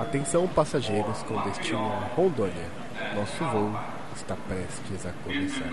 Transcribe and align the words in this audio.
Atenção 0.00 0.48
passageiros 0.48 1.22
com 1.22 1.40
destino 1.42 1.78
a 1.78 2.14
Rondônia. 2.16 2.66
Nosso 3.14 3.44
voo 3.44 3.70
está 4.16 4.34
prestes 4.48 5.06
a 5.06 5.12
começar. 5.24 5.70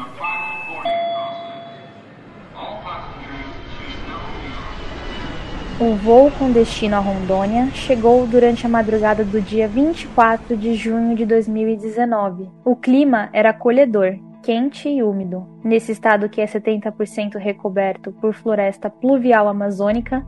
O 5.79 5.95
voo 5.95 6.31
com 6.31 6.51
destino 6.51 6.95
a 6.95 6.99
Rondônia 6.99 7.69
chegou 7.73 8.25
durante 8.27 8.65
a 8.65 8.69
madrugada 8.69 9.23
do 9.23 9.39
dia 9.39 9.67
24 9.67 10.57
de 10.57 10.73
junho 10.75 11.15
de 11.15 11.25
2019. 11.25 12.49
O 12.65 12.75
clima 12.75 13.29
era 13.31 13.51
acolhedor, 13.51 14.17
quente 14.47 14.87
e 14.87 15.03
úmido. 15.03 15.45
Nesse 15.61 15.91
estado 15.91 16.29
que 16.29 16.39
é 16.39 16.45
70% 16.45 17.35
recoberto 17.35 18.13
por 18.13 18.33
floresta 18.33 18.89
pluvial 18.89 19.45
amazônica, 19.49 20.25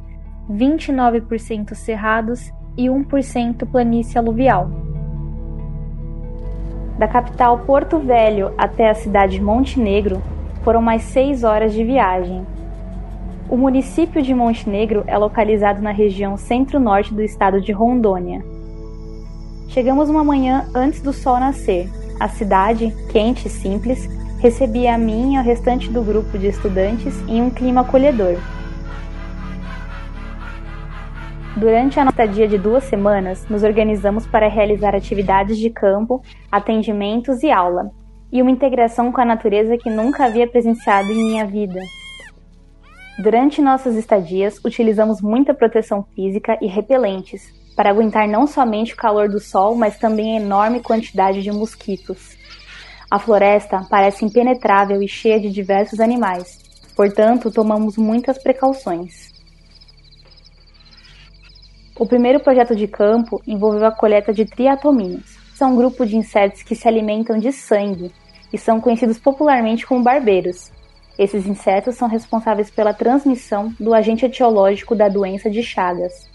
29% 0.52 1.74
cerrados 1.74 2.52
e 2.76 2.88
1% 2.88 3.66
planície 3.72 4.18
aluvial. 4.18 4.70
Da 6.98 7.08
capital 7.08 7.60
Porto 7.60 7.98
Velho 7.98 8.54
até 8.58 8.90
a 8.90 8.94
cidade 8.94 9.38
de 9.38 9.42
Montenegro 9.42 10.22
foram 10.66 10.82
mais 10.82 11.04
seis 11.04 11.46
horas 11.46 11.72
de 11.72 11.86
viagem, 11.86 12.46
o 13.50 13.56
município 13.56 14.22
de 14.22 14.34
Montenegro 14.34 15.06
é 15.08 15.18
localizado 15.18 15.82
na 15.82 15.92
região 15.92 16.36
centro-norte 16.36 17.14
do 17.14 17.22
estado 17.22 17.62
de 17.62 17.72
Rondônia. 17.72 18.44
Chegamos 19.70 20.10
uma 20.10 20.26
manhã 20.26 20.68
antes 20.76 21.02
do 21.02 21.14
sol 21.14 21.40
nascer. 21.40 21.90
A 22.20 22.28
cidade, 22.28 22.94
quente 23.10 23.48
e 23.48 23.50
simples, 23.50 24.10
recebia 24.40 24.94
a 24.94 24.98
mim 24.98 25.36
e 25.36 25.38
ao 25.38 25.44
restante 25.44 25.90
do 25.90 26.02
grupo 26.04 26.38
de 26.38 26.48
estudantes 26.48 27.18
em 27.30 27.42
um 27.42 27.50
clima 27.50 27.82
acolhedor. 27.82 28.38
Durante 31.56 31.98
a 31.98 32.06
nossa 32.06 32.28
dia 32.28 32.46
de 32.46 32.58
duas 32.58 32.84
semanas, 32.84 33.48
nos 33.50 33.64
organizamos 33.64 34.28
para 34.28 34.50
realizar 34.50 34.94
atividades 34.94 35.58
de 35.58 35.70
campo, 35.70 36.22
atendimentos 36.52 37.42
e 37.42 37.52
aula, 37.52 37.90
e 38.32 38.42
uma 38.42 38.52
integração 38.52 39.12
com 39.14 39.22
a 39.22 39.26
natureza 39.26 39.78
que 39.78 39.90
nunca 39.90 40.26
havia 40.26 40.48
presenciado 40.48 41.12
em 41.12 41.24
minha 41.24 41.46
vida. 41.46 41.80
Durante 43.18 43.62
nossas 43.62 43.96
estadias, 43.96 44.60
utilizamos 44.64 45.22
muita 45.22 45.54
proteção 45.54 46.06
física 46.16 46.58
e 46.62 46.68
repelentes 46.68 47.59
para 47.80 47.92
aguentar 47.92 48.28
não 48.28 48.46
somente 48.46 48.94
o 48.94 48.98
calor 48.98 49.30
do 49.30 49.40
sol, 49.40 49.74
mas 49.74 49.98
também 49.98 50.38
a 50.38 50.42
enorme 50.42 50.82
quantidade 50.82 51.42
de 51.42 51.50
mosquitos. 51.50 52.38
A 53.10 53.18
floresta 53.18 53.88
parece 53.90 54.26
impenetrável 54.26 55.02
e 55.02 55.08
cheia 55.08 55.40
de 55.40 55.50
diversos 55.50 56.02
animais, 56.02 56.60
portanto, 56.94 57.50
tomamos 57.50 57.96
muitas 57.96 58.38
precauções. 58.38 59.32
O 61.98 62.06
primeiro 62.06 62.42
projeto 62.42 62.76
de 62.76 62.86
campo 62.86 63.42
envolveu 63.48 63.86
a 63.86 63.96
coleta 63.96 64.34
de 64.34 64.44
triatominos. 64.44 65.38
São 65.56 65.72
um 65.72 65.78
grupo 65.78 66.06
de 66.06 66.18
insetos 66.18 66.62
que 66.62 66.76
se 66.76 66.86
alimentam 66.86 67.38
de 67.38 67.54
sangue 67.54 68.12
e 68.52 68.58
são 68.58 68.82
conhecidos 68.82 69.18
popularmente 69.18 69.88
como 69.88 70.04
barbeiros, 70.04 70.70
esses 71.18 71.46
insetos 71.46 71.96
são 71.96 72.08
responsáveis 72.08 72.70
pela 72.70 72.94
transmissão 72.94 73.74
do 73.78 73.94
agente 73.94 74.26
etiológico 74.26 74.96
da 74.96 75.10
doença 75.10 75.50
de 75.50 75.62
Chagas. 75.62 76.29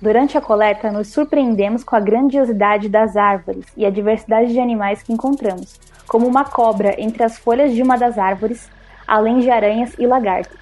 Durante 0.00 0.38
a 0.38 0.40
coleta, 0.40 0.92
nos 0.92 1.08
surpreendemos 1.08 1.82
com 1.82 1.96
a 1.96 2.00
grandiosidade 2.00 2.88
das 2.88 3.16
árvores 3.16 3.66
e 3.76 3.84
a 3.84 3.90
diversidade 3.90 4.52
de 4.52 4.60
animais 4.60 5.02
que 5.02 5.12
encontramos, 5.12 5.78
como 6.06 6.26
uma 6.26 6.44
cobra 6.44 6.94
entre 7.00 7.22
as 7.22 7.38
folhas 7.38 7.74
de 7.74 7.82
uma 7.82 7.96
das 7.96 8.16
árvores, 8.16 8.70
além 9.06 9.40
de 9.40 9.50
aranhas 9.50 9.94
e 9.98 10.06
lagartas. 10.06 10.58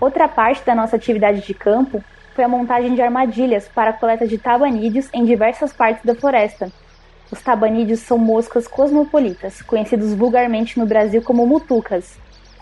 Outra 0.00 0.26
parte 0.26 0.64
da 0.64 0.74
nossa 0.74 0.96
atividade 0.96 1.40
de 1.42 1.54
campo 1.54 2.02
foi 2.34 2.44
a 2.44 2.48
montagem 2.48 2.94
de 2.94 3.02
armadilhas 3.02 3.68
para 3.68 3.90
a 3.90 3.94
coleta 3.94 4.26
de 4.26 4.36
tabanídeos 4.38 5.08
em 5.12 5.24
diversas 5.24 5.72
partes 5.72 6.04
da 6.04 6.14
floresta, 6.14 6.72
os 7.34 7.42
tabanídeos 7.42 8.00
são 8.00 8.18
moscas 8.18 8.68
cosmopolitas, 8.68 9.62
conhecidos 9.62 10.14
vulgarmente 10.14 10.78
no 10.78 10.86
Brasil 10.86 11.22
como 11.22 11.46
mutucas. 11.46 12.16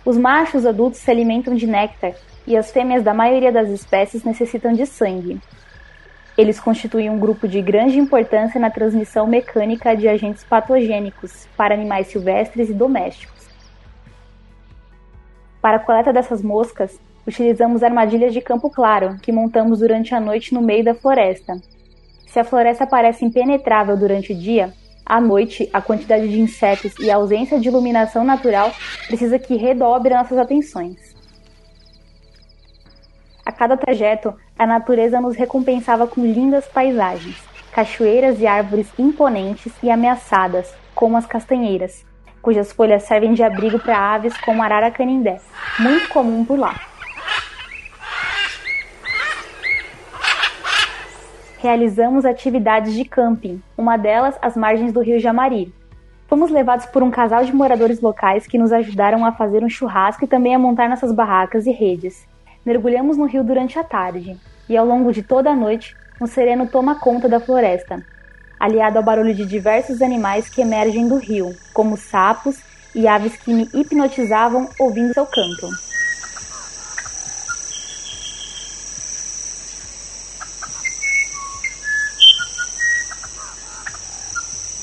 Os 0.05 0.17
machos 0.17 0.65
adultos 0.65 1.00
se 1.00 1.11
alimentam 1.11 1.55
de 1.55 1.67
néctar 1.67 2.15
e 2.47 2.57
as 2.57 2.71
fêmeas 2.71 3.03
da 3.03 3.15
maioria 3.15 3.53
das 3.53 3.69
espécies 3.69 4.25
necessitam 4.25 4.73
de 4.73 4.87
sangue. 4.87 5.41
Eles 6.37 6.59
constituem 6.59 7.11
um 7.11 7.19
grupo 7.19 7.47
de 7.47 7.61
grande 7.61 7.99
importância 7.99 8.59
na 8.59 8.71
transmissão 8.71 9.27
mecânica 9.27 9.95
de 9.95 10.09
agentes 10.09 10.43
patogênicos 10.45 11.47
para 11.57 11.75
animais 11.75 12.07
silvestres 12.07 12.71
e 12.71 12.75
domésticos. 12.75 13.49
Para 15.61 15.77
a 15.77 15.81
coleta 15.81 16.13
dessas 16.13 16.43
moscas, 16.43 16.99
utilizamos 17.27 17.83
armadilhas 17.83 18.33
de 18.33 18.41
campo 18.41 18.71
claro 18.71 19.17
que 19.23 19.31
montamos 19.31 19.81
durante 19.81 20.15
a 20.15 20.21
noite 20.21 20.55
no 20.55 20.63
meio 20.63 20.83
da 20.83 20.95
floresta, 20.95 21.61
se 22.33 22.41
a 22.41 22.45
floresta 22.45 22.87
parece 22.87 23.27
impenetrável 23.27 23.95
durante 23.95 24.33
o 24.33 24.35
dia, 24.35 24.73
à 25.05 25.21
noite 25.21 25.69
a 25.71 25.83
quantidade 25.83 26.27
de 26.27 26.41
insetos 26.41 26.95
e 26.99 27.11
a 27.11 27.17
ausência 27.17 27.61
de 27.61 27.69
iluminação 27.69 28.25
natural 28.25 28.73
precisa 29.07 29.39
que 29.39 29.55
redobre 29.55 30.15
nossas 30.15 30.39
atenções. 30.39 31.12
A 33.45 33.53
cada 33.53 33.77
trajeto, 33.77 34.35
a 34.59 34.67
natureza 34.67 35.21
nos 35.21 35.37
recompensava 35.37 36.07
com 36.07 36.25
lindas 36.25 36.67
paisagens, 36.67 37.43
cachoeiras 37.73 38.41
e 38.41 38.47
árvores 38.47 38.93
imponentes 38.99 39.73
e 39.83 39.91
ameaçadas, 39.91 40.75
como 40.95 41.17
as 41.17 41.27
castanheiras, 41.27 42.05
cujas 42.41 42.73
folhas 42.73 43.03
servem 43.03 43.35
de 43.35 43.43
abrigo 43.43 43.79
para 43.79 44.15
aves 44.15 44.37
como 44.39 44.63
arara 44.63 44.91
canindé, 44.91 45.41
muito 45.79 46.09
comum 46.09 46.45
por 46.45 46.59
lá. 46.59 46.75
realizamos 51.63 52.25
atividades 52.25 52.93
de 52.93 53.05
camping, 53.05 53.63
uma 53.79 53.97
delas 53.97 54.37
às 54.43 54.57
margens 54.57 54.93
do 54.93 55.01
rio 55.01 55.21
Jamari. 55.21 55.73
Fomos 56.27 56.51
levados 56.51 56.87
por 56.87 57.05
um 57.05 57.11
casal 57.11 57.45
de 57.45 57.55
moradores 57.55 58.01
locais 58.01 58.49
que 58.49 58.59
nos 58.59 58.73
ajudaram 58.73 59.25
a 59.25 59.31
fazer 59.31 59.63
um 59.63 59.69
churrasco 59.69 60.25
e 60.25 60.27
também 60.27 60.57
a 60.57 60.59
montar 60.59 60.89
nossas 60.89 61.13
barracas 61.13 61.65
e 61.65 61.71
redes. 61.71 62.27
Mergulhamos 62.65 63.17
no 63.17 63.27
rio 63.27 63.43
durante 63.43 63.77
a 63.77 63.83
tarde, 63.83 64.39
e 64.69 64.77
ao 64.77 64.87
longo 64.87 65.12
de 65.12 65.21
toda 65.21 65.50
a 65.50 65.56
noite, 65.56 65.97
um 66.21 66.27
sereno 66.27 66.69
toma 66.69 66.95
conta 66.95 67.28
da 67.28 67.41
floresta, 67.41 68.05
aliado 68.59 68.99
ao 68.99 69.05
barulho 69.05 69.34
de 69.34 69.45
diversos 69.45 70.00
animais 70.00 70.49
que 70.49 70.61
emergem 70.61 71.09
do 71.09 71.17
rio, 71.17 71.53
como 71.75 71.97
sapos 71.97 72.61
e 72.95 73.09
aves 73.09 73.37
que 73.37 73.53
me 73.53 73.69
hipnotizavam 73.75 74.69
ouvindo 74.78 75.12
seu 75.12 75.27
canto. 75.27 75.69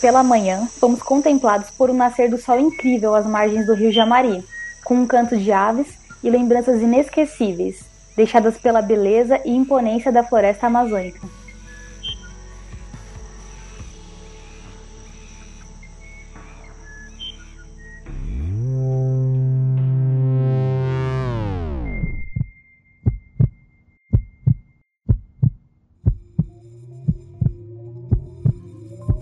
Pela 0.01 0.23
manhã, 0.23 0.67
fomos 0.79 1.01
contemplados 1.01 1.69
por 1.71 1.89
um 1.89 1.93
nascer 1.93 2.29
do 2.29 2.37
sol 2.37 2.59
incrível 2.59 3.15
às 3.15 3.25
margens 3.25 3.65
do 3.65 3.73
rio 3.73 3.91
Jamari, 3.91 4.43
com 4.83 4.95
um 4.95 5.07
canto 5.07 5.37
de 5.37 5.51
aves 5.51 5.98
e 6.23 6.29
lembranças 6.29 6.81
inesquecíveis, 6.81 7.83
deixadas 8.15 8.57
pela 8.57 8.81
beleza 8.81 9.39
e 9.45 9.51
imponência 9.51 10.11
da 10.11 10.23
floresta 10.23 10.67
amazônica. 10.67 11.19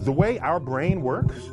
the 0.07 0.11
way 0.13 0.39
our 0.39 0.57
brain 0.57 1.01
works, 1.01 1.49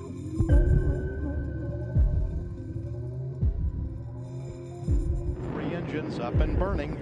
engines 6.04 6.20
up 6.20 6.34
and 6.40 6.58
burning. 6.58 6.96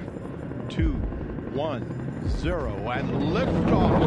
Two, 0.68 0.92
one, 1.52 2.28
zero, 2.40 2.74
and 2.90 3.10
liftoff. 3.32 4.00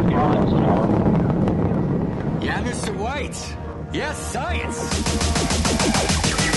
Yeah, 2.43 2.63
Mr. 2.63 2.95
White. 2.95 3.55
Yes, 3.93 4.17
science. 4.31 6.54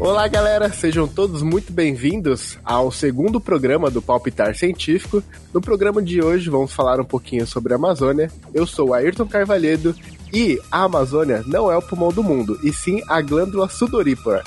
Olá, 0.00 0.26
galera, 0.28 0.72
sejam 0.72 1.06
todos 1.06 1.42
muito 1.42 1.74
bem-vindos 1.74 2.58
ao 2.64 2.90
segundo 2.90 3.38
programa 3.38 3.90
do 3.90 4.00
Palpitar 4.00 4.54
Científico. 4.54 5.22
No 5.52 5.60
programa 5.60 6.02
de 6.02 6.22
hoje 6.22 6.48
vamos 6.48 6.72
falar 6.72 6.98
um 6.98 7.04
pouquinho 7.04 7.46
sobre 7.46 7.74
a 7.74 7.76
Amazônia. 7.76 8.30
Eu 8.54 8.66
sou 8.66 8.88
o 8.88 8.94
Ayrton 8.94 9.26
Carvalhedo 9.26 9.94
e 10.32 10.58
a 10.72 10.84
Amazônia 10.84 11.44
não 11.46 11.70
é 11.70 11.76
o 11.76 11.82
pulmão 11.82 12.08
do 12.08 12.22
mundo, 12.22 12.58
e 12.64 12.72
sim 12.72 13.02
a 13.06 13.20
glândula 13.20 13.68
sudorípara. 13.68 14.42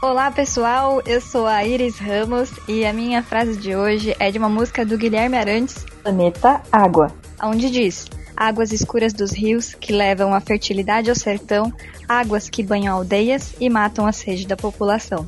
Olá 0.00 0.30
pessoal, 0.30 1.02
eu 1.04 1.20
sou 1.20 1.44
a 1.44 1.64
Iris 1.64 1.98
Ramos 1.98 2.52
e 2.68 2.86
a 2.86 2.92
minha 2.92 3.20
frase 3.20 3.56
de 3.56 3.74
hoje 3.74 4.14
é 4.20 4.30
de 4.30 4.38
uma 4.38 4.48
música 4.48 4.86
do 4.86 4.96
Guilherme 4.96 5.36
Arantes, 5.36 5.84
Planeta 6.04 6.62
Água. 6.70 7.12
onde 7.42 7.68
diz: 7.68 8.06
Águas 8.36 8.70
escuras 8.70 9.14
dos 9.14 9.32
rios 9.32 9.74
que 9.74 9.92
levam 9.92 10.34
a 10.34 10.40
fertilidade 10.40 11.08
ao 11.08 11.16
sertão, 11.16 11.72
águas 12.06 12.50
que 12.50 12.62
banham 12.62 12.94
aldeias 12.94 13.54
e 13.58 13.70
matam 13.70 14.06
a 14.06 14.12
sede 14.12 14.46
da 14.46 14.56
população. 14.56 15.26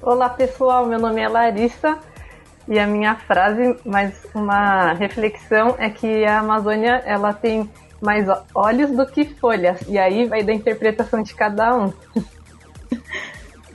Olá 0.00 0.28
pessoal, 0.28 0.86
meu 0.86 1.00
nome 1.00 1.20
é 1.20 1.28
Larissa 1.28 1.98
e 2.68 2.78
a 2.78 2.86
minha 2.86 3.16
frase, 3.16 3.76
mais 3.84 4.14
uma 4.32 4.92
reflexão 4.92 5.74
é 5.78 5.90
que 5.90 6.24
a 6.24 6.38
Amazônia 6.38 7.02
ela 7.04 7.32
tem 7.32 7.68
mais 8.00 8.26
olhos 8.54 8.90
do 8.92 9.04
que 9.04 9.24
folhas 9.24 9.80
e 9.88 9.98
aí 9.98 10.26
vai 10.26 10.44
da 10.44 10.52
interpretação 10.52 11.22
de 11.22 11.34
cada 11.34 11.76
um. 11.76 11.92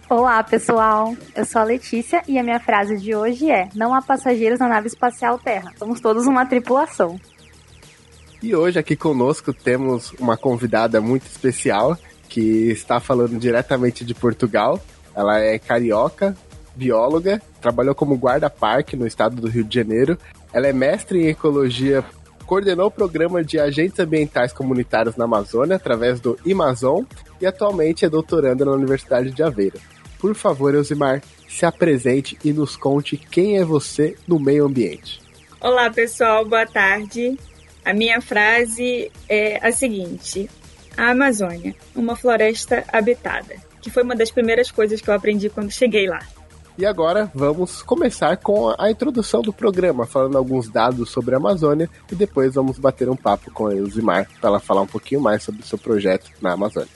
Olá, 0.10 0.42
pessoal. 0.42 1.14
Eu 1.36 1.44
sou 1.44 1.62
a 1.62 1.66
Letícia 1.66 2.22
e 2.26 2.40
a 2.40 2.44
minha 2.44 2.62
frase 2.62 2.98
de 2.98 3.14
hoje 3.14 3.52
é: 3.52 3.68
Não 3.76 3.94
há 3.94 4.02
passageiros 4.02 4.58
na 4.58 4.70
nave 4.70 4.88
espacial 4.88 5.38
Terra. 5.38 5.74
Somos 5.78 6.00
todos 6.00 6.26
uma 6.26 6.46
tripulação. 6.46 7.20
E 8.42 8.56
hoje 8.56 8.78
aqui 8.78 8.96
conosco 8.96 9.52
temos 9.52 10.12
uma 10.20 10.38
convidada 10.38 11.02
muito 11.02 11.26
especial 11.26 11.98
que 12.30 12.70
está 12.72 13.00
falando 13.00 13.40
diretamente 13.40 14.06
de 14.06 14.14
Portugal. 14.14 14.80
Ela 15.16 15.40
é 15.40 15.58
carioca, 15.58 16.38
bióloga, 16.76 17.42
trabalhou 17.60 17.96
como 17.96 18.16
guarda-parque 18.16 18.96
no 18.96 19.08
estado 19.08 19.42
do 19.42 19.48
Rio 19.48 19.64
de 19.64 19.74
Janeiro. 19.74 20.18
Ela 20.54 20.68
é 20.68 20.74
mestre 20.74 21.24
em 21.24 21.28
ecologia, 21.30 22.04
coordenou 22.46 22.88
o 22.88 22.92
programa 22.92 23.44
de 23.44 23.60
agentes 23.60 24.00
ambientais 24.00 24.54
comunitários 24.54 25.16
na 25.16 25.26
Amazônia 25.26 25.76
através 25.76 26.20
do 26.20 26.38
Amazon 26.50 27.04
e 27.42 27.46
atualmente 27.46 28.06
é 28.06 28.10
doutoranda 28.10 28.64
na 28.64 28.72
Universidade 28.72 29.32
de 29.32 29.42
Aveiro. 29.42 29.80
Por 30.20 30.36
favor, 30.36 30.74
Elzimar, 30.74 31.22
se 31.50 31.66
apresente 31.66 32.38
e 32.44 32.54
nos 32.54 32.76
conte 32.76 33.18
quem 33.18 33.58
é 33.58 33.66
você 33.66 34.16
no 34.28 34.40
meio 34.40 34.66
ambiente. 34.66 35.22
Olá, 35.60 35.90
pessoal, 35.90 36.46
boa 36.46 36.66
tarde. 36.66 37.38
A 37.88 37.94
minha 37.94 38.20
frase 38.20 39.10
é 39.30 39.66
a 39.66 39.72
seguinte: 39.72 40.50
A 40.98 41.12
Amazônia, 41.12 41.74
uma 41.96 42.18
floresta 42.18 42.84
habitada, 42.92 43.56
que 43.82 43.90
foi 43.90 44.04
uma 44.04 44.14
das 44.14 44.30
primeiras 44.30 44.70
coisas 44.70 45.00
que 45.00 45.10
eu 45.10 45.14
aprendi 45.14 45.50
quando 45.50 45.72
cheguei 45.72 46.06
lá. 46.06 46.20
E 46.78 46.86
agora 46.86 47.32
vamos 47.34 47.82
começar 47.82 48.36
com 48.36 48.76
a 48.78 48.92
introdução 48.92 49.42
do 49.42 49.54
programa, 49.54 50.06
falando 50.06 50.38
alguns 50.38 50.68
dados 50.68 51.10
sobre 51.10 51.34
a 51.34 51.38
Amazônia 51.38 51.90
e 52.12 52.16
depois 52.16 52.56
vamos 52.56 52.78
bater 52.78 53.08
um 53.08 53.16
papo 53.16 53.50
com 53.52 53.68
a 53.68 53.74
Elzimar 53.74 54.28
para 54.42 54.50
ela 54.50 54.60
falar 54.60 54.82
um 54.82 54.88
pouquinho 54.88 55.22
mais 55.22 55.42
sobre 55.42 55.62
o 55.62 55.66
seu 55.66 55.78
projeto 55.78 56.30
na 56.42 56.52
Amazônia. 56.52 56.90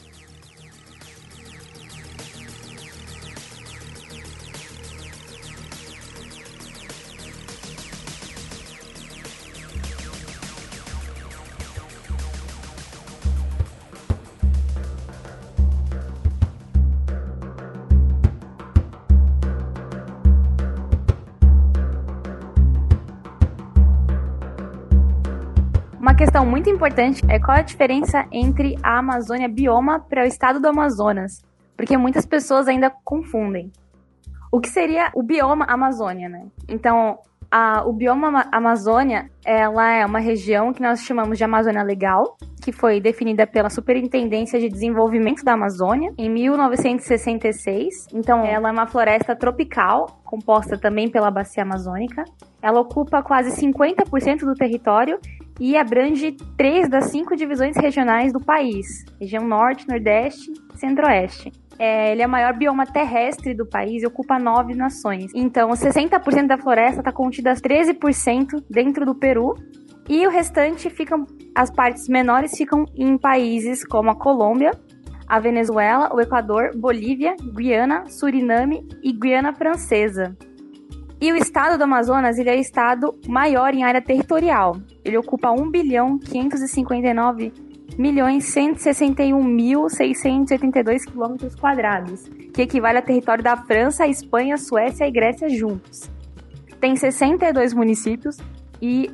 Questão 26.22 26.46
muito 26.46 26.70
importante 26.70 27.24
é 27.28 27.40
qual 27.40 27.58
a 27.58 27.62
diferença 27.64 28.28
entre 28.32 28.76
a 28.84 29.00
Amazônia 29.00 29.50
bioma 29.50 30.00
para 30.02 30.22
o 30.22 30.28
estado 30.28 30.60
do 30.60 30.68
Amazonas, 30.68 31.42
porque 31.76 31.98
muitas 31.98 32.28
pessoas 32.28 32.68
ainda 32.68 32.92
confundem. 33.04 33.72
O 34.52 34.60
que 34.60 34.70
seria 34.70 35.10
o 35.16 35.24
bioma 35.24 35.66
Amazônia, 35.68 36.30
né? 36.30 36.46
Então, 36.70 37.18
a- 37.50 37.82
o 37.88 37.92
bioma 37.92 38.28
Ama- 38.28 38.48
Amazônia, 38.52 39.32
ela 39.44 39.90
é 39.92 40.06
uma 40.06 40.20
região 40.20 40.72
que 40.72 40.84
nós 40.84 41.02
chamamos 41.02 41.40
de 41.40 41.44
Amazônia 41.44 41.82
Legal, 41.82 42.38
que 42.62 42.72
foi 42.72 43.02
definida 43.02 43.48
pela 43.48 43.72
Superintendência 43.72 44.60
de 44.60 44.70
Desenvolvimento 44.70 45.44
da 45.44 45.54
Amazônia 45.54 46.14
em 46.20 46.30
1966. 46.30 48.06
Então, 48.14 48.46
ela 48.46 48.70
é 48.70 48.72
uma 48.72 48.86
floresta 48.86 49.36
tropical, 49.36 50.22
composta 50.24 50.78
também 50.78 51.10
pela 51.10 51.32
bacia 51.32 51.64
amazônica. 51.64 52.24
Ela 52.62 52.80
ocupa 52.80 53.24
quase 53.24 53.50
50% 53.60 54.46
do 54.46 54.54
território 54.54 55.20
e 55.60 55.78
abrange 55.78 56.36
três 56.58 56.90
das 56.90 57.06
cinco 57.06 57.36
divisões 57.36 57.76
regionais 57.78 58.34
do 58.34 58.40
país: 58.40 58.86
região 59.20 59.48
Norte, 59.48 59.88
Nordeste 59.88 60.52
e 60.74 60.78
Centro-Oeste. 60.78 61.52
É, 61.80 62.12
ele 62.12 62.22
é 62.22 62.28
o 62.28 62.30
maior 62.30 62.56
bioma 62.56 62.86
terrestre 62.86 63.56
do 63.56 63.66
país 63.66 64.04
e 64.04 64.06
ocupa 64.06 64.38
nove 64.38 64.76
nações. 64.76 65.32
Então, 65.34 65.70
60% 65.70 66.46
da 66.46 66.58
floresta 66.58 67.00
está 67.00 67.12
contida 67.12 67.54
13% 67.54 68.64
dentro 68.70 69.06
do 69.06 69.16
Peru 69.16 69.56
e 70.08 70.28
o 70.28 70.30
restante 70.30 70.90
ficam, 70.90 71.26
as 71.56 71.72
partes 71.72 72.08
menores 72.08 72.56
ficam 72.56 72.86
em 72.96 73.18
países 73.18 73.84
como 73.86 74.12
a 74.12 74.16
Colômbia, 74.16 74.72
a 75.28 75.40
Venezuela, 75.40 76.14
o 76.14 76.20
Equador, 76.20 76.72
Bolívia, 76.76 77.36
Guiana, 77.56 78.04
Suriname 78.10 78.86
e 79.02 79.14
Guiana 79.14 79.54
Francesa. 79.54 80.36
E 81.22 81.32
o 81.32 81.36
estado 81.36 81.78
do 81.78 81.84
Amazonas, 81.84 82.40
ele 82.40 82.50
é 82.50 82.56
o 82.56 82.60
estado 82.60 83.16
maior 83.28 83.76
em 83.76 83.84
área 83.84 84.02
territorial. 84.02 84.78
Ele 85.06 85.20
ocupa 85.20 85.52
1 85.52 85.70
bilhão 85.70 86.18
559 86.18 87.54
milhões 87.96 88.46
161 88.46 89.44
mil 89.44 89.88
682 89.88 91.06
quilômetros 91.06 91.54
quadrados, 91.54 92.28
que 92.52 92.64
equivale 92.64 92.98
ao 92.98 93.04
território 93.04 93.44
da 93.44 93.56
França, 93.56 94.08
Espanha, 94.08 94.58
Suécia 94.58 95.06
e 95.06 95.12
Grécia 95.12 95.48
juntos. 95.48 96.10
Tem 96.80 96.96
62 96.96 97.72
municípios 97.76 98.38
e 98.82 99.08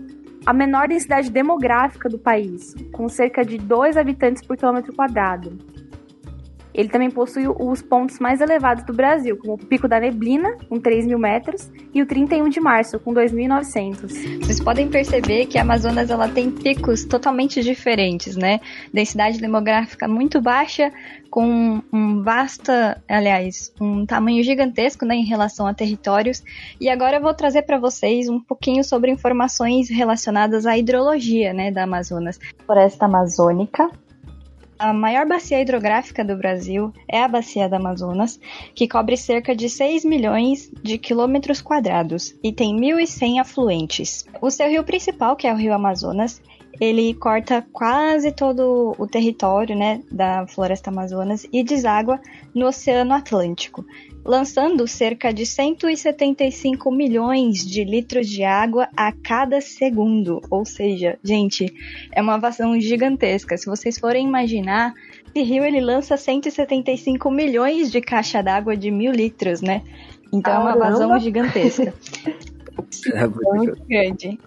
a 0.45 0.53
menor 0.53 0.87
densidade 0.87 1.29
demográfica 1.29 2.07
do 2.07 2.17
país, 2.17 2.73
com 2.93 3.09
cerca 3.09 3.43
de 3.43 3.57
2 3.57 3.97
habitantes 3.97 4.47
por 4.47 4.55
quilômetro 4.55 4.95
quadrado. 4.95 5.57
Ele 6.77 6.89
também 6.89 7.09
possui 7.09 7.47
os 7.47 7.81
pontos 7.81 8.19
mais 8.19 8.39
elevados 8.39 8.83
do 8.83 8.93
Brasil, 8.93 9.35
como 9.35 9.53
o 9.53 9.57
Pico 9.57 9.87
da 9.87 9.99
Neblina, 9.99 10.55
com 10.69 10.79
3 10.79 11.07
mil 11.07 11.17
metros, 11.17 11.71
e 11.91 12.03
o 12.03 12.05
31 12.05 12.47
de 12.49 12.59
Março, 12.59 12.99
com 12.99 13.11
2.900. 13.11 14.43
Vocês 14.43 14.59
podem 14.59 14.87
perceber 14.87 15.47
que 15.47 15.57
a 15.57 15.63
Amazonas 15.63 16.11
ela 16.11 16.29
tem 16.29 16.51
picos 16.51 17.03
totalmente 17.03 17.63
diferentes, 17.63 18.35
né? 18.35 18.59
Densidade 18.93 19.39
demográfica 19.41 20.07
muito 20.07 20.39
baixa, 20.39 20.93
com 21.31 21.81
um 21.91 22.21
vasta, 22.21 23.01
aliás, 23.07 23.73
um 23.81 24.05
tamanho 24.05 24.43
gigantesco, 24.43 25.05
né, 25.05 25.15
em 25.15 25.25
relação 25.25 25.67
a 25.67 25.73
territórios. 25.73 26.43
E 26.79 26.89
agora 26.89 27.17
eu 27.17 27.21
vou 27.21 27.33
trazer 27.33 27.63
para 27.63 27.79
vocês 27.79 28.29
um 28.29 28.39
pouquinho 28.39 28.83
sobre 28.83 29.11
informações 29.11 29.89
relacionadas 29.89 30.65
à 30.65 30.77
hidrologia, 30.77 31.53
né, 31.53 31.71
da 31.71 31.83
Amazonas. 31.83 32.39
Floresta 32.65 33.05
Amazônica, 33.05 33.89
A 34.79 34.93
maior 34.93 35.27
bacia 35.27 35.59
hidrográfica 35.59 36.23
do 36.23 36.37
Brasil 36.37 36.93
é 37.07 37.23
a 37.23 37.27
Bacia 37.27 37.67
da 37.67 37.77
Amazonas, 37.77 38.39
que 38.75 38.87
cobre 38.87 39.17
cerca 39.17 39.55
de 39.55 39.67
6 39.67 40.05
milhões 40.05 40.71
de 40.83 40.99
quilômetros 40.99 41.61
quadrados 41.61 42.35
e 42.43 42.53
tem 42.53 42.75
1.100 42.79 43.41
afluentes. 43.41 44.25
O 44.39 44.51
seu 44.51 44.69
rio 44.69 44.83
principal, 44.83 45.35
que 45.35 45.47
é 45.47 45.53
o 45.53 45.57
Rio 45.57 45.73
Amazonas, 45.73 46.39
ele 46.79 47.15
corta 47.15 47.65
quase 47.73 48.31
todo 48.31 48.95
o 48.99 49.07
território 49.07 49.75
né, 49.75 50.01
da 50.11 50.45
floresta 50.45 50.91
Amazonas 50.91 51.47
e 51.51 51.63
deságua 51.63 52.19
no 52.53 52.67
Oceano 52.67 53.13
Atlântico, 53.13 53.83
lançando 54.27 54.85
cerca 54.85 55.33
de 55.33 55.45
175 55.45 56.91
milhões 56.91 57.65
de 57.65 57.85
litros 57.85 58.27
de 58.27 58.43
água 58.43 58.89
a 58.95 59.13
cada 59.13 59.61
segundo. 59.61 60.41
Ou 60.51 60.65
seja, 60.65 61.17
gente, 61.23 61.73
é 62.11 62.21
uma 62.21 62.37
vazão 62.37 62.79
gigantesca. 62.79 63.57
Se 63.57 63.65
vocês 63.65 63.97
forem 63.97 64.27
imaginar, 64.27 64.93
esse 65.33 65.41
rio 65.43 65.63
ele 65.63 65.79
lança 65.79 66.17
175 66.17 67.31
milhões 67.31 67.89
de 67.89 68.01
caixa 68.01 68.43
d'água 68.43 68.75
de 68.75 68.91
mil 68.91 69.13
litros, 69.13 69.61
né? 69.61 69.81
Então 70.33 70.53
é 70.53 70.57
uma 70.57 70.73
Caramba! 70.73 70.89
vazão 70.91 71.19
gigantesca. 71.19 71.93
É 73.11 73.25
muito 73.27 73.75
grande. 73.87 74.39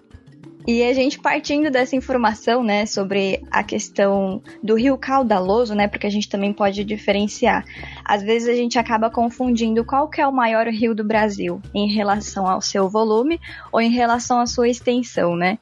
E 0.67 0.83
a 0.83 0.93
gente 0.93 1.19
partindo 1.19 1.71
dessa 1.71 1.95
informação, 1.95 2.63
né, 2.63 2.85
sobre 2.85 3.41
a 3.49 3.63
questão 3.63 4.41
do 4.63 4.75
rio 4.75 4.97
caudaloso, 4.97 5.73
né, 5.73 5.87
porque 5.87 6.07
a 6.07 6.09
gente 6.09 6.29
também 6.29 6.53
pode 6.53 6.83
diferenciar. 6.83 7.65
Às 8.05 8.21
vezes 8.21 8.47
a 8.47 8.53
gente 8.53 8.77
acaba 8.77 9.09
confundindo 9.09 9.83
qual 9.83 10.09
que 10.09 10.21
é 10.21 10.27
o 10.27 10.31
maior 10.31 10.67
rio 10.67 10.93
do 10.93 11.03
Brasil 11.03 11.61
em 11.73 11.91
relação 11.91 12.47
ao 12.47 12.61
seu 12.61 12.89
volume 12.89 13.39
ou 13.71 13.81
em 13.81 13.89
relação 13.89 14.39
à 14.39 14.45
sua 14.45 14.69
extensão, 14.69 15.35
né? 15.35 15.57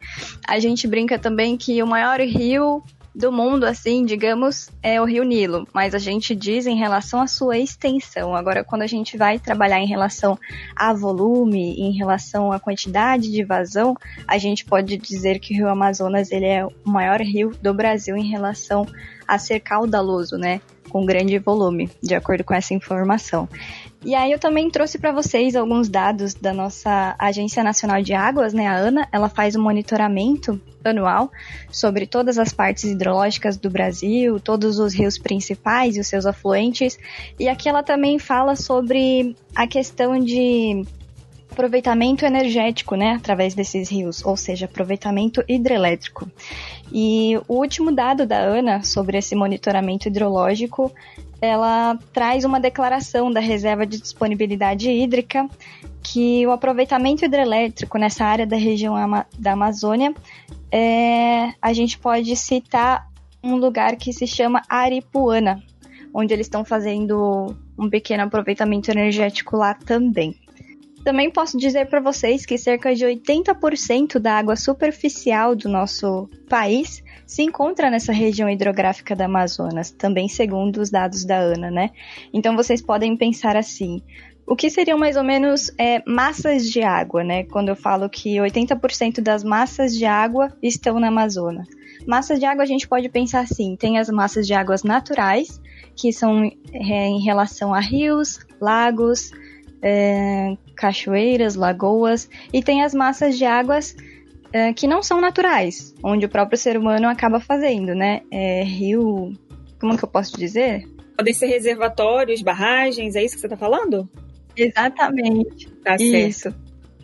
A 0.48 0.60
gente 0.60 0.88
brinca 0.88 1.18
também 1.18 1.56
que 1.56 1.82
o 1.82 1.88
maior 1.88 2.20
rio 2.20 2.84
do 3.14 3.32
mundo, 3.32 3.66
assim, 3.66 4.06
digamos, 4.06 4.70
é 4.82 5.02
o 5.02 5.06
Rio 5.06 5.24
Nilo, 5.24 5.68
mas 5.74 5.96
a 5.96 5.98
gente 5.98 6.36
diz 6.36 6.66
em 6.66 6.76
relação 6.76 7.22
à 7.22 7.28
sua 7.28 7.58
extensão. 7.58 8.36
Agora, 8.36 8.64
quando 8.64 8.84
a 8.84 8.88
gente 8.88 9.18
vai 9.18 9.40
trabalhar 9.40 9.80
em 9.80 9.88
relação 9.88 10.38
a 10.76 10.94
volume, 10.94 11.76
em 11.80 11.92
relação 11.92 12.52
à 12.52 12.60
quantidade 12.60 13.32
de 13.32 13.44
vazão, 13.44 13.96
a 14.28 14.38
gente 14.38 14.66
pode 14.66 14.98
dizer 14.98 15.40
que 15.40 15.54
o 15.54 15.58
Rio 15.58 15.70
Amazonas 15.70 16.32
ele 16.32 16.46
é 16.46 16.66
o 16.66 16.72
maior 16.84 17.20
rio 17.22 17.52
do 17.62 17.74
Brasil 17.74 18.16
em 18.16 18.30
relação 18.30 18.86
a 19.28 19.38
ser 19.38 19.60
caudaloso, 19.60 20.38
né? 20.38 20.62
Com 20.90 21.06
grande 21.06 21.38
volume, 21.40 21.90
de 22.02 22.16
acordo 22.16 22.44
com 22.44 22.54
essa 22.54 22.74
informação. 22.74 23.48
E 24.04 24.16
aí 24.16 24.32
eu 24.32 24.40
também 24.40 24.70
trouxe 24.70 24.98
para 24.98 25.12
vocês 25.12 25.56
alguns 25.56 25.90
dados 25.90 26.34
da 26.34 26.54
nossa 26.54 27.16
Agência 27.20 27.64
Nacional 27.64 28.02
de 28.02 28.14
Águas, 28.14 28.54
né, 28.54 28.66
a 28.66 28.76
ANA. 28.76 29.08
Ela 29.12 29.28
faz 29.28 29.56
um 29.56 29.62
monitoramento 29.62 30.60
anual 30.84 31.30
sobre 31.70 32.08
todas 32.08 32.38
as 32.38 32.54
partes 32.54 32.86
hidrológicas 32.86 33.58
do 33.58 33.70
Brasil, 33.70 34.40
todos 34.40 34.80
os 34.80 34.94
rios 34.94 35.18
principais 35.18 35.98
e 35.98 36.00
os 36.00 36.08
seus 36.08 36.26
afluentes. 36.26 36.98
E 37.38 37.50
aqui 37.50 37.68
ela 37.68 37.84
também 37.84 38.18
fala 38.18 38.56
sobre 38.56 39.36
a 39.54 39.68
questão 39.68 40.18
de 40.18 40.86
aproveitamento 41.52 42.26
energético, 42.26 42.96
né, 42.96 43.16
através 43.18 43.54
desses 43.54 43.90
rios, 43.90 44.24
ou 44.24 44.38
seja, 44.38 44.66
aproveitamento 44.66 45.44
hidrelétrico. 45.48 46.30
E 46.92 47.38
o 47.48 47.56
último 47.56 47.92
dado 47.92 48.26
da 48.26 48.40
ANA 48.40 48.84
sobre 48.84 49.18
esse 49.18 49.36
monitoramento 49.36 50.08
hidrológico, 50.08 50.92
ela 51.42 51.98
traz 52.12 52.44
uma 52.44 52.60
declaração 52.60 53.32
da 53.32 53.40
reserva 53.40 53.86
de 53.86 54.00
disponibilidade 54.00 54.90
hídrica 54.90 55.48
que 56.02 56.46
o 56.48 56.52
aproveitamento 56.52 57.26
hidrelétrico 57.26 57.98
nessa 57.98 58.26
área 58.26 58.46
da 58.46 58.58
região 58.58 58.96
da 59.38 59.52
Amazônia, 59.52 60.14
é, 60.72 61.54
a 61.62 61.74
gente 61.74 61.98
pode 61.98 62.36
citar 62.36 63.08
um 63.44 63.56
lugar 63.56 63.96
que 63.96 64.12
se 64.12 64.26
chama 64.26 64.62
Aripuana, 64.68 65.62
onde 66.14 66.34
eles 66.34 66.48
estão 66.48 66.66
fazendo 66.66 67.56
um 67.78 67.90
pequeno 67.90 68.24
aproveitamento 68.24 68.92
energético 68.92 69.56
lá 69.56 69.74
também. 69.74 70.36
Também 71.10 71.32
posso 71.32 71.58
dizer 71.58 71.88
para 71.88 72.00
vocês 72.00 72.46
que 72.46 72.56
cerca 72.56 72.94
de 72.94 73.04
80% 73.04 74.20
da 74.20 74.38
água 74.38 74.56
superficial 74.56 75.56
do 75.56 75.68
nosso 75.68 76.30
país 76.48 77.04
se 77.26 77.42
encontra 77.42 77.90
nessa 77.90 78.14
região 78.14 78.48
hidrográfica 78.48 79.16
da 79.16 79.26
Amazonas, 79.26 79.90
também 79.90 80.28
segundo 80.28 80.80
os 80.80 80.92
dados 80.92 81.26
da 81.26 81.40
ANA, 81.40 81.72
né? 81.72 81.90
Então 82.32 82.56
vocês 82.56 82.80
podem 82.80 83.18
pensar 83.18 83.58
assim: 83.58 84.04
o 84.46 84.56
que 84.56 84.70
seriam 84.70 85.00
mais 85.00 85.18
ou 85.18 85.24
menos 85.24 85.72
é, 85.80 86.04
massas 86.06 86.70
de 86.70 86.84
água, 86.84 87.24
né? 87.24 87.44
Quando 87.46 87.70
eu 87.70 87.76
falo 87.76 88.08
que 88.08 88.36
80% 88.36 89.20
das 89.20 89.44
massas 89.44 89.96
de 89.96 90.06
água 90.06 90.56
estão 90.62 91.00
na 91.00 91.08
Amazonas. 91.08 91.68
Massas 92.06 92.40
de 92.40 92.46
água 92.46 92.62
a 92.62 92.68
gente 92.68 92.88
pode 92.88 93.10
pensar 93.10 93.40
assim: 93.40 93.76
tem 93.76 93.98
as 93.98 94.10
massas 94.10 94.46
de 94.46 94.54
águas 94.54 94.84
naturais, 94.84 95.60
que 95.96 96.14
são 96.14 96.44
é, 96.72 97.08
em 97.08 97.24
relação 97.24 97.74
a 97.74 97.80
rios, 97.80 98.46
lagos, 98.62 99.32
é, 99.82 100.56
cachoeiras, 100.80 101.56
lagoas, 101.56 102.30
e 102.54 102.64
tem 102.64 102.84
as 102.84 102.94
massas 102.94 103.38
de 103.38 103.44
águas 103.44 103.96
é, 104.54 104.72
que 104.74 104.88
não 104.88 105.04
são 105.04 105.20
naturais, 105.20 105.94
onde 106.02 106.26
o 106.26 106.30
próprio 106.30 106.58
ser 106.58 106.78
humano 106.78 107.08
acaba 107.10 107.40
fazendo, 107.40 107.94
né? 107.94 108.22
É, 108.32 108.64
rio. 108.64 109.34
Como 109.80 109.98
que 109.98 110.04
eu 110.04 110.10
posso 110.10 110.38
dizer? 110.38 110.88
Podem 111.18 111.34
ser 111.34 111.48
reservatórios, 111.48 112.42
barragens, 112.42 113.16
é 113.16 113.24
isso 113.24 113.36
que 113.36 113.42
você 113.42 113.48
está 113.48 113.58
falando? 113.58 114.10
Exatamente. 114.56 115.70
Tá 115.84 115.98
isso. 116.00 116.54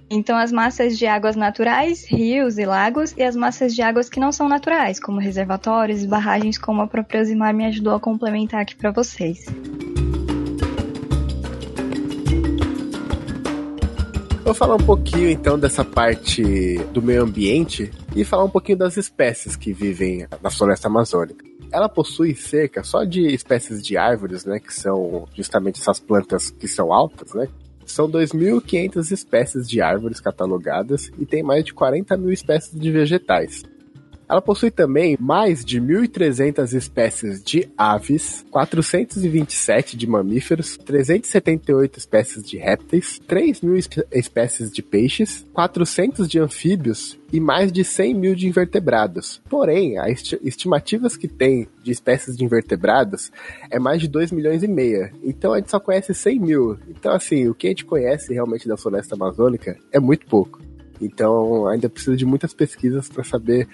Então, 0.09 0.37
as 0.37 0.51
massas 0.51 0.97
de 0.97 1.05
águas 1.05 1.35
naturais, 1.35 2.05
rios 2.05 2.57
e 2.57 2.65
lagos, 2.65 3.13
e 3.17 3.23
as 3.23 3.35
massas 3.35 3.73
de 3.73 3.81
águas 3.81 4.07
que 4.07 4.19
não 4.19 4.31
são 4.31 4.47
naturais, 4.47 4.99
como 4.99 5.19
reservatórios 5.19 6.03
e 6.03 6.07
barragens, 6.07 6.57
como 6.57 6.81
a 6.81 6.87
própria 6.87 7.23
Zimar 7.25 7.53
me 7.53 7.65
ajudou 7.65 7.95
a 7.95 7.99
complementar 7.99 8.61
aqui 8.61 8.75
para 8.75 8.91
vocês. 8.91 9.45
Vou 14.45 14.53
falar 14.53 14.75
um 14.75 14.85
pouquinho 14.85 15.27
então 15.27 15.57
dessa 15.57 15.83
parte 15.83 16.77
do 16.93 17.01
meio 17.01 17.23
ambiente 17.23 17.89
e 18.15 18.23
falar 18.23 18.43
um 18.43 18.49
pouquinho 18.49 18.77
das 18.77 18.95
espécies 18.95 19.55
que 19.55 19.73
vivem 19.73 20.27
na 20.39 20.51
floresta 20.51 20.87
amazônica. 20.87 21.43
Ela 21.71 21.89
possui 21.89 22.35
cerca 22.35 22.83
só 22.83 23.03
de 23.03 23.25
espécies 23.25 23.83
de 23.83 23.97
árvores, 23.97 24.45
né, 24.45 24.59
que 24.59 24.71
são 24.71 25.27
justamente 25.33 25.81
essas 25.81 25.99
plantas 25.99 26.51
que 26.51 26.67
são 26.67 26.93
altas, 26.93 27.33
né? 27.33 27.47
São 27.87 28.07
2.500 28.07 29.11
espécies 29.11 29.67
de 29.67 29.81
árvores 29.81 30.19
catalogadas 30.19 31.11
e 31.17 31.25
tem 31.25 31.41
mais 31.41 31.65
de 31.65 31.73
40 31.73 32.15
mil 32.15 32.31
espécies 32.31 32.79
de 32.79 32.91
vegetais. 32.91 33.63
Ela 34.27 34.41
possui 34.41 34.71
também 34.71 35.15
mais 35.19 35.63
de 35.63 35.79
1.300 35.79 36.73
espécies 36.73 37.43
de 37.43 37.69
aves, 37.77 38.43
427 38.49 39.95
de 39.95 40.07
mamíferos, 40.07 40.77
378 40.77 41.99
espécies 41.99 42.43
de 42.43 42.57
répteis, 42.57 43.21
3.000 43.27 44.05
espécies 44.11 44.71
de 44.71 44.81
peixes, 44.81 45.45
400 45.53 46.27
de 46.27 46.39
anfíbios 46.39 47.19
e 47.31 47.39
mais 47.39 47.71
de 47.71 47.83
100 47.83 48.13
mil 48.15 48.35
de 48.35 48.47
invertebrados. 48.47 49.41
Porém, 49.47 49.97
as 49.99 50.33
estimativas 50.41 51.15
que 51.15 51.27
tem 51.27 51.67
de 51.83 51.91
espécies 51.91 52.35
de 52.35 52.43
invertebrados 52.43 53.31
é 53.69 53.77
mais 53.77 54.01
de 54.01 54.07
2 54.07 54.31
milhões 54.31 54.63
e 54.63 54.67
meia. 54.67 55.11
Então 55.23 55.53
a 55.53 55.57
gente 55.57 55.69
só 55.69 55.79
conhece 55.79 56.13
100 56.13 56.39
mil. 56.39 56.79
Então, 56.89 57.11
assim, 57.13 57.47
o 57.47 57.53
que 57.53 57.67
a 57.67 57.69
gente 57.69 57.85
conhece 57.85 58.33
realmente 58.33 58.67
da 58.67 58.77
floresta 58.77 59.15
amazônica 59.15 59.77
é 59.91 59.99
muito 59.99 60.25
pouco. 60.25 60.61
Então, 60.99 61.67
ainda 61.67 61.89
precisa 61.89 62.15
de 62.15 62.25
muitas 62.25 62.53
pesquisas 62.53 63.09
para 63.09 63.23
saber 63.23 63.67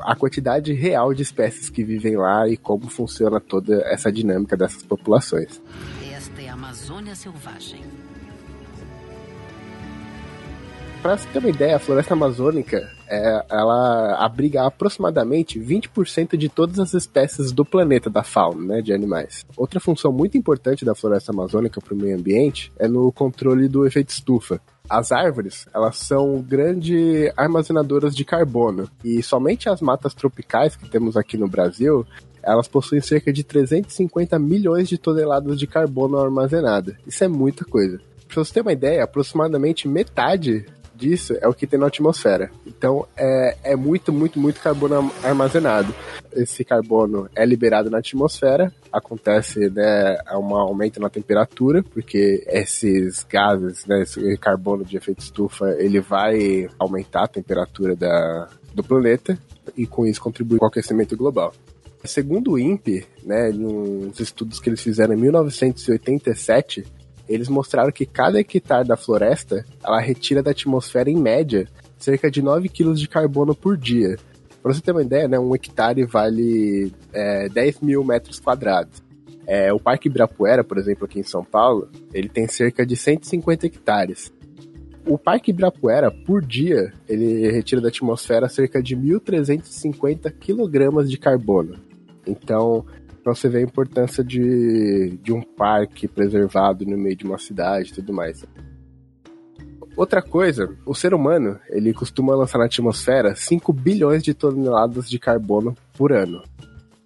a 0.00 0.14
quantidade 0.14 0.72
real 0.72 1.14
de 1.14 1.22
espécies 1.22 1.70
que 1.70 1.84
vivem 1.84 2.16
lá 2.16 2.48
e 2.48 2.56
como 2.56 2.88
funciona 2.88 3.40
toda 3.40 3.82
essa 3.86 4.10
dinâmica 4.10 4.56
dessas 4.56 4.82
populações. 4.82 5.60
Esta 6.12 6.42
é 6.42 6.48
a 6.48 6.54
Amazônia 6.54 7.14
selvagem. 7.14 7.82
Para 11.02 11.18
você 11.18 11.28
ter 11.28 11.38
uma 11.38 11.48
ideia, 11.48 11.76
a 11.76 11.78
floresta 11.78 12.14
amazônica 12.14 12.90
é, 13.08 13.46
ela 13.50 14.16
abriga 14.16 14.66
aproximadamente 14.66 15.60
20% 15.60 16.36
de 16.36 16.48
todas 16.48 16.80
as 16.80 16.94
espécies 16.94 17.52
do 17.52 17.64
planeta 17.64 18.10
da 18.10 18.24
fauna, 18.24 18.74
né, 18.74 18.82
de 18.82 18.92
animais. 18.92 19.44
Outra 19.56 19.78
função 19.78 20.10
muito 20.10 20.36
importante 20.36 20.84
da 20.84 20.94
floresta 20.94 21.30
amazônica 21.30 21.80
para 21.80 21.94
o 21.94 21.96
meio 21.96 22.16
ambiente 22.16 22.72
é 22.78 22.88
no 22.88 23.12
controle 23.12 23.68
do 23.68 23.86
efeito 23.86 24.08
estufa 24.08 24.60
as 24.88 25.12
árvores, 25.12 25.66
elas 25.74 25.96
são 25.96 26.40
grandes 26.40 27.30
armazenadoras 27.36 28.14
de 28.14 28.24
carbono. 28.24 28.88
E 29.04 29.22
somente 29.22 29.68
as 29.68 29.80
matas 29.80 30.14
tropicais 30.14 30.76
que 30.76 30.88
temos 30.88 31.16
aqui 31.16 31.36
no 31.36 31.48
Brasil, 31.48 32.06
elas 32.42 32.68
possuem 32.68 33.00
cerca 33.00 33.32
de 33.32 33.42
350 33.42 34.38
milhões 34.38 34.88
de 34.88 34.96
toneladas 34.96 35.58
de 35.58 35.66
carbono 35.66 36.18
armazenada. 36.18 36.96
Isso 37.06 37.24
é 37.24 37.28
muita 37.28 37.64
coisa. 37.64 38.00
Pra 38.28 38.44
você 38.44 38.54
ter 38.54 38.60
uma 38.60 38.72
ideia, 38.72 39.04
aproximadamente 39.04 39.88
metade 39.88 40.66
disso 40.96 41.34
é 41.40 41.46
o 41.46 41.54
que 41.54 41.66
tem 41.66 41.78
na 41.78 41.86
atmosfera. 41.86 42.50
Então 42.66 43.06
é, 43.16 43.56
é 43.62 43.76
muito, 43.76 44.12
muito, 44.12 44.40
muito 44.40 44.60
carbono 44.60 45.12
armazenado. 45.22 45.94
Esse 46.32 46.64
carbono 46.64 47.28
é 47.34 47.44
liberado 47.44 47.90
na 47.90 47.98
atmosfera, 47.98 48.72
acontece 48.92 49.70
né, 49.70 50.18
um 50.32 50.54
aumento 50.54 51.00
na 51.00 51.08
temperatura, 51.08 51.82
porque 51.82 52.44
esses 52.48 53.24
gases, 53.24 53.86
né, 53.86 54.02
esse 54.02 54.36
carbono 54.38 54.84
de 54.84 54.96
efeito 54.96 55.20
estufa, 55.20 55.76
ele 55.78 56.00
vai 56.00 56.68
aumentar 56.78 57.24
a 57.24 57.28
temperatura 57.28 57.94
da, 57.94 58.48
do 58.74 58.82
planeta 58.82 59.38
e 59.76 59.86
com 59.86 60.06
isso 60.06 60.20
contribui 60.20 60.58
para 60.58 60.66
o 60.66 60.68
aquecimento 60.68 61.16
global. 61.16 61.52
Segundo 62.04 62.52
o 62.52 62.58
INPE, 62.58 63.04
né, 63.24 63.50
uns 63.50 64.20
estudos 64.20 64.60
que 64.60 64.68
eles 64.68 64.80
fizeram 64.80 65.14
em 65.14 65.16
1987, 65.18 66.84
eles 67.28 67.48
mostraram 67.48 67.90
que 67.90 68.06
cada 68.06 68.40
hectare 68.40 68.86
da 68.86 68.96
floresta, 68.96 69.64
ela 69.82 70.00
retira 70.00 70.42
da 70.42 70.50
atmosfera, 70.50 71.10
em 71.10 71.16
média, 71.16 71.66
cerca 71.98 72.30
de 72.30 72.42
9 72.42 72.68
kg 72.68 72.94
de 72.94 73.08
carbono 73.08 73.54
por 73.54 73.76
dia. 73.76 74.16
Para 74.62 74.72
você 74.72 74.80
ter 74.80 74.92
uma 74.92 75.02
ideia, 75.02 75.28
né, 75.28 75.38
um 75.38 75.54
hectare 75.54 76.04
vale 76.04 76.92
é, 77.12 77.48
10 77.48 77.80
mil 77.80 78.04
metros 78.04 78.40
quadrados. 78.40 79.04
É, 79.46 79.72
o 79.72 79.78
Parque 79.78 80.08
Ibirapuera, 80.08 80.64
por 80.64 80.76
exemplo, 80.76 81.04
aqui 81.04 81.20
em 81.20 81.22
São 81.22 81.44
Paulo, 81.44 81.88
ele 82.12 82.28
tem 82.28 82.48
cerca 82.48 82.84
de 82.84 82.96
150 82.96 83.66
hectares. 83.66 84.32
O 85.06 85.16
Parque 85.16 85.52
Ibirapuera, 85.52 86.10
por 86.10 86.44
dia, 86.44 86.92
ele 87.08 87.48
retira 87.52 87.80
da 87.80 87.88
atmosfera 87.88 88.48
cerca 88.48 88.82
de 88.82 88.96
1.350 88.96 90.32
quilogramas 90.32 91.08
de 91.08 91.16
carbono. 91.16 91.76
Então, 92.26 92.84
para 93.26 93.34
você 93.34 93.48
ver 93.48 93.58
a 93.58 93.62
importância 93.62 94.22
de, 94.22 95.18
de 95.20 95.32
um 95.32 95.42
parque 95.42 96.06
preservado 96.06 96.86
no 96.86 96.96
meio 96.96 97.16
de 97.16 97.24
uma 97.24 97.38
cidade 97.38 97.90
e 97.90 97.94
tudo 97.94 98.12
mais. 98.12 98.44
Outra 99.96 100.22
coisa, 100.22 100.72
o 100.86 100.94
ser 100.94 101.12
humano, 101.12 101.58
ele 101.68 101.92
costuma 101.92 102.36
lançar 102.36 102.58
na 102.58 102.66
atmosfera 102.66 103.34
5 103.34 103.72
bilhões 103.72 104.22
de 104.22 104.32
toneladas 104.32 105.10
de 105.10 105.18
carbono 105.18 105.76
por 105.94 106.12
ano. 106.12 106.40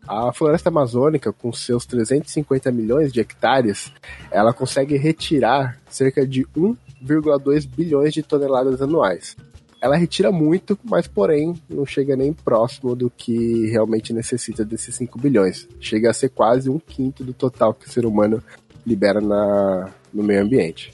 A 0.06 0.30
floresta 0.30 0.68
amazônica, 0.68 1.32
com 1.32 1.50
seus 1.54 1.86
350 1.86 2.70
milhões 2.70 3.10
de 3.10 3.20
hectares, 3.20 3.90
ela 4.30 4.52
consegue 4.52 4.98
retirar 4.98 5.80
cerca 5.88 6.26
de 6.26 6.44
1,2 6.54 7.66
bilhões 7.66 8.12
de 8.12 8.22
toneladas 8.22 8.82
anuais 8.82 9.34
ela 9.80 9.96
retira 9.96 10.30
muito, 10.30 10.78
mas 10.84 11.06
porém 11.06 11.54
não 11.68 11.86
chega 11.86 12.14
nem 12.14 12.32
próximo 12.32 12.94
do 12.94 13.08
que 13.08 13.66
realmente 13.68 14.12
necessita 14.12 14.64
desses 14.64 14.94
5 14.96 15.18
bilhões. 15.18 15.66
Chega 15.80 16.10
a 16.10 16.14
ser 16.14 16.28
quase 16.28 16.68
um 16.68 16.78
quinto 16.78 17.24
do 17.24 17.32
total 17.32 17.72
que 17.72 17.86
o 17.86 17.90
ser 17.90 18.04
humano 18.04 18.42
libera 18.86 19.20
na, 19.20 19.90
no 20.12 20.22
meio 20.22 20.42
ambiente. 20.42 20.92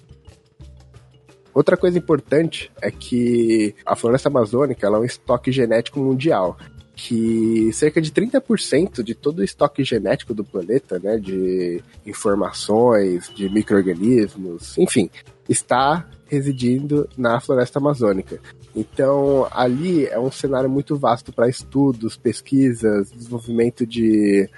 Outra 1.52 1.76
coisa 1.76 1.98
importante 1.98 2.70
é 2.82 2.90
que 2.90 3.74
a 3.84 3.96
floresta 3.96 4.28
amazônica 4.28 4.86
é 4.86 4.90
um 4.90 5.04
estoque 5.04 5.50
genético 5.50 5.98
mundial. 6.00 6.56
que 6.98 7.70
cerca 7.74 8.00
de 8.00 8.10
30% 8.10 9.02
de 9.02 9.14
todo 9.14 9.40
o 9.40 9.44
estoque 9.44 9.84
genético 9.84 10.32
do 10.32 10.42
planeta, 10.42 10.98
né, 10.98 11.18
de 11.18 11.82
informações, 12.06 13.30
de 13.34 13.50
micro-organismos, 13.50 14.78
enfim, 14.78 15.10
está 15.46 16.08
residindo 16.26 17.08
na 17.16 17.40
floresta 17.40 17.78
amazônica. 17.78 18.40
Então, 18.76 19.48
ali 19.50 20.04
é 20.06 20.20
um 20.20 20.30
cenário 20.30 20.68
muito 20.68 20.98
vasto 20.98 21.32
para 21.32 21.48
estudos, 21.48 22.14
pesquisas, 22.14 23.10
desenvolvimento 23.10 23.86
de 23.86 24.50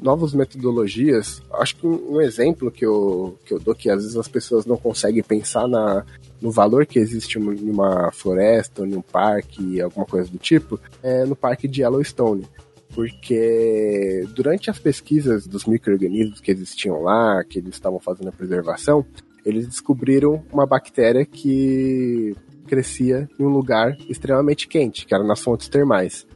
novas 0.00 0.32
metodologias. 0.32 1.42
Acho 1.52 1.76
que 1.76 1.86
um, 1.86 2.20
exemplo 2.20 2.70
que 2.70 2.86
eu, 2.86 3.36
que 3.44 3.52
eu 3.52 3.58
dou, 3.58 3.74
que 3.74 3.90
às 3.90 4.02
vezes 4.02 4.16
as 4.16 4.28
pessoas 4.28 4.64
não 4.64 4.76
conseguem 4.76 5.24
pensar 5.24 5.66
na, 5.66 6.04
no 6.40 6.52
valor 6.52 6.86
que 6.86 7.00
existe 7.00 7.36
em 7.36 7.70
uma 7.70 8.12
floresta, 8.12 8.82
ou 8.82 8.86
em 8.86 8.94
um 8.94 9.02
parque, 9.02 9.80
alguma 9.80 10.06
coisa 10.06 10.30
do 10.30 10.38
tipo, 10.38 10.78
é 11.02 11.24
no 11.24 11.34
parque 11.34 11.66
de 11.66 11.82
Yellowstone. 11.82 12.46
Porque 12.94 14.24
durante 14.36 14.70
as 14.70 14.78
pesquisas 14.78 15.48
dos 15.48 15.64
micro-organismos 15.64 16.40
que 16.40 16.52
existiam 16.52 17.02
lá, 17.02 17.42
que 17.42 17.58
eles 17.58 17.74
estavam 17.74 17.98
fazendo 17.98 18.28
a 18.28 18.32
preservação, 18.32 19.04
eles 19.44 19.66
descobriram 19.66 20.44
uma 20.52 20.64
bactéria 20.64 21.26
que 21.26 22.36
crescia 22.64 23.28
em 23.38 23.44
um 23.44 23.48
lugar 23.48 23.96
extremamente 24.08 24.66
quente, 24.66 25.06
que 25.06 25.14
era 25.14 25.24
nas 25.24 25.40
fontes 25.40 25.68
termais. 25.68 26.26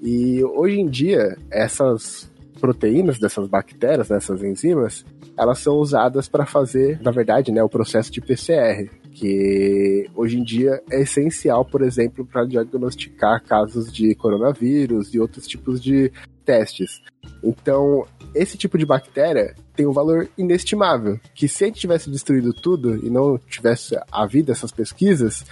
E 0.00 0.42
hoje 0.44 0.80
em 0.80 0.86
dia, 0.86 1.36
essas 1.50 2.30
proteínas 2.60 3.18
dessas 3.18 3.48
bactérias, 3.48 4.08
dessas 4.08 4.42
enzimas, 4.42 5.04
elas 5.36 5.58
são 5.58 5.76
usadas 5.76 6.28
para 6.28 6.44
fazer, 6.44 7.00
na 7.00 7.10
verdade, 7.10 7.52
né, 7.52 7.62
o 7.62 7.68
processo 7.68 8.10
de 8.10 8.20
PCR, 8.20 8.90
que 9.12 10.08
hoje 10.14 10.38
em 10.38 10.42
dia 10.42 10.82
é 10.90 11.02
essencial, 11.02 11.64
por 11.64 11.82
exemplo, 11.82 12.24
para 12.26 12.44
diagnosticar 12.44 13.42
casos 13.42 13.92
de 13.92 14.14
coronavírus 14.14 15.14
e 15.14 15.20
outros 15.20 15.46
tipos 15.46 15.80
de 15.80 16.12
testes. 16.44 17.00
Então, 17.42 18.06
esse 18.34 18.56
tipo 18.56 18.78
de 18.78 18.86
bactéria 18.86 19.54
tem 19.74 19.86
um 19.86 19.92
valor 19.92 20.28
inestimável, 20.36 21.18
que 21.34 21.48
se 21.48 21.64
a 21.64 21.66
gente 21.66 21.80
tivesse 21.80 22.10
destruído 22.10 22.52
tudo 22.52 23.04
e 23.04 23.10
não 23.10 23.38
tivesse 23.38 23.96
havido 24.10 24.50
essas 24.50 24.72
pesquisas, 24.72 25.44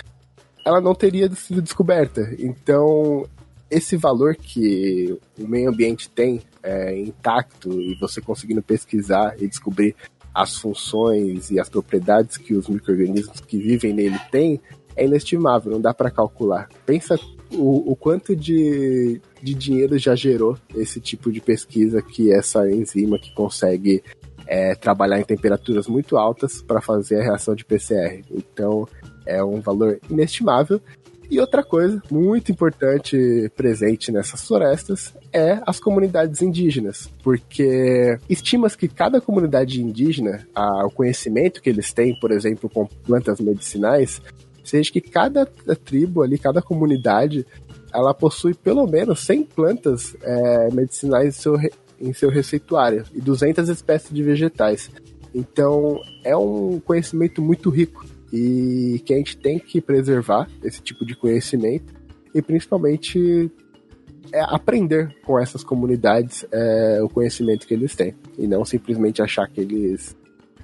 ela 0.66 0.80
não 0.80 0.96
teria 0.96 1.30
sido 1.30 1.62
descoberta. 1.62 2.35
Então, 2.40 3.25
esse 3.70 3.96
valor 3.96 4.35
que 4.35 5.16
o 5.38 5.46
meio 5.46 5.70
ambiente 5.70 6.11
tem 6.11 6.42
é, 6.61 6.99
intacto 6.99 7.80
e 7.80 7.94
você 7.94 8.20
conseguindo 8.20 8.61
pesquisar 8.61 9.37
e 9.40 9.46
descobrir 9.46 9.94
as 10.35 10.56
funções 10.56 11.52
e 11.52 11.61
as 11.61 11.68
propriedades 11.68 12.37
que 12.37 12.52
os 12.52 12.66
micro-organismos 12.66 13.40
que 13.40 13.56
vivem 13.56 13.92
nele 13.92 14.18
têm 14.30 14.61
é 14.96 15.04
inestimável, 15.04 15.70
não 15.70 15.80
dá 15.80 15.94
para 15.94 16.11
calcular. 16.11 16.68
Pensa 16.85 17.16
o, 17.52 17.92
o 17.92 17.94
quanto 17.94 18.35
de, 18.35 19.20
de 19.40 19.54
dinheiro 19.54 19.96
já 19.96 20.16
gerou 20.16 20.58
esse 20.75 21.00
tipo 21.00 21.30
de 21.30 21.40
pesquisa 21.40 22.02
que 22.02 22.32
essa 22.32 22.68
enzima 22.68 23.20
que 23.20 23.32
consegue 23.35 24.02
é, 24.47 24.75
trabalhar 24.75 25.19
em 25.19 25.25
temperaturas 25.25 25.87
muito 25.87 26.17
altas 26.17 26.62
para 26.62 26.81
fazer 26.81 27.21
a 27.21 27.25
reação 27.25 27.55
de 27.55 27.65
PCR. 27.65 28.23
Então 28.31 28.87
é 29.25 29.43
um 29.43 29.61
valor 29.61 29.99
inestimável 30.09 30.81
e 31.29 31.41
outra 31.41 31.62
coisa 31.62 32.00
muito 32.11 32.53
importante 32.53 33.50
presente 33.57 34.12
nessas 34.12 34.47
florestas 34.47 35.12
é 35.33 35.61
as 35.67 35.81
comunidades 35.81 36.41
indígenas, 36.41 37.11
porque 37.23 38.17
estima-se 38.29 38.79
que 38.79 38.87
cada 38.87 39.21
comunidade 39.21 39.83
indígena, 39.83 40.47
o 40.85 40.91
conhecimento 40.91 41.61
que 41.61 41.69
eles 41.69 41.93
têm, 41.93 42.19
por 42.21 42.31
exemplo, 42.31 42.71
com 42.71 42.87
plantas 42.87 43.41
medicinais, 43.41 44.23
seja 44.62 44.93
que 44.93 45.00
cada 45.00 45.47
tribo 45.85 46.23
ali, 46.23 46.38
cada 46.38 46.62
comunidade, 46.62 47.45
ela 47.93 48.15
possui 48.15 48.55
pelo 48.55 48.87
menos 48.87 49.21
100 49.21 49.45
plantas 49.45 50.17
é, 50.23 50.71
medicinais 50.73 51.29
em 51.29 51.41
seu, 51.41 51.59
em 52.00 52.12
seu 52.12 52.31
receituário 52.31 53.05
e 53.15 53.21
200 53.21 53.69
espécies 53.69 54.12
de 54.12 54.23
vegetais. 54.23 54.91
Então, 55.35 56.00
é 56.25 56.37
um 56.37 56.81
conhecimento 56.81 57.43
muito 57.43 57.71
rico 57.71 58.05
e 58.33 59.03
que 59.05 59.15
a 59.15 59.17
gente 59.17 59.37
tem 59.37 59.59
que 59.59 59.81
preservar 59.81 60.49
esse 60.62 60.81
tipo 60.81 61.05
de 61.05 61.15
conhecimento 61.15 61.95
e 62.35 62.43
principalmente 62.43 63.50
é 64.32 64.41
aprender 64.41 65.15
com 65.25 65.39
essas 65.39 65.63
comunidades 65.63 66.45
é, 66.50 67.00
o 67.02 67.09
conhecimento 67.09 67.67
que 67.67 67.75
eles 67.75 67.95
têm 67.95 68.15
e 68.37 68.47
não 68.47 68.65
simplesmente 68.65 69.23
achar 69.23 69.49
que 69.49 69.61
eles 69.61 70.17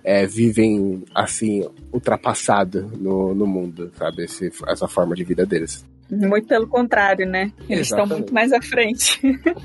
é, 0.03 0.27
vivem 0.27 1.05
assim 1.15 1.69
ultrapassado 1.93 2.91
no, 2.99 3.35
no 3.35 3.47
mundo, 3.47 3.93
sabe? 3.97 4.25
Esse, 4.25 4.51
essa 4.67 4.89
forma 4.89 5.15
de 5.15 5.25
vida 5.25 5.47
deles. 5.47 5.85
Muito 6.13 6.47
pelo 6.47 6.67
contrário, 6.67 7.27
né? 7.27 7.51
Eles 7.69 7.89
Exatamente. 7.89 8.03
estão 8.03 8.07
muito 8.07 8.35
mais 8.35 8.53
à 8.53 8.61
frente. 8.61 9.21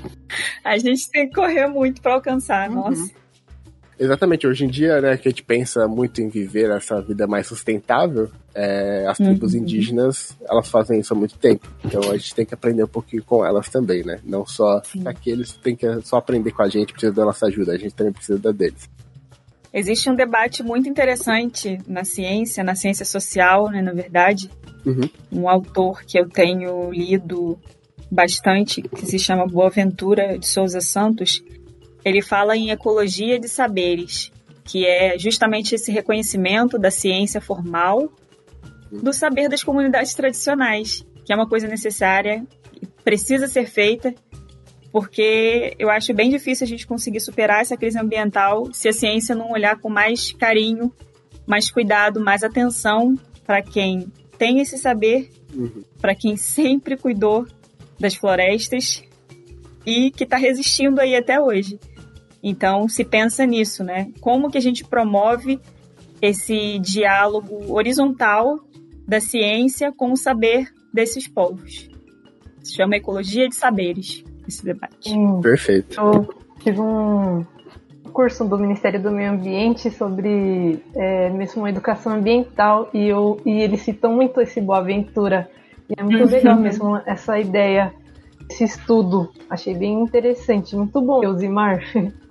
a 0.64 0.78
gente 0.78 1.10
tem 1.10 1.28
que 1.28 1.34
correr 1.34 1.66
muito 1.66 2.00
para 2.00 2.14
alcançar, 2.14 2.70
uhum. 2.70 2.76
nossa. 2.76 3.18
Exatamente, 4.00 4.46
hoje 4.46 4.64
em 4.64 4.68
dia, 4.68 5.00
né, 5.00 5.16
que 5.16 5.26
a 5.26 5.30
gente 5.30 5.42
pensa 5.42 5.88
muito 5.88 6.22
em 6.22 6.28
viver 6.28 6.70
essa 6.70 7.02
vida 7.02 7.26
mais 7.26 7.48
sustentável, 7.48 8.30
é, 8.54 9.04
as 9.08 9.18
tribos 9.18 9.54
uhum. 9.54 9.60
indígenas, 9.60 10.36
elas 10.48 10.68
fazem 10.68 11.00
isso 11.00 11.12
há 11.12 11.16
muito 11.16 11.36
tempo. 11.36 11.68
Então 11.84 12.08
a 12.08 12.16
gente 12.16 12.32
tem 12.32 12.46
que 12.46 12.54
aprender 12.54 12.84
um 12.84 12.88
pouquinho 12.88 13.24
com 13.24 13.44
elas 13.44 13.68
também, 13.68 14.04
né? 14.04 14.20
Não 14.24 14.46
só 14.46 14.80
Sim. 14.84 15.02
aqueles 15.04 15.52
que 15.52 15.58
tem 15.58 15.74
que 15.74 16.00
só 16.02 16.18
aprender 16.18 16.52
com 16.52 16.62
a 16.62 16.68
gente, 16.68 16.92
precisa 16.92 17.12
da 17.12 17.24
nossa 17.24 17.46
ajuda, 17.46 17.72
a 17.72 17.76
gente 17.76 17.94
também 17.94 18.12
precisa 18.12 18.38
da 18.38 18.52
deles. 18.52 18.88
Existe 19.72 20.08
um 20.10 20.14
debate 20.14 20.62
muito 20.62 20.88
interessante 20.88 21.78
na 21.86 22.04
ciência, 22.04 22.64
na 22.64 22.74
ciência 22.74 23.04
social, 23.04 23.70
né, 23.70 23.82
na 23.82 23.92
verdade. 23.92 24.50
Uhum. 24.86 25.08
Um 25.30 25.48
autor 25.48 26.02
que 26.04 26.18
eu 26.18 26.28
tenho 26.28 26.90
lido 26.90 27.58
bastante, 28.10 28.80
que 28.80 29.04
se 29.04 29.18
chama 29.18 29.46
Boaventura 29.46 30.38
de 30.38 30.46
Souza 30.46 30.80
Santos, 30.80 31.42
ele 32.04 32.22
fala 32.22 32.56
em 32.56 32.70
ecologia 32.70 33.38
de 33.38 33.48
saberes, 33.48 34.32
que 34.64 34.86
é 34.86 35.18
justamente 35.18 35.74
esse 35.74 35.92
reconhecimento 35.92 36.78
da 36.78 36.90
ciência 36.90 37.40
formal 37.40 38.10
do 38.90 39.12
saber 39.12 39.48
das 39.48 39.62
comunidades 39.62 40.14
tradicionais, 40.14 41.04
que 41.24 41.32
é 41.32 41.36
uma 41.36 41.48
coisa 41.48 41.68
necessária, 41.68 42.42
precisa 43.04 43.46
ser 43.46 43.66
feita, 43.66 44.14
porque 44.98 45.76
eu 45.78 45.90
acho 45.90 46.12
bem 46.12 46.28
difícil 46.28 46.64
a 46.64 46.68
gente 46.68 46.84
conseguir 46.84 47.20
superar 47.20 47.60
essa 47.60 47.76
crise 47.76 47.96
ambiental 47.96 48.68
se 48.72 48.88
a 48.88 48.92
ciência 48.92 49.32
não 49.32 49.52
olhar 49.52 49.78
com 49.78 49.88
mais 49.88 50.32
carinho, 50.32 50.92
mais 51.46 51.70
cuidado, 51.70 52.20
mais 52.20 52.42
atenção 52.42 53.14
para 53.46 53.62
quem 53.62 54.10
tem 54.36 54.58
esse 54.58 54.76
saber, 54.76 55.30
uhum. 55.54 55.84
para 56.00 56.16
quem 56.16 56.36
sempre 56.36 56.96
cuidou 56.96 57.46
das 57.96 58.16
florestas 58.16 59.04
e 59.86 60.10
que 60.10 60.24
está 60.24 60.36
resistindo 60.36 61.00
aí 61.00 61.14
até 61.14 61.40
hoje. 61.40 61.78
Então, 62.42 62.88
se 62.88 63.04
pensa 63.04 63.46
nisso, 63.46 63.84
né? 63.84 64.10
Como 64.20 64.50
que 64.50 64.58
a 64.58 64.60
gente 64.60 64.84
promove 64.84 65.60
esse 66.20 66.80
diálogo 66.80 67.72
horizontal 67.72 68.58
da 69.06 69.20
ciência 69.20 69.92
com 69.92 70.10
o 70.10 70.16
saber 70.16 70.66
desses 70.92 71.28
povos? 71.28 71.88
Se 72.64 72.74
chama 72.74 72.96
Ecologia 72.96 73.48
de 73.48 73.54
Saberes, 73.54 74.24
esse 74.48 74.64
debate. 74.64 75.12
Hum, 75.12 75.40
Perfeito. 75.40 76.00
Eu 76.00 76.34
tive 76.60 76.80
um 76.80 77.44
curso 78.12 78.44
do 78.44 78.58
Ministério 78.58 79.00
do 79.00 79.12
Meio 79.12 79.32
Ambiente 79.32 79.90
sobre 79.90 80.82
é, 80.94 81.30
mesmo 81.30 81.68
educação 81.68 82.14
ambiental 82.14 82.90
e, 82.92 83.06
eu, 83.06 83.40
e 83.44 83.60
eles 83.60 83.82
citam 83.82 84.12
muito 84.12 84.40
esse 84.40 84.60
Boaventura. 84.60 85.48
E 85.88 85.94
é 85.96 86.02
muito 86.02 86.24
legal 86.24 86.56
uhum. 86.56 86.62
mesmo 86.62 86.96
essa 87.06 87.38
ideia, 87.38 87.92
esse 88.50 88.64
estudo. 88.64 89.30
Achei 89.48 89.74
bem 89.74 90.02
interessante, 90.02 90.74
muito 90.74 91.00
bom, 91.00 91.22
Eusimar. 91.22 91.80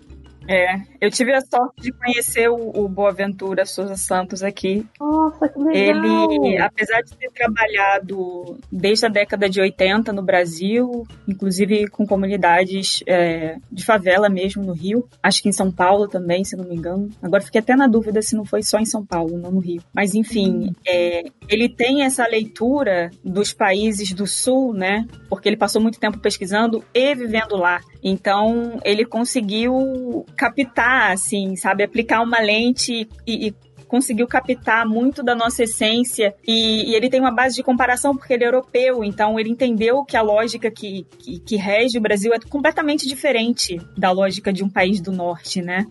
É, 0.49 0.80
eu 0.99 1.12
tive 1.12 1.33
a 1.33 1.41
sorte 1.41 1.81
de 1.81 1.91
conhecer 1.91 2.49
o, 2.49 2.71
o 2.83 2.88
Boaventura 2.88 3.65
Souza 3.65 3.95
Santos 3.95 4.43
aqui. 4.43 4.86
Nossa, 4.99 5.47
que 5.49 5.60
legal! 5.60 6.31
Ele, 6.31 6.57
apesar 6.57 7.01
de 7.01 7.15
ter 7.15 7.31
trabalhado 7.31 8.57
desde 8.71 9.05
a 9.05 9.10
década 9.10 9.49
de 9.49 9.62
80 9.62 10.12
no 10.13 10.21
Brasil, 10.21 11.05
inclusive 11.27 11.88
com 11.88 12.05
comunidades 12.05 13.03
é, 13.07 13.57
de 13.71 13.86
favela 13.86 14.29
mesmo 14.29 14.63
no 14.63 14.73
Rio, 14.73 15.07
acho 15.21 15.41
que 15.41 15.49
em 15.49 15.53
São 15.53 15.71
Paulo 15.71 16.07
também, 16.07 16.43
se 16.43 16.55
não 16.55 16.65
me 16.65 16.75
engano. 16.75 17.10
Agora 17.21 17.43
fiquei 17.43 17.60
até 17.60 17.75
na 17.75 17.88
dúvida 17.88 18.21
se 18.21 18.36
não 18.36 18.45
foi 18.45 18.63
só 18.63 18.79
em 18.79 18.86
São 18.86 19.05
Paulo, 19.05 19.38
não 19.38 19.51
no 19.51 19.60
Rio. 19.60 19.81
Mas 19.93 20.15
enfim, 20.15 20.73
é, 20.86 21.23
ele 21.49 21.69
tem 21.69 22.03
essa 22.03 22.27
leitura 22.27 23.12
dos 23.23 23.53
países 23.53 24.13
do 24.13 24.25
Sul, 24.25 24.73
né? 24.73 25.05
Porque 25.29 25.47
ele 25.47 25.57
passou 25.57 25.81
muito 25.81 25.99
tempo 25.99 26.19
pesquisando 26.19 26.83
e 26.93 27.15
vivendo 27.15 27.55
lá. 27.55 27.79
Então, 28.03 28.79
ele 28.86 29.05
conseguiu 29.05 30.25
captar, 30.36 30.87
assim, 30.88 31.56
sabe? 31.56 31.84
Aplicar 31.84 32.21
uma 32.21 32.39
lente 32.39 33.08
e, 33.26 33.47
e 33.47 33.56
conseguiu 33.88 34.28
captar 34.28 34.86
muito 34.86 35.23
da 35.23 35.34
nossa 35.34 35.63
essência 35.63 36.36
e, 36.45 36.91
e, 36.91 36.95
ele 36.95 37.10
tem 37.10 37.19
uma 37.19 37.32
base 37.32 37.56
de 37.56 37.63
comparação 37.63 38.15
porque 38.15 38.34
ele 38.34 38.43
é 38.43 38.47
europeu, 38.47 39.04
então 39.04 39.39
ele 39.39 39.50
entendeu 39.50 40.04
que 40.04 40.17
a 40.17 40.21
lógica 40.21 40.69
que, 40.69 41.06
que, 41.17 41.39
que 41.39 41.56
rege 41.56 41.97
o 41.97 42.02
Brasil 42.02 42.34
é 42.34 42.39
completamente 42.39 43.08
diferente 43.08 43.80
da 43.97 44.12
lógica 44.12 44.52
de 44.52 44.63
um 44.63 44.69
país 44.69 45.00
do 45.00 45.12
norte, 45.12 45.62
né? 45.62 45.86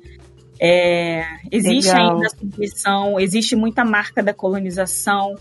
É, 0.60 1.22
existe 1.50 1.92
Legal. 1.92 2.14
ainda 2.14 2.26
a 2.26 2.30
submissão, 2.30 3.20
existe 3.20 3.56
muita 3.56 3.84
marca 3.84 4.22
da 4.22 4.32
colonização 4.32 5.34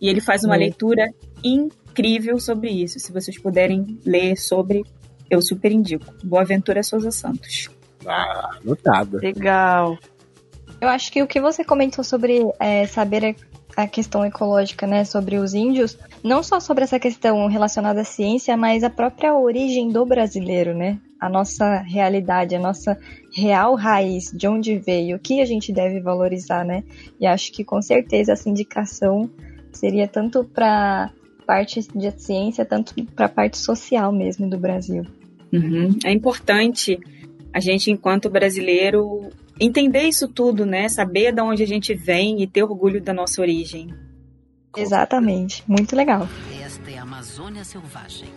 e 0.00 0.08
ele 0.08 0.20
faz 0.20 0.44
uma 0.44 0.56
é. 0.56 0.58
leitura 0.58 1.12
incrível 1.44 2.38
sobre 2.40 2.70
isso. 2.70 2.98
Se 2.98 3.12
vocês 3.12 3.38
puderem 3.38 3.98
ler 4.04 4.36
sobre, 4.36 4.84
Eu 5.30 5.40
super 5.40 5.72
indico. 5.72 6.12
Boa 6.24 6.44
Ventura 6.44 6.82
Souza 6.82 7.10
Santos. 7.10 7.70
Ah, 8.06 8.50
anotado. 8.62 9.18
Legal. 9.18 9.98
Eu 10.80 10.88
acho 10.88 11.12
que 11.12 11.22
o 11.22 11.26
que 11.26 11.40
você 11.40 11.64
comentou 11.64 12.02
sobre 12.02 12.42
é, 12.58 12.86
saber 12.86 13.36
a 13.76 13.86
questão 13.86 14.24
ecológica, 14.24 14.86
né, 14.86 15.04
sobre 15.04 15.36
os 15.36 15.54
índios, 15.54 15.98
não 16.22 16.42
só 16.42 16.60
sobre 16.60 16.84
essa 16.84 16.98
questão 16.98 17.46
relacionada 17.46 18.02
à 18.02 18.04
ciência, 18.04 18.56
mas 18.56 18.84
a 18.84 18.90
própria 18.90 19.34
origem 19.34 19.88
do 19.88 20.04
brasileiro, 20.04 20.74
né? 20.74 20.98
A 21.20 21.28
nossa 21.28 21.78
realidade, 21.78 22.54
a 22.54 22.60
nossa 22.60 22.98
real 23.34 23.74
raiz, 23.74 24.30
de 24.32 24.46
onde 24.46 24.76
veio, 24.76 25.16
o 25.16 25.20
que 25.20 25.40
a 25.40 25.44
gente 25.44 25.72
deve 25.72 26.00
valorizar, 26.00 26.64
né? 26.64 26.82
E 27.18 27.26
acho 27.26 27.52
que 27.52 27.64
com 27.64 27.80
certeza 27.80 28.32
essa 28.32 28.48
indicação 28.48 29.30
seria 29.72 30.06
tanto 30.06 30.44
para 30.44 31.10
parte 31.46 31.80
de 31.94 32.10
ciência, 32.20 32.64
tanto 32.64 32.94
para 33.06 33.26
a 33.26 33.28
parte 33.28 33.58
social 33.58 34.12
mesmo 34.12 34.48
do 34.48 34.58
Brasil. 34.58 35.04
Uhum. 35.52 35.96
É 36.04 36.12
importante 36.12 36.98
a 37.52 37.60
gente, 37.60 37.90
enquanto 37.90 38.30
brasileiro, 38.30 39.30
entender 39.60 40.02
isso 40.04 40.26
tudo, 40.28 40.64
né? 40.64 40.88
Saber 40.88 41.32
de 41.32 41.40
onde 41.40 41.62
a 41.62 41.66
gente 41.66 41.94
vem 41.94 42.42
e 42.42 42.46
ter 42.46 42.62
orgulho 42.62 43.00
da 43.00 43.12
nossa 43.12 43.40
origem. 43.40 43.94
Exatamente. 44.76 45.62
Muito 45.68 45.94
legal. 45.94 46.26
Esta 46.64 46.90
é 46.90 46.98
a 46.98 47.02
Amazônia 47.02 47.62
Selvagem. 47.62 48.28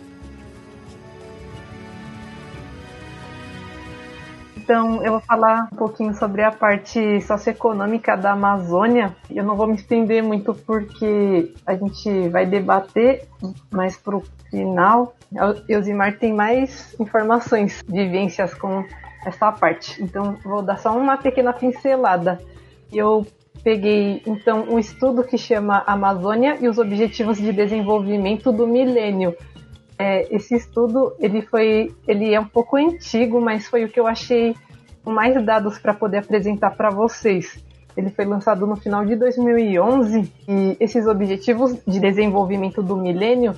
Então, 4.56 5.00
eu 5.04 5.12
vou 5.12 5.20
falar 5.20 5.68
um 5.72 5.76
pouquinho 5.76 6.12
sobre 6.14 6.42
a 6.42 6.50
parte 6.50 7.20
socioeconômica 7.22 8.16
da 8.16 8.32
Amazônia. 8.32 9.14
Eu 9.30 9.44
não 9.44 9.54
vou 9.54 9.68
me 9.68 9.76
estender 9.76 10.24
muito 10.24 10.52
porque 10.52 11.54
a 11.64 11.76
gente 11.76 12.28
vai 12.30 12.44
debater, 12.44 13.28
mas 13.70 13.96
pro 13.96 14.24
final, 14.50 15.14
Eusimar 15.68 16.18
tem 16.18 16.32
mais 16.32 16.98
informações, 16.98 17.80
vivências 17.86 18.54
com 18.54 18.84
essa 19.26 19.50
parte. 19.50 20.00
Então, 20.02 20.38
vou 20.44 20.62
dar 20.62 20.78
só 20.78 20.96
uma 20.96 21.16
pequena 21.18 21.52
pincelada. 21.52 22.40
Eu 22.92 23.26
peguei, 23.62 24.22
então, 24.24 24.64
um 24.70 24.78
estudo 24.78 25.24
que 25.24 25.36
chama 25.36 25.82
Amazônia 25.84 26.56
e 26.60 26.68
os 26.68 26.78
Objetivos 26.78 27.36
de 27.36 27.52
Desenvolvimento 27.52 28.52
do 28.52 28.66
Milênio. 28.66 29.34
É, 29.98 30.32
esse 30.34 30.54
estudo, 30.54 31.14
ele 31.18 31.42
foi, 31.42 31.92
ele 32.06 32.32
é 32.32 32.38
um 32.38 32.46
pouco 32.46 32.76
antigo, 32.76 33.40
mas 33.40 33.66
foi 33.66 33.84
o 33.84 33.88
que 33.88 33.98
eu 33.98 34.06
achei 34.06 34.54
com 35.02 35.10
mais 35.10 35.44
dados 35.44 35.78
para 35.78 35.92
poder 35.92 36.18
apresentar 36.18 36.70
para 36.76 36.90
vocês. 36.90 37.58
Ele 37.96 38.10
foi 38.10 38.24
lançado 38.24 38.66
no 38.66 38.76
final 38.76 39.04
de 39.04 39.16
2011 39.16 40.32
e 40.46 40.76
esses 40.78 41.06
objetivos 41.06 41.74
de 41.86 41.98
desenvolvimento 41.98 42.82
do 42.82 42.96
milênio, 42.96 43.54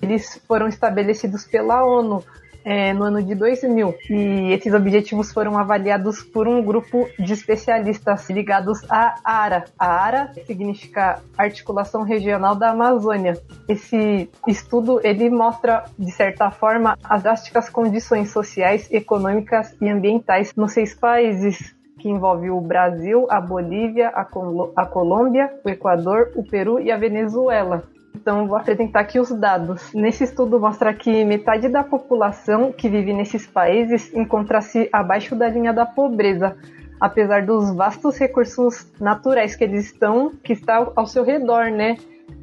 eles 0.00 0.40
foram 0.48 0.66
estabelecidos 0.66 1.44
pela 1.44 1.84
ONU 1.84 2.24
é, 2.64 2.92
no 2.92 3.04
ano 3.04 3.22
de 3.22 3.34
2000. 3.34 3.94
E 4.10 4.52
esses 4.52 4.72
objetivos 4.72 5.32
foram 5.32 5.58
avaliados 5.58 6.22
por 6.22 6.46
um 6.48 6.62
grupo 6.62 7.08
de 7.18 7.32
especialistas 7.32 8.28
ligados 8.30 8.80
à 8.90 9.16
ARA. 9.24 9.64
A 9.78 9.86
ARA 9.86 10.32
significa 10.46 11.20
Articulação 11.36 12.02
Regional 12.02 12.54
da 12.54 12.70
Amazônia. 12.70 13.40
Esse 13.68 14.28
estudo 14.46 15.00
ele 15.02 15.30
mostra, 15.30 15.84
de 15.98 16.10
certa 16.10 16.50
forma, 16.50 16.96
as 17.02 17.22
drásticas 17.22 17.68
condições 17.68 18.30
sociais, 18.30 18.88
econômicas 18.90 19.74
e 19.80 19.88
ambientais 19.88 20.52
nos 20.56 20.72
seis 20.72 20.94
países 20.94 21.74
que 22.02 22.08
envolve 22.08 22.50
o 22.50 22.60
Brasil, 22.60 23.28
a 23.30 23.40
Bolívia, 23.40 24.08
a, 24.08 24.24
Col 24.24 24.72
a 24.74 24.84
Colômbia, 24.84 25.52
o 25.64 25.68
Equador, 25.68 26.32
o 26.34 26.42
Peru 26.42 26.80
e 26.80 26.90
a 26.90 26.96
Venezuela. 26.96 27.84
Então, 28.14 28.46
vou 28.46 28.56
apresentar 28.56 29.00
aqui 29.00 29.18
os 29.18 29.30
dados. 29.30 29.92
Nesse 29.92 30.24
estudo 30.24 30.60
mostra 30.60 30.94
que 30.94 31.24
metade 31.24 31.68
da 31.68 31.82
população 31.82 32.72
que 32.72 32.88
vive 32.88 33.12
nesses 33.12 33.46
países 33.46 34.12
encontra-se 34.14 34.88
abaixo 34.92 35.34
da 35.34 35.48
linha 35.48 35.72
da 35.72 35.84
pobreza, 35.84 36.56
apesar 37.00 37.44
dos 37.44 37.74
vastos 37.74 38.16
recursos 38.18 38.86
naturais 39.00 39.56
que 39.56 39.64
eles 39.64 39.86
estão, 39.86 40.30
que 40.42 40.52
está 40.52 40.92
ao 40.94 41.06
seu 41.06 41.24
redor, 41.24 41.70
né? 41.70 41.96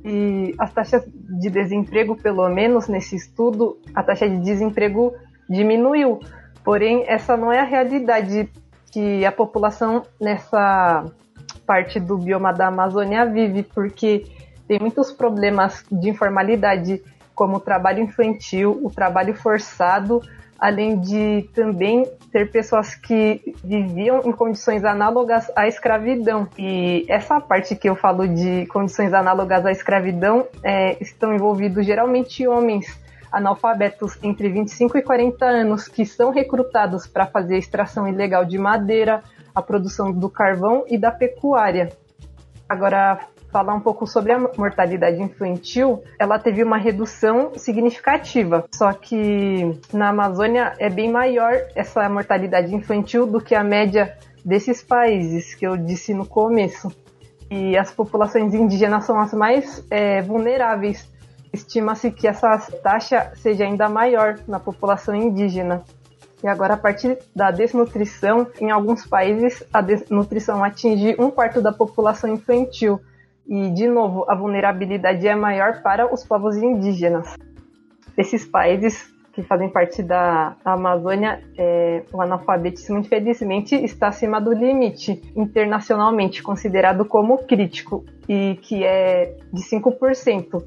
E 0.03 0.53
as 0.57 0.73
taxas 0.73 1.05
de 1.05 1.49
desemprego, 1.49 2.15
pelo 2.15 2.47
menos 2.49 2.87
nesse 2.87 3.15
estudo, 3.15 3.77
a 3.93 4.03
taxa 4.03 4.29
de 4.29 4.37
desemprego 4.39 5.13
diminuiu. 5.49 6.19
Porém, 6.63 7.05
essa 7.07 7.37
não 7.37 7.51
é 7.51 7.59
a 7.59 7.63
realidade 7.63 8.49
que 8.91 9.25
a 9.25 9.31
população 9.31 10.03
nessa 10.19 11.05
parte 11.65 11.99
do 11.99 12.17
bioma 12.17 12.51
da 12.51 12.67
Amazônia 12.67 13.25
vive, 13.25 13.63
porque 13.63 14.25
tem 14.69 14.79
muitos 14.79 15.11
problemas 15.11 15.83
de 15.91 16.09
informalidade, 16.09 17.01
como 17.33 17.57
o 17.57 17.59
trabalho 17.59 18.03
infantil, 18.03 18.79
o 18.83 18.91
trabalho 18.91 19.33
forçado, 19.33 20.21
além 20.59 20.99
de 20.99 21.49
também 21.55 22.05
ter 22.31 22.51
pessoas 22.51 22.93
que 22.93 23.55
viviam 23.63 24.21
em 24.23 24.31
condições 24.31 24.83
análogas 24.85 25.51
à 25.55 25.67
escravidão. 25.67 26.47
E 26.55 27.03
essa 27.09 27.41
parte 27.41 27.75
que 27.75 27.89
eu 27.89 27.95
falo 27.95 28.27
de 28.27 28.67
condições 28.67 29.11
análogas 29.11 29.65
à 29.65 29.71
escravidão 29.71 30.47
é, 30.63 31.01
estão 31.01 31.33
envolvidos 31.33 31.83
geralmente 31.83 32.47
homens 32.47 32.85
analfabetos 33.31 34.19
entre 34.21 34.49
25 34.49 34.99
e 34.99 35.01
40 35.01 35.45
anos 35.45 35.87
que 35.87 36.05
são 36.05 36.29
recrutados 36.29 37.07
para 37.07 37.25
fazer 37.25 37.57
extração 37.57 38.07
ilegal 38.07 38.45
de 38.45 38.59
madeira, 38.59 39.23
a 39.55 39.63
produção 39.63 40.11
do 40.11 40.29
carvão 40.29 40.85
e 40.87 40.95
da 40.95 41.11
pecuária. 41.11 41.89
Agora, 42.67 43.19
falar 43.51 43.73
um 43.73 43.79
pouco 43.79 44.05
sobre 44.05 44.31
a 44.31 44.39
mortalidade 44.39 45.21
infantil, 45.21 46.03
ela 46.17 46.39
teve 46.39 46.63
uma 46.63 46.77
redução 46.77 47.51
significativa. 47.55 48.65
Só 48.73 48.93
que 48.93 49.79
na 49.93 50.09
Amazônia 50.09 50.73
é 50.79 50.89
bem 50.89 51.11
maior 51.11 51.53
essa 51.75 52.07
mortalidade 52.09 52.73
infantil 52.73 53.25
do 53.25 53.41
que 53.41 53.55
a 53.55 53.63
média 53.63 54.17
desses 54.43 54.81
países 54.81 55.53
que 55.53 55.65
eu 55.65 55.75
disse 55.75 56.13
no 56.13 56.25
começo. 56.25 56.91
E 57.49 57.75
as 57.75 57.91
populações 57.91 58.53
indígenas 58.53 59.05
são 59.05 59.19
as 59.19 59.33
mais 59.33 59.83
é, 59.89 60.21
vulneráveis. 60.21 61.09
Estima-se 61.51 62.11
que 62.11 62.27
essa 62.27 62.57
taxa 62.83 63.31
seja 63.35 63.65
ainda 63.65 63.89
maior 63.89 64.37
na 64.47 64.59
população 64.59 65.15
indígena. 65.15 65.83
E 66.43 66.47
agora, 66.47 66.75
a 66.75 66.77
partir 66.77 67.17
da 67.35 67.51
desnutrição, 67.51 68.47
em 68.61 68.71
alguns 68.71 69.05
países, 69.05 69.63
a 69.73 69.81
desnutrição 69.81 70.63
atinge 70.63 71.15
um 71.19 71.29
quarto 71.29 71.61
da 71.61 71.73
população 71.73 72.31
infantil. 72.31 73.01
E, 73.49 73.71
de 73.71 73.87
novo, 73.87 74.29
a 74.29 74.35
vulnerabilidade 74.35 75.27
é 75.27 75.35
maior 75.35 75.81
para 75.81 76.13
os 76.13 76.23
povos 76.23 76.55
indígenas. 76.55 77.35
Esses 78.15 78.45
países 78.45 79.11
que 79.33 79.41
fazem 79.41 79.69
parte 79.69 80.03
da 80.03 80.55
Amazônia, 80.63 81.41
é, 81.57 82.03
o 82.13 82.21
analfabetismo, 82.21 82.99
infelizmente, 82.99 83.73
está 83.73 84.09
acima 84.09 84.39
do 84.39 84.53
limite 84.53 85.19
internacionalmente 85.35 86.43
considerado 86.43 87.03
como 87.05 87.39
crítico, 87.39 88.05
e 88.27 88.59
que 88.61 88.83
é 88.83 89.35
de 89.51 89.63
5%. 89.63 90.63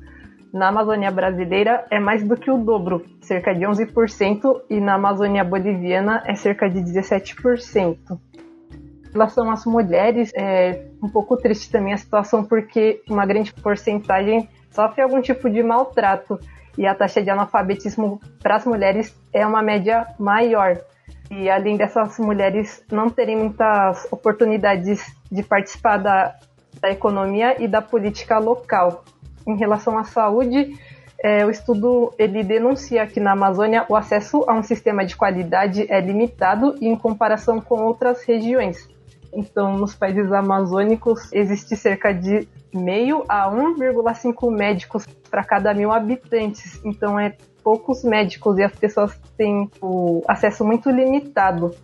Na 0.52 0.68
Amazônia 0.68 1.10
brasileira 1.12 1.86
é 1.88 2.00
mais 2.00 2.26
do 2.26 2.36
que 2.36 2.50
o 2.50 2.58
dobro, 2.58 3.04
cerca 3.20 3.54
de 3.54 3.64
11%, 3.64 4.62
e 4.68 4.80
na 4.80 4.94
Amazônia 4.94 5.44
boliviana 5.44 6.20
é 6.26 6.34
cerca 6.34 6.68
de 6.68 6.80
17% 6.80 8.18
relação 9.12 9.50
às 9.50 9.64
mulheres, 9.64 10.30
é 10.34 10.86
um 11.02 11.08
pouco 11.08 11.36
triste 11.36 11.70
também 11.70 11.92
a 11.92 11.98
situação, 11.98 12.44
porque 12.44 13.02
uma 13.08 13.26
grande 13.26 13.52
porcentagem 13.52 14.48
sofre 14.70 15.02
algum 15.02 15.20
tipo 15.20 15.50
de 15.50 15.62
maltrato 15.62 16.38
e 16.76 16.86
a 16.86 16.94
taxa 16.94 17.22
de 17.22 17.30
analfabetismo 17.30 18.20
para 18.42 18.56
as 18.56 18.64
mulheres 18.64 19.14
é 19.32 19.46
uma 19.46 19.62
média 19.62 20.06
maior. 20.18 20.78
E 21.30 21.48
além 21.48 21.76
dessas 21.76 22.18
mulheres 22.18 22.84
não 22.90 23.08
terem 23.08 23.36
muitas 23.36 24.06
oportunidades 24.10 25.14
de 25.30 25.42
participar 25.42 25.98
da, 25.98 26.34
da 26.80 26.90
economia 26.90 27.62
e 27.62 27.68
da 27.68 27.80
política 27.80 28.38
local. 28.38 29.04
Em 29.46 29.56
relação 29.56 29.98
à 29.98 30.04
saúde, 30.04 30.72
é, 31.22 31.44
o 31.46 31.50
estudo 31.50 32.12
ele 32.18 32.42
denuncia 32.42 33.06
que 33.06 33.20
na 33.20 33.32
Amazônia 33.32 33.86
o 33.88 33.96
acesso 33.96 34.44
a 34.48 34.54
um 34.54 34.62
sistema 34.62 35.04
de 35.04 35.16
qualidade 35.16 35.86
é 35.90 36.00
limitado 36.00 36.74
em 36.80 36.96
comparação 36.96 37.60
com 37.60 37.80
outras 37.82 38.24
regiões. 38.24 38.91
Então, 39.32 39.78
nos 39.78 39.94
países 39.94 40.30
amazônicos, 40.30 41.32
existe 41.32 41.74
cerca 41.76 42.12
de 42.12 42.46
meio 42.72 43.24
a 43.28 43.50
1,5 43.50 44.50
médicos 44.50 45.06
para 45.30 45.42
cada 45.42 45.72
mil 45.72 45.90
habitantes. 45.90 46.80
Então, 46.84 47.18
é 47.18 47.34
poucos 47.62 48.04
médicos 48.04 48.58
e 48.58 48.62
as 48.62 48.74
pessoas 48.74 49.18
têm 49.36 49.70
o 49.80 50.22
acesso 50.28 50.64
muito 50.64 50.90
limitado. 50.90 51.74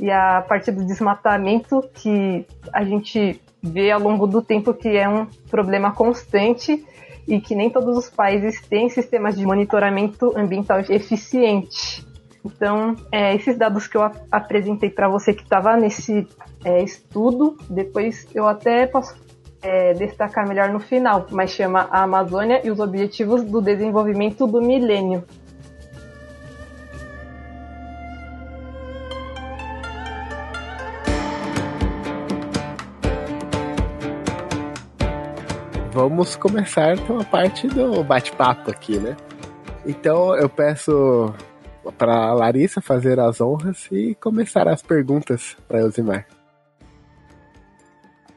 E 0.00 0.10
a 0.10 0.44
partir 0.48 0.72
do 0.72 0.86
desmatamento, 0.86 1.82
que 1.92 2.46
a 2.72 2.84
gente 2.84 3.40
vê 3.62 3.90
ao 3.90 4.00
longo 4.00 4.26
do 4.26 4.40
tempo 4.40 4.72
que 4.72 4.96
é 4.96 5.08
um 5.08 5.26
problema 5.50 5.92
constante 5.92 6.86
e 7.26 7.40
que 7.40 7.54
nem 7.54 7.68
todos 7.68 7.98
os 7.98 8.08
países 8.08 8.60
têm 8.62 8.88
sistemas 8.88 9.36
de 9.36 9.44
monitoramento 9.44 10.32
ambiental 10.36 10.80
eficiente. 10.80 12.07
Então, 12.48 12.96
é, 13.12 13.34
esses 13.34 13.58
dados 13.58 13.86
que 13.86 13.96
eu 13.96 14.02
ap 14.02 14.16
apresentei 14.32 14.88
para 14.88 15.08
você 15.08 15.34
que 15.34 15.42
estava 15.42 15.76
nesse 15.76 16.26
é, 16.64 16.82
estudo, 16.82 17.56
depois 17.68 18.26
eu 18.34 18.48
até 18.48 18.86
posso 18.86 19.14
é, 19.60 19.92
destacar 19.92 20.48
melhor 20.48 20.70
no 20.70 20.80
final, 20.80 21.26
mas 21.30 21.50
chama 21.50 21.86
a 21.90 22.02
Amazônia 22.02 22.62
e 22.64 22.70
os 22.70 22.80
Objetivos 22.80 23.44
do 23.44 23.60
Desenvolvimento 23.60 24.46
do 24.46 24.62
Milênio. 24.62 25.24
Vamos 35.92 36.34
começar 36.36 36.98
com 37.06 37.18
a 37.18 37.24
parte 37.24 37.66
do 37.66 38.02
bate-papo 38.02 38.70
aqui, 38.70 38.98
né? 38.98 39.16
Então 39.84 40.34
eu 40.36 40.48
peço 40.48 41.34
para 41.96 42.32
Larissa 42.34 42.80
fazer 42.80 43.18
as 43.18 43.40
honras 43.40 43.88
e 43.90 44.14
começar 44.16 44.68
as 44.68 44.82
perguntas 44.82 45.56
para 45.66 45.80
Elzimar. 45.80 46.26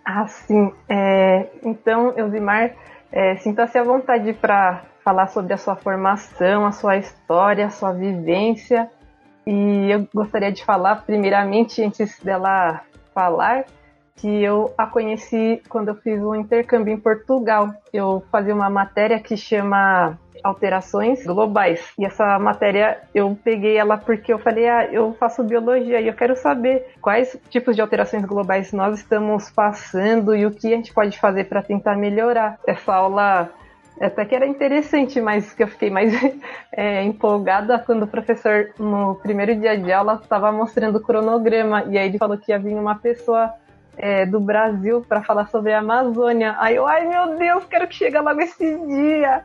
Ah, 0.06 0.28
sim. 0.28 0.72
É, 0.90 1.50
então, 1.64 2.14
Elzimar, 2.18 2.72
é, 3.12 3.36
sinta-se 3.38 3.78
à 3.78 3.84
vontade 3.84 4.34
para 4.34 4.84
falar 5.04 5.28
sobre 5.28 5.54
a 5.54 5.58
sua 5.58 5.76
formação, 5.76 6.66
a 6.66 6.72
sua 6.72 6.98
história, 6.98 7.68
a 7.68 7.70
sua 7.70 7.92
vivência. 7.92 8.90
E 9.46 9.92
eu 9.92 10.08
gostaria 10.14 10.52
de 10.52 10.64
falar, 10.64 11.04
primeiramente, 11.06 11.84
antes 11.84 12.20
dela 12.20 12.82
falar, 13.14 13.66
que 14.16 14.44
eu 14.44 14.74
a 14.78 14.86
conheci 14.86 15.62
quando 15.68 15.90
eu 15.90 15.96
fiz 15.96 16.22
um 16.22 16.36
intercâmbio 16.36 16.94
em 16.94 17.00
Portugal. 17.00 17.74
Eu 17.92 18.24
fazia 18.32 18.54
uma 18.54 18.70
matéria 18.70 19.20
que 19.20 19.36
chama 19.36 20.18
alterações 20.44 21.26
globais. 21.26 21.82
E 21.98 22.06
essa 22.06 22.38
matéria 22.40 23.00
eu 23.14 23.38
peguei 23.44 23.78
ela 23.78 23.98
porque 23.98 24.34
eu 24.34 24.40
falei, 24.40 24.68
ah, 24.68 24.86
eu 24.86 25.14
faço 25.14 25.44
biologia 25.44 26.00
e 26.00 26.08
eu 26.08 26.14
quero 26.14 26.36
saber 26.36 26.94
quais 27.02 27.38
tipos 27.50 27.76
de 27.76 27.82
alterações 27.82 28.26
globais 28.26 28.72
nós 28.72 29.00
estamos 29.00 29.50
passando 29.50 30.36
e 30.36 30.46
o 30.46 30.52
que 30.52 30.68
a 30.68 30.76
gente 30.76 30.94
pode 30.94 31.18
fazer 31.20 31.46
para 31.46 31.62
tentar 31.62 31.96
melhorar. 31.96 32.60
Essa 32.66 32.94
aula 32.94 33.50
até 34.00 34.26
que 34.26 34.36
era 34.36 34.48
interessante, 34.48 35.22
mas 35.22 35.54
que 35.54 35.64
eu 35.64 35.68
fiquei 35.68 35.90
mais 35.90 36.14
é, 36.72 37.04
empolgada 37.04 37.78
quando 37.80 38.04
o 38.04 38.08
professor, 38.08 38.72
no 38.80 39.16
primeiro 39.16 39.56
dia 39.56 39.78
de 39.78 39.92
aula, 39.92 40.20
estava 40.22 40.52
mostrando 40.52 40.98
o 40.98 41.02
cronograma 41.02 41.86
e 41.86 41.98
aí 41.98 42.08
ele 42.08 42.18
falou 42.18 42.38
que 42.38 42.52
ia 42.52 42.60
vir 42.60 42.74
uma 42.74 42.96
pessoa 42.96 43.54
é, 43.98 44.26
do 44.26 44.40
Brasil 44.40 45.06
para 45.08 45.22
falar 45.22 45.48
sobre 45.48 45.74
a 45.74 45.80
Amazônia. 45.80 46.56
Aí 46.60 46.76
eu, 46.76 46.88
ai 46.88 47.08
meu 47.08 47.38
Deus, 47.38 47.66
quero 47.66 47.88
que 47.88 47.96
chegue 47.96 48.18
logo 48.18 48.42
esse 48.42 48.78
dia. 48.88 49.44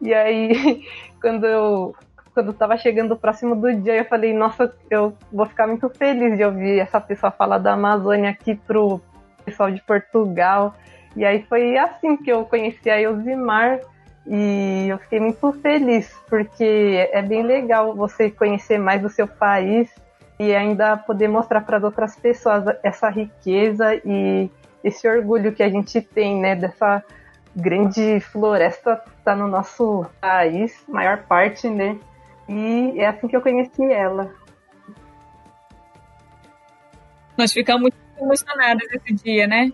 E 0.00 0.14
aí, 0.14 0.84
quando 1.20 1.46
eu 1.46 1.94
quando 2.34 2.52
estava 2.52 2.78
chegando 2.78 3.16
próximo 3.16 3.56
do 3.56 3.74
dia, 3.74 3.96
eu 3.96 4.04
falei, 4.04 4.32
nossa, 4.32 4.72
eu 4.88 5.12
vou 5.32 5.44
ficar 5.44 5.66
muito 5.66 5.88
feliz 5.90 6.36
de 6.36 6.44
ouvir 6.44 6.78
essa 6.78 7.00
pessoa 7.00 7.32
falar 7.32 7.58
da 7.58 7.72
Amazônia 7.72 8.30
aqui 8.30 8.54
pro 8.54 9.00
pessoal 9.44 9.72
de 9.72 9.82
Portugal. 9.82 10.72
E 11.16 11.24
aí 11.24 11.42
foi 11.48 11.76
assim 11.76 12.16
que 12.16 12.30
eu 12.30 12.44
conheci 12.44 12.88
a 12.88 13.00
Elzimar 13.00 13.80
e 14.24 14.86
eu 14.88 14.98
fiquei 14.98 15.18
muito 15.18 15.52
feliz, 15.54 16.14
porque 16.28 17.08
é 17.12 17.20
bem 17.22 17.42
legal 17.42 17.96
você 17.96 18.30
conhecer 18.30 18.78
mais 18.78 19.02
do 19.02 19.08
seu 19.08 19.26
país 19.26 19.92
e 20.38 20.54
ainda 20.54 20.96
poder 20.96 21.26
mostrar 21.26 21.62
para 21.62 21.78
as 21.78 21.82
outras 21.82 22.14
pessoas 22.14 22.62
essa 22.84 23.08
riqueza 23.08 24.00
e 24.04 24.48
esse 24.84 25.08
orgulho 25.08 25.52
que 25.52 25.62
a 25.62 25.68
gente 25.68 26.00
tem, 26.00 26.40
né, 26.40 26.54
dessa 26.54 27.02
grande 27.58 28.20
floresta 28.20 29.02
está 29.18 29.34
no 29.34 29.48
nosso 29.48 30.06
país, 30.20 30.84
maior 30.88 31.24
parte, 31.24 31.68
né? 31.68 31.98
E 32.48 32.94
é 32.96 33.06
assim 33.06 33.28
que 33.28 33.36
eu 33.36 33.42
conheci 33.42 33.84
ela. 33.92 34.32
Nós 37.36 37.52
ficamos 37.52 37.82
muito 37.82 37.96
emocionadas 38.18 38.88
esse 38.92 39.14
dia, 39.14 39.46
né? 39.46 39.72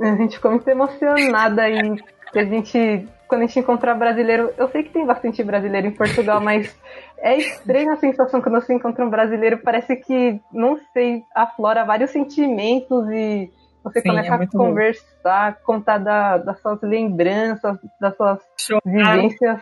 A 0.00 0.14
gente 0.16 0.36
ficou 0.36 0.52
muito 0.52 0.68
emocionada 0.68 1.68
e 1.68 1.78
a 1.78 2.44
gente, 2.44 3.08
quando 3.26 3.42
a 3.42 3.46
gente 3.46 3.58
encontrar 3.58 3.94
brasileiro, 3.94 4.52
eu 4.56 4.68
sei 4.68 4.84
que 4.84 4.90
tem 4.90 5.04
bastante 5.04 5.42
brasileiro 5.42 5.88
em 5.88 5.94
Portugal, 5.94 6.40
mas 6.40 6.74
é 7.18 7.36
estranha 7.36 7.92
a 7.92 7.96
sensação 7.96 8.40
quando 8.40 8.60
você 8.60 8.74
encontra 8.74 9.04
um 9.04 9.10
brasileiro, 9.10 9.58
parece 9.58 9.96
que, 9.96 10.40
não 10.52 10.78
sei, 10.92 11.24
aflora 11.34 11.84
vários 11.84 12.10
sentimentos 12.10 13.08
e 13.10 13.50
você 13.82 14.00
Sim, 14.00 14.08
começa 14.08 14.34
é 14.34 14.44
a 14.44 14.46
conversar, 14.46 15.52
bom. 15.52 15.58
contar 15.64 15.98
da, 15.98 16.38
das 16.38 16.60
suas 16.60 16.80
lembranças, 16.82 17.78
das 18.00 18.16
suas 18.16 18.40
vivências, 18.84 19.60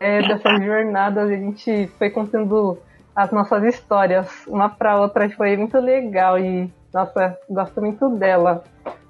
é, 0.00 0.22
dessas 0.22 0.64
jornadas. 0.64 1.30
A 1.30 1.36
gente 1.36 1.86
foi 1.98 2.10
contando 2.10 2.78
as 3.14 3.30
nossas 3.30 3.62
histórias 3.64 4.46
uma 4.46 4.68
para 4.68 5.00
outra. 5.00 5.28
Foi 5.30 5.56
muito 5.56 5.78
legal 5.78 6.38
e, 6.38 6.70
nossa, 6.92 7.38
gosto 7.48 7.80
muito 7.80 8.08
dela. 8.10 8.64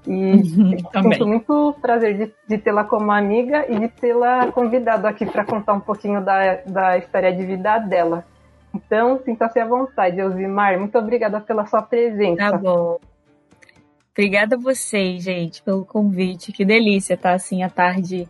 E 0.07 0.45
sinto 0.45 1.27
muito 1.27 1.75
prazer 1.81 2.17
de, 2.17 2.35
de 2.47 2.59
tê-la 2.59 2.85
como 2.85 3.11
amiga 3.11 3.65
e 3.69 3.79
de 3.79 3.89
tê-la 3.89 4.53
convidado 4.53 5.07
aqui 5.07 5.25
para 5.25 5.45
contar 5.45 5.73
um 5.73 5.81
pouquinho 5.81 6.23
da, 6.23 6.57
da 6.67 6.99
história 6.99 7.35
de 7.35 7.45
vida 7.45 7.79
dela. 7.79 8.25
Então, 8.75 9.19
sinta-se 9.25 9.59
à 9.59 9.65
vontade, 9.65 10.21
Elzimar. 10.21 10.79
Muito 10.79 10.99
obrigada 10.99 11.41
pela 11.41 11.65
sua 11.65 11.81
presença. 11.81 12.51
Tá 12.51 12.59
bom. 12.59 12.99
Obrigada 14.17 14.55
a 14.55 14.59
vocês, 14.59 15.25
gente, 15.25 15.61
pelo 15.61 15.85
convite. 15.85 16.53
Que 16.53 16.65
delícia 16.65 17.15
estar 17.15 17.33
assim 17.33 17.65
à 17.65 17.69
tarde, 17.69 18.29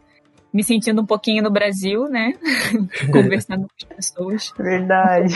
me 0.51 0.65
sentindo 0.65 1.03
um 1.03 1.07
pouquinho 1.07 1.43
no 1.43 1.51
Brasil, 1.51 2.09
né? 2.09 2.33
Conversando 3.13 3.69
com 3.69 3.75
as 3.77 3.85
pessoas. 3.85 4.53
Verdade. 4.57 5.35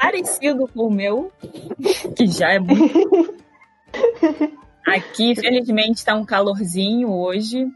Parecido 0.00 0.66
com 0.68 0.86
o 0.86 0.90
meu, 0.90 1.30
que 2.16 2.26
já 2.26 2.52
é 2.52 2.58
muito. 2.58 3.34
Aqui, 4.88 5.34
felizmente, 5.34 5.98
está 5.98 6.14
um 6.14 6.24
calorzinho 6.24 7.10
hoje. 7.12 7.68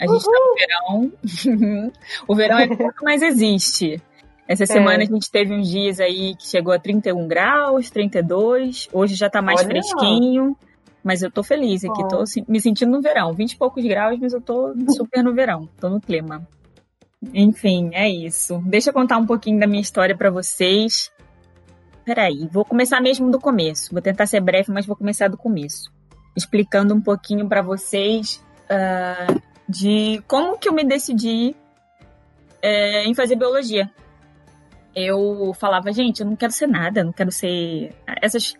A 0.00 0.06
gente 0.06 0.20
está 0.20 0.30
no 0.30 0.54
verão. 0.54 1.92
o 2.28 2.34
verão 2.36 2.58
é 2.60 2.68
pouco, 2.68 3.04
mas 3.04 3.20
existe. 3.20 4.00
Essa 4.46 4.64
semana 4.64 5.02
é. 5.02 5.06
a 5.06 5.10
gente 5.10 5.28
teve 5.28 5.52
uns 5.52 5.68
dias 5.68 5.98
aí 5.98 6.36
que 6.36 6.46
chegou 6.46 6.72
a 6.72 6.78
31 6.78 7.26
graus, 7.26 7.90
32. 7.90 8.88
Hoje 8.92 9.16
já 9.16 9.26
está 9.26 9.42
mais 9.42 9.58
Olha. 9.60 9.68
fresquinho. 9.70 10.56
Mas 11.04 11.22
eu 11.22 11.30
tô 11.30 11.42
feliz 11.42 11.84
aqui, 11.84 12.02
oh. 12.02 12.08
tô 12.08 12.20
assim, 12.22 12.42
me 12.48 12.58
sentindo 12.58 12.90
no 12.90 13.02
verão. 13.02 13.34
20 13.34 13.52
e 13.52 13.56
poucos 13.58 13.84
graus, 13.84 14.18
mas 14.18 14.32
eu 14.32 14.40
tô 14.40 14.74
super 14.96 15.22
no 15.22 15.34
verão, 15.34 15.68
tô 15.78 15.90
no 15.90 16.00
clima. 16.00 16.48
Enfim, 17.32 17.90
é 17.92 18.08
isso. 18.08 18.62
Deixa 18.64 18.88
eu 18.88 18.94
contar 18.94 19.18
um 19.18 19.26
pouquinho 19.26 19.60
da 19.60 19.66
minha 19.66 19.82
história 19.82 20.16
para 20.16 20.30
vocês. 20.30 21.12
Peraí, 22.04 22.48
vou 22.50 22.64
começar 22.64 23.00
mesmo 23.02 23.30
do 23.30 23.38
começo. 23.38 23.92
Vou 23.92 24.00
tentar 24.00 24.26
ser 24.26 24.40
breve, 24.40 24.72
mas 24.72 24.86
vou 24.86 24.96
começar 24.96 25.28
do 25.28 25.36
começo. 25.36 25.92
Explicando 26.34 26.94
um 26.94 27.00
pouquinho 27.00 27.46
para 27.48 27.60
vocês 27.60 28.42
uh, 28.64 29.40
de 29.68 30.22
como 30.26 30.58
que 30.58 30.68
eu 30.68 30.72
me 30.72 30.84
decidi 30.84 31.54
é, 32.62 33.04
em 33.04 33.14
fazer 33.14 33.36
biologia. 33.36 33.90
Eu 34.94 35.52
falava, 35.54 35.92
gente, 35.92 36.20
eu 36.20 36.26
não 36.26 36.36
quero 36.36 36.52
ser 36.52 36.66
nada, 36.66 37.04
não 37.04 37.12
quero 37.12 37.30
ser. 37.30 37.94
Essas 38.22 38.54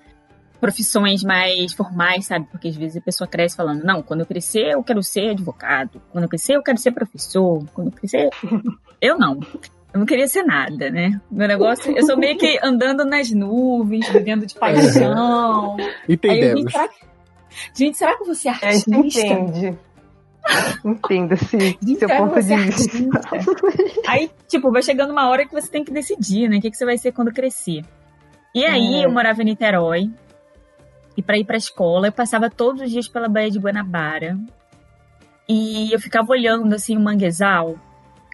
profissões 0.61 1.23
mais 1.23 1.73
formais, 1.73 2.27
sabe? 2.27 2.47
Porque 2.51 2.69
às 2.69 2.77
vezes 2.77 2.97
a 2.97 3.01
pessoa 3.01 3.29
cresce 3.29 3.57
falando, 3.57 3.85
não, 3.85 4.03
quando 4.03 4.21
eu 4.21 4.27
crescer 4.27 4.73
eu 4.73 4.83
quero 4.83 5.03
ser 5.03 5.31
advogado, 5.31 6.01
quando 6.11 6.25
eu 6.25 6.29
crescer 6.29 6.57
eu 6.57 6.63
quero 6.63 6.79
ser 6.79 6.93
professor, 6.93 7.65
quando 7.75 7.89
eu 7.89 7.93
crescer. 7.93 8.31
eu 9.01 9.19
não. 9.19 9.41
Eu 9.93 10.01
não 10.01 10.07
queria 10.07 10.27
ser 10.27 10.43
nada, 10.43 10.91
né? 10.91 11.21
Meu 11.31 11.47
negócio, 11.47 11.97
eu 11.97 12.05
sou 12.05 12.17
meio 12.17 12.37
que 12.37 12.59
andando 12.65 13.05
nas 13.05 13.31
nuvens, 13.31 14.09
vivendo 14.09 14.45
de 14.45 14.55
paixão. 14.55 15.77
Entendemos. 16.09 16.75
Aí 16.75 16.83
eu, 16.83 16.91
gente, 17.73 17.97
será 17.97 18.17
que 18.17 18.23
eu 18.23 18.27
vou 18.27 18.35
ser 18.35 18.49
artista? 18.49 18.91
É, 18.91 18.99
entende. 18.99 19.79
Entendo 20.85 21.35
esse 21.35 21.79
seu 21.97 22.09
ponto 22.09 22.43
de 22.43 22.57
vista. 22.57 23.21
Aí, 24.07 24.31
tipo, 24.49 24.71
vai 24.71 24.83
chegando 24.83 25.11
uma 25.11 25.29
hora 25.29 25.47
que 25.47 25.53
você 25.53 25.69
tem 25.69 25.85
que 25.85 25.93
decidir, 25.93 26.49
né? 26.49 26.59
O 26.59 26.61
que, 26.61 26.71
que 26.71 26.77
você 26.77 26.85
vai 26.85 26.99
ser 26.99 27.13
quando 27.13 27.33
crescer. 27.33 27.83
E 28.55 28.65
aí, 28.65 28.97
é. 28.97 29.07
eu 29.07 29.11
morava 29.11 29.43
em 29.43 29.47
Niterói, 29.47 30.11
e 31.17 31.23
para 31.23 31.39
ir 31.39 31.45
para 31.45 31.57
a 31.57 31.59
escola, 31.59 32.09
eu 32.09 32.13
passava 32.13 32.51
todos 32.51 32.83
os 32.83 32.91
dias 32.91 33.09
pela 33.09 33.29
Baía 33.29 33.51
de 33.51 33.59
Guanabara. 33.59 34.39
E 35.49 35.93
eu 35.93 36.01
ficava 36.01 36.33
olhando 36.33 36.75
assim 36.75 36.97
o 36.97 37.01
manguezal, 37.01 37.77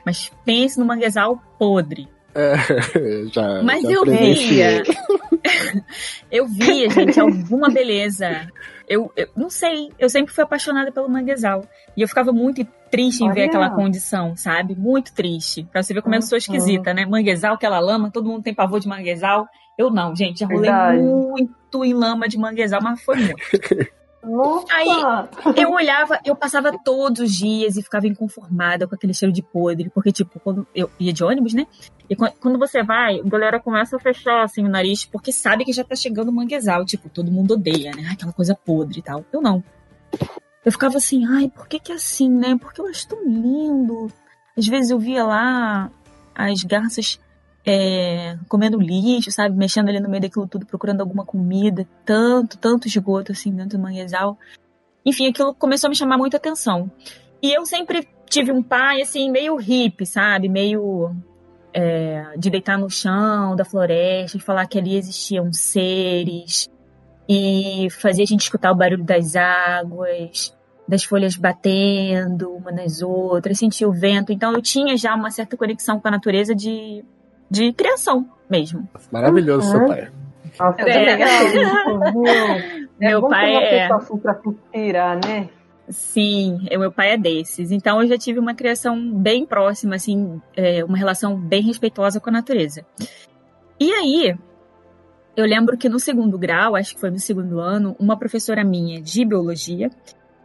mas 0.04 0.30
pense 0.44 0.78
no 0.78 0.86
manguezal 0.86 1.42
podre. 1.58 2.08
É, 2.34 2.54
já, 3.32 3.62
mas 3.62 3.82
já 3.82 3.90
eu 3.90 4.04
via. 4.04 4.82
eu 6.30 6.46
via, 6.46 6.88
gente, 6.88 7.18
alguma 7.18 7.68
beleza. 7.68 8.48
Eu, 8.88 9.12
eu, 9.16 9.28
não 9.36 9.50
sei, 9.50 9.90
eu 9.98 10.08
sempre 10.08 10.32
fui 10.32 10.42
apaixonada 10.42 10.90
pelo 10.92 11.08
manguezal. 11.08 11.64
E 11.96 12.02
eu 12.02 12.08
ficava 12.08 12.32
muito 12.32 12.64
triste 12.90 13.22
em 13.22 13.26
Olha. 13.26 13.34
ver 13.34 13.44
aquela 13.44 13.70
condição, 13.70 14.36
sabe? 14.36 14.74
Muito 14.74 15.12
triste. 15.12 15.64
Pra 15.64 15.82
você 15.82 15.94
ver 15.94 16.02
como 16.02 16.14
eu 16.14 16.22
sou 16.22 16.38
esquisita, 16.38 16.92
né? 16.94 17.04
Manguezal, 17.06 17.54
aquela 17.54 17.78
lama, 17.78 18.10
todo 18.10 18.28
mundo 18.28 18.42
tem 18.42 18.54
pavor 18.54 18.80
de 18.80 18.88
manguezal. 18.88 19.48
Eu 19.80 19.88
não, 19.88 20.14
gente, 20.14 20.40
já 20.40 20.46
rolei 20.46 20.70
Verdade. 20.70 21.02
muito 21.02 21.84
em 21.86 21.94
lama 21.94 22.28
de 22.28 22.36
manguezal, 22.36 22.82
mas 22.82 23.02
foi 23.02 23.16
muito. 23.16 23.90
Nossa. 24.22 24.66
Aí 24.74 24.86
eu 25.56 25.70
olhava, 25.70 26.20
eu 26.22 26.36
passava 26.36 26.78
todos 26.84 27.22
os 27.22 27.32
dias 27.32 27.78
e 27.78 27.82
ficava 27.82 28.06
inconformada 28.06 28.86
com 28.86 28.94
aquele 28.94 29.14
cheiro 29.14 29.32
de 29.32 29.40
podre, 29.42 29.88
porque, 29.88 30.12
tipo, 30.12 30.38
quando 30.38 30.66
eu 30.74 30.90
ia 31.00 31.14
de 31.14 31.24
ônibus, 31.24 31.54
né? 31.54 31.66
E 32.10 32.14
quando 32.14 32.58
você 32.58 32.82
vai, 32.82 33.20
a 33.20 33.22
galera 33.22 33.58
começa 33.58 33.96
a 33.96 33.98
fechar 33.98 34.42
assim 34.42 34.62
o 34.62 34.68
nariz, 34.68 35.06
porque 35.06 35.32
sabe 35.32 35.64
que 35.64 35.72
já 35.72 35.82
tá 35.82 35.96
chegando 35.96 36.28
o 36.28 36.32
manguezal. 36.32 36.84
Tipo, 36.84 37.08
todo 37.08 37.32
mundo 37.32 37.54
odeia, 37.54 37.92
né? 37.92 38.10
Aquela 38.12 38.34
coisa 38.34 38.54
podre 38.54 38.98
e 38.98 39.02
tal. 39.02 39.24
Eu 39.32 39.40
não. 39.40 39.64
Eu 40.62 40.70
ficava 40.70 40.98
assim, 40.98 41.24
ai, 41.24 41.48
por 41.48 41.66
que 41.66 41.80
que 41.80 41.90
é 41.90 41.94
assim, 41.94 42.28
né? 42.28 42.54
Porque 42.60 42.82
eu 42.82 42.86
acho 42.86 43.08
tão 43.08 43.24
lindo. 43.24 44.12
Às 44.58 44.66
vezes 44.66 44.90
eu 44.90 44.98
via 44.98 45.24
lá 45.24 45.90
as 46.34 46.62
garças 46.64 47.18
é, 47.64 48.36
comendo 48.48 48.80
lixo, 48.80 49.30
sabe? 49.30 49.56
Mexendo 49.56 49.88
ali 49.88 50.00
no 50.00 50.08
meio 50.08 50.22
daquilo 50.22 50.46
tudo, 50.46 50.66
procurando 50.66 51.00
alguma 51.00 51.24
comida. 51.24 51.86
Tanto, 52.04 52.58
tanto 52.58 52.88
esgoto 52.88 53.32
assim 53.32 53.52
dentro 53.52 53.78
do 53.78 53.82
manguezal. 53.82 54.38
Enfim, 55.04 55.28
aquilo 55.28 55.54
começou 55.54 55.88
a 55.88 55.90
me 55.90 55.96
chamar 55.96 56.18
muita 56.18 56.36
atenção. 56.36 56.90
E 57.42 57.52
eu 57.52 57.64
sempre 57.64 58.06
tive 58.28 58.52
um 58.52 58.62
pai, 58.62 59.02
assim, 59.02 59.30
meio 59.30 59.56
hippie, 59.56 60.06
sabe? 60.06 60.48
Meio 60.48 61.14
é, 61.72 62.34
de 62.36 62.50
deitar 62.50 62.78
no 62.78 62.90
chão 62.90 63.56
da 63.56 63.64
floresta 63.64 64.36
e 64.36 64.40
falar 64.40 64.66
que 64.66 64.78
ali 64.78 64.96
existiam 64.96 65.52
seres 65.52 66.68
e 67.28 67.88
fazia 67.90 68.24
a 68.24 68.26
gente 68.26 68.42
escutar 68.42 68.72
o 68.72 68.74
barulho 68.74 69.04
das 69.04 69.36
águas, 69.36 70.56
das 70.86 71.04
folhas 71.04 71.36
batendo 71.36 72.52
uma 72.52 72.72
nas 72.72 73.00
outras, 73.02 73.58
sentir 73.58 73.86
o 73.86 73.92
vento. 73.92 74.32
Então 74.32 74.52
eu 74.52 74.60
tinha 74.60 74.96
já 74.96 75.14
uma 75.14 75.30
certa 75.30 75.56
conexão 75.56 76.00
com 76.00 76.08
a 76.08 76.10
natureza 76.10 76.54
de, 76.54 77.04
de 77.50 77.72
criação 77.72 78.26
mesmo. 78.48 78.88
Maravilhoso 79.10 79.66
Uhum. 79.66 79.78
seu 79.78 79.86
pai. 79.88 80.08
Nossa, 80.58 80.82
É. 80.82 81.10
é. 81.10 81.18
É 83.02 83.08
Meu 83.08 83.28
pai 83.28 83.54
é- 83.56 83.90
assim 83.90 84.18
pra 84.18 84.34
se 84.34 84.48
inspirar, 84.50 85.18
né? 85.24 85.48
Sim, 85.88 86.66
o 86.70 86.78
meu 86.78 86.92
pai 86.92 87.12
é 87.12 87.16
desses. 87.16 87.70
Então 87.70 88.02
eu 88.02 88.06
já 88.08 88.18
tive 88.18 88.38
uma 88.38 88.54
criação 88.54 89.10
bem 89.14 89.46
próxima, 89.46 89.94
assim, 89.96 90.40
é, 90.54 90.84
uma 90.84 90.98
relação 90.98 91.34
bem 91.34 91.62
respeitosa 91.62 92.20
com 92.20 92.28
a 92.28 92.32
natureza. 92.34 92.84
E 93.80 93.90
aí, 93.92 94.36
eu 95.34 95.46
lembro 95.46 95.78
que 95.78 95.88
no 95.88 95.98
segundo 95.98 96.38
grau, 96.38 96.76
acho 96.76 96.94
que 96.94 97.00
foi 97.00 97.10
no 97.10 97.18
segundo 97.18 97.58
ano, 97.58 97.96
uma 97.98 98.16
professora 98.18 98.62
minha 98.62 99.00
de 99.00 99.24
biologia 99.24 99.90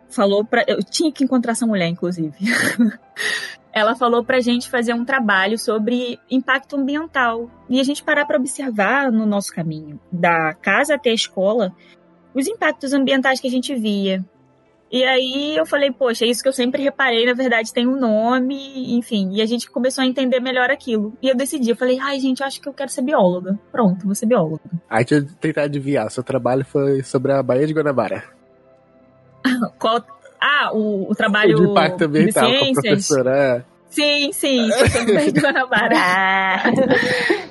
falou 0.09 0.45
pra. 0.45 0.63
Eu 0.67 0.81
tinha 0.81 1.11
que 1.11 1.25
encontrar 1.25 1.51
essa 1.51 1.67
mulher, 1.67 1.87
inclusive. 1.89 2.33
Ela 3.75 3.93
falou 3.93 4.23
pra 4.23 4.39
gente 4.39 4.69
fazer 4.69 4.93
um 4.93 5.03
trabalho 5.03 5.59
sobre 5.59 6.17
impacto 6.31 6.77
ambiental 6.77 7.51
e 7.69 7.77
a 7.77 7.83
gente 7.83 8.01
parar 8.01 8.25
para 8.25 8.37
observar 8.37 9.11
no 9.11 9.25
nosso 9.25 9.53
caminho, 9.53 9.99
da 10.09 10.53
casa 10.53 10.95
até 10.95 11.09
a 11.09 11.13
escola, 11.13 11.75
os 12.33 12.47
impactos 12.47 12.93
ambientais 12.93 13.41
que 13.41 13.47
a 13.47 13.51
gente 13.51 13.75
via. 13.75 14.23
E 14.89 15.03
aí 15.03 15.57
eu 15.57 15.65
falei, 15.65 15.91
poxa, 15.91 16.23
é 16.23 16.29
isso 16.29 16.41
que 16.41 16.47
eu 16.47 16.53
sempre 16.53 16.81
reparei, 16.81 17.25
na 17.25 17.33
verdade 17.33 17.73
tem 17.73 17.85
um 17.85 17.99
nome, 17.99 18.95
enfim. 18.95 19.31
E 19.33 19.41
a 19.41 19.45
gente 19.45 19.69
começou 19.69 20.05
a 20.05 20.07
entender 20.07 20.39
melhor 20.39 20.71
aquilo. 20.71 21.11
E 21.21 21.27
eu 21.27 21.35
decidi, 21.35 21.71
eu 21.71 21.75
falei, 21.75 21.99
ai 21.99 22.17
gente, 22.17 22.39
eu 22.39 22.47
acho 22.47 22.61
que 22.61 22.69
eu 22.69 22.73
quero 22.73 22.89
ser 22.89 23.01
bióloga. 23.01 23.59
Pronto, 23.73 24.05
vou 24.05 24.15
ser 24.15 24.25
bióloga. 24.25 24.63
Aí 24.89 25.03
deixa 25.03 25.25
eu 25.25 25.35
tentar 25.35 25.63
adivinhar. 25.63 26.09
Seu 26.09 26.23
trabalho 26.23 26.63
foi 26.63 27.03
sobre 27.03 27.33
a 27.33 27.43
Baía 27.43 27.67
de 27.67 27.73
Guanabara. 27.73 28.23
Qual... 29.77 30.01
Ah, 30.47 30.69
o, 30.71 31.09
o 31.09 31.15
trabalho 31.15 31.55
de 31.55 31.63
impacto 31.63 31.97
de 31.97 32.05
ambiental 32.05 32.47
com 32.47 32.55
a 32.55 32.59
ciências. 32.59 32.85
professora. 32.85 33.65
Sim, 33.89 34.31
sim, 34.31 34.69
sobre 34.71 35.17
a 35.17 35.31
de 35.31 35.39
Guanabara. 35.39 35.95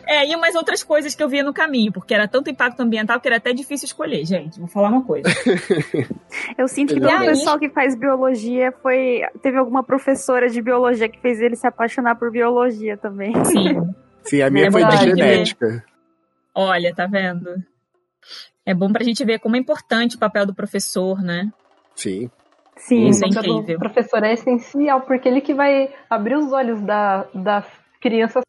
É, 0.07 0.31
e 0.31 0.37
umas 0.37 0.55
outras 0.55 0.83
coisas 0.83 1.15
que 1.15 1.23
eu 1.23 1.29
via 1.29 1.43
no 1.43 1.53
caminho, 1.53 1.91
porque 1.91 2.13
era 2.13 2.29
tanto 2.29 2.51
impacto 2.51 2.79
ambiental 2.81 3.19
que 3.19 3.27
era 3.27 3.39
até 3.39 3.53
difícil 3.53 3.87
escolher, 3.87 4.25
gente. 4.27 4.61
Vou 4.61 4.69
falar 4.69 4.91
uma 4.91 5.03
coisa. 5.03 5.27
eu 6.57 6.69
sinto 6.69 6.95
que 6.95 7.01
todo 7.01 7.11
aí? 7.11 7.27
pessoal 7.29 7.59
que 7.59 7.71
faz 7.71 7.99
biologia 7.99 8.71
foi. 8.83 9.23
Teve 9.43 9.57
alguma 9.57 9.83
professora 9.83 10.49
de 10.49 10.61
biologia 10.61 11.09
que 11.09 11.19
fez 11.19 11.41
ele 11.41 11.57
se 11.57 11.67
apaixonar 11.67 12.17
por 12.17 12.31
biologia 12.31 12.97
também. 12.97 13.33
Sim. 13.47 13.81
Sim, 14.23 14.43
a 14.43 14.51
minha 14.51 14.69
É 14.69 14.71
foi 14.71 14.85
de 14.85 14.97
genética. 14.99 15.85
Olha, 16.55 16.95
tá 16.95 17.07
vendo? 17.07 17.51
É 18.65 18.75
bom 18.75 18.93
pra 18.93 19.03
gente 19.03 19.25
ver 19.25 19.39
como 19.39 19.57
é 19.57 19.59
importante 19.59 20.17
o 20.17 20.19
papel 20.19 20.47
do 20.47 20.55
professor, 20.55 21.23
né? 21.23 21.51
Sim. 21.95 22.31
Sim. 22.77 23.09
Isso 23.09 23.25
é 23.25 23.29
O 23.29 23.35
papel 23.35 23.53
do 23.53 23.59
incrível. 23.61 23.79
professor 23.79 24.23
é 24.25 24.33
essencial, 24.33 25.01
porque 25.03 25.29
ele 25.29 25.41
que 25.41 25.55
vai 25.55 25.93
abrir 26.09 26.37
os 26.37 26.53
olhos 26.53 26.81
da, 26.81 27.27
das 27.35 27.65
crianças 28.01 28.43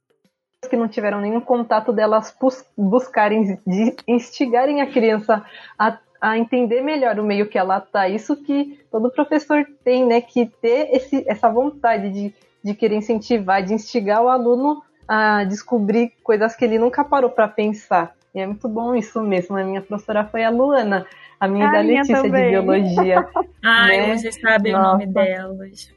que 0.69 0.75
não 0.75 0.87
tiveram 0.87 1.21
nenhum 1.21 1.39
contato 1.41 1.93
delas 1.93 2.35
bus- 2.39 2.65
buscarem, 2.75 3.59
de 3.67 3.95
instigarem 4.07 4.81
a 4.81 4.87
criança 4.87 5.45
a, 5.77 5.99
a 6.19 6.37
entender 6.39 6.81
melhor 6.81 7.19
o 7.19 7.23
meio 7.23 7.47
que 7.47 7.57
ela 7.57 7.79
tá. 7.79 8.09
Isso 8.09 8.35
que 8.35 8.79
todo 8.91 9.11
professor 9.11 9.63
tem, 9.83 10.05
né? 10.05 10.21
Que 10.21 10.47
ter 10.47 10.89
esse, 10.95 11.23
essa 11.27 11.49
vontade 11.49 12.09
de, 12.09 12.33
de 12.63 12.73
querer 12.73 12.95
incentivar, 12.95 13.61
de 13.61 13.73
instigar 13.75 14.23
o 14.23 14.27
aluno 14.29 14.81
a 15.07 15.43
descobrir 15.43 16.13
coisas 16.23 16.55
que 16.55 16.65
ele 16.65 16.79
nunca 16.79 17.03
parou 17.03 17.29
para 17.29 17.47
pensar. 17.47 18.15
E 18.33 18.39
é 18.39 18.47
muito 18.47 18.67
bom 18.67 18.95
isso 18.95 19.21
mesmo. 19.21 19.55
A 19.55 19.63
minha 19.63 19.81
professora 19.81 20.25
foi 20.25 20.43
a 20.43 20.49
Luana, 20.49 21.05
a 21.45 21.47
minha 21.47 21.67
A 21.69 21.71
da 21.71 21.83
minha 21.83 22.01
Letícia 22.01 22.15
de 22.17 22.21
também. 22.23 22.49
biologia. 22.49 23.27
Ai, 23.63 23.97
Né? 23.97 24.17
vocês 24.17 24.39
sabem 24.41 24.73
o 24.73 24.77
Nossa. 24.77 24.91
nome 24.93 25.07
delas. 25.07 25.93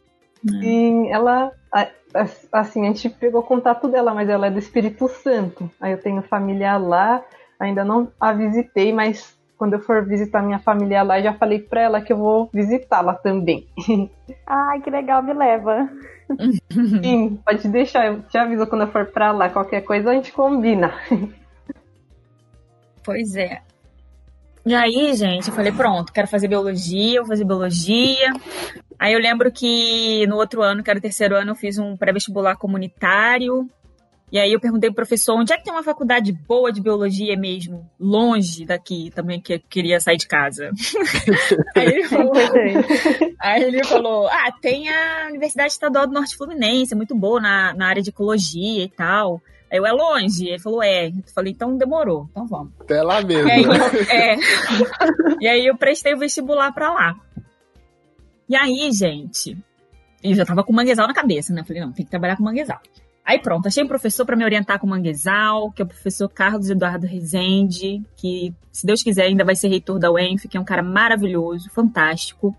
Sim, 0.49 1.11
ela. 1.11 1.53
Assim, 2.53 2.83
a 2.85 2.87
gente 2.87 3.11
pegou 3.11 3.43
contato 3.43 3.89
dela, 3.89 4.15
mas 4.15 4.29
ela 4.29 4.47
é 4.47 4.51
do 4.51 4.59
Espírito 4.59 5.09
Santo. 5.09 5.71
Aí 5.81 5.93
eu 5.93 6.01
tenho 6.01 6.23
família 6.23 6.77
lá, 6.79 7.23
ainda 7.61 7.85
não 7.85 8.11
a 8.19 8.33
visitei, 8.33 8.93
mas 8.93 9.37
quando 9.59 9.75
eu 9.75 9.81
for 9.81 10.07
visitar 10.07 10.41
minha 10.43 10.59
família 10.61 11.03
lá, 11.03 11.19
eu 11.19 11.25
já 11.25 11.35
falei 11.35 11.59
pra 11.59 11.83
ela 11.83 12.01
que 12.01 12.13
eu 12.13 12.17
vou 12.17 12.49
visitá-la 12.55 13.15
também. 13.15 13.67
Ai, 14.47 14.81
que 14.81 14.89
legal, 14.89 15.23
me 15.23 15.35
leva. 15.35 15.91
Sim, 17.03 17.39
pode 17.45 17.67
deixar, 17.69 18.07
eu 18.07 18.23
te 18.23 18.39
aviso 18.39 18.67
quando 18.67 18.83
eu 18.83 18.89
for 18.89 19.07
pra 19.07 19.33
lá. 19.33 19.51
Qualquer 19.51 19.83
coisa 19.83 20.11
a 20.11 20.15
gente 20.15 20.33
combina. 20.33 20.95
Pois 23.05 23.37
é. 23.37 23.63
E 24.69 24.75
aí, 24.75 25.15
gente, 25.15 25.49
eu 25.49 25.55
falei, 25.55 25.73
pronto, 25.73 26.13
quero 26.13 26.29
fazer 26.29 26.47
biologia, 26.47 27.21
vou 27.21 27.29
fazer 27.29 27.43
biologia. 27.43 28.35
Aí 28.99 29.15
eu 29.15 29.19
lembro 29.19 29.51
que 29.51 30.27
no 30.27 30.37
outro 30.37 30.61
ano, 30.61 30.83
que 30.83 30.91
era 30.91 30.99
o 30.99 31.01
terceiro 31.01 31.35
ano, 31.35 31.53
eu 31.53 31.55
fiz 31.55 31.79
um 31.79 31.97
pré-vestibular 31.97 32.55
comunitário. 32.55 33.67
E 34.31 34.39
aí 34.39 34.53
eu 34.53 34.61
perguntei 34.61 34.91
pro 34.91 34.97
professor 34.97 35.39
onde 35.39 35.55
é 35.55 35.57
que 35.57 35.65
tem 35.65 35.73
uma 35.73 35.83
faculdade 35.83 36.33
boa 36.33 36.71
de 36.71 36.83
biologia 36.83 37.35
mesmo, 37.35 37.91
longe 37.99 38.67
daqui 38.67 39.11
também, 39.15 39.41
que 39.41 39.55
eu 39.55 39.61
queria 39.71 39.99
sair 40.01 40.19
de 40.19 40.29
casa. 40.29 40.71
aí, 41.75 41.87
ele 41.87 42.05
falou, 42.05 42.33
aí 43.41 43.63
ele 43.63 43.85
falou: 43.85 44.29
Ah, 44.29 44.53
tem 44.61 44.91
a 44.91 45.29
Universidade 45.31 45.73
Estadual 45.73 46.07
do 46.07 46.13
Norte 46.13 46.37
Fluminense, 46.37 46.93
é 46.93 46.97
muito 46.97 47.15
boa 47.15 47.41
na, 47.41 47.73
na 47.73 47.89
área 47.89 48.03
de 48.03 48.11
ecologia 48.11 48.85
e 48.85 48.89
tal. 48.91 49.41
Eu, 49.71 49.87
é 49.87 49.93
longe? 49.93 50.49
Ele 50.49 50.59
falou, 50.59 50.83
é. 50.83 51.09
Eu 51.09 51.23
falei, 51.35 51.53
então 51.53 51.77
demorou, 51.77 52.27
então 52.31 52.47
vamos. 52.47 52.73
Até 52.81 53.03
lá 53.03 53.23
mesmo. 53.23 53.49
E 53.49 53.53
aí, 53.53 53.65
é. 54.11 54.37
e 55.41 55.49
aí 55.49 55.67
eu 55.67 55.77
prestei 55.77 56.15
o 56.15 56.19
vestibular 56.19 56.73
pra 56.73 56.93
lá. 56.93 57.17
E 58.49 58.57
aí, 58.57 58.91
gente, 58.93 59.57
eu 60.23 60.35
já 60.35 60.45
tava 60.45 60.65
com 60.65 60.73
manguezal 60.73 61.07
na 61.07 61.15
cabeça, 61.15 61.53
né? 61.53 61.63
Falei, 61.65 61.83
não, 61.83 61.93
tem 61.93 62.05
que 62.05 62.11
trabalhar 62.11 62.37
com 62.37 62.43
manguezal. 62.43 62.81
Aí 63.29 63.39
pronto, 63.39 63.69
achei 63.69 63.85
um 63.85 63.89
professor 63.89 64.25
para 64.25 64.35
me 64.35 64.43
orientar 64.43 64.79
com 64.79 64.87
manguezal, 64.87 65.71
que 65.71 65.83
é 65.83 65.85
o 65.85 65.89
professor 65.89 66.31
Carlos 66.31 66.71
Eduardo 66.71 67.07
Rezende, 67.07 68.03
que, 68.17 68.55
se 68.73 68.87
Deus 68.87 69.03
quiser, 69.03 69.25
ainda 69.25 69.45
vai 69.45 69.55
ser 69.55 69.69
reitor 69.69 69.99
da 69.99 70.11
UENF, 70.11 70.49
que 70.49 70.57
é 70.57 70.61
um 70.61 70.65
cara 70.65 70.83
maravilhoso, 70.83 71.69
fantástico. 71.69 72.57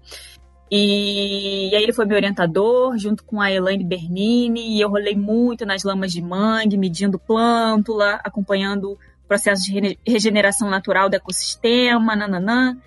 E, 0.71 1.69
e 1.69 1.75
aí 1.75 1.81
ele 1.81 1.93
foi 1.93 2.05
meu 2.05 2.15
orientador, 2.15 2.97
junto 2.97 3.23
com 3.23 3.41
a 3.41 3.51
Elaine 3.51 3.83
Bernini, 3.83 4.77
e 4.77 4.81
eu 4.81 4.89
rolei 4.89 5.15
muito 5.15 5.65
nas 5.65 5.83
lamas 5.83 6.11
de 6.11 6.21
mangue, 6.21 6.77
medindo 6.77 7.17
plântula, 7.17 8.19
acompanhando 8.23 8.91
o 8.91 8.97
processo 9.27 9.63
de 9.63 9.97
regeneração 10.05 10.69
natural 10.69 11.09
do 11.09 11.15
ecossistema, 11.15 12.15
nananã. 12.15 12.77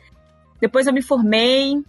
Depois 0.61 0.87
eu 0.87 0.92
me 0.92 1.03
formei 1.03 1.83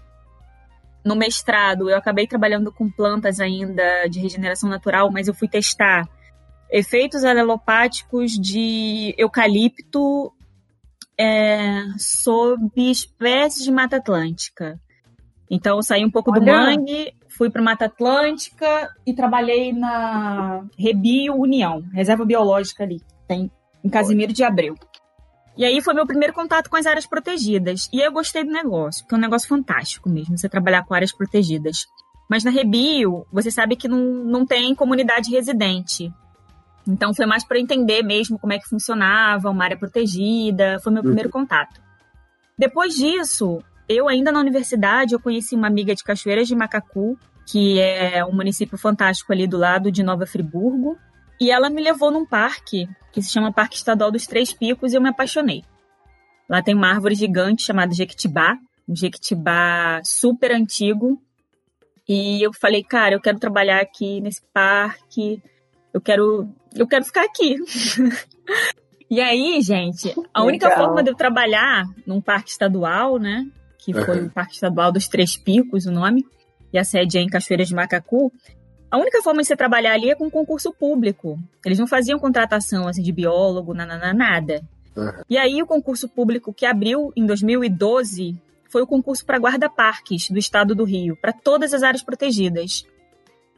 no 1.06 1.15
mestrado, 1.15 1.89
eu 1.89 1.97
acabei 1.97 2.25
trabalhando 2.25 2.71
com 2.71 2.89
plantas 2.89 3.39
ainda 3.39 4.08
de 4.08 4.19
regeneração 4.19 4.69
natural, 4.69 5.12
mas 5.12 5.27
eu 5.27 5.34
fui 5.34 5.47
testar 5.47 6.08
efeitos 6.71 7.23
alelopáticos 7.23 8.32
de 8.32 9.13
eucalipto 9.17 10.34
é, 11.19 11.84
sob 11.99 12.71
espécies 12.77 13.63
de 13.63 13.71
Mata 13.71 13.97
Atlântica. 13.97 14.79
Então 15.49 15.77
eu 15.77 15.84
saí 15.84 16.03
um 16.06 16.12
pouco 16.12 16.32
do 16.32 16.39
Olha. 16.39 16.53
mangue, 16.53 17.13
fui 17.29 17.49
para 17.49 17.62
Mata 17.62 17.86
Atlântica 17.86 18.89
e 19.06 19.13
trabalhei 19.13 19.73
na 19.73 20.63
Rebio 20.77 21.36
União, 21.36 21.84
reserva 21.93 22.25
biológica 22.25 22.84
ali, 22.84 23.01
tem 23.27 23.51
em 23.84 23.89
Casimiro 23.89 24.32
de 24.32 24.43
Abreu. 24.43 24.75
E 25.56 25.65
aí 25.65 25.82
foi 25.82 25.93
meu 25.93 26.08
primeiro 26.08 26.34
contato 26.34 26.69
com 26.69 26.75
as 26.75 26.86
áreas 26.86 27.06
protegidas. 27.06 27.88
E 27.93 27.99
eu 27.99 28.11
gostei 28.11 28.43
do 28.43 28.51
negócio, 28.51 29.03
porque 29.03 29.13
é 29.13 29.18
um 29.18 29.22
negócio 29.22 29.47
fantástico 29.47 30.09
mesmo, 30.09 30.38
você 30.38 30.49
trabalhar 30.49 30.84
com 30.84 30.93
áreas 30.93 31.11
protegidas. 31.11 31.86
Mas 32.30 32.43
na 32.43 32.49
Rebio, 32.49 33.28
você 33.32 33.51
sabe 33.51 33.76
que 33.76 33.88
não, 33.88 33.99
não 33.99 34.45
tem 34.45 34.74
comunidade 34.74 35.30
residente. 35.30 36.11
Então 36.88 37.13
foi 37.13 37.26
mais 37.26 37.45
para 37.45 37.59
entender 37.59 38.01
mesmo 38.01 38.39
como 38.39 38.53
é 38.53 38.59
que 38.59 38.68
funcionava 38.68 39.49
uma 39.49 39.63
área 39.63 39.78
protegida, 39.78 40.80
foi 40.84 40.91
meu 40.91 41.03
primeiro 41.03 41.30
contato. 41.30 41.82
Depois 42.57 42.93
disso, 42.95 43.63
eu 43.88 44.07
ainda 44.07 44.31
na 44.31 44.39
universidade, 44.39 45.13
eu 45.13 45.19
conheci 45.19 45.55
uma 45.55 45.67
amiga 45.67 45.93
de 45.93 46.03
Cachoeiras 46.03 46.47
de 46.47 46.55
Macacu, 46.55 47.17
que 47.45 47.79
é 47.79 48.23
um 48.25 48.34
município 48.34 48.77
fantástico 48.77 49.34
ali 49.34 49.47
do 49.47 49.57
lado 49.57 49.91
de 49.91 50.03
Nova 50.03 50.25
Friburgo, 50.25 50.97
e 51.39 51.51
ela 51.51 51.69
me 51.69 51.81
levou 51.81 52.11
num 52.11 52.25
parque 52.25 52.88
que 53.11 53.21
se 53.21 53.31
chama 53.31 53.51
Parque 53.51 53.75
Estadual 53.75 54.11
dos 54.11 54.25
Três 54.25 54.53
Picos 54.53 54.93
e 54.93 54.95
eu 54.95 55.01
me 55.01 55.09
apaixonei. 55.09 55.63
Lá 56.49 56.61
tem 56.61 56.75
uma 56.75 56.89
árvore 56.89 57.15
gigante 57.15 57.63
chamada 57.63 57.93
Jequitibá, 57.93 58.57
um 58.88 58.95
Jequitibá 58.95 60.01
super 60.03 60.51
antigo. 60.51 61.21
E 62.07 62.45
eu 62.45 62.51
falei, 62.53 62.84
cara, 62.84 63.15
eu 63.15 63.21
quero 63.21 63.39
trabalhar 63.39 63.81
aqui 63.81 64.19
nesse 64.19 64.41
parque, 64.53 65.41
eu 65.93 66.01
quero, 66.01 66.49
eu 66.75 66.88
quero 66.88 67.05
ficar 67.05 67.23
aqui. 67.23 67.55
e 69.09 69.21
aí, 69.21 69.61
gente, 69.61 70.13
a 70.34 70.43
única 70.43 70.67
Legal. 70.67 70.86
forma 70.86 71.03
de 71.03 71.11
eu 71.11 71.15
trabalhar 71.15 71.86
num 72.05 72.19
parque 72.19 72.49
estadual, 72.49 73.17
né, 73.17 73.45
que 73.84 73.93
foi 73.93 74.21
Uhum. 74.21 74.27
o 74.27 74.29
Parque 74.29 74.53
Estadual 74.53 74.91
dos 74.91 75.07
Três 75.07 75.36
Picos, 75.36 75.86
o 75.86 75.91
nome, 75.91 76.25
e 76.71 76.79
a 76.79 76.84
sede 76.84 77.17
é 77.17 77.21
em 77.21 77.27
Cachoeiras 77.27 77.67
de 77.67 77.75
Macacu, 77.75 78.31
a 78.89 78.97
única 78.97 79.21
forma 79.21 79.41
de 79.41 79.47
você 79.47 79.55
trabalhar 79.55 79.93
ali 79.93 80.09
é 80.11 80.15
com 80.15 80.29
concurso 80.29 80.71
público. 80.71 81.39
Eles 81.65 81.79
não 81.79 81.88
faziam 81.88 82.19
contratação 82.19 82.88
assim, 82.88 83.01
de 83.01 83.11
biólogo, 83.11 83.73
nanana, 83.73 84.13
nada. 84.13 84.61
Uhum. 84.95 85.11
E 85.29 85.38
aí 85.38 85.61
o 85.61 85.65
concurso 85.65 86.07
público 86.07 86.53
que 86.53 86.65
abriu 86.65 87.11
em 87.15 87.25
2012 87.25 88.36
foi 88.69 88.84
o 88.84 88.88
concurso 88.88 89.25
para 89.25 89.38
guarda-parques 89.39 90.29
do 90.29 90.38
estado 90.38 90.75
do 90.75 90.84
Rio, 90.84 91.15
para 91.15 91.34
todas 91.34 91.73
as 91.73 91.84
áreas 91.84 92.03
protegidas. 92.03 92.86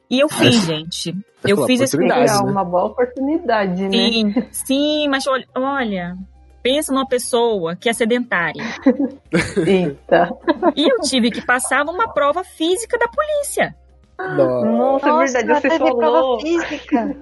E 0.10 0.20
eu 0.20 0.30
fiz, 0.30 0.56
gente. 0.66 1.16
Eu 1.44 1.66
fiz 1.66 1.82
esse 1.82 1.96
oportunidade, 1.96 2.32
É 2.32 2.52
uma 2.52 2.64
boa 2.64 2.86
oportunidade, 2.86 3.84
né? 3.84 3.92
Sim, 3.92 4.34
sim, 4.52 5.08
mas 5.08 5.28
olha, 5.28 5.46
olha, 5.56 6.18
pensa 6.66 6.92
numa 6.92 7.08
pessoa 7.08 7.76
que 7.76 7.88
é 7.88 7.94
sedentária. 7.94 8.64
Eita. 9.68 10.32
E 10.76 10.92
eu 10.92 11.00
tive 11.02 11.30
que 11.30 11.46
passar 11.46 11.86
numa 11.86 12.12
prova 12.12 12.44
física 12.44 12.98
da 12.98 13.08
polícia. 13.08 13.76
Nossa. 14.18 14.66
Nossa, 14.66 15.10
é 15.10 15.44
verdade, 15.44 15.62
você 15.62 15.70
teve 15.70 15.78
falou. 15.78 15.98
prova 16.00 16.42
física. 16.42 17.18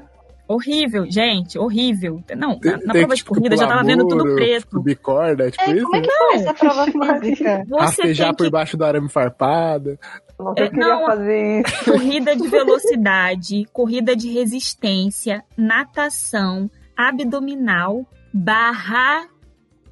Horrível, 0.48 1.06
gente, 1.12 1.60
horrível. 1.60 2.22
Não, 2.38 2.58
na, 2.64 2.72
na 2.78 2.94
tem 2.94 3.02
prova 3.02 3.16
de 3.16 3.24
corrida 3.26 3.56
eu 3.56 3.60
já 3.60 3.68
tava 3.68 3.84
vendo 3.84 4.08
tudo 4.08 4.34
preto. 4.36 4.82
Bicorda, 4.82 5.52
tipo 5.52 5.64
É, 5.64 5.74
isso? 5.74 5.84
como 5.86 5.96
é 5.98 6.02
que 6.02 6.12
foi 6.12 6.36
essa 6.36 6.54
prova 6.54 6.86
física? 7.22 7.64
Você 7.68 7.76
Rastejar 7.80 8.36
por 8.36 8.44
que 8.46 8.50
baixo 8.50 8.78
do 8.78 8.86
arame 8.86 9.10
farpado. 9.10 10.00
Nossa, 10.40 10.60
eu 10.62 10.66
É, 10.66 10.70
queria 10.70 10.88
não, 10.88 11.06
fazer 11.06 11.62
isso. 11.68 11.84
corrida 11.92 12.36
de 12.36 12.48
velocidade, 12.48 13.66
corrida 13.74 14.16
de 14.16 14.30
resistência, 14.32 15.44
natação, 15.58 16.70
abdominal, 16.96 18.06
barra, 18.34 19.26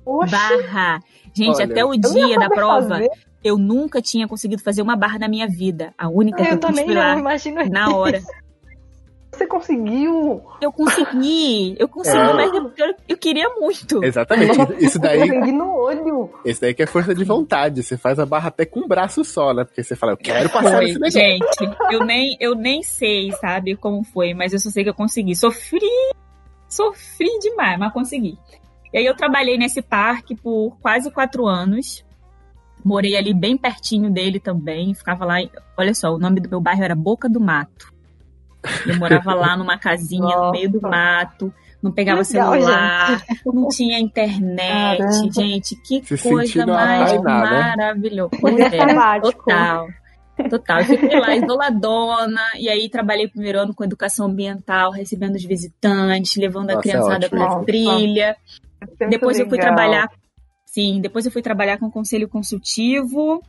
Oxi, 0.05 0.31
barra. 0.31 0.99
Gente, 1.33 1.55
Olha, 1.55 1.65
até 1.65 1.85
o 1.85 1.93
eu 1.93 1.97
dia 1.99 2.37
da 2.39 2.49
prova, 2.49 2.89
fazer. 2.89 3.09
eu 3.43 3.57
nunca 3.57 4.01
tinha 4.01 4.27
conseguido 4.27 4.61
fazer 4.61 4.81
uma 4.81 4.95
barra 4.95 5.17
na 5.19 5.27
minha 5.27 5.47
vida. 5.47 5.93
A 5.97 6.09
única 6.09 6.37
que 6.37 6.43
Eu 6.43 6.45
eu 6.47 6.51
fiz 6.53 6.59
também 6.61 6.87
não, 6.87 6.95
lá 6.95 7.17
imagino. 7.17 7.63
na 7.69 7.95
hora. 7.95 8.19
Você 9.31 9.47
conseguiu. 9.47 10.41
Eu 10.59 10.73
consegui, 10.73 11.75
eu 11.79 11.87
consegui, 11.87 12.17
É. 12.17 12.33
mas 12.33 12.53
eu, 12.53 12.71
eu- 12.77 12.95
eu 13.07 13.17
queria 13.17 13.49
muito. 13.55 14.03
Exatamente. 14.03 14.57
Isso 14.83 14.99
daí, 14.99 15.25
Sangue 15.25 15.53
no 15.53 15.73
olho. 15.73 16.29
esse 16.43 16.59
daí 16.59 16.73
que 16.73 16.83
é 16.83 16.85
força 16.85 17.15
de 17.15 17.23
vontade. 17.23 17.81
Você 17.81 17.97
faz 17.97 18.19
a 18.19 18.25
barra 18.25 18.49
até 18.49 18.65
com 18.65 18.81
um 18.81 18.87
braço 18.89 19.23
só, 19.23 19.53
né? 19.53 19.63
Porque 19.63 19.81
você 19.83 19.95
fala, 19.95 20.11
eu 20.11 20.17
quero 20.17 20.49
passar 20.49 20.75
Foi, 20.77 20.93
nesse 20.95 21.17
gente, 21.17 21.45
eu 21.91 22.05
nem, 22.05 22.35
eu 22.41 22.53
nem 22.55 22.83
sei, 22.83 23.31
sabe, 23.39 23.77
como 23.77 24.03
foi, 24.03 24.33
mas 24.33 24.51
eu 24.51 24.59
só 24.59 24.69
sei 24.69 24.83
que 24.83 24.89
eu 24.89 24.93
consegui. 24.93 25.33
Sofri, 25.33 25.79
sofri 26.67 27.29
demais, 27.39 27.79
mas 27.79 27.93
consegui. 27.93 28.37
E 28.93 28.97
aí 28.97 29.05
eu 29.05 29.15
trabalhei 29.15 29.57
nesse 29.57 29.81
parque 29.81 30.35
por 30.35 30.77
quase 30.81 31.09
quatro 31.11 31.47
anos. 31.47 32.05
Morei 32.83 33.15
ali 33.15 33.33
bem 33.33 33.55
pertinho 33.57 34.09
dele 34.09 34.39
também. 34.39 34.93
Ficava 34.93 35.23
lá. 35.25 35.35
Olha 35.77 35.93
só, 35.93 36.13
o 36.13 36.19
nome 36.19 36.39
do 36.39 36.49
meu 36.49 36.59
bairro 36.59 36.83
era 36.83 36.95
Boca 36.95 37.29
do 37.29 37.39
Mato. 37.39 37.91
Eu 38.85 38.97
morava 38.97 39.33
lá 39.33 39.57
numa 39.57 39.77
casinha 39.77 40.37
no 40.37 40.51
meio 40.51 40.69
do 40.69 40.81
mato. 40.81 41.53
Não 41.81 41.91
pegava 41.91 42.21
Legal, 42.21 42.53
celular, 42.53 43.23
não 43.43 43.67
tinha 43.69 43.99
internet. 43.99 44.99
Caramba. 44.99 45.31
Gente, 45.33 45.75
que 45.77 46.03
Se 46.05 46.29
coisa 46.29 46.63
a 46.63 46.67
mais 46.67 47.11
né? 47.13 47.19
maravilhosa. 47.23 48.29
É, 48.71 49.19
total. 49.19 49.87
Total. 50.47 50.79
Eu 50.79 50.85
fiquei 50.85 51.19
lá 51.19 51.35
isoladona, 51.35 52.41
e 52.59 52.69
aí 52.69 52.87
trabalhei 52.87 53.25
o 53.25 53.31
primeiro 53.31 53.59
ano 53.59 53.73
com 53.73 53.83
educação 53.83 54.27
ambiental, 54.27 54.91
recebendo 54.91 55.35
os 55.35 55.43
visitantes, 55.43 56.35
levando 56.35 56.69
a 56.69 56.75
Nossa, 56.75 56.87
é 56.87 56.91
criançada 56.91 57.25
ótimo. 57.25 57.29
pra 57.29 57.63
trilha. 57.63 58.37
Isso 58.45 58.70
Depois 59.09 59.39
eu 59.39 59.47
fui 59.47 59.57
legal. 59.57 59.75
trabalhar. 59.75 60.09
Sim, 60.65 61.01
depois 61.01 61.25
eu 61.25 61.31
fui 61.31 61.41
trabalhar 61.41 61.77
com 61.77 61.87
o 61.87 61.91
conselho 61.91 62.29
consultivo, 62.29 63.41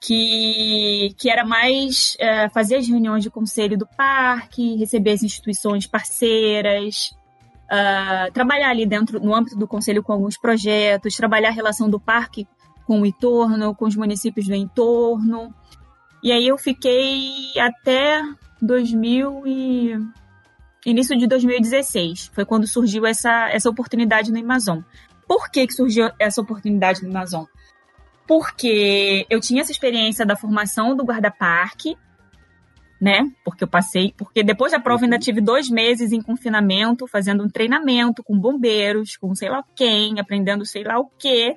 que, 0.00 1.14
que 1.16 1.30
era 1.30 1.44
mais 1.44 2.16
é, 2.18 2.48
fazer 2.48 2.76
as 2.76 2.88
reuniões 2.88 3.22
de 3.22 3.30
conselho 3.30 3.78
do 3.78 3.86
parque, 3.86 4.76
receber 4.76 5.12
as 5.12 5.22
instituições 5.22 5.86
parceiras, 5.86 7.16
ah, 7.70 8.28
trabalhar 8.32 8.70
ali 8.70 8.86
dentro, 8.86 9.20
no 9.20 9.34
âmbito 9.34 9.56
do 9.56 9.68
conselho 9.68 10.02
com 10.02 10.12
alguns 10.12 10.38
projetos, 10.38 11.16
trabalhar 11.16 11.50
a 11.50 11.52
relação 11.52 11.88
do 11.88 12.00
parque 12.00 12.48
com 12.86 13.02
o 13.02 13.06
entorno, 13.06 13.74
com 13.74 13.84
os 13.84 13.94
municípios 13.94 14.46
do 14.46 14.54
entorno. 14.54 15.54
E 16.22 16.32
aí 16.32 16.48
eu 16.48 16.56
fiquei 16.56 17.52
até 17.60 18.22
2000 18.62 19.46
e 19.46 19.92
início 20.90 21.16
de 21.16 21.26
2016. 21.26 22.30
Foi 22.34 22.44
quando 22.44 22.66
surgiu 22.66 23.06
essa, 23.06 23.48
essa 23.50 23.68
oportunidade 23.68 24.32
no 24.32 24.38
Amazon. 24.38 24.80
Por 25.26 25.50
que, 25.50 25.66
que 25.66 25.74
surgiu 25.74 26.10
essa 26.18 26.40
oportunidade 26.40 27.02
no 27.02 27.10
Amazon? 27.10 27.44
Porque 28.26 29.26
eu 29.30 29.40
tinha 29.40 29.62
essa 29.62 29.72
experiência 29.72 30.24
da 30.24 30.36
formação 30.36 30.96
do 30.96 31.04
guarda-parque, 31.04 31.96
né? 33.00 33.30
Porque 33.44 33.64
eu 33.64 33.68
passei. 33.68 34.12
Porque 34.16 34.42
depois 34.42 34.72
da 34.72 34.80
prova 34.80 35.04
ainda 35.04 35.18
tive 35.18 35.40
dois 35.40 35.70
meses 35.70 36.12
em 36.12 36.20
confinamento, 36.20 37.06
fazendo 37.06 37.44
um 37.44 37.48
treinamento 37.48 38.22
com 38.22 38.38
bombeiros, 38.38 39.16
com 39.16 39.34
sei 39.34 39.48
lá 39.48 39.64
quem, 39.74 40.18
aprendendo 40.18 40.64
sei 40.66 40.84
lá 40.84 40.98
o 40.98 41.10
quê, 41.18 41.56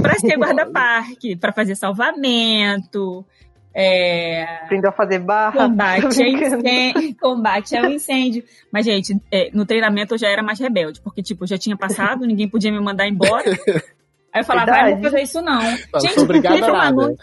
para 0.00 0.14
ser 0.18 0.36
guarda-parque, 0.38 1.36
para 1.36 1.52
fazer 1.52 1.74
salvamento. 1.76 3.24
É, 3.74 4.44
Aprendeu 4.62 4.90
a 4.90 4.92
fazer 4.92 5.18
barra. 5.18 5.66
Combate, 5.68 6.00
Tô 6.02 6.06
a 6.06 6.10
brincando. 6.10 6.56
incêndio, 6.56 7.16
combate 7.20 7.76
ao 7.76 7.86
incêndio. 7.86 8.44
Mas, 8.72 8.86
gente, 8.86 9.20
é, 9.32 9.50
no 9.52 9.66
treinamento 9.66 10.14
eu 10.14 10.18
já 10.18 10.28
era 10.28 10.42
mais 10.42 10.60
rebelde, 10.60 11.00
porque, 11.00 11.22
tipo, 11.22 11.42
eu 11.44 11.48
já 11.48 11.58
tinha 11.58 11.76
passado, 11.76 12.24
ninguém 12.26 12.48
podia 12.48 12.70
me 12.70 12.78
mandar 12.80 13.08
embora. 13.08 13.50
Aí 14.32 14.40
eu 14.40 14.44
falava, 14.44 14.70
ah, 14.72 14.90
não 14.90 14.96
vou 14.96 15.04
fazer 15.10 15.22
isso 15.22 15.42
não. 15.42 15.60
não 15.92 16.00
gente, 16.00 16.14
sou 16.14 16.24
obrigada 16.24 16.54
teve 16.56 16.68
a 16.68 16.72
uma 16.72 16.84
nada. 16.84 16.96
noite. 16.96 17.22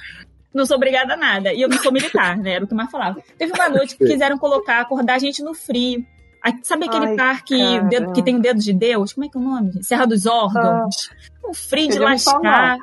Não 0.54 0.66
sou 0.66 0.76
obrigada 0.76 1.14
a 1.14 1.18
nada. 1.18 1.54
E 1.54 1.62
eu 1.62 1.70
não 1.70 1.78
sou 1.78 1.92
militar, 1.94 2.36
né? 2.38 2.56
Era 2.56 2.66
o 2.66 2.68
que 2.68 2.76
mais 2.76 2.92
falava. 2.92 3.22
Teve 3.38 3.54
uma 3.54 3.70
noite 3.70 3.96
que 3.96 4.06
quiseram 4.06 4.38
colocar, 4.38 4.82
acordar 4.82 5.14
a 5.16 5.20
gente 5.20 5.42
no 5.42 5.54
frio. 5.54 6.06
Aí, 6.44 6.54
Sabe 6.64 6.88
aquele 6.88 7.06
Ai, 7.06 7.16
parque 7.16 7.80
dedo- 7.88 8.12
que 8.12 8.22
tem 8.22 8.36
o 8.36 8.42
dedo 8.42 8.60
de 8.60 8.74
Deus? 8.74 9.14
Como 9.14 9.26
é 9.26 9.30
que 9.30 9.38
é 9.38 9.40
o 9.40 9.44
nome? 9.44 9.82
Serra 9.84 10.06
dos 10.06 10.26
Órgãos. 10.26 11.10
Um 11.48 11.54
frio 11.54 11.88
de 11.88 12.00
lascar. 12.00 12.78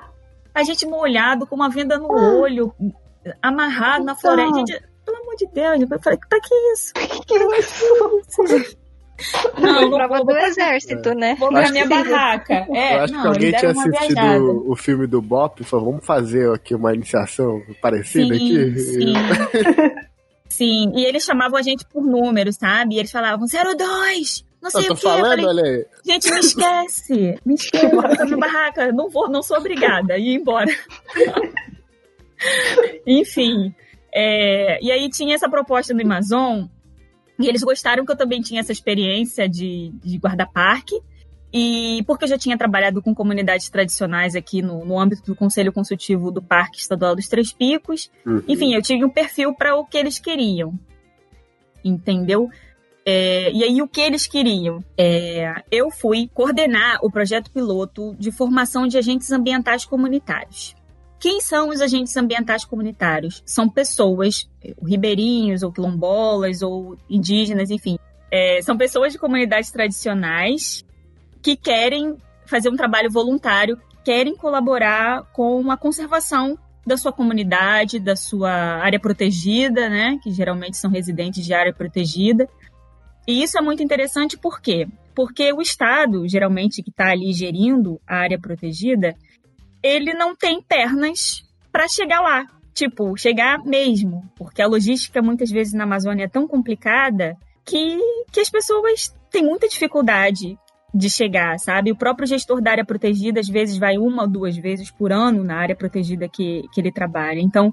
A 0.55 0.63
gente 0.63 0.87
molhado, 0.87 1.47
com 1.47 1.55
uma 1.57 1.69
venda 1.69 1.99
no 1.99 2.11
Ah. 2.11 2.35
olho, 2.39 2.73
amarrado 3.43 4.05
na 4.05 4.13
Então. 4.13 4.21
floresta. 4.35 4.59
Gente, 4.59 4.83
pelo 5.05 5.17
amor 5.19 5.37
de 5.37 5.47
Deus, 5.53 5.91
eu 5.91 5.99
falei, 6.01 6.19
pra 6.29 6.41
que 6.41 6.55
isso? 6.73 6.93
Que 7.27 7.59
isso? 7.59 8.77
Não, 9.61 9.81
não 9.83 9.91
prova 9.91 10.25
do 10.25 10.31
exército, 10.39 11.13
né? 11.15 11.35
vou 11.39 11.49
pra 11.49 11.69
minha 11.71 11.83
que- 11.83 11.89
barraca. 11.89 12.67
É, 12.73 12.95
eu 12.99 13.01
acho 13.03 13.13
não, 13.13 13.23
que 13.23 13.29
alguém 13.29 13.53
tinha 13.53 13.71
assistido 13.73 14.71
o 14.71 14.77
filme 14.77 15.07
do 15.09 15.21
Bop 15.21 15.61
e 15.61 15.65
falou, 15.65 15.87
vamos 15.87 16.07
fazer 16.07 16.53
aqui 16.55 16.73
uma 16.75 16.95
iniciação 16.95 17.61
parecida 17.83 18.35
Sim, 18.37 18.69
aqui. 18.69 18.79
sim. 18.79 19.13
sim, 20.49 20.93
e 20.95 21.05
eles 21.05 21.25
chamavam 21.25 21.59
a 21.59 21.63
gente 21.63 21.85
por 21.87 22.05
números, 22.05 22.55
sabe? 22.57 22.95
E 22.95 22.99
eles 23.01 23.11
falavam 23.11 23.45
02, 23.49 24.45
não 24.63 24.71
sei 24.71 24.83
Eu 24.83 24.87
tô 24.89 24.93
o 24.95 24.97
quê. 24.97 25.07
Eu 25.07 25.11
falando, 25.11 25.31
falei, 25.43 25.47
olha 25.47 25.63
aí. 25.65 25.87
gente, 26.07 26.31
me 26.33 26.39
esquece. 26.41 27.39
Me 27.45 27.55
esquece, 27.59 27.89
vou 27.89 28.03
pra 28.03 28.25
minha 28.25 28.37
barraca. 28.37 28.93
Não 28.93 29.09
vou, 29.11 29.29
não 29.29 29.43
sou 29.43 29.57
obrigada 29.59 30.15
a 30.15 30.19
ir 30.19 30.37
embora. 30.37 30.71
Enfim. 33.07 33.75
é, 34.15 34.79
e 34.83 34.91
aí 34.91 35.09
tinha 35.09 35.35
essa 35.35 35.49
proposta 35.49 35.95
do 35.95 36.03
Amazon, 36.03 36.65
e 37.39 37.47
eles 37.47 37.63
gostaram 37.63 38.05
que 38.05 38.13
eu 38.13 38.17
também 38.17 38.41
tinha 38.41 38.61
essa 38.61 38.73
experiência 38.73 39.49
de, 39.49 39.93
de 40.03 40.19
guarda-parque. 40.19 41.01
E 41.51 42.03
porque 42.07 42.25
eu 42.25 42.29
já 42.29 42.37
tinha 42.37 42.59
trabalhado 42.59 43.01
com 43.01 43.15
comunidades 43.15 43.71
tradicionais 43.71 44.37
aqui 44.37 44.61
no, 44.61 44.85
no 44.85 44.99
âmbito 45.01 45.23
do 45.25 45.35
Conselho 45.35 45.73
Consultivo 45.73 46.31
do 46.31 46.43
Parque 46.43 46.79
Estadual 46.79 47.17
dos 47.17 47.27
Três 47.27 47.53
Picos, 47.53 48.11
Uhum. 48.27 48.43
enfim, 48.47 48.75
eu 48.75 48.83
tive 48.83 49.03
um 49.05 49.09
perfil 49.09 49.55
para 49.55 49.75
o 49.75 49.87
que 49.87 49.97
eles 49.97 50.19
queriam. 50.19 50.79
Entendeu? 51.83 52.51
É, 53.07 53.51
e 53.53 53.65
aí, 53.65 53.81
o 53.81 53.89
que 53.89 54.01
eles 54.03 54.27
queriam? 54.27 54.85
É, 54.99 55.63
eu 55.71 55.91
fui 55.91 56.29
coordenar 56.35 56.99
o 57.03 57.11
projeto 57.11 57.51
piloto 57.51 58.15
de 58.19 58.31
formação 58.31 58.87
de 58.87 58.99
agentes 58.99 59.33
ambientais 59.33 59.87
comunitários. 59.87 60.77
Quem 61.21 61.41
são 61.41 61.71
os 61.71 61.81
agentes 61.81 62.17
ambientais 62.17 62.65
comunitários? 62.65 63.43
São 63.45 63.69
pessoas, 63.69 64.49
eh, 64.63 64.75
ribeirinhos, 64.83 65.63
ou 65.63 65.73
quilombolas, 65.73 66.63
ou 66.63 66.97
indígenas, 67.11 67.71
enfim. 67.71 67.99
É, 68.31 68.61
são 68.63 68.77
pessoas 68.77 69.13
de 69.13 69.19
comunidades 69.19 69.71
tradicionais 69.71 70.85
que 71.43 71.57
querem 71.57 72.17
fazer 72.47 72.69
um 72.69 72.77
trabalho 72.77 73.11
voluntário, 73.11 73.79
querem 74.05 74.37
colaborar 74.37 75.25
com 75.33 75.71
a 75.71 75.77
conservação 75.77 76.59
da 76.87 76.97
sua 76.97 77.13
comunidade, 77.13 77.99
da 77.99 78.17
sua 78.17 78.51
área 78.51 78.99
protegida, 78.99 79.89
né? 79.89 80.19
Que 80.23 80.31
geralmente 80.31 80.77
são 80.77 80.91
residentes 80.91 81.45
de 81.45 81.53
área 81.53 81.73
protegida. 81.73 82.49
E 83.27 83.43
isso 83.43 83.59
é 83.59 83.61
muito 83.61 83.83
interessante 83.83 84.39
por 84.39 84.61
quê? 84.61 84.87
Porque 85.15 85.53
o 85.53 85.61
Estado, 85.61 86.27
geralmente, 86.27 86.83
que 86.83 86.91
está 86.91 87.11
ali 87.11 87.33
gerindo 87.33 88.01
a 88.07 88.17
área 88.17 88.39
protegida, 88.39 89.15
ele 89.83 90.15
não 90.15 90.35
tem 90.35 90.63
pernas 90.63 91.45
para 91.73 91.89
chegar 91.89 92.21
lá. 92.21 92.47
Tipo, 92.75 93.17
chegar 93.17 93.65
mesmo. 93.65 94.23
Porque 94.37 94.63
a 94.63 94.67
logística, 94.67 95.21
muitas 95.21 95.51
vezes, 95.51 95.73
na 95.73 95.85
Amazônia 95.85 96.25
é 96.25 96.29
tão 96.29 96.47
complicada 96.47 97.37
que, 97.65 97.99
que 98.33 98.41
as 98.41 98.49
pessoas 98.49 99.15
têm 99.31 99.45
muita 99.45 99.69
dificuldade 99.69 100.57
de 100.95 101.11
chegar, 101.11 101.59
sabe? 101.59 101.93
O 101.93 101.97
próprio 101.97 102.27
gestor 102.27 102.63
da 102.63 102.71
área 102.71 102.85
protegida, 102.85 103.41
às 103.41 103.49
vezes, 103.49 103.77
vai 103.77 103.99
uma 103.99 104.23
ou 104.23 104.29
duas 104.29 104.57
vezes 104.57 104.91
por 104.91 105.13
ano 105.13 105.45
na 105.45 105.57
área 105.57 105.77
protegida 105.77 106.29
que, 106.29 106.63
que 106.73 106.81
ele 106.81 106.91
trabalha. 106.91 107.41
Então, 107.41 107.73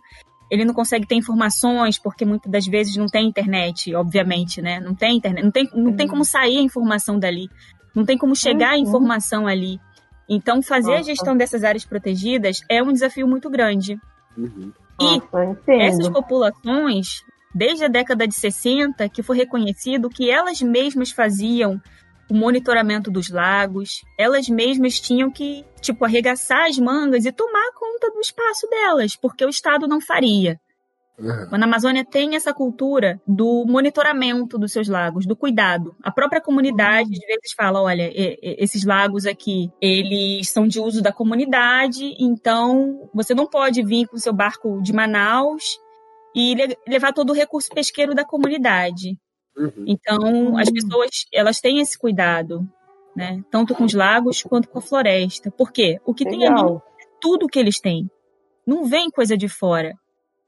ele 0.52 0.66
não 0.66 0.74
consegue 0.74 1.08
ter 1.08 1.16
informações, 1.16 1.98
porque 1.98 2.26
muitas 2.26 2.52
das 2.52 2.66
vezes 2.66 2.96
não 2.96 3.08
tem 3.08 3.28
internet, 3.28 3.94
obviamente, 3.96 4.62
né? 4.62 4.80
Não 4.80 4.94
tem 4.94 5.18
internet, 5.18 5.44
não 5.44 5.52
tem, 5.52 5.70
não 5.74 5.94
tem 5.94 6.08
como 6.08 6.26
sair 6.26 6.58
a 6.58 6.62
informação 6.62 7.18
dali, 7.18 7.50
não 7.96 8.06
tem 8.06 8.18
como 8.18 8.36
chegar 8.36 8.72
a 8.72 8.78
informação 8.78 9.48
ali. 9.48 9.80
Então, 10.28 10.62
fazer 10.62 10.96
a 10.96 11.02
gestão 11.02 11.38
dessas 11.38 11.64
áreas 11.64 11.86
protegidas 11.86 12.62
é 12.70 12.82
um 12.82 12.92
desafio 12.92 13.28
muito 13.28 13.50
grande. 13.50 14.00
Uhum. 14.38 14.72
E 15.00 15.20
Nossa, 15.20 15.58
essas 15.68 16.10
populações, 16.10 17.24
desde 17.54 17.86
a 17.86 17.88
década 17.88 18.28
de 18.28 18.34
60, 18.34 19.08
que 19.10 19.22
foi 19.22 19.38
reconhecido 19.38 20.10
que 20.10 20.30
elas 20.30 20.62
mesmas 20.62 21.12
faziam 21.12 21.82
o 22.30 22.34
monitoramento 22.34 23.12
dos 23.12 23.30
lagos, 23.30 24.02
elas 24.18 24.50
mesmas 24.50 25.00
tinham 25.00 25.32
que, 25.32 25.64
tipo, 25.80 26.04
arregaçar 26.06 26.66
as 26.66 26.78
mangas 26.78 27.26
e 27.26 27.32
tomar 27.32 27.72
conta 27.74 28.10
do 28.10 28.20
espaço 28.20 28.68
delas, 28.68 29.16
porque 29.16 29.46
o 29.46 29.50
Estado 29.50 29.88
não 29.88 30.02
faria. 30.02 30.60
Uhum. 31.18 31.58
Na 31.58 31.66
Amazônia 31.66 32.04
tem 32.04 32.36
essa 32.36 32.54
cultura 32.54 33.22
do 33.26 33.66
monitoramento 33.66 34.58
dos 34.58 34.72
seus 34.74 34.88
lagos, 34.90 35.26
do 35.26 35.36
cuidado. 35.36 35.96
A 36.04 36.12
própria 36.12 36.42
comunidade 36.42 37.10
às 37.14 37.26
vezes 37.26 37.54
fala, 37.56 37.82
olha, 37.82 38.12
esses 38.14 38.84
lagos 38.86 39.26
aqui, 39.26 39.72
eles 39.82 40.50
são 40.50 40.68
de 40.68 40.80
uso 40.80 41.02
da 41.02 41.14
comunidade, 41.14 42.16
então 42.20 43.10
você 43.14 43.34
não 43.34 43.48
pode 43.48 43.82
vir 43.84 44.08
com 44.08 44.18
seu 44.18 44.34
barco 44.34 44.82
de 44.82 44.92
Manaus 44.92 45.80
e 46.36 46.54
le- 46.54 46.78
levar 46.88 47.14
todo 47.14 47.30
o 47.30 47.34
recurso 47.34 47.70
pesqueiro 47.74 48.14
da 48.14 48.26
comunidade. 48.26 49.18
Uhum. 49.58 49.86
Então, 49.88 50.58
as 50.58 50.70
pessoas, 50.70 51.10
elas 51.34 51.62
têm 51.62 51.80
esse 51.80 51.98
cuidado, 51.98 52.68
né? 53.16 53.42
Tanto 53.50 53.74
com 53.74 53.86
os 53.86 53.94
lagos 53.94 54.44
quanto 54.44 54.68
com 54.68 54.80
a 54.80 54.82
floresta. 54.82 55.50
Por 55.50 55.72
quê? 55.72 55.98
O 56.06 56.14
que 56.14 56.26
tem 56.26 56.46
ali 56.46 56.56
Legal. 56.56 56.84
é 57.00 57.06
tudo 57.22 57.48
que 57.48 57.58
eles 57.58 57.80
têm. 57.80 58.10
Não 58.68 58.84
vem 58.84 59.10
coisa 59.10 59.38
de 59.38 59.48
fora. 59.48 59.94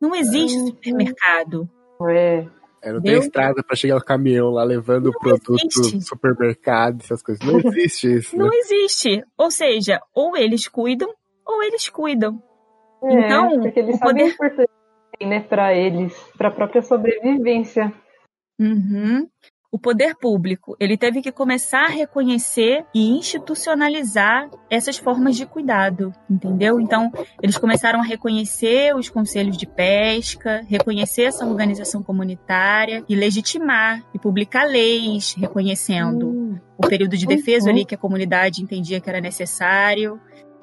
Não 0.02 0.16
existe 0.16 0.58
supermercado. 0.60 1.70
É. 2.10 2.45
É, 2.84 2.93
não 2.93 3.02
tem 3.02 3.18
estrada 3.18 3.64
pra 3.64 3.76
chegar 3.76 3.98
o 3.98 4.04
caminhão 4.04 4.50
lá 4.52 4.64
levando 4.64 5.08
o 5.08 5.20
produto 5.20 5.56
existe. 5.76 5.98
do 5.98 6.02
supermercado, 6.04 7.02
essas 7.02 7.24
coisas. 7.24 7.43
Não 7.45 7.58
existe 7.74 8.14
isso, 8.18 8.38
né? 8.38 8.43
Não 8.45 8.54
existe. 8.54 9.24
Ou 9.36 9.50
seja, 9.50 10.00
ou 10.14 10.38
eles 10.38 10.68
cuidam, 10.68 11.10
ou 11.45 11.64
eles 11.64 11.89
cuidam. 11.89 12.41
É, 13.04 13.14
Então, 13.26 13.60
porque 13.62 13.80
eles 13.80 13.95
o 13.95 13.98
sabem 14.00 14.12
a 14.12 14.16
poder- 14.26 14.34
importância 14.34 14.68
que 15.12 15.18
tem, 15.20 15.28
né, 15.30 15.39
para 15.41 15.74
eles, 15.76 16.14
para 16.38 16.50
a 16.50 16.52
própria 16.52 16.82
sobrevivência. 16.84 17.91
Uhum. 18.60 19.28
O 19.78 19.80
poder 19.80 20.15
público, 20.15 20.75
ele 20.80 20.97
teve 20.97 21.21
que 21.21 21.32
começar 21.32 21.86
a 21.86 21.89
reconhecer 21.89 22.84
e 22.95 23.11
institucionalizar 23.11 24.49
essas 24.71 24.97
formas 24.97 25.36
de 25.38 25.45
cuidado, 25.45 26.11
entendeu? 26.28 26.80
Então, 26.82 27.11
eles 27.43 27.59
começaram 27.59 27.99
a 27.99 28.03
reconhecer 28.03 28.95
os 28.95 29.07
conselhos 29.07 29.55
de 29.55 29.67
pesca, 29.67 30.65
reconhecer 30.67 31.25
essa 31.25 31.45
organização 31.45 32.01
comunitária 32.01 33.05
e 33.07 33.15
legitimar 33.15 34.03
e 34.15 34.17
publicar 34.17 34.63
leis 34.63 35.36
reconhecendo 35.38 36.59
o 36.75 36.88
período 36.88 37.15
de 37.15 37.28
defesa 37.28 37.65
Uhum. 37.65 37.75
ali 37.75 37.86
que 37.86 37.93
a 37.93 37.99
comunidade 37.99 38.63
entendia 38.63 38.99
que 38.99 39.07
era 39.07 39.21
necessário. 39.21 40.19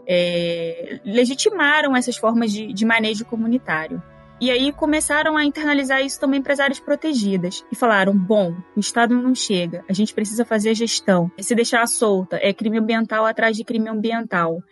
É, 0.08 0.98
legitimaram 1.04 1.94
essas 1.96 2.16
formas 2.16 2.50
de, 2.52 2.72
de 2.72 2.84
manejo 2.84 3.24
comunitário. 3.24 4.02
E 4.40 4.50
aí 4.50 4.72
começaram 4.72 5.36
a 5.36 5.44
internalizar 5.44 6.00
isso 6.04 6.18
também 6.18 6.42
para 6.42 6.52
as 6.52 6.60
áreas 6.60 6.80
protegidas. 6.80 7.64
E 7.70 7.76
falaram: 7.76 8.16
bom, 8.16 8.54
o 8.76 8.80
Estado 8.80 9.14
não 9.14 9.34
chega, 9.34 9.84
a 9.88 9.92
gente 9.92 10.14
precisa 10.14 10.44
fazer 10.44 10.70
a 10.70 10.74
gestão. 10.74 11.30
Se 11.38 11.54
deixar 11.54 11.86
solta, 11.86 12.38
é 12.42 12.52
crime 12.52 12.78
ambiental 12.78 13.24
atrás 13.24 13.56
de 13.56 13.64
crime 13.64 13.88
ambiental. 13.88 14.62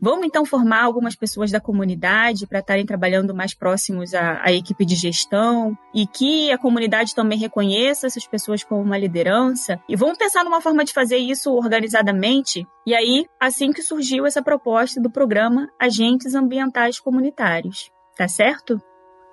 Vamos 0.00 0.26
então 0.26 0.44
formar 0.44 0.82
algumas 0.82 1.16
pessoas 1.16 1.50
da 1.50 1.60
comunidade 1.60 2.46
para 2.46 2.58
estarem 2.58 2.84
trabalhando 2.84 3.34
mais 3.34 3.54
próximos 3.54 4.14
à, 4.14 4.42
à 4.44 4.52
equipe 4.52 4.84
de 4.84 4.94
gestão 4.94 5.76
e 5.94 6.06
que 6.06 6.52
a 6.52 6.58
comunidade 6.58 7.14
também 7.14 7.38
reconheça 7.38 8.06
essas 8.06 8.26
pessoas 8.26 8.62
como 8.62 8.82
uma 8.82 8.98
liderança. 8.98 9.80
E 9.88 9.96
vamos 9.96 10.18
pensar 10.18 10.44
numa 10.44 10.60
forma 10.60 10.84
de 10.84 10.92
fazer 10.92 11.16
isso 11.16 11.52
organizadamente. 11.52 12.66
E 12.86 12.94
aí, 12.94 13.26
assim 13.40 13.72
que 13.72 13.82
surgiu 13.82 14.26
essa 14.26 14.42
proposta 14.42 15.00
do 15.00 15.10
programa 15.10 15.68
Agentes 15.80 16.34
Ambientais 16.34 17.00
Comunitários. 17.00 17.90
Tá 18.16 18.28
certo? 18.28 18.80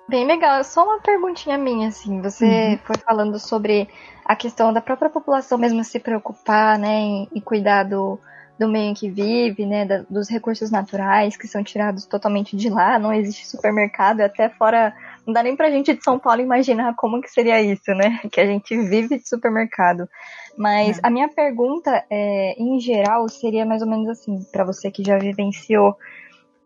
Bem 0.08 0.24
legal. 0.26 0.62
Só 0.62 0.84
uma 0.84 1.00
perguntinha 1.00 1.58
minha, 1.58 1.88
assim. 1.88 2.20
Você 2.22 2.44
Uhum. 2.44 2.78
foi 2.84 2.96
falando 2.98 3.38
sobre 3.38 3.88
a 4.24 4.36
questão 4.36 4.72
da 4.72 4.80
própria 4.80 5.10
população 5.10 5.58
mesmo 5.58 5.82
se 5.84 5.98
preocupar, 5.98 6.78
né, 6.78 6.94
em, 7.00 7.28
em 7.34 7.40
cuidar 7.40 7.82
do, 7.84 8.18
do 8.58 8.68
meio 8.68 8.90
em 8.90 8.94
que 8.94 9.08
vive, 9.10 9.66
né, 9.66 9.84
da- 9.84 10.04
dos 10.08 10.28
recursos 10.28 10.70
naturais 10.70 11.36
que 11.36 11.48
são 11.48 11.62
tirados 11.62 12.06
totalmente 12.06 12.56
de 12.56 12.68
lá. 12.70 12.98
Não 12.98 13.12
existe 13.12 13.46
supermercado, 13.48 14.20
é 14.20 14.24
até 14.26 14.48
fora. 14.48 14.94
Não 15.26 15.32
dá 15.34 15.42
nem 15.42 15.56
pra 15.56 15.70
gente 15.70 15.92
de 15.92 16.02
São 16.02 16.18
Paulo 16.20 16.40
imaginar 16.40 16.94
como 16.94 17.20
que 17.20 17.28
seria 17.28 17.60
isso, 17.60 17.92
né? 17.92 18.20
Que 18.30 18.40
a 18.40 18.46
gente 18.46 18.76
vive 18.76 19.18
de 19.18 19.28
supermercado. 19.28 20.08
Mas 20.56 21.00
a 21.02 21.10
minha 21.10 21.28
pergunta, 21.28 22.04
é, 22.08 22.54
em 22.56 22.78
geral, 22.80 23.28
seria 23.28 23.66
mais 23.66 23.82
ou 23.82 23.88
menos 23.88 24.08
assim, 24.08 24.42
pra 24.52 24.64
você 24.64 24.88
que 24.90 25.04
já 25.04 25.18
vivenciou 25.18 25.96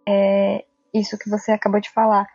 é, 0.06 0.64
isso 0.94 1.18
que 1.18 1.28
você 1.30 1.52
acabou 1.52 1.80
de 1.80 1.90
falar 1.90 2.26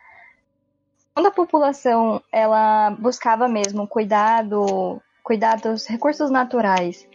quando 1.16 1.28
a 1.28 1.30
população 1.30 2.22
ela 2.30 2.90
buscava 2.90 3.48
mesmo 3.48 3.88
cuidado, 3.88 5.00
cuidar 5.22 5.56
dos 5.56 5.86
recursos 5.86 6.30
naturais, 6.30 7.08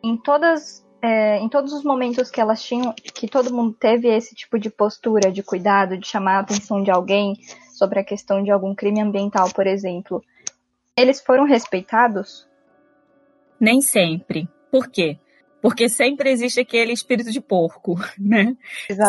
em 0.00 0.16
todas 0.16 0.86
é, 1.02 1.38
em 1.38 1.48
todos 1.48 1.72
os 1.72 1.82
momentos 1.82 2.30
que 2.30 2.40
elas 2.40 2.62
tinham, 2.62 2.92
que 2.92 3.26
todo 3.26 3.52
mundo 3.52 3.74
teve 3.74 4.06
esse 4.06 4.32
tipo 4.36 4.60
de 4.60 4.70
postura 4.70 5.32
de 5.32 5.42
cuidado, 5.42 5.98
de 5.98 6.06
chamar 6.06 6.36
a 6.36 6.40
atenção 6.40 6.84
de 6.84 6.90
alguém 6.92 7.34
sobre 7.74 7.98
a 7.98 8.04
questão 8.04 8.44
de 8.44 8.50
algum 8.52 8.76
crime 8.76 9.00
ambiental, 9.00 9.52
por 9.52 9.66
exemplo, 9.66 10.22
eles 10.96 11.20
foram 11.20 11.44
respeitados? 11.44 12.48
Nem 13.58 13.80
sempre. 13.80 14.48
Por 14.70 14.88
quê? 14.88 15.18
Porque 15.60 15.88
sempre 15.88 16.30
existe 16.30 16.60
aquele 16.60 16.92
espírito 16.92 17.32
de 17.32 17.40
porco, 17.40 17.96
né? 18.16 18.56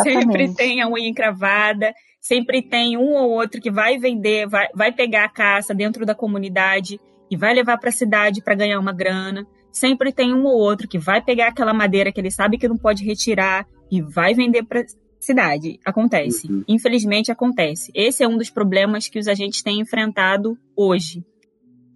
Sempre 0.01 0.55
tem 0.55 0.81
a 0.81 0.87
unha 0.87 1.07
encravada, 1.07 1.93
sempre 2.19 2.61
tem 2.61 2.97
um 2.97 3.13
ou 3.13 3.31
outro 3.31 3.61
que 3.61 3.71
vai 3.71 3.97
vender, 3.97 4.47
vai, 4.47 4.67
vai 4.73 4.91
pegar 4.91 5.25
a 5.25 5.29
caça 5.29 5.73
dentro 5.73 6.05
da 6.05 6.15
comunidade 6.15 6.99
e 7.29 7.37
vai 7.37 7.53
levar 7.53 7.77
para 7.77 7.89
a 7.89 7.93
cidade 7.93 8.41
para 8.43 8.55
ganhar 8.55 8.79
uma 8.79 8.93
grana. 8.93 9.45
Sempre 9.71 10.11
tem 10.11 10.33
um 10.33 10.45
ou 10.45 10.57
outro 10.57 10.87
que 10.87 10.97
vai 10.97 11.21
pegar 11.21 11.47
aquela 11.47 11.73
madeira 11.73 12.11
que 12.11 12.19
ele 12.19 12.31
sabe 12.31 12.57
que 12.57 12.67
não 12.67 12.77
pode 12.77 13.05
retirar 13.05 13.67
e 13.91 14.01
vai 14.01 14.33
vender 14.33 14.63
para 14.63 14.83
cidade. 15.19 15.79
Acontece. 15.85 16.51
Uhum. 16.51 16.63
Infelizmente 16.67 17.31
acontece. 17.31 17.91
Esse 17.93 18.23
é 18.23 18.27
um 18.27 18.37
dos 18.37 18.49
problemas 18.49 19.07
que 19.07 19.19
os 19.19 19.27
agentes 19.27 19.61
têm 19.61 19.79
enfrentado 19.79 20.57
hoje. 20.75 21.23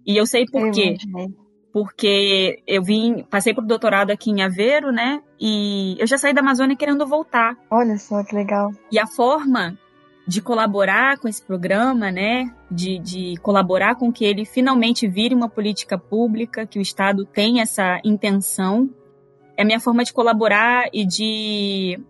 E 0.06 0.16
eu 0.16 0.26
sei 0.26 0.44
por 0.46 0.66
Eu 0.66 0.72
quê 0.72 0.96
porque 1.74 2.62
eu 2.68 2.80
vim, 2.84 3.24
passei 3.28 3.52
por 3.52 3.66
doutorado 3.66 4.12
aqui 4.12 4.30
em 4.30 4.42
Aveiro, 4.42 4.92
né? 4.92 5.20
E 5.40 5.96
eu 5.98 6.06
já 6.06 6.16
saí 6.16 6.32
da 6.32 6.40
Amazônia 6.40 6.76
querendo 6.76 7.04
voltar. 7.04 7.56
Olha 7.68 7.98
só 7.98 8.22
que 8.22 8.32
legal. 8.32 8.70
E 8.92 8.96
a 8.96 9.08
forma 9.08 9.76
de 10.26 10.40
colaborar 10.40 11.18
com 11.18 11.28
esse 11.28 11.42
programa, 11.42 12.10
né? 12.10 12.52
De, 12.70 12.98
de 12.98 13.36
colaborar 13.42 13.94
com 13.96 14.12
que 14.12 14.24
ele 14.24 14.44
finalmente 14.44 15.06
vire 15.06 15.34
uma 15.34 15.48
política 15.48 15.98
pública, 15.98 16.66
que 16.66 16.78
o 16.78 16.82
Estado 16.82 17.24
tenha 17.24 17.62
essa 17.62 18.00
intenção, 18.04 18.88
é 19.56 19.62
a 19.62 19.64
minha 19.64 19.80
forma 19.80 20.02
de 20.02 20.12
colaborar 20.12 20.88
e 20.92 21.04
de 21.04 22.00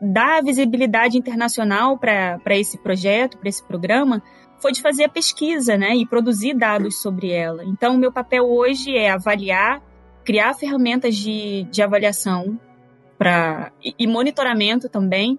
dar 0.00 0.42
visibilidade 0.42 1.16
internacional 1.16 1.98
para 1.98 2.56
esse 2.56 2.78
projeto, 2.78 3.38
para 3.38 3.48
esse 3.48 3.62
programa, 3.62 4.22
foi 4.58 4.72
de 4.72 4.80
fazer 4.80 5.04
a 5.04 5.08
pesquisa, 5.08 5.76
né, 5.76 5.94
e 5.96 6.06
produzir 6.06 6.54
dados 6.54 7.00
sobre 7.00 7.30
ela. 7.30 7.64
Então, 7.64 7.94
o 7.94 7.98
meu 7.98 8.12
papel 8.12 8.44
hoje 8.44 8.96
é 8.96 9.10
avaliar, 9.10 9.82
criar 10.24 10.54
ferramentas 10.54 11.16
de, 11.16 11.64
de 11.64 11.82
avaliação 11.82 12.58
para 13.18 13.72
e, 13.82 13.94
e 13.98 14.06
monitoramento 14.06 14.88
também 14.88 15.38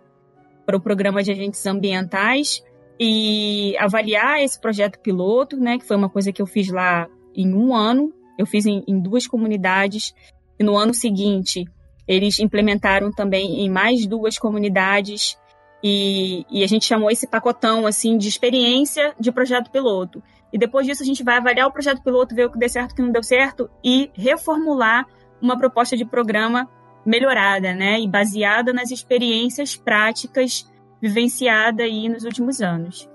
para 0.65 0.77
o 0.77 0.81
programa 0.81 1.21
de 1.21 1.31
agentes 1.31 1.65
ambientais 1.65 2.63
e 2.99 3.75
avaliar 3.77 4.41
esse 4.41 4.59
projeto 4.59 4.99
piloto, 4.99 5.57
né, 5.57 5.77
que 5.77 5.85
foi 5.85 5.97
uma 5.97 6.09
coisa 6.09 6.31
que 6.31 6.41
eu 6.41 6.47
fiz 6.47 6.69
lá 6.69 7.07
em 7.35 7.53
um 7.53 7.75
ano. 7.75 8.13
Eu 8.37 8.45
fiz 8.45 8.65
em, 8.65 8.83
em 8.87 8.99
duas 8.99 9.27
comunidades 9.27 10.13
e 10.59 10.63
no 10.63 10.77
ano 10.77 10.93
seguinte 10.93 11.65
eles 12.07 12.39
implementaram 12.39 13.11
também 13.11 13.61
em 13.61 13.69
mais 13.69 14.05
duas 14.05 14.37
comunidades 14.37 15.37
e, 15.83 16.45
e, 16.49 16.63
a 16.63 16.67
gente 16.67 16.85
chamou 16.85 17.11
esse 17.11 17.27
pacotão 17.27 17.85
assim 17.85 18.17
de 18.17 18.27
experiência 18.27 19.13
de 19.19 19.31
projeto 19.31 19.69
piloto. 19.69 20.21
E 20.51 20.57
depois 20.57 20.87
disso 20.87 21.03
a 21.03 21.05
gente 21.05 21.23
vai 21.23 21.37
avaliar 21.37 21.67
o 21.67 21.71
projeto 21.71 22.01
piloto, 22.01 22.33
ver 22.33 22.45
o 22.45 22.51
que 22.51 22.57
deu 22.57 22.69
certo, 22.69 22.91
o 22.91 22.95
que 22.95 23.01
não 23.01 23.11
deu 23.11 23.21
certo 23.21 23.69
e 23.83 24.09
reformular 24.13 25.05
uma 25.41 25.57
proposta 25.57 25.95
de 25.95 26.05
programa 26.05 26.67
melhorada, 27.05 27.73
né, 27.73 27.99
e 27.99 28.07
baseada 28.07 28.73
nas 28.73 28.91
experiências 28.91 29.75
práticas 29.75 30.69
vivenciadas 31.01 31.85
aí 31.85 32.09
nos 32.09 32.23
últimos 32.23 32.61
anos. 32.61 33.09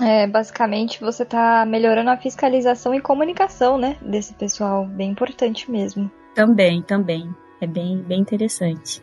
É, 0.00 0.26
basicamente 0.26 1.00
você 1.00 1.24
está 1.24 1.66
melhorando 1.66 2.10
a 2.10 2.16
fiscalização 2.16 2.94
e 2.94 3.00
comunicação, 3.00 3.76
né, 3.76 3.96
desse 4.00 4.32
pessoal, 4.34 4.86
bem 4.86 5.10
importante 5.10 5.70
mesmo. 5.70 6.10
Também, 6.34 6.82
também. 6.82 7.28
É 7.60 7.66
bem, 7.66 7.98
bem 7.98 8.20
interessante. 8.20 9.02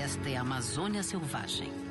Esta 0.00 0.30
é 0.30 0.36
a 0.36 0.42
Amazônia 0.42 1.02
Selvagem. 1.02 1.88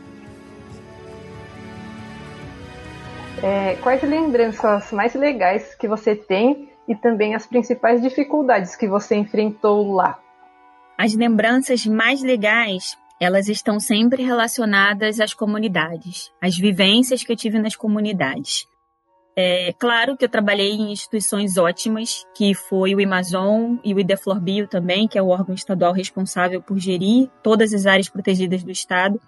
é, 3.44 3.76
quais 3.76 4.02
lembranças 4.02 4.92
mais 4.92 5.14
legais 5.14 5.76
que 5.76 5.88
você 5.88 6.16
tem 6.16 6.70
e 6.88 6.96
também 6.96 7.36
as 7.36 7.46
principais 7.46 8.02
dificuldades 8.02 8.76
que 8.76 8.88
você 8.88 9.16
enfrentou 9.16 9.94
lá? 9.94 10.20
As 10.98 11.14
lembranças 11.14 11.86
mais 11.86 12.24
legais, 12.24 12.98
elas 13.20 13.48
estão 13.48 13.80
sempre 13.80 14.24
relacionadas 14.24 15.20
às 15.20 15.32
comunidades, 15.32 16.32
às 16.42 16.58
vivências 16.58 17.24
que 17.24 17.32
eu 17.32 17.36
tive 17.36 17.60
nas 17.60 17.76
comunidades. 17.76 18.68
É 19.36 19.72
claro 19.74 20.18
que 20.18 20.26
eu 20.26 20.30
trabalhei 20.30 20.72
em 20.72 20.92
instituições 20.92 21.56
ótimas, 21.58 22.26
que 22.34 22.56
foi 22.56 22.96
o 22.96 23.04
Amazon 23.04 23.76
e 23.84 23.94
o 23.94 24.00
Ideflorbio 24.00 24.68
também, 24.68 25.08
que 25.08 25.20
é 25.20 25.22
o 25.22 25.28
órgão 25.28 25.54
estadual 25.54 25.94
responsável 25.94 26.60
por 26.64 26.80
gerir 26.80 27.30
todas 27.44 27.72
as 27.76 27.86
áreas 27.86 28.10
protegidas 28.10 28.64
do 28.64 28.72
estado. 28.72 29.22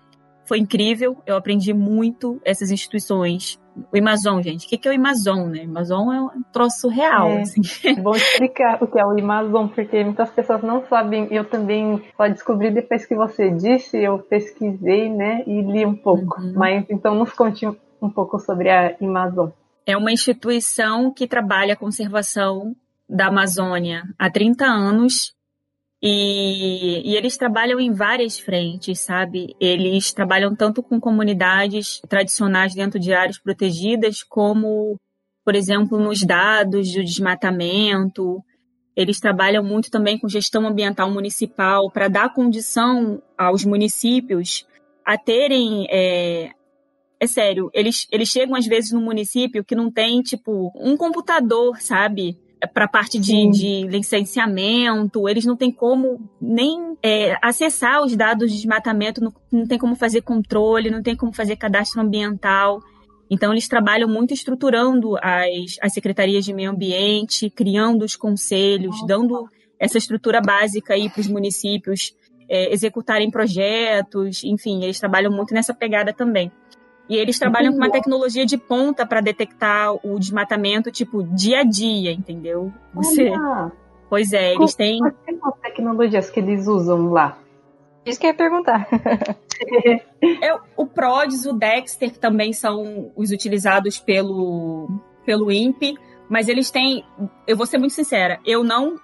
Foi 0.49 0.57
incrível, 0.57 1.15
eu 1.27 1.35
aprendi 1.35 1.75
muito 1.75 2.41
essas 2.43 2.71
instituições. 2.71 3.59
O 3.93 3.97
Amazon, 3.99 4.41
gente, 4.41 4.65
o 4.65 4.67
que 4.67 4.87
é 4.87 4.91
o 4.91 4.95
Amazon, 4.95 5.47
né? 5.47 5.59
O 5.59 5.69
Amazon 5.69 6.11
é 6.11 6.21
um 6.21 6.41
troço 6.51 6.87
real, 6.87 7.29
É. 7.29 7.41
assim. 7.41 7.61
Vou 8.01 8.15
explicar 8.15 8.81
o 8.81 8.87
que 8.87 8.99
é 8.99 9.05
o 9.05 9.11
Amazon, 9.11 9.67
porque 9.67 10.03
muitas 10.03 10.31
pessoas 10.31 10.63
não 10.63 10.83
sabem. 10.87 11.27
Eu 11.29 11.45
também 11.45 12.01
só 12.17 12.27
descobri 12.27 12.71
depois 12.71 13.05
que 13.05 13.13
você 13.13 13.51
disse, 13.51 13.95
eu 13.95 14.17
pesquisei, 14.17 15.07
né, 15.07 15.43
e 15.45 15.61
li 15.61 15.85
um 15.85 15.95
pouco. 15.95 16.41
Uhum. 16.41 16.53
Mas 16.55 16.83
então 16.89 17.13
nos 17.13 17.31
conte 17.31 17.67
um 18.01 18.09
pouco 18.09 18.39
sobre 18.39 18.71
a 18.71 18.95
Amazon. 18.99 19.49
É 19.85 19.95
uma 19.95 20.11
instituição 20.11 21.13
que 21.13 21.27
trabalha 21.27 21.73
a 21.73 21.77
conservação 21.77 22.75
da 23.07 23.27
Amazônia 23.27 24.03
há 24.17 24.31
30 24.31 24.65
anos 24.65 25.35
e, 26.01 27.11
e 27.11 27.15
eles 27.15 27.35
trabalham 27.37 27.79
em 27.79 27.91
várias 27.91 28.39
frentes, 28.39 28.99
sabe? 28.99 29.55
Eles 29.59 30.13
trabalham 30.13 30.55
tanto 30.55 30.81
com 30.81 30.99
comunidades 30.99 31.99
tradicionais 32.07 32.73
dentro 32.73 32.99
de 32.99 33.13
áreas 33.13 33.37
protegidas, 33.37 34.23
como, 34.23 34.97
por 35.43 35.55
exemplo, 35.55 35.99
nos 35.99 36.23
dados 36.23 36.93
do 36.93 37.03
desmatamento. 37.03 38.41
Eles 38.95 39.19
trabalham 39.19 39.63
muito 39.63 39.91
também 39.91 40.17
com 40.17 40.29
gestão 40.29 40.65
ambiental 40.65 41.11
municipal 41.11 41.91
para 41.91 42.07
dar 42.07 42.33
condição 42.33 43.21
aos 43.37 43.65
municípios 43.65 44.65
a 45.05 45.17
terem 45.17 45.87
é, 45.89 46.51
é 47.19 47.27
sério, 47.27 47.69
eles, 47.73 48.07
eles 48.11 48.29
chegam 48.29 48.55
às 48.55 48.65
vezes 48.65 48.91
no 48.91 49.01
município 49.01 49.63
que 49.65 49.75
não 49.75 49.91
tem, 49.91 50.21
tipo, 50.21 50.71
um 50.75 50.95
computador, 50.95 51.81
sabe? 51.81 52.37
Para 52.74 52.88
parte 52.88 53.18
de, 53.18 53.49
de 53.51 53.88
licenciamento, 53.88 55.30
eles 55.30 55.45
não 55.45 55.55
têm 55.55 55.72
como 55.72 56.20
nem 56.41 56.97
é, 57.01 57.38
acessar 57.41 58.01
os 58.03 58.16
dados 58.16 58.51
de 58.51 58.57
desmatamento, 58.57 59.22
não, 59.22 59.34
não 59.51 59.66
tem 59.66 59.78
como 59.78 59.95
fazer 59.95 60.22
controle, 60.22 60.89
não 60.89 61.01
tem 61.01 61.16
como 61.16 61.32
fazer 61.32 61.55
cadastro 61.55 62.01
ambiental. 62.01 62.82
Então, 63.30 63.53
eles 63.53 63.68
trabalham 63.68 64.10
muito 64.10 64.34
estruturando 64.34 65.16
as, 65.22 65.78
as 65.82 65.93
secretarias 65.93 66.43
de 66.43 66.53
meio 66.53 66.72
ambiente, 66.72 67.49
criando 67.49 68.03
os 68.03 68.16
conselhos, 68.16 69.05
dando 69.05 69.47
essa 69.80 69.97
estrutura 69.97 70.41
básica 70.41 70.93
aí 70.93 71.10
para 71.10 71.22
os 71.22 71.28
municípios 71.28 72.14
é, 72.49 72.74
executarem 72.74 73.30
projetos, 73.30 74.43
enfim, 74.43 74.84
eles 74.84 74.99
trabalham 74.99 75.32
muito 75.32 75.53
nessa 75.53 75.74
pegada 75.74 76.12
também. 76.12 76.51
E 77.10 77.18
eles 77.18 77.39
trabalham 77.39 77.72
com 77.72 77.80
uma 77.80 77.91
tecnologia 77.91 78.45
de 78.45 78.55
ponta 78.55 79.03
para 79.03 79.20
detectar 79.20 79.95
o 80.05 80.20
desmatamento, 80.20 80.91
tipo, 80.91 81.24
dia 81.24 81.62
a 81.62 81.64
dia, 81.64 82.12
entendeu? 82.12 82.72
Você, 82.93 83.32
Olha, 83.32 83.72
pois 84.07 84.32
é, 84.32 84.53
eles 84.53 84.76
têm 84.76 84.99
quais 84.99 85.39
são 85.39 85.49
as 85.49 85.60
tecnologias 85.60 86.30
que 86.30 86.39
eles 86.39 86.68
usam 86.68 87.10
lá? 87.10 87.39
Isso 88.05 88.20
que 88.20 88.28
eu 88.28 88.32
ia 88.32 88.38
perguntar. 88.38 88.88
É, 90.41 90.57
o 90.78 90.86
PRODES, 90.86 91.45
o 91.45 91.51
Dexter, 91.51 92.14
que 92.14 92.18
também 92.18 92.53
são 92.53 93.12
os 93.14 93.30
utilizados 93.30 93.99
pelo, 93.99 94.88
pelo 95.26 95.51
INPE, 95.51 95.97
mas 96.30 96.47
eles 96.47 96.72
têm. 96.72 97.03
Eu 97.45 97.57
vou 97.57 97.66
ser 97.66 97.78
muito 97.78 97.93
sincera, 97.93 98.39
eu 98.45 98.64
não, 98.64 98.95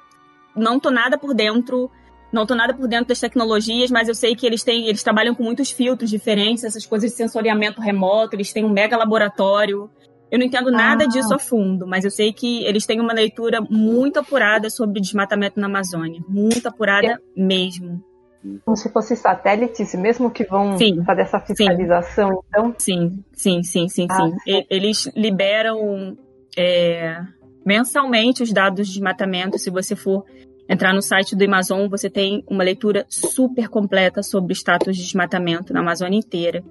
não 0.56 0.80
tô 0.80 0.90
nada 0.90 1.18
por 1.18 1.34
dentro. 1.34 1.92
Não 2.36 2.46
tô 2.46 2.54
nada 2.54 2.74
por 2.74 2.86
dentro 2.86 3.08
das 3.08 3.20
tecnologias, 3.22 3.90
mas 3.90 4.10
eu 4.10 4.14
sei 4.14 4.36
que 4.36 4.46
eles 4.46 4.62
têm, 4.62 4.88
eles 4.90 5.02
trabalham 5.02 5.34
com 5.34 5.42
muitos 5.42 5.72
filtros 5.72 6.10
diferentes, 6.10 6.66
essas 6.66 6.86
coisas 6.86 7.10
de 7.12 7.16
sensoriamento 7.16 7.80
remoto, 7.80 8.36
eles 8.36 8.52
têm 8.52 8.66
um 8.66 8.70
mega 8.70 8.98
laboratório. 8.98 9.90
Eu 10.30 10.38
não 10.38 10.46
entendo 10.46 10.70
nada 10.70 11.06
Ah. 11.06 11.08
disso 11.08 11.34
a 11.34 11.40
fundo, 11.40 11.88
mas 11.88 12.04
eu 12.04 12.12
sei 12.12 12.34
que 12.34 12.62
eles 12.66 12.86
têm 12.86 13.00
uma 13.00 13.14
leitura 13.14 13.62
muito 13.70 14.20
apurada 14.20 14.70
sobre 14.70 15.00
desmatamento 15.00 15.58
na 15.62 15.68
Amazônia. 15.68 16.20
Muito 16.28 16.68
apurada 16.68 17.22
mesmo. 17.38 18.04
Como 18.66 18.76
se 18.76 18.92
fossem 18.92 19.16
satélites, 19.16 19.96
mesmo 19.96 20.30
que 20.30 20.44
vão 20.44 20.78
Sim. 20.78 21.04
fazer 21.06 21.22
essa 21.22 21.40
fiscalização, 21.40 22.44
então. 22.50 22.76
Sim, 22.78 23.24
sim, 23.32 23.64
sim, 23.64 23.88
sim, 23.88 24.08
Ah, 24.10 24.16
sim. 24.18 24.32
sim. 24.32 24.38
E- 24.46 24.66
Eles 24.70 25.10
liberam 25.16 26.18
é, 26.58 27.18
mensalmente 27.66 28.44
os 28.44 28.52
dados 28.52 28.88
de 28.88 28.94
desmatamento. 28.94 29.58
Se 29.58 29.70
você 29.70 29.96
for 29.96 30.26
entrar 30.68 30.94
no 30.94 31.02
site 31.02 31.36
do 31.36 31.44
Amazon, 31.44 31.88
você 31.88 32.10
tem 32.10 32.44
uma 32.50 32.64
leitura 32.64 33.06
super 33.08 33.68
completa 33.68 34.24
sobre 34.24 34.52
o 34.52 34.56
status 34.56 34.96
de 34.98 35.04
desmatamento 35.04 35.74
na 35.74 35.80
Amazônia 35.82 36.18
inteira. 36.18 36.64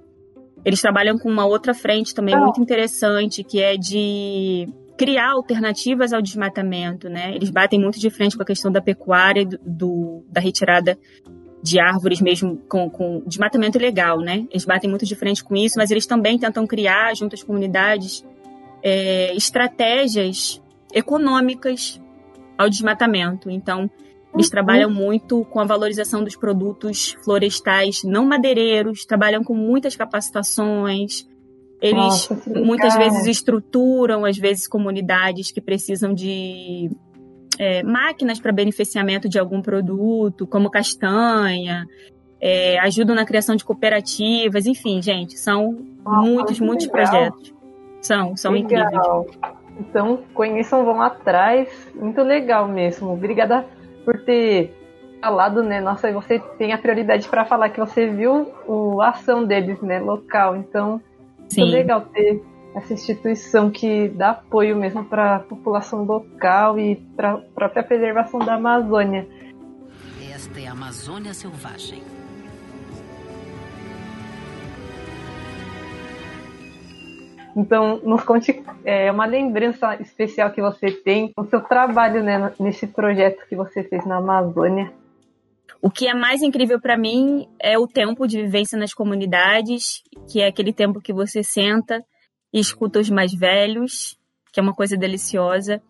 Eles 0.65 0.81
trabalham 0.81 1.19
com 1.19 1.29
uma 1.29 1.45
outra 1.47 1.75
frente 1.75 2.15
também 2.15 2.35
muito 2.39 2.61
interessante, 2.61 3.45
que 3.45 3.61
é 3.63 3.77
de 3.77 4.67
criar 4.97 5.33
alternativas 5.33 6.13
ao 6.13 6.23
desmatamento, 6.23 7.09
né? 7.09 7.35
Eles 7.35 7.51
batem 7.51 7.81
muito 7.81 7.99
de 7.99 8.09
frente 8.11 8.37
com 8.37 8.43
a 8.43 8.47
questão 8.47 8.71
da 8.73 8.81
pecuária, 8.81 9.45
do, 9.45 9.59
do- 9.65 10.25
da 10.31 10.41
retirada 10.41 10.97
de 11.63 11.81
árvores 11.81 12.21
mesmo 12.21 12.57
com, 12.69 12.89
com 12.91 13.23
desmatamento 13.27 13.77
ilegal, 13.79 14.21
né? 14.21 14.47
Eles 14.51 14.65
batem 14.65 14.89
muito 14.89 15.05
de 15.05 15.15
frente 15.15 15.43
com 15.43 15.55
isso, 15.57 15.75
mas 15.79 15.91
eles 15.91 16.07
também 16.07 16.39
tentam 16.39 16.67
criar, 16.67 17.15
junto 17.17 17.35
às 17.35 17.43
comunidades, 17.43 18.25
é, 18.83 19.35
estratégias 19.35 20.63
econômicas 20.93 22.01
ao 22.57 22.69
desmatamento. 22.69 23.51
Então, 23.51 23.91
eles 24.35 24.51
trabalham 24.51 24.91
muito 24.91 25.45
com 25.45 25.61
a 25.61 25.65
valorização 25.65 26.25
dos 26.25 26.35
produtos 26.37 27.17
florestais 27.25 28.03
não 28.03 28.27
madeireiros, 28.27 29.05
trabalham 29.05 29.45
com 29.45 29.55
muitas 29.55 29.95
capacitações. 29.95 31.27
Eles 31.81 31.97
Nossa, 31.97 32.43
legal. 32.47 32.65
muitas 32.65 32.97
vezes 32.97 33.27
estruturam, 33.27 34.25
às 34.25 34.37
vezes, 34.37 34.67
comunidades 34.67 35.53
que 35.53 35.61
precisam 35.61 36.13
de 36.15 36.91
é, 37.59 37.83
máquinas 37.83 38.41
para 38.41 38.51
beneficiamento 38.53 39.29
de 39.29 39.39
algum 39.39 39.61
produto, 39.63 40.47
como 40.47 40.71
castanha, 40.71 41.87
é, 42.41 42.79
ajudam 42.81 43.15
na 43.15 43.25
criação 43.25 43.55
de 43.55 43.65
cooperativas, 43.65 44.67
enfim, 44.67 45.01
gente, 45.01 45.39
são 45.39 45.79
Ah, 46.05 46.21
muitos, 46.21 46.59
muitos 46.59 46.87
legal. 46.87 47.11
projetos. 47.11 47.55
São, 48.01 48.37
são 48.37 48.57
incríveis. 48.57 49.01
Então, 49.79 50.23
conheçam, 50.33 50.85
vão 50.85 51.03
atrás. 51.03 51.69
Muito 51.95 52.23
legal 52.23 52.69
mesmo. 52.69 53.13
Obrigada 53.13 53.67
por 54.05 54.21
ter 54.25 54.75
falado, 55.21 55.63
né? 55.63 55.81
Nossa, 55.81 56.13
você 56.13 56.39
tem 56.59 56.73
a 56.73 56.79
prioridade 56.79 57.29
para 57.29 57.45
falar 57.45 57.71
que 57.71 57.81
você 57.81 58.07
viu 58.07 58.53
o- 58.67 59.01
a 59.01 59.11
ação 59.11 59.45
deles, 59.45 59.81
né? 59.81 59.99
Local. 59.99 60.57
Então, 60.57 61.01
Sim. 61.49 61.63
muito 61.63 61.73
legal 61.73 62.03
ter 62.03 62.43
essa 62.75 62.93
instituição 62.93 63.71
que 63.71 64.09
dá 64.09 64.31
apoio 64.31 64.77
mesmo 64.77 65.05
para 65.05 65.37
a 65.37 65.39
população 65.41 66.05
local 66.05 66.79
e 66.79 66.97
para 67.17 67.33
a 67.33 67.37
própria 67.39 67.83
preservação 67.83 68.41
da 68.41 68.55
Amazônia. 68.55 69.27
Esta 70.33 70.61
é 70.61 70.67
a 70.67 70.73
Amazônia 70.73 71.33
Selvagem. 71.33 72.03
Então, 77.57 78.01
nos 78.03 78.23
conte 78.25 78.63
é, 78.85 79.11
uma 79.13 79.27
lembrança 79.27 79.95
especial 80.01 80.51
que 80.51 80.61
você 80.61 80.91
tem 80.91 81.33
no 81.37 81.49
seu 81.49 81.61
trabalho, 81.61 82.23
né? 82.23 82.53
Nesse 82.59 82.87
projeto 82.87 83.47
que 83.49 83.55
você 83.55 83.85
fez 83.85 84.05
na 84.05 84.17
Amazônia. 84.17 84.93
O 85.81 85.91
que 85.91 86.09
é 86.09 86.15
mais 86.15 86.43
incrível 86.43 86.81
para 86.81 86.97
mim 86.97 87.47
é 87.61 87.79
o 87.79 87.87
tempo 87.87 88.27
de 88.27 88.41
vivência 88.41 88.79
nas 88.79 88.95
comunidades, 88.95 90.03
que 90.29 90.41
é 90.41 90.47
aquele 90.47 90.73
tempo 90.73 91.01
que 91.01 91.13
você 91.13 91.43
senta 91.43 92.03
e 92.53 92.59
escuta 92.59 92.99
os 92.99 93.11
mais 93.11 93.33
velhos, 93.35 94.19
que 94.53 94.59
é 94.59 94.63
uma 94.63 94.75
coisa 94.75 94.97
deliciosa. 94.97 95.83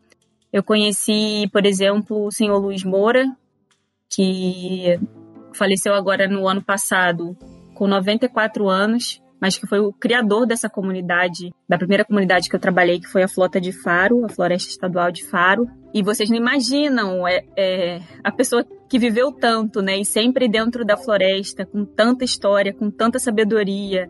Eu 0.53 0.63
conheci, 0.63 1.49
por 1.53 1.65
exemplo, 1.65 2.27
o 2.27 2.31
senhor 2.31 2.59
Luiz 2.59 2.85
Moura, 2.85 3.25
que 4.11 4.99
faleceu 5.55 5.95
agora 5.95 6.29
no 6.29 6.47
ano 6.49 6.63
passado, 6.63 7.37
com 7.75 7.87
94 7.87 8.69
anos, 8.69 9.23
mas 9.45 9.59
que 9.59 9.67
foi 9.67 9.79
o 9.79 9.93
criador 9.93 10.47
dessa 10.47 10.71
comunidade, 10.71 11.53
da 11.69 11.77
primeira 11.77 12.03
comunidade 12.03 12.49
que 12.49 12.57
eu 12.57 12.59
trabalhei, 12.59 12.99
que 12.99 13.07
foi 13.07 13.23
a 13.23 13.29
Flota 13.29 13.61
de 13.61 13.73
Faro, 13.73 14.25
a 14.25 14.29
Floresta 14.31 14.71
Estadual 14.71 15.13
de 15.13 15.23
Faro. 15.27 15.69
E 15.93 16.03
vocês 16.03 16.31
não 16.31 16.37
imaginam 16.39 17.29
é, 17.29 17.45
é, 17.55 18.01
a 18.25 18.33
pessoa 18.33 18.65
que 18.89 18.99
viveu 18.99 19.31
tanto, 19.31 19.83
né? 19.83 19.99
E 19.99 20.05
sempre 20.07 20.49
dentro 20.49 20.83
da 20.83 20.97
floresta, 20.97 21.67
com 21.67 21.85
tanta 21.85 22.25
história, 22.25 22.73
com 22.73 22.91
tanta 22.91 23.19
sabedoria, 23.19 24.09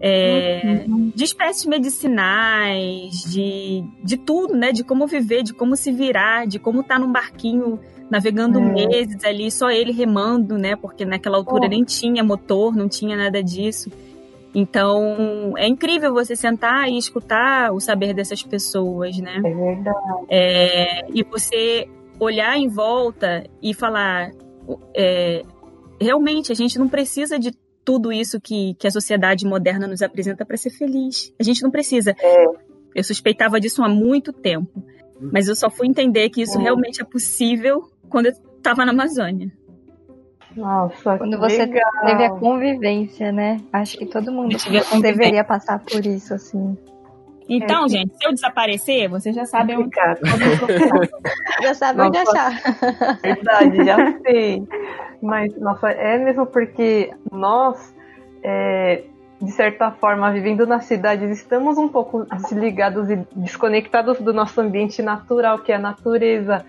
é, 0.00 0.86
de 1.14 1.22
espécies 1.22 1.66
medicinais, 1.66 3.12
de, 3.30 3.84
de 4.02 4.16
tudo, 4.16 4.54
né? 4.54 4.72
De 4.72 4.82
como 4.82 5.06
viver, 5.06 5.42
de 5.42 5.52
como 5.52 5.76
se 5.76 5.92
virar, 5.92 6.46
de 6.46 6.58
como 6.58 6.80
estar 6.80 6.98
num 6.98 7.12
barquinho 7.12 7.78
navegando 8.10 8.58
É. 8.58 8.62
meses 8.62 9.22
ali, 9.22 9.50
só 9.50 9.70
ele 9.70 9.92
remando, 9.92 10.56
né? 10.56 10.76
Porque 10.76 11.04
naquela 11.04 11.36
altura 11.36 11.66
Oh. 11.66 11.68
nem 11.68 11.84
tinha 11.84 12.24
motor, 12.24 12.74
não 12.74 12.88
tinha 12.88 13.18
nada 13.18 13.42
disso. 13.42 13.90
Então, 14.54 15.54
é 15.56 15.66
incrível 15.66 16.12
você 16.12 16.36
sentar 16.36 16.88
e 16.88 16.98
escutar 16.98 17.72
o 17.72 17.80
saber 17.80 18.12
dessas 18.12 18.42
pessoas, 18.42 19.16
né? 19.18 19.36
É 19.38 19.54
verdade. 19.54 20.26
É, 20.28 21.10
e 21.10 21.22
você 21.22 21.88
olhar 22.20 22.56
em 22.58 22.68
volta 22.68 23.44
e 23.62 23.72
falar: 23.72 24.30
é, 24.94 25.42
realmente, 26.00 26.52
a 26.52 26.54
gente 26.54 26.78
não 26.78 26.88
precisa 26.88 27.38
de 27.38 27.52
tudo 27.84 28.12
isso 28.12 28.40
que, 28.40 28.74
que 28.74 28.86
a 28.86 28.90
sociedade 28.90 29.46
moderna 29.46 29.86
nos 29.86 30.02
apresenta 30.02 30.44
para 30.44 30.56
ser 30.56 30.70
feliz. 30.70 31.32
A 31.40 31.42
gente 31.42 31.62
não 31.62 31.70
precisa. 31.70 32.14
É. 32.18 32.44
Eu 32.94 33.02
suspeitava 33.02 33.58
disso 33.58 33.82
há 33.82 33.88
muito 33.88 34.32
tempo, 34.32 34.84
mas 35.32 35.48
eu 35.48 35.56
só 35.56 35.70
fui 35.70 35.86
entender 35.86 36.28
que 36.28 36.42
isso 36.42 36.58
É. 36.58 36.62
realmente 36.62 37.00
é 37.00 37.04
possível 37.04 37.90
quando 38.08 38.26
eu 38.26 38.32
estava 38.56 38.84
na 38.84 38.92
Amazônia. 38.92 39.50
Nossa, 40.56 41.18
Quando 41.18 41.32
que 41.32 41.36
você 41.38 41.64
legal. 41.64 41.90
teve 42.04 42.24
a 42.24 42.30
convivência, 42.30 43.32
né? 43.32 43.58
Acho 43.72 43.98
que 43.98 44.06
todo 44.06 44.30
mundo 44.30 44.56
deveria 45.00 45.44
passar 45.44 45.78
por 45.78 46.04
isso, 46.04 46.34
assim. 46.34 46.76
Então, 47.48 47.88
gente, 47.88 48.16
se 48.16 48.26
eu 48.26 48.32
desaparecer, 48.32 49.08
você 49.08 49.32
já 49.32 49.44
sabe 49.44 49.76
onde. 49.76 49.90
Já 51.62 51.74
sabe 51.74 52.00
onde 52.00 52.18
achar. 52.18 52.52
Verdade, 53.22 53.84
já 53.84 54.18
sei. 54.20 54.66
Mas, 55.22 55.56
nossa, 55.60 55.90
é 55.90 56.18
mesmo 56.18 56.46
porque 56.46 57.12
nós, 57.30 57.94
é, 58.42 59.04
de 59.40 59.52
certa 59.52 59.92
forma, 59.92 60.32
vivendo 60.32 60.66
nas 60.66 60.86
cidades, 60.86 61.30
estamos 61.38 61.78
um 61.78 61.88
pouco 61.88 62.24
desligados 62.24 63.08
e 63.10 63.16
desconectados 63.36 64.18
do 64.20 64.32
nosso 64.32 64.60
ambiente 64.60 65.02
natural, 65.02 65.58
que 65.60 65.70
é 65.70 65.76
a 65.76 65.78
natureza. 65.78 66.64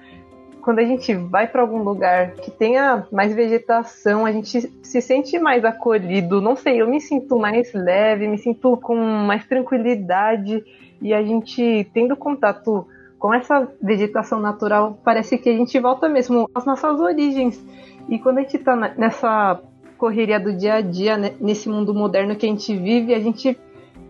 Quando 0.64 0.80
a 0.80 0.86
gente 0.86 1.14
vai 1.14 1.46
para 1.46 1.62
algum 1.62 1.84
lugar 1.84 2.32
que 2.36 2.50
tenha 2.50 3.06
mais 3.12 3.36
vegetação, 3.36 4.26
a 4.26 4.32
gente 4.32 4.62
se 4.82 5.02
sente 5.02 5.38
mais 5.38 5.66
acolhido. 5.66 6.40
Não 6.40 6.56
sei, 6.56 6.82
eu 6.82 6.88
me 6.88 7.02
sinto 7.02 7.38
mais 7.38 7.74
leve, 7.74 8.30
me 8.30 8.38
sinto 8.38 8.78
com 8.78 8.96
mais 8.96 9.46
tranquilidade. 9.46 10.64
E 11.02 11.14
a 11.14 11.22
gente 11.22 11.86
tendo 11.94 12.16
contato 12.16 12.88
com 13.20 13.34
essa 13.34 13.70
vegetação 13.82 14.40
natural, 14.40 14.98
parece 15.04 15.38
que 15.38 15.50
a 15.50 15.54
gente 15.54 15.78
volta 15.80 16.08
mesmo 16.08 16.50
às 16.56 16.66
nossas 16.66 16.98
origens. 17.00 17.62
E 18.08 18.18
quando 18.18 18.38
a 18.38 18.42
gente 18.42 18.58
tá 18.60 18.74
na- 18.74 18.94
nessa 18.96 19.62
correria 19.98 20.40
do 20.40 20.54
dia 20.54 20.76
a 20.76 20.82
dia, 20.82 21.18
né, 21.18 21.34
nesse 21.42 21.68
mundo 21.68 21.94
moderno 21.94 22.38
que 22.38 22.46
a 22.46 22.50
gente 22.50 22.74
vive, 22.74 23.14
a 23.14 23.20
gente 23.20 23.58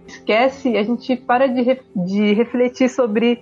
esquece, 0.08 0.78
a 0.78 0.84
gente 0.84 1.16
para 1.16 1.48
de, 1.48 1.80
de 1.96 2.34
refletir 2.34 2.90
sobre 2.90 3.40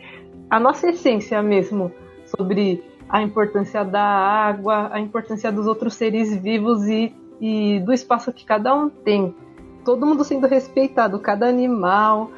a 0.50 0.60
nossa 0.60 0.90
essência 0.90 1.42
mesmo, 1.42 1.92
sobre 2.26 2.84
a 3.12 3.22
importância 3.22 3.84
da 3.84 4.02
água, 4.02 4.90
a 4.94 5.00
importância 5.00 5.52
dos 5.52 5.68
outros 5.68 5.96
seres 5.96 6.34
vivos 6.38 6.88
e, 6.88 7.14
e 7.42 7.80
do 7.82 7.92
espaço 7.92 8.32
que 8.32 8.46
cada 8.46 8.74
um 8.74 8.90
tem. 8.90 9.36
Todo 9.84 10.06
mundo 10.06 10.24
sendo 10.24 10.48
respeitado, 10.48 11.20
cada 11.20 11.46
animal, 11.46 12.32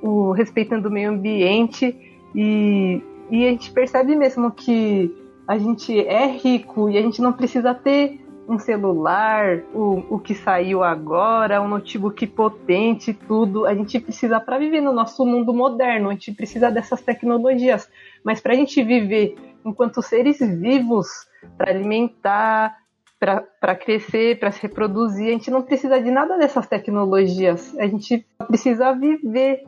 o 0.00 0.30
respeitando 0.30 0.88
o 0.88 0.92
meio 0.92 1.10
ambiente 1.10 1.96
e, 2.32 3.02
e 3.28 3.44
a 3.44 3.50
gente 3.50 3.72
percebe 3.72 4.14
mesmo 4.14 4.52
que 4.52 5.12
a 5.48 5.58
gente 5.58 5.98
é 5.98 6.26
rico 6.26 6.88
e 6.88 6.96
a 6.96 7.02
gente 7.02 7.20
não 7.20 7.32
precisa 7.32 7.74
ter 7.74 8.20
um 8.48 8.58
celular, 8.58 9.62
o, 9.74 10.02
o 10.10 10.18
que 10.18 10.34
saiu 10.34 10.82
agora, 10.84 11.60
um 11.60 11.68
notebook 11.68 12.24
potente, 12.28 13.12
tudo. 13.12 13.66
A 13.66 13.74
gente 13.74 13.98
precisa 13.98 14.38
para 14.38 14.58
viver 14.58 14.80
no 14.80 14.92
nosso 14.92 15.24
mundo 15.26 15.52
moderno, 15.52 16.08
a 16.08 16.12
gente 16.12 16.32
precisa 16.32 16.70
dessas 16.70 17.00
tecnologias. 17.00 17.88
Mas 18.24 18.40
para 18.40 18.52
a 18.52 18.56
gente 18.56 18.82
viver 18.82 19.36
enquanto 19.64 20.02
seres 20.02 20.38
vivos, 20.38 21.08
para 21.56 21.70
alimentar, 21.70 22.76
para 23.18 23.74
crescer, 23.74 24.38
para 24.38 24.50
se 24.50 24.62
reproduzir, 24.62 25.28
a 25.28 25.32
gente 25.32 25.50
não 25.50 25.62
precisa 25.62 26.00
de 26.00 26.10
nada 26.10 26.38
dessas 26.38 26.66
tecnologias. 26.66 27.76
A 27.78 27.86
gente 27.86 28.26
precisa 28.48 28.92
viver 28.92 29.64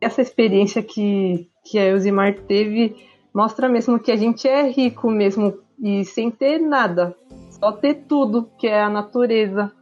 essa 0.00 0.22
experiência 0.22 0.82
que, 0.82 1.48
que 1.64 1.78
a 1.78 1.84
Elzimar 1.84 2.34
teve 2.46 2.96
mostra 3.34 3.68
mesmo 3.68 3.98
que 3.98 4.12
a 4.12 4.16
gente 4.16 4.46
é 4.46 4.62
rico 4.62 5.10
mesmo 5.10 5.58
e 5.78 6.04
sem 6.04 6.30
ter 6.30 6.60
nada, 6.60 7.16
só 7.50 7.72
ter 7.72 8.04
tudo, 8.08 8.48
que 8.56 8.68
é 8.68 8.80
a 8.80 8.88
natureza. 8.88 9.72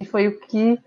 E 0.00 0.06
foi 0.06 0.28
o 0.28 0.40
que 0.40 0.78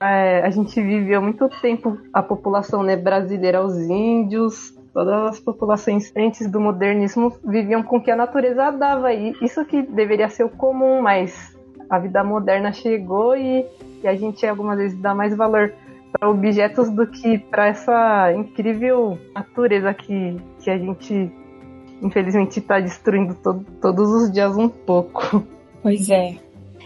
é, 0.00 0.40
a 0.40 0.50
gente 0.50 0.80
viveu 0.80 1.20
muito 1.20 1.48
tempo, 1.60 1.98
a 2.12 2.22
população 2.22 2.82
né, 2.82 2.96
brasileira, 2.96 3.64
os 3.64 3.76
índios, 3.76 4.75
todas 4.96 5.28
as 5.28 5.40
populações 5.40 6.10
antes 6.16 6.50
do 6.50 6.58
modernismo 6.58 7.30
viviam 7.44 7.82
com 7.82 7.98
o 7.98 8.00
que 8.00 8.10
a 8.10 8.16
natureza 8.16 8.70
dava. 8.70 9.12
E 9.12 9.34
isso 9.42 9.62
que 9.66 9.82
deveria 9.82 10.26
ser 10.30 10.44
o 10.44 10.48
comum, 10.48 11.02
mas 11.02 11.54
a 11.90 11.98
vida 11.98 12.24
moderna 12.24 12.72
chegou 12.72 13.36
e, 13.36 13.66
e 14.02 14.08
a 14.08 14.14
gente 14.14 14.46
algumas 14.46 14.78
vezes 14.78 14.98
dá 14.98 15.14
mais 15.14 15.36
valor 15.36 15.70
para 16.10 16.30
objetos 16.30 16.88
do 16.88 17.06
que 17.06 17.36
para 17.36 17.66
essa 17.66 18.32
incrível 18.32 19.18
natureza 19.34 19.92
que, 19.92 20.34
que 20.60 20.70
a 20.70 20.78
gente 20.78 21.30
infelizmente 22.00 22.58
está 22.58 22.80
destruindo 22.80 23.34
to 23.34 23.62
todos 23.82 24.08
os 24.10 24.32
dias 24.32 24.56
um 24.56 24.70
pouco. 24.70 25.46
Pois 25.82 26.08
é. 26.08 26.36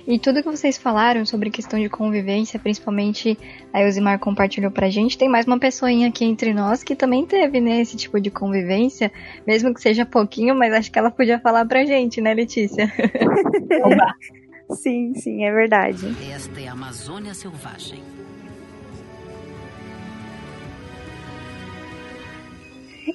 E 0.07 0.19
tudo 0.19 0.43
que 0.43 0.51
vocês 0.51 0.77
falaram 0.77 1.25
sobre 1.25 1.51
questão 1.51 1.79
de 1.79 1.89
convivência, 1.89 2.59
principalmente 2.59 3.39
a 3.73 3.83
Elzimar 3.83 4.19
compartilhou 4.19 4.71
pra 4.71 4.89
gente, 4.89 5.19
tem 5.19 5.29
mais 5.29 5.47
uma 5.47 5.59
pessoinha 5.59 6.09
aqui 6.09 6.25
entre 6.25 6.53
nós 6.53 6.83
que 6.83 6.97
também 6.97 7.27
teve, 7.27 7.61
né, 7.61 7.81
esse 7.81 7.97
tipo 7.97 8.21
de 8.21 8.31
convivência, 8.31 9.13
mesmo 9.47 9.73
que 9.75 9.81
seja 9.81 10.05
pouquinho, 10.07 10.55
mas 10.55 10.73
acho 10.73 10.91
que 10.91 10.99
ela 10.99 11.11
podia 11.11 11.39
falar 11.39 11.65
pra 11.67 11.85
gente, 11.85 12.21
né, 12.21 12.35
Letícia? 12.35 12.91
Sim, 14.71 15.15
sim, 15.15 15.45
é 15.45 15.53
verdade. 15.53 16.15
Esta 16.33 16.61
é 16.61 16.69
a 16.69 16.73
Amazônia 16.73 17.35
Selvagem. 17.35 18.01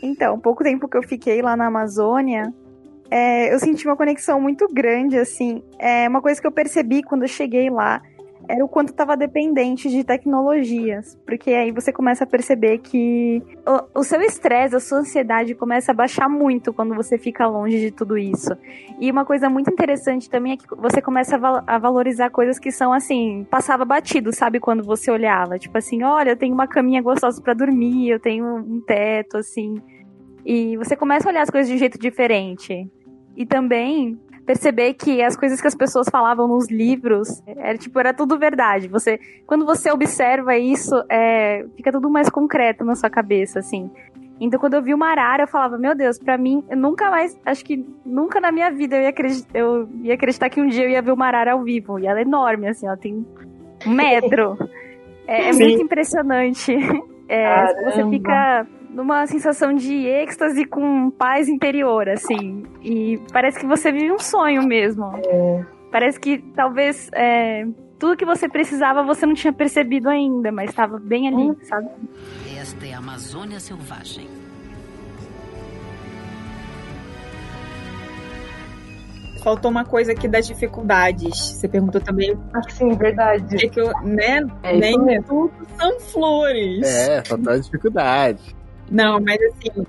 Então, 0.03 0.38
pouco 0.38 0.63
tempo 0.63 0.89
que 0.89 0.97
eu 0.97 1.03
fiquei 1.03 1.41
lá 1.41 1.55
na 1.55 1.67
Amazônia, 1.67 2.53
é, 3.10 3.53
eu 3.53 3.60
senti 3.60 3.86
uma 3.88 3.95
conexão 3.95 4.39
muito 4.39 4.68
grande, 4.72 5.18
assim. 5.18 5.64
É 5.80 6.08
uma 6.08 6.22
coisa 6.22 6.39
que 6.39 6.47
eu 6.47 6.51
percebi 6.51 7.03
quando 7.03 7.24
eu 7.24 7.28
cheguei 7.28 7.70
lá 7.70 8.01
era 8.47 8.64
o 8.64 8.68
quanto 8.68 8.89
estava 8.89 9.18
dependente 9.18 9.89
de 9.89 10.03
tecnologias, 10.03 11.18
porque 11.26 11.51
aí 11.51 11.72
você 11.72 11.91
começa 11.91 12.24
a 12.24 12.28
perceber 12.28 12.80
que 12.80 13.41
o, 13.66 13.99
o 13.99 14.03
seu 14.03 14.22
estresse, 14.22 14.76
a 14.76 14.80
sua 14.80 14.99
ansiedade 14.99 15.56
começa 15.56 15.91
a 15.91 15.95
baixar 15.95 16.30
muito 16.30 16.74
quando 16.74 16.93
você 16.93 17.18
fica 17.18 17.47
longe 17.47 17.80
de 17.80 17.91
tudo 17.91 18.18
isso. 18.18 18.56
E 18.99 19.10
uma 19.12 19.26
coisa 19.26 19.49
muito 19.49 19.70
interessante 19.72 20.30
também 20.30 20.53
é 20.53 20.58
que 20.58 20.66
você 20.76 21.01
começa 21.01 21.36
a, 21.36 21.39
val 21.39 21.64
a 21.66 21.78
valorizar 21.78 22.30
coisas 22.30 22.60
que 22.60 22.72
são 22.72 22.93
assim, 22.93 23.45
passava 23.49 23.86
batido, 23.86 24.32
sabe, 24.32 24.60
quando 24.60 24.84
você 24.84 25.12
olhava, 25.12 25.58
tipo 25.58 25.78
assim, 25.78 26.03
olha, 26.03 26.32
eu 26.32 26.38
tenho 26.38 26.53
uma 26.53 26.68
caminha 26.68 27.01
gostosa 27.01 27.41
para 27.41 27.53
dormir, 27.53 28.10
eu 28.10 28.20
tenho 28.20 28.45
um 28.58 28.82
teto 28.82 29.38
assim. 29.38 29.82
E 30.45 30.78
você 30.78 30.95
começa 30.95 31.28
a 31.28 31.32
olhar 31.32 31.41
as 31.41 31.49
coisas 31.49 31.68
de 31.68 31.76
um 31.76 31.80
jeito 31.80 31.97
diferente. 31.97 32.88
E 33.36 33.45
também 33.45 34.17
perceber 34.45 34.93
que 34.93 35.21
as 35.23 35.36
coisas 35.36 35.59
que 35.59 35.67
as 35.67 35.75
pessoas 35.75 36.07
falavam 36.09 36.47
nos 36.47 36.69
livros 36.69 37.41
era 37.47 37.77
tipo 37.77 37.99
era 37.99 38.13
tudo 38.13 38.38
verdade. 38.38 38.88
Você, 38.88 39.19
quando 39.45 39.65
você 39.65 39.91
observa 39.91 40.57
isso, 40.57 40.95
é, 41.09 41.65
fica 41.75 41.91
tudo 41.91 42.09
mais 42.09 42.29
concreto 42.29 42.86
na 42.86 42.95
sua 42.95 43.09
cabeça, 43.09 43.59
assim. 43.59 43.89
Então, 44.39 44.59
quando 44.59 44.73
eu 44.73 44.81
vi 44.81 44.93
uma 44.93 45.09
arara, 45.09 45.43
eu 45.43 45.47
falava, 45.47 45.77
meu 45.77 45.95
Deus, 45.95 46.19
pra 46.19 46.38
mim, 46.38 46.61
eu 46.69 46.75
nunca 46.75 47.09
mais, 47.09 47.39
acho 47.45 47.63
que 47.63 47.86
nunca 48.05 48.41
na 48.41 48.51
minha 48.51 48.69
vida 48.69 48.97
eu 48.97 49.03
ia, 49.03 49.09
acreditar, 49.09 49.57
eu 49.57 49.88
ia 50.03 50.13
acreditar 50.13 50.49
que 50.49 50.59
um 50.59 50.67
dia 50.67 50.83
eu 50.83 50.89
ia 50.89 51.01
ver 51.01 51.13
uma 51.13 51.25
arara 51.25 51.53
ao 51.53 51.63
vivo. 51.63 51.97
E 51.99 52.05
ela 52.05 52.19
é 52.19 52.23
enorme, 52.23 52.67
assim, 52.67 52.86
ela 52.86 52.97
tem 52.97 53.25
um 53.86 53.91
metro. 53.91 54.57
É, 55.27 55.49
é 55.49 55.53
muito 55.53 55.81
impressionante. 55.81 56.71
É, 57.27 57.89
você 57.89 58.07
fica 58.07 58.67
numa 58.95 59.27
sensação 59.27 59.73
de 59.73 60.07
êxtase 60.07 60.63
com 60.63 61.11
paz 61.11 61.49
interior, 61.49 62.07
assim. 62.07 62.63
E 62.81 63.19
parece 63.33 63.59
que 63.59 63.67
você 63.67 63.91
vive 63.91 64.09
um 64.11 64.17
sonho 64.19 64.63
mesmo. 64.65 65.11
Parece 65.91 66.17
que 66.17 66.37
talvez 66.55 67.09
é, 67.13 67.65
tudo 67.99 68.15
que 68.15 68.25
você 68.25 68.47
precisava 68.47 69.03
você 69.03 69.25
não 69.25 69.33
tinha 69.33 69.51
percebido 69.51 70.09
ainda, 70.09 70.49
mas 70.49 70.69
estava 70.69 70.97
bem 70.97 71.27
ali, 71.27 71.65
sabe? 71.65 71.89
Esta 72.57 72.87
é 72.87 72.93
a 72.93 72.99
Amazônia 72.99 73.59
Selvagem. 73.59 74.27
Faltou 79.43 79.69
uma 79.69 79.85
coisa 79.85 80.13
aqui 80.13 80.27
das 80.27 80.47
dificuldades. 80.47 81.37
Você 81.37 81.67
perguntou 81.67 82.01
também 82.01 82.35
Assim, 82.53 82.89
verdade. 82.95 83.57
por 83.57 83.69
que 83.69 83.79
eu, 83.79 83.91
né? 84.03 84.39
É 84.63 84.75
Nem 84.75 85.21
tudo 85.21 85.51
são 85.77 85.99
flores. 85.99 86.81
É, 86.83 87.23
faltou 87.23 87.53
a 87.53 87.57
dificuldade. 87.57 88.55
Não, 88.89 89.19
mas 89.19 89.39
assim, 89.41 89.86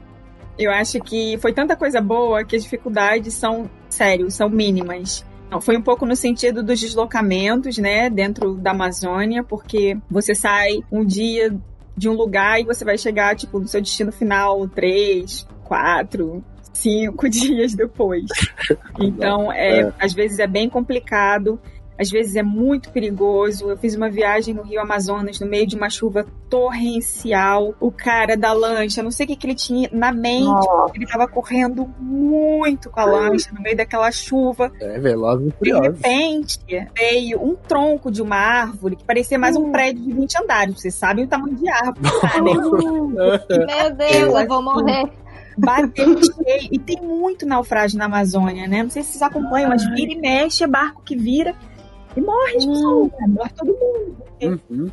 eu 0.59 0.71
acho 0.71 1.01
que 1.01 1.37
foi 1.39 1.53
tanta 1.53 1.77
coisa 1.77 2.01
boa 2.01 2.45
que 2.45 2.57
as 2.57 2.63
dificuldades 2.63 3.35
são, 3.35 3.71
sério, 3.89 4.31
são 4.31 4.49
mínimas. 4.49 5.25
Não, 5.51 5.61
foi 5.61 5.77
um 5.77 5.83
pouco 5.83 6.05
no 6.05 6.17
sentido 6.17 6.63
dos 6.63 6.81
deslocamentos, 6.81 7.79
né, 7.79 8.11
dentro 8.11 8.55
da 8.55 8.73
Amazônia, 8.73 9.45
porque 9.45 9.97
você 10.11 10.35
sai 10.35 10.81
um 10.91 11.05
dia 11.05 11.55
de 11.97 12.09
um 12.09 12.13
lugar 12.13 12.61
e 12.61 12.65
você 12.65 12.85
vai 12.85 12.99
chegar, 12.99 13.37
tipo, 13.37 13.59
no 13.59 13.69
seu 13.69 13.81
destino 13.81 14.11
final 14.11 14.67
três, 14.69 15.47
quatro, 15.65 16.45
cinco 16.73 17.29
dias 17.31 17.75
depois. 17.75 18.27
Então, 18.99 19.53
é, 19.53 19.93
às 20.01 20.15
vezes 20.15 20.39
é 20.39 20.47
bem 20.47 20.71
complicado. 20.71 21.61
Às 21.99 22.11
vezes 22.11 22.37
é 22.37 22.43
muito 22.43 22.91
perigoso. 22.91 23.71
Eu 23.71 23.77
fiz 23.77 23.95
uma 23.95 24.11
viagem 24.11 24.55
no 24.55 24.63
Rio 24.63 24.81
Amazonas 24.81 25.41
no 25.41 25.47
meio 25.47 25.67
de 25.67 25.77
uma 25.77 25.89
chuva 25.89 26.27
torrencial. 26.49 27.75
O 27.81 27.91
cara 27.91 28.37
da 28.37 28.53
lancha, 28.53 29.03
não 29.03 29.11
sei 29.11 29.25
o 29.25 29.29
que, 29.29 29.37
que 29.37 29.47
ele 29.47 29.55
tinha 29.55 29.89
na 29.93 30.13
mente, 30.13 30.67
ele 30.95 31.07
tava 31.07 31.27
correndo 31.27 31.89
muito 31.99 32.91
com 32.91 33.01
a 33.01 33.05
lancha 33.05 33.51
no 33.53 33.61
meio 33.61 33.77
daquela 33.77 34.11
chuva. 34.11 34.71
É, 34.81 34.99
Velozes 34.99 35.47
e 35.47 35.51
De 35.51 35.57
Furiosos. 35.57 36.01
repente, 36.03 36.59
veio 36.95 37.43
um 37.43 37.55
tronco 37.57 38.11
de 38.11 38.21
uma 38.23 38.37
árvore 38.37 38.97
que 38.97 39.05
parecia 39.05 39.39
mais 39.39 39.57
um 39.57 39.73
prédio 39.73 40.03
de 40.03 40.13
20 40.13 40.39
andares. 40.43 40.81
Vocês 40.81 40.95
sabem 40.95 41.25
o 41.25 41.29
tamanho 41.29 41.57
de 41.57 41.69
árvore, 41.69 42.01
tá, 42.21 42.43
né? 42.43 42.53
Meu 43.67 43.95
Deus, 43.95 44.41
eu 44.41 44.49
vou 44.49 44.63
morrer. 44.63 45.11
Bateu 45.59 46.23
cheio. 46.23 46.69
E 46.71 46.79
tem 46.79 47.01
muito 47.01 47.47
naufrágio 47.47 47.99
na 47.99 48.05
Amazônia, 48.05 48.69
né? 48.69 48.83
Não 48.83 48.91
sei 48.91 49.03
se 49.03 49.13
vocês 49.13 49.23
acompanham, 49.23 49.71
mas 49.71 49.89
vira 49.95 50.13
e 50.13 50.17
mexe, 50.17 50.63
é 50.63 50.67
barco 50.67 51.01
que 51.03 51.17
vira 51.17 51.55
e 52.17 52.21
morre 52.21 52.57
as 52.57 52.67
pessoas, 52.67 53.13
né? 53.13 53.27
morre 53.29 53.51
todo 53.57 53.69
mundo. 53.69 54.61
Uhum. 54.71 54.91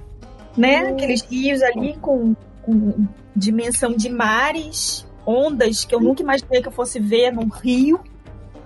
Né? 0.58 0.90
Aqueles 0.90 1.22
rios 1.24 1.62
ali 1.62 1.96
com, 1.98 2.36
com 2.62 3.08
dimensão 3.36 3.94
de 3.94 4.10
mares, 4.10 5.08
ondas 5.26 5.86
que 5.86 5.96
eu 5.96 6.00
nunca 6.00 6.22
imaginei 6.22 6.62
que 6.62 6.68
eu 6.68 6.72
fosse 6.72 7.00
ver 7.00 7.32
num 7.32 7.48
rio, 7.48 8.00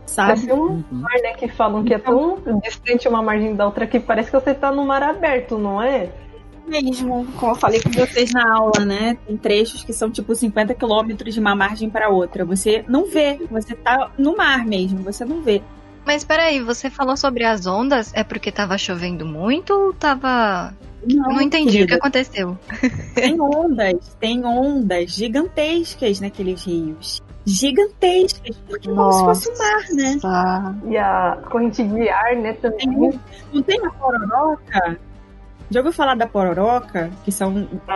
sabe? 0.05 0.47
Parece 0.47 0.53
um 0.53 0.83
mar, 0.91 1.15
né? 1.21 1.33
Que 1.33 1.47
falam 1.47 1.83
que 1.83 1.93
é 1.93 1.99
tão 1.99 2.37
distante 2.61 3.07
uma 3.07 3.21
margem 3.21 3.55
da 3.55 3.65
outra 3.65 3.87
que 3.87 3.99
parece 3.99 4.31
que 4.31 4.39
você 4.39 4.53
tá 4.53 4.71
no 4.71 4.85
mar 4.85 5.03
aberto, 5.03 5.57
não 5.57 5.81
é? 5.81 6.09
mesmo, 6.67 7.25
como 7.37 7.53
eu 7.53 7.55
falei 7.55 7.81
com 7.81 7.89
vocês 7.91 8.33
na 8.33 8.55
aula, 8.55 8.85
né? 8.85 9.17
Tem 9.25 9.37
trechos 9.37 9.83
que 9.83 9.93
são 9.93 10.11
tipo 10.11 10.35
50 10.35 10.73
quilômetros 10.75 11.33
de 11.33 11.39
uma 11.39 11.55
margem 11.55 11.89
para 11.89 12.09
outra. 12.09 12.43
Você 12.45 12.83
não 12.87 13.05
vê, 13.05 13.39
você 13.49 13.73
tá 13.73 14.11
no 14.17 14.35
mar 14.35 14.65
mesmo, 14.65 15.01
você 15.01 15.23
não 15.23 15.41
vê. 15.41 15.61
Mas 16.07 16.23
peraí, 16.23 16.61
você 16.61 16.89
falou 16.89 17.17
sobre 17.17 17.43
as 17.43 17.65
ondas, 17.67 18.13
é 18.15 18.23
porque 18.23 18.49
tava 18.49 18.77
chovendo 18.77 19.25
muito 19.25 19.73
ou 19.73 19.93
tava. 19.93 20.73
Não, 21.05 21.41
entendi 21.41 21.67
o 21.67 21.71
que 21.71 21.77
querida. 21.79 21.95
aconteceu. 21.97 22.57
Tem 23.13 23.39
ondas, 23.41 24.15
tem 24.17 24.45
ondas 24.45 25.11
gigantescas 25.11 26.21
naqueles 26.21 26.63
rios. 26.65 27.21
Gigantescas, 27.45 28.55
porque 28.65 28.89
é 28.89 28.93
como 28.93 29.11
se 29.11 29.23
fosse 29.25 29.49
o 29.49 29.57
mar, 29.57 29.83
né? 29.91 30.17
E 30.89 30.97
a 30.97 31.37
corrente 31.51 31.83
de 31.83 32.09
ar, 32.09 32.35
né, 32.37 32.53
também. 32.53 32.79
Tem, 33.11 33.19
não 33.53 33.61
tem 33.61 33.85
a 33.85 33.89
pororoca? 33.91 34.99
Já 35.69 35.79
ouviu 35.81 35.91
falar 35.91 36.15
da 36.15 36.25
pororoca? 36.25 37.11
Que 37.25 37.31
são, 37.33 37.51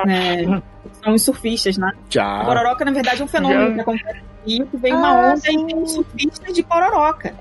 né, 0.05 0.61
são 1.01 1.13
os 1.13 1.21
surfistas, 1.21 1.77
né? 1.77 1.91
A 1.93 1.95
Já. 2.09 2.43
pororoca, 2.43 2.83
na 2.83 2.91
verdade, 2.91 3.21
é 3.21 3.23
um 3.23 3.27
fenômeno 3.29 3.67
Já. 3.69 3.73
que 3.75 3.79
acontece 3.79 4.19
no 4.19 4.51
Rio, 4.51 4.67
que 4.67 4.75
vem 4.77 4.93
uma 4.93 5.07
Ah, 5.09 5.31
onda 5.31 5.37
sim. 5.37 5.63
e 5.63 5.65
tem 5.73 5.85
surfistas 5.87 6.53
de 6.53 6.61
pororoca. 6.63 7.33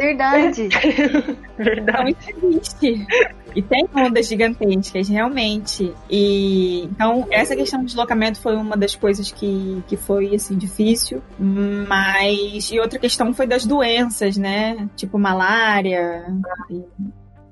Verdade. 0.00 0.68
Então 0.72 1.36
Verdade. 1.58 2.16
isso 2.18 2.46
existe. 2.46 3.06
E 3.54 3.60
tem 3.60 3.86
ondas 3.94 4.28
gigantescas, 4.28 5.08
realmente. 5.08 5.92
E 6.08 6.84
então 6.84 7.26
essa 7.30 7.54
questão 7.54 7.80
do 7.80 7.86
deslocamento 7.86 8.40
foi 8.40 8.56
uma 8.56 8.76
das 8.76 8.94
coisas 8.94 9.30
que, 9.30 9.82
que 9.86 9.96
foi 9.96 10.34
assim 10.34 10.56
difícil. 10.56 11.22
Mas 11.38 12.70
e 12.70 12.80
outra 12.80 12.98
questão 12.98 13.34
foi 13.34 13.46
das 13.46 13.66
doenças, 13.66 14.36
né? 14.36 14.88
Tipo 14.96 15.18
malária 15.18 16.24
e 16.70 16.82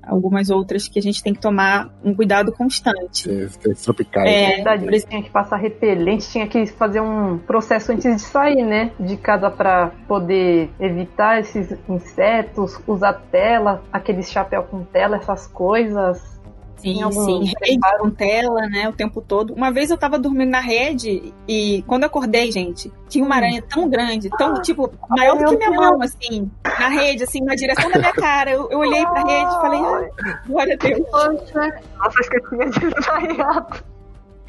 algumas 0.09 0.49
outras 0.49 0.87
que 0.87 0.99
a 0.99 1.01
gente 1.01 1.21
tem 1.23 1.33
que 1.33 1.39
tomar 1.39 1.89
um 2.03 2.13
cuidado 2.13 2.51
constante. 2.51 3.29
Esses 3.29 3.81
tropicais. 3.83 4.27
É, 4.29 4.55
Verdade, 4.55 4.83
por 4.85 4.93
isso- 4.93 5.07
tinha 5.07 5.21
que 5.23 5.29
passar 5.29 5.57
repelente, 5.57 6.29
tinha 6.29 6.47
que 6.47 6.65
fazer 6.67 6.99
um 7.01 7.37
processo 7.37 7.91
antes 7.91 8.03
de 8.15 8.21
sair, 8.21 8.63
né? 8.63 8.91
De 8.99 9.15
casa 9.17 9.49
pra 9.49 9.91
poder 10.07 10.69
evitar 10.79 11.39
esses 11.39 11.73
insetos, 11.87 12.79
usar 12.87 13.13
tela, 13.31 13.83
aqueles 13.91 14.29
chapéu 14.31 14.63
com 14.63 14.83
tela, 14.83 15.17
essas 15.17 15.47
coisas. 15.47 16.38
Sim, 16.81 17.01
algum 17.01 17.25
sim. 17.25 17.53
Rede 17.61 17.79
com 17.99 18.09
tela, 18.09 18.67
né? 18.67 18.87
O 18.87 18.93
tempo 18.93 19.21
todo. 19.21 19.53
Uma 19.53 19.71
vez 19.71 19.91
eu 19.91 19.97
tava 19.97 20.17
dormindo 20.17 20.49
na 20.49 20.59
rede 20.59 21.33
e 21.47 21.83
quando 21.87 22.03
eu 22.03 22.07
acordei, 22.07 22.51
gente, 22.51 22.91
tinha 23.07 23.25
uma 23.25 23.35
aranha 23.35 23.61
tão 23.61 23.89
grande, 23.89 24.29
tão, 24.29 24.61
tipo, 24.61 24.91
maior 25.09 25.37
do 25.37 25.45
que 25.45 25.57
minha 25.57 25.71
mão, 25.71 26.01
assim, 26.01 26.49
na 26.63 26.89
rede, 26.89 27.23
assim, 27.23 27.41
na 27.41 27.55
direção 27.55 27.89
da 27.91 27.99
minha 27.99 28.13
cara. 28.13 28.51
Eu, 28.51 28.69
eu 28.71 28.79
olhei 28.79 29.05
pra 29.05 29.21
rede 29.21 29.49
e 29.49 29.61
falei, 29.61 29.79
ai, 29.81 30.09
glória 30.47 30.73
a 30.75 30.77
Deus. 30.77 31.05
Nossa, 31.11 32.21
tinha 32.49 32.91
desmaiado. 32.91 33.83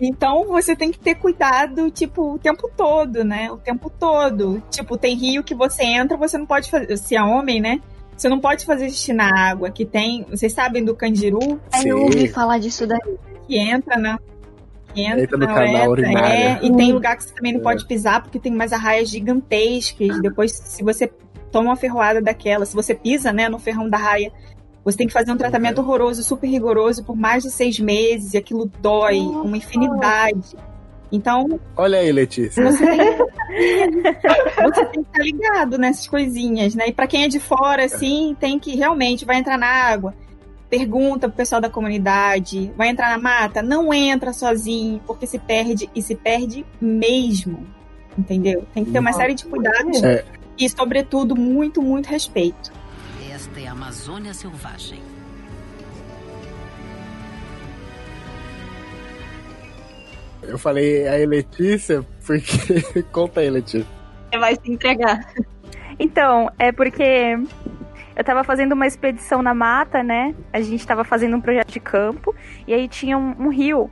Então 0.00 0.46
você 0.46 0.74
tem 0.74 0.90
que 0.90 0.98
ter 0.98 1.14
cuidado, 1.16 1.90
tipo, 1.90 2.34
o 2.34 2.38
tempo 2.38 2.70
todo, 2.74 3.22
né? 3.22 3.50
O 3.52 3.58
tempo 3.58 3.90
todo. 3.90 4.62
Tipo, 4.70 4.96
tem 4.96 5.14
rio 5.14 5.44
que 5.44 5.54
você 5.54 5.84
entra, 5.84 6.16
você 6.16 6.38
não 6.38 6.46
pode 6.46 6.70
fazer. 6.70 6.96
Se 6.96 7.14
é 7.14 7.22
homem, 7.22 7.60
né? 7.60 7.80
Você 8.20 8.28
não 8.28 8.38
pode 8.38 8.66
fazer 8.66 8.90
xixi 8.90 9.14
na 9.14 9.30
água. 9.34 9.70
Que 9.70 9.86
tem. 9.86 10.26
Vocês 10.28 10.52
sabem 10.52 10.84
do 10.84 10.94
candiru? 10.94 11.58
Aí 11.72 11.88
eu 11.88 11.96
Sim. 11.96 12.04
ouvi 12.04 12.28
falar 12.28 12.58
disso 12.58 12.86
daí. 12.86 12.98
que 13.46 13.58
entra 13.58 13.96
na. 13.96 14.18
Que 14.92 15.00
entra, 15.00 15.22
Entra 15.22 15.38
no 15.38 15.46
na 15.46 15.54
canal 15.54 15.90
urinário. 15.90 16.28
é, 16.30 16.60
e 16.62 16.76
tem 16.76 16.92
lugar 16.92 17.16
que 17.16 17.24
você 17.24 17.34
também 17.34 17.54
não 17.54 17.60
pode 17.62 17.86
pisar, 17.86 18.20
porque 18.22 18.38
tem 18.38 18.52
umas 18.52 18.74
arraias 18.74 19.08
gigantescas. 19.08 20.20
Depois, 20.20 20.52
se 20.52 20.82
você 20.84 21.10
toma 21.50 21.70
uma 21.70 21.76
ferroada 21.76 22.20
daquela, 22.20 22.66
se 22.66 22.74
você 22.74 22.94
pisa, 22.94 23.32
né, 23.32 23.48
no 23.48 23.58
ferrão 23.58 23.88
da 23.88 23.96
raia, 23.96 24.30
você 24.84 24.98
tem 24.98 25.06
que 25.06 25.12
fazer 25.14 25.32
um 25.32 25.36
tratamento 25.38 25.78
horroroso, 25.80 26.22
super 26.22 26.46
rigoroso, 26.46 27.02
por 27.02 27.16
mais 27.16 27.42
de 27.42 27.50
seis 27.50 27.78
meses, 27.80 28.34
e 28.34 28.36
aquilo 28.36 28.70
dói, 28.82 29.18
uma 29.18 29.56
infinidade. 29.56 30.56
Então, 31.12 31.58
Olha 31.76 31.98
aí, 31.98 32.12
Letícia. 32.12 32.62
você 32.70 32.86
tem, 32.86 32.98
você 34.62 34.84
tem 34.86 35.02
que 35.02 35.08
estar 35.10 35.22
ligado 35.24 35.76
nessas 35.78 36.06
coisinhas, 36.06 36.74
né? 36.74 36.88
E 36.88 36.92
pra 36.92 37.06
quem 37.06 37.24
é 37.24 37.28
de 37.28 37.40
fora, 37.40 37.84
assim, 37.84 38.36
tem 38.38 38.58
que 38.58 38.76
realmente 38.76 39.24
vai 39.24 39.36
entrar 39.36 39.58
na 39.58 39.66
água. 39.66 40.14
Pergunta 40.68 41.28
pro 41.28 41.36
pessoal 41.36 41.60
da 41.60 41.68
comunidade, 41.68 42.72
vai 42.76 42.88
entrar 42.90 43.10
na 43.10 43.18
mata? 43.18 43.60
Não 43.60 43.92
entra 43.92 44.32
sozinho, 44.32 45.00
porque 45.04 45.26
se 45.26 45.38
perde 45.38 45.90
e 45.94 46.00
se 46.00 46.14
perde 46.14 46.64
mesmo. 46.80 47.66
Entendeu? 48.16 48.64
Tem 48.72 48.84
que 48.84 48.92
ter 48.92 48.98
uma 49.00 49.12
série 49.12 49.34
de 49.34 49.44
cuidados 49.46 50.02
É. 50.04 50.24
e, 50.56 50.68
sobretudo, 50.68 51.34
muito, 51.34 51.82
muito 51.82 52.06
respeito. 52.06 52.70
Esta 53.34 53.58
é 53.60 53.66
a 53.66 53.72
Amazônia 53.72 54.32
Selvagem. 54.32 55.00
Eu 60.50 60.58
falei 60.58 61.06
aí, 61.06 61.24
Letícia, 61.24 62.04
porque. 62.26 63.02
Conta 63.12 63.40
aí, 63.40 63.48
Letícia. 63.48 63.86
Você 64.30 64.38
vai 64.38 64.54
se 64.54 64.70
entregar. 64.70 65.32
Então, 65.98 66.50
é 66.58 66.72
porque 66.72 67.38
eu 68.16 68.24
tava 68.24 68.42
fazendo 68.42 68.72
uma 68.72 68.86
expedição 68.86 69.42
na 69.42 69.54
mata, 69.54 70.02
né? 70.02 70.34
A 70.52 70.60
gente 70.60 70.84
tava 70.86 71.04
fazendo 71.04 71.36
um 71.36 71.40
projeto 71.40 71.70
de 71.70 71.80
campo 71.80 72.34
e 72.66 72.74
aí 72.74 72.88
tinha 72.88 73.16
um, 73.16 73.34
um 73.38 73.48
rio 73.48 73.90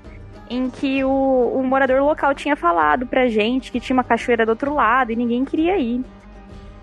em 0.50 0.68
que 0.68 1.04
o, 1.04 1.52
o 1.54 1.62
morador 1.62 2.00
local 2.02 2.34
tinha 2.34 2.56
falado 2.56 3.06
pra 3.06 3.28
gente 3.28 3.70
que 3.70 3.78
tinha 3.78 3.94
uma 3.94 4.04
cachoeira 4.04 4.44
do 4.44 4.50
outro 4.50 4.74
lado 4.74 5.12
e 5.12 5.16
ninguém 5.16 5.44
queria 5.44 5.78
ir. 5.78 6.02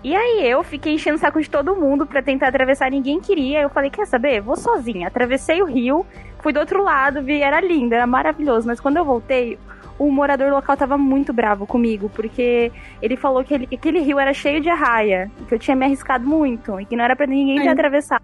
E 0.04 0.14
aí 0.14 0.48
eu 0.48 0.62
fiquei 0.62 0.94
enchendo 0.94 1.16
o 1.16 1.18
saco 1.20 1.40
de 1.40 1.50
todo 1.50 1.74
mundo 1.74 2.06
pra 2.06 2.22
tentar 2.22 2.48
atravessar, 2.48 2.90
ninguém 2.90 3.20
queria. 3.20 3.62
Eu 3.62 3.68
falei, 3.68 3.90
quer 3.90 4.06
saber? 4.06 4.40
Vou 4.40 4.56
sozinha. 4.56 5.08
Atravessei 5.08 5.60
o 5.60 5.64
rio, 5.66 6.06
fui 6.40 6.52
do 6.52 6.60
outro 6.60 6.82
lado, 6.82 7.22
vi, 7.22 7.42
era 7.42 7.60
lindo, 7.60 7.94
era 7.94 8.06
maravilhoso. 8.06 8.66
Mas 8.68 8.78
quando 8.78 8.98
eu 8.98 9.04
voltei, 9.04 9.58
o 9.98 10.10
morador 10.12 10.50
local 10.52 10.76
tava 10.76 10.96
muito 10.96 11.32
bravo 11.32 11.66
comigo, 11.66 12.08
porque 12.14 12.70
ele 13.02 13.16
falou 13.16 13.42
que, 13.42 13.54
ele- 13.54 13.66
que 13.66 13.74
aquele 13.74 13.98
rio 14.00 14.18
era 14.18 14.32
cheio 14.32 14.60
de 14.60 14.68
arraia, 14.68 15.28
e 15.40 15.44
que 15.44 15.54
eu 15.54 15.58
tinha 15.58 15.74
me 15.74 15.84
arriscado 15.86 16.24
muito, 16.24 16.78
e 16.80 16.84
que 16.84 16.94
não 16.94 17.02
era 17.04 17.16
pra 17.16 17.26
ninguém 17.26 17.56
ter 17.56 17.68
Ai. 17.68 17.74
atravessado. 17.74 18.22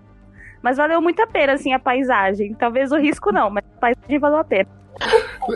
Mas 0.62 0.76
valeu 0.76 1.00
muito 1.00 1.20
a 1.20 1.26
pena, 1.26 1.54
assim, 1.54 1.72
a 1.72 1.78
paisagem. 1.80 2.54
Talvez 2.54 2.92
o 2.92 2.96
risco 2.96 3.32
não, 3.32 3.50
mas 3.50 3.64
a 3.76 3.80
paisagem 3.80 4.18
valeu 4.20 4.38
a 4.38 4.44
pena. 4.44 4.68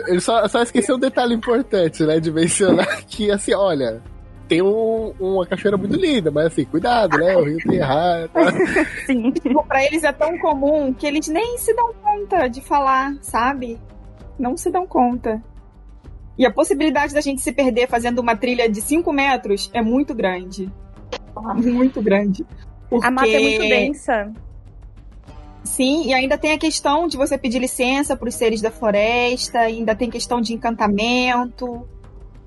Ele 0.07 0.19
só, 0.19 0.45
só 0.49 0.61
esqueceu 0.61 0.95
um 0.97 0.99
detalhe 0.99 1.33
importante, 1.33 2.03
né? 2.03 2.19
De 2.19 2.29
mencionar 2.31 2.85
que, 3.07 3.31
assim, 3.31 3.53
olha. 3.53 4.01
Tem 4.47 4.61
um- 4.61 5.13
uma 5.19 5.45
cachoeira 5.45 5.75
muito 5.77 5.95
linda, 5.95 6.31
mas 6.31 6.45
assim, 6.47 6.63
cuidado, 6.65 7.17
né? 7.17 7.35
O 7.35 7.43
rio 7.43 7.57
tem 7.57 7.79
raia. 7.79 8.27
Tá? 8.29 8.39
Sim. 9.05 9.31
Tipo, 9.31 9.63
pra 9.65 9.83
eles 9.83 10.03
é 10.03 10.11
tão 10.13 10.37
comum 10.39 10.93
que 10.93 11.05
eles 11.05 11.27
nem 11.27 11.57
se 11.57 11.73
dão 11.75 11.93
conta 12.01 12.47
de 12.47 12.61
falar, 12.61 13.15
sabe? 13.21 13.77
Não 14.39 14.55
se 14.55 14.71
dão 14.71 14.87
conta. 14.87 15.41
E 16.37 16.45
a 16.45 16.51
possibilidade 16.51 17.13
da 17.13 17.19
gente 17.21 17.41
se 17.41 17.51
perder 17.51 17.87
fazendo 17.89 18.19
uma 18.19 18.35
trilha 18.35 18.69
de 18.69 18.79
5 18.79 19.11
metros 19.11 19.69
é 19.73 19.81
muito 19.81 20.13
grande. 20.15 20.71
Muito 21.55 22.01
grande. 22.01 22.45
A 23.01 23.11
mata 23.11 23.27
é 23.27 23.39
muito 23.39 23.57
Porque- 23.57 23.69
densa. 23.69 24.31
Sim, 25.63 26.05
e 26.07 26.13
ainda 26.13 26.37
tem 26.37 26.53
a 26.53 26.57
questão 26.57 27.07
de 27.07 27.17
você 27.17 27.37
pedir 27.37 27.59
licença 27.59 28.15
para 28.15 28.29
os 28.29 28.35
seres 28.35 28.61
da 28.61 28.71
floresta, 28.71 29.59
ainda 29.59 29.93
tem 29.93 30.09
questão 30.09 30.39
de 30.39 30.53
encantamento, 30.53 31.85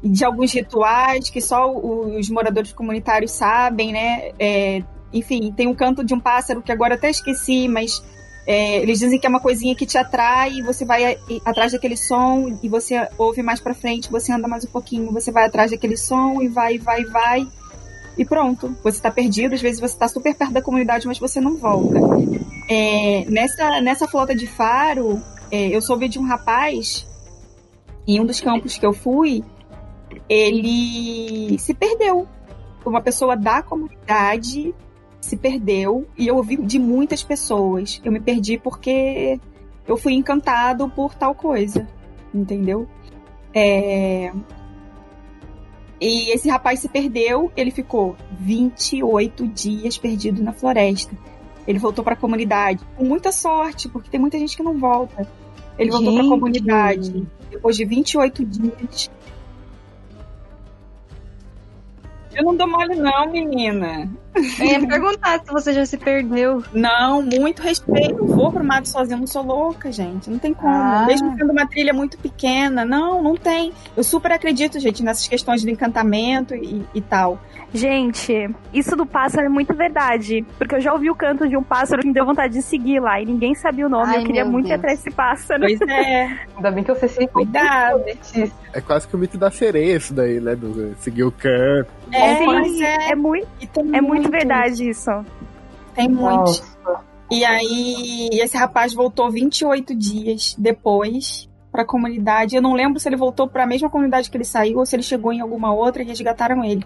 de 0.02 0.24
alguns 0.24 0.52
rituais 0.52 1.28
que 1.28 1.40
só 1.40 1.70
os 1.72 2.28
moradores 2.30 2.72
comunitários 2.72 3.32
sabem, 3.32 3.92
né? 3.92 4.32
É, 4.38 4.82
enfim, 5.12 5.52
tem 5.52 5.66
um 5.66 5.74
canto 5.74 6.04
de 6.04 6.14
um 6.14 6.20
pássaro 6.20 6.62
que 6.62 6.72
agora 6.72 6.94
até 6.94 7.10
esqueci, 7.10 7.68
mas 7.68 8.02
é, 8.46 8.78
eles 8.78 8.98
dizem 8.98 9.18
que 9.18 9.26
é 9.26 9.28
uma 9.30 9.40
coisinha 9.40 9.74
que 9.74 9.84
te 9.84 9.98
atrai, 9.98 10.52
e 10.54 10.62
você 10.62 10.84
vai 10.84 11.18
e- 11.28 11.40
atrás 11.44 11.72
daquele 11.72 11.96
som 11.96 12.58
e 12.62 12.68
você 12.68 13.06
ouve 13.18 13.42
mais 13.42 13.60
pra 13.60 13.74
frente, 13.74 14.10
você 14.10 14.32
anda 14.32 14.48
mais 14.48 14.64
um 14.64 14.68
pouquinho, 14.68 15.12
você 15.12 15.30
vai 15.30 15.44
atrás 15.46 15.70
daquele 15.70 15.96
som 15.96 16.40
e 16.40 16.48
vai, 16.48 16.78
vai, 16.78 17.04
vai. 17.04 17.46
e 18.16 18.24
pronto. 18.24 18.74
Você 18.82 19.00
tá 19.00 19.10
perdido, 19.10 19.54
às 19.54 19.60
vezes 19.60 19.80
você 19.80 19.96
tá 19.96 20.08
super 20.08 20.34
perto 20.34 20.52
da 20.52 20.62
comunidade, 20.62 21.06
mas 21.06 21.18
você 21.18 21.40
não 21.40 21.56
volta. 21.56 21.98
É, 22.68 23.24
nessa, 23.28 23.80
nessa 23.80 24.06
flota 24.08 24.34
de 24.34 24.46
faro, 24.46 25.20
é, 25.50 25.68
eu 25.68 25.80
soube 25.80 26.08
de 26.08 26.18
um 26.18 26.24
rapaz, 26.24 27.06
em 28.06 28.20
um 28.20 28.24
dos 28.26 28.40
campos 28.40 28.76
que 28.78 28.86
eu 28.86 28.92
fui, 28.92 29.44
ele 30.30 31.58
se 31.58 31.74
perdeu. 31.74 32.28
Uma 32.86 33.02
pessoa 33.02 33.36
da 33.36 33.62
comunidade 33.62 34.72
se 35.20 35.36
perdeu 35.36 36.06
e 36.16 36.28
eu 36.28 36.36
ouvi 36.36 36.56
de 36.56 36.78
muitas 36.78 37.24
pessoas. 37.24 38.00
Eu 38.04 38.12
me 38.12 38.20
perdi 38.20 38.56
porque 38.56 39.40
eu 39.86 39.96
fui 39.96 40.14
encantado 40.14 40.88
por 40.88 41.14
tal 41.14 41.34
coisa, 41.34 41.86
entendeu? 42.32 42.88
É... 43.52 44.32
E 46.00 46.32
esse 46.32 46.48
rapaz 46.48 46.78
se 46.78 46.88
perdeu, 46.88 47.52
ele 47.56 47.72
ficou 47.72 48.16
28 48.38 49.48
dias 49.48 49.98
perdido 49.98 50.42
na 50.42 50.52
floresta. 50.52 51.14
Ele 51.66 51.78
voltou 51.78 52.04
para 52.04 52.14
a 52.14 52.16
comunidade 52.16 52.82
com 52.96 53.04
muita 53.04 53.32
sorte, 53.32 53.88
porque 53.88 54.08
tem 54.08 54.18
muita 54.18 54.38
gente 54.38 54.56
que 54.56 54.62
não 54.62 54.78
volta. 54.78 55.28
Ele 55.76 55.90
voltou 55.90 56.14
para 56.14 56.24
a 56.24 56.28
comunidade 56.28 57.26
depois 57.50 57.76
de 57.76 57.84
28 57.84 58.44
dias. 58.44 59.10
Eu 62.40 62.44
não 62.44 62.56
dou 62.56 62.66
mole 62.66 62.96
não, 62.96 63.30
menina. 63.30 64.08
Eu 64.58 64.66
ia 64.66 64.86
perguntar 64.86 65.40
se 65.40 65.52
você 65.52 65.74
já 65.74 65.84
se 65.84 65.98
perdeu. 65.98 66.62
Não, 66.72 67.20
muito 67.22 67.60
respeito. 67.60 68.16
Não 68.16 68.26
vou 68.26 68.50
pro 68.50 68.64
mato 68.64 68.88
sozinha, 68.88 69.18
não 69.18 69.26
sou 69.26 69.42
louca, 69.42 69.92
gente. 69.92 70.30
Não 70.30 70.38
tem 70.38 70.54
como. 70.54 70.72
Ah. 70.72 71.04
Mesmo 71.06 71.36
sendo 71.36 71.52
uma 71.52 71.66
trilha 71.66 71.92
muito 71.92 72.16
pequena. 72.16 72.84
Não, 72.84 73.22
não 73.22 73.36
tem. 73.36 73.72
Eu 73.94 74.02
super 74.02 74.32
acredito, 74.32 74.80
gente, 74.80 75.02
nessas 75.02 75.28
questões 75.28 75.62
do 75.62 75.68
encantamento 75.68 76.54
e, 76.54 76.82
e 76.94 77.00
tal. 77.02 77.38
Gente, 77.74 78.50
isso 78.72 78.96
do 78.96 79.04
pássaro 79.04 79.46
é 79.46 79.50
muito 79.50 79.74
verdade. 79.74 80.44
Porque 80.56 80.76
eu 80.76 80.80
já 80.80 80.92
ouvi 80.94 81.10
o 81.10 81.14
canto 81.14 81.46
de 81.46 81.56
um 81.56 81.62
pássaro 81.62 82.00
que 82.00 82.08
me 82.08 82.14
deu 82.14 82.24
vontade 82.24 82.54
de 82.54 82.62
seguir 82.62 83.00
lá. 83.00 83.20
E 83.20 83.26
ninguém 83.26 83.54
sabia 83.54 83.86
o 83.86 83.90
nome. 83.90 84.14
Ai, 84.14 84.22
eu 84.22 84.24
queria 84.24 84.44
muito 84.46 84.68
ir 84.68 84.72
atrás 84.72 84.98
desse 84.98 85.14
pássaro. 85.14 85.60
Pois 85.60 85.80
é. 85.82 86.38
Ainda 86.56 86.70
bem 86.70 86.84
que 86.84 86.94
você 86.94 87.06
se 87.06 87.26
Cuidado. 87.26 88.02
É 88.72 88.80
quase 88.80 89.06
que 89.06 89.14
o 89.14 89.18
mito 89.18 89.36
da 89.36 89.50
sereia 89.50 89.96
isso 89.96 90.14
daí, 90.14 90.40
né? 90.40 90.56
Do 90.56 90.94
seguir 91.00 91.24
o 91.24 91.32
canto. 91.32 91.99
É, 92.12 92.36
Sim, 92.38 92.44
pois 92.44 92.80
é. 92.80 93.10
é 93.12 93.14
muito, 93.14 93.48
é 93.78 93.82
muito 93.82 94.02
muito. 94.02 94.30
verdade 94.30 94.88
isso. 94.88 95.10
Tem 95.94 96.08
muito. 96.08 96.36
Nossa. 96.36 96.64
E 97.30 97.44
aí, 97.44 98.28
esse 98.32 98.56
rapaz 98.56 98.92
voltou 98.92 99.30
28 99.30 99.94
dias 99.94 100.54
depois 100.58 101.48
pra 101.70 101.84
comunidade. 101.84 102.56
Eu 102.56 102.62
não 102.62 102.72
lembro 102.72 102.98
se 102.98 103.08
ele 103.08 103.16
voltou 103.16 103.46
pra 103.46 103.66
mesma 103.66 103.88
comunidade 103.88 104.28
que 104.30 104.36
ele 104.36 104.44
saiu 104.44 104.78
ou 104.78 104.86
se 104.86 104.96
ele 104.96 105.02
chegou 105.04 105.32
em 105.32 105.40
alguma 105.40 105.72
outra 105.72 106.02
e 106.02 106.06
resgataram 106.06 106.64
ele. 106.64 106.84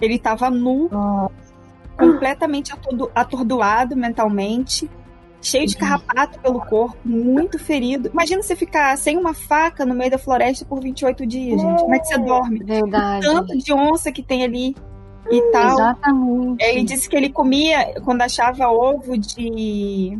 Ele 0.00 0.18
tava 0.18 0.50
nu, 0.50 0.90
completamente 1.96 2.72
atordo- 2.72 3.10
atordoado 3.14 3.96
mentalmente, 3.96 4.90
cheio 5.46 5.66
de 5.66 5.76
carrapato 5.76 6.40
pelo 6.40 6.60
corpo, 6.60 6.96
muito 7.04 7.58
ferido. 7.58 8.10
Imagina 8.12 8.42
você 8.42 8.56
ficar 8.56 8.96
sem 8.98 9.16
uma 9.16 9.32
faca 9.32 9.86
no 9.86 9.94
meio 9.94 10.10
da 10.10 10.18
floresta 10.18 10.64
por 10.64 10.80
28 10.80 11.24
dias, 11.24 11.60
gente. 11.60 11.80
Como 11.80 11.94
é 11.94 11.98
que 11.98 12.06
você 12.06 12.18
dorme? 12.18 12.58
Verdade. 12.64 13.24
Tanto 13.24 13.56
de 13.56 13.72
onça 13.72 14.10
que 14.10 14.22
tem 14.22 14.42
ali 14.42 14.74
e 15.30 15.40
tal. 15.52 15.72
Exatamente. 15.72 16.64
Ele 16.64 16.82
disse 16.82 17.08
que 17.08 17.16
ele 17.16 17.30
comia 17.30 17.94
quando 18.04 18.22
achava 18.22 18.68
ovo 18.68 19.16
de 19.16 20.18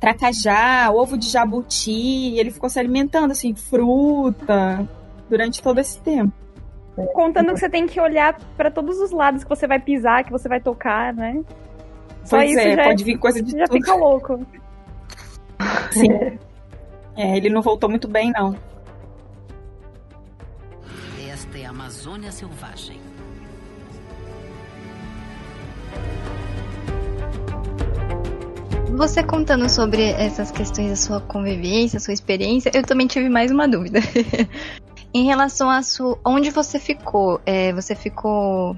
tracajá, 0.00 0.90
ovo 0.92 1.16
de 1.16 1.30
jabuti, 1.30 2.36
ele 2.36 2.50
ficou 2.50 2.68
se 2.68 2.78
alimentando 2.78 3.30
assim, 3.30 3.54
fruta, 3.54 4.86
durante 5.30 5.62
todo 5.62 5.78
esse 5.78 5.98
tempo. 6.00 6.32
Contando 7.12 7.52
que 7.54 7.60
você 7.60 7.68
tem 7.68 7.86
que 7.86 8.00
olhar 8.00 8.38
pra 8.56 8.70
todos 8.70 9.00
os 9.00 9.10
lados 9.10 9.42
que 9.42 9.48
você 9.48 9.66
vai 9.66 9.80
pisar, 9.80 10.24
que 10.24 10.30
você 10.30 10.48
vai 10.48 10.60
tocar, 10.60 11.14
né? 11.14 11.42
Só 12.24 12.36
pois 12.38 12.50
isso 12.50 12.60
é, 12.60 12.76
já, 12.76 12.84
pode 12.84 13.04
vir 13.04 13.18
coisa 13.18 13.42
de 13.42 13.52
já 13.52 13.66
tudo. 13.66 13.76
fica 13.76 13.94
louco. 13.94 14.46
Sim. 15.92 16.38
É, 17.16 17.36
ele 17.36 17.50
não 17.50 17.62
voltou 17.62 17.88
muito 17.88 18.08
bem, 18.08 18.32
não. 18.32 18.56
Esta 21.30 21.58
é 21.58 21.66
a 21.66 21.70
Amazônia 21.70 22.32
Selvagem. 22.32 23.00
Você 28.96 29.24
contando 29.24 29.68
sobre 29.68 30.04
essas 30.12 30.52
questões 30.52 30.90
da 30.90 30.96
sua 30.96 31.20
convivência, 31.20 31.98
sua 31.98 32.14
experiência, 32.14 32.70
eu 32.72 32.84
também 32.84 33.08
tive 33.08 33.28
mais 33.28 33.50
uma 33.50 33.66
dúvida. 33.66 33.98
em 35.12 35.24
relação 35.24 35.68
a 35.68 35.82
sua, 35.82 36.18
onde 36.24 36.50
você 36.50 36.78
ficou, 36.78 37.40
é, 37.44 37.72
você 37.72 37.94
ficou 37.94 38.76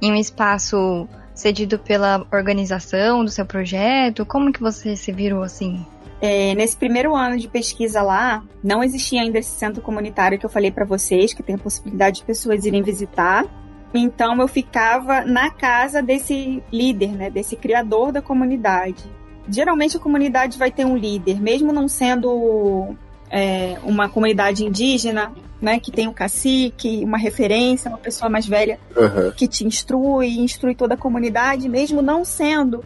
em 0.00 0.12
um 0.12 0.16
espaço 0.16 1.08
cedido 1.36 1.78
pela 1.78 2.26
organização 2.32 3.24
do 3.24 3.30
seu 3.30 3.46
projeto? 3.46 4.26
Como 4.26 4.52
que 4.52 4.60
você 4.60 4.96
se 4.96 5.12
virou 5.12 5.42
assim? 5.42 5.84
É, 6.20 6.54
nesse 6.54 6.76
primeiro 6.76 7.14
ano 7.14 7.38
de 7.38 7.46
pesquisa 7.46 8.00
lá, 8.00 8.42
não 8.64 8.82
existia 8.82 9.20
ainda 9.20 9.38
esse 9.38 9.50
centro 9.50 9.82
comunitário 9.82 10.38
que 10.38 10.46
eu 10.46 10.50
falei 10.50 10.70
pra 10.70 10.86
vocês, 10.86 11.34
que 11.34 11.42
tem 11.42 11.56
a 11.56 11.58
possibilidade 11.58 12.16
de 12.16 12.24
pessoas 12.24 12.64
irem 12.64 12.82
visitar. 12.82 13.44
Então 13.92 14.40
eu 14.40 14.48
ficava 14.48 15.24
na 15.24 15.50
casa 15.50 16.02
desse 16.02 16.62
líder, 16.72 17.12
né, 17.12 17.30
desse 17.30 17.54
criador 17.54 18.12
da 18.12 18.22
comunidade. 18.22 19.04
Geralmente 19.48 19.96
a 19.96 20.00
comunidade 20.00 20.58
vai 20.58 20.70
ter 20.70 20.84
um 20.84 20.96
líder, 20.96 21.40
mesmo 21.40 21.72
não 21.72 21.86
sendo 21.86 22.96
é, 23.30 23.76
uma 23.82 24.08
comunidade 24.08 24.64
indígena, 24.64 25.32
né, 25.60 25.80
que 25.80 25.90
tem 25.90 26.06
um 26.06 26.12
cacique, 26.12 27.02
uma 27.04 27.18
referência, 27.18 27.88
uma 27.88 27.98
pessoa 27.98 28.28
mais 28.28 28.46
velha 28.46 28.78
Aham. 28.96 29.32
que 29.36 29.48
te 29.48 29.66
instrui, 29.66 30.38
instrui 30.38 30.74
toda 30.74 30.94
a 30.94 30.98
comunidade, 30.98 31.68
mesmo 31.68 32.02
não 32.02 32.24
sendo, 32.24 32.84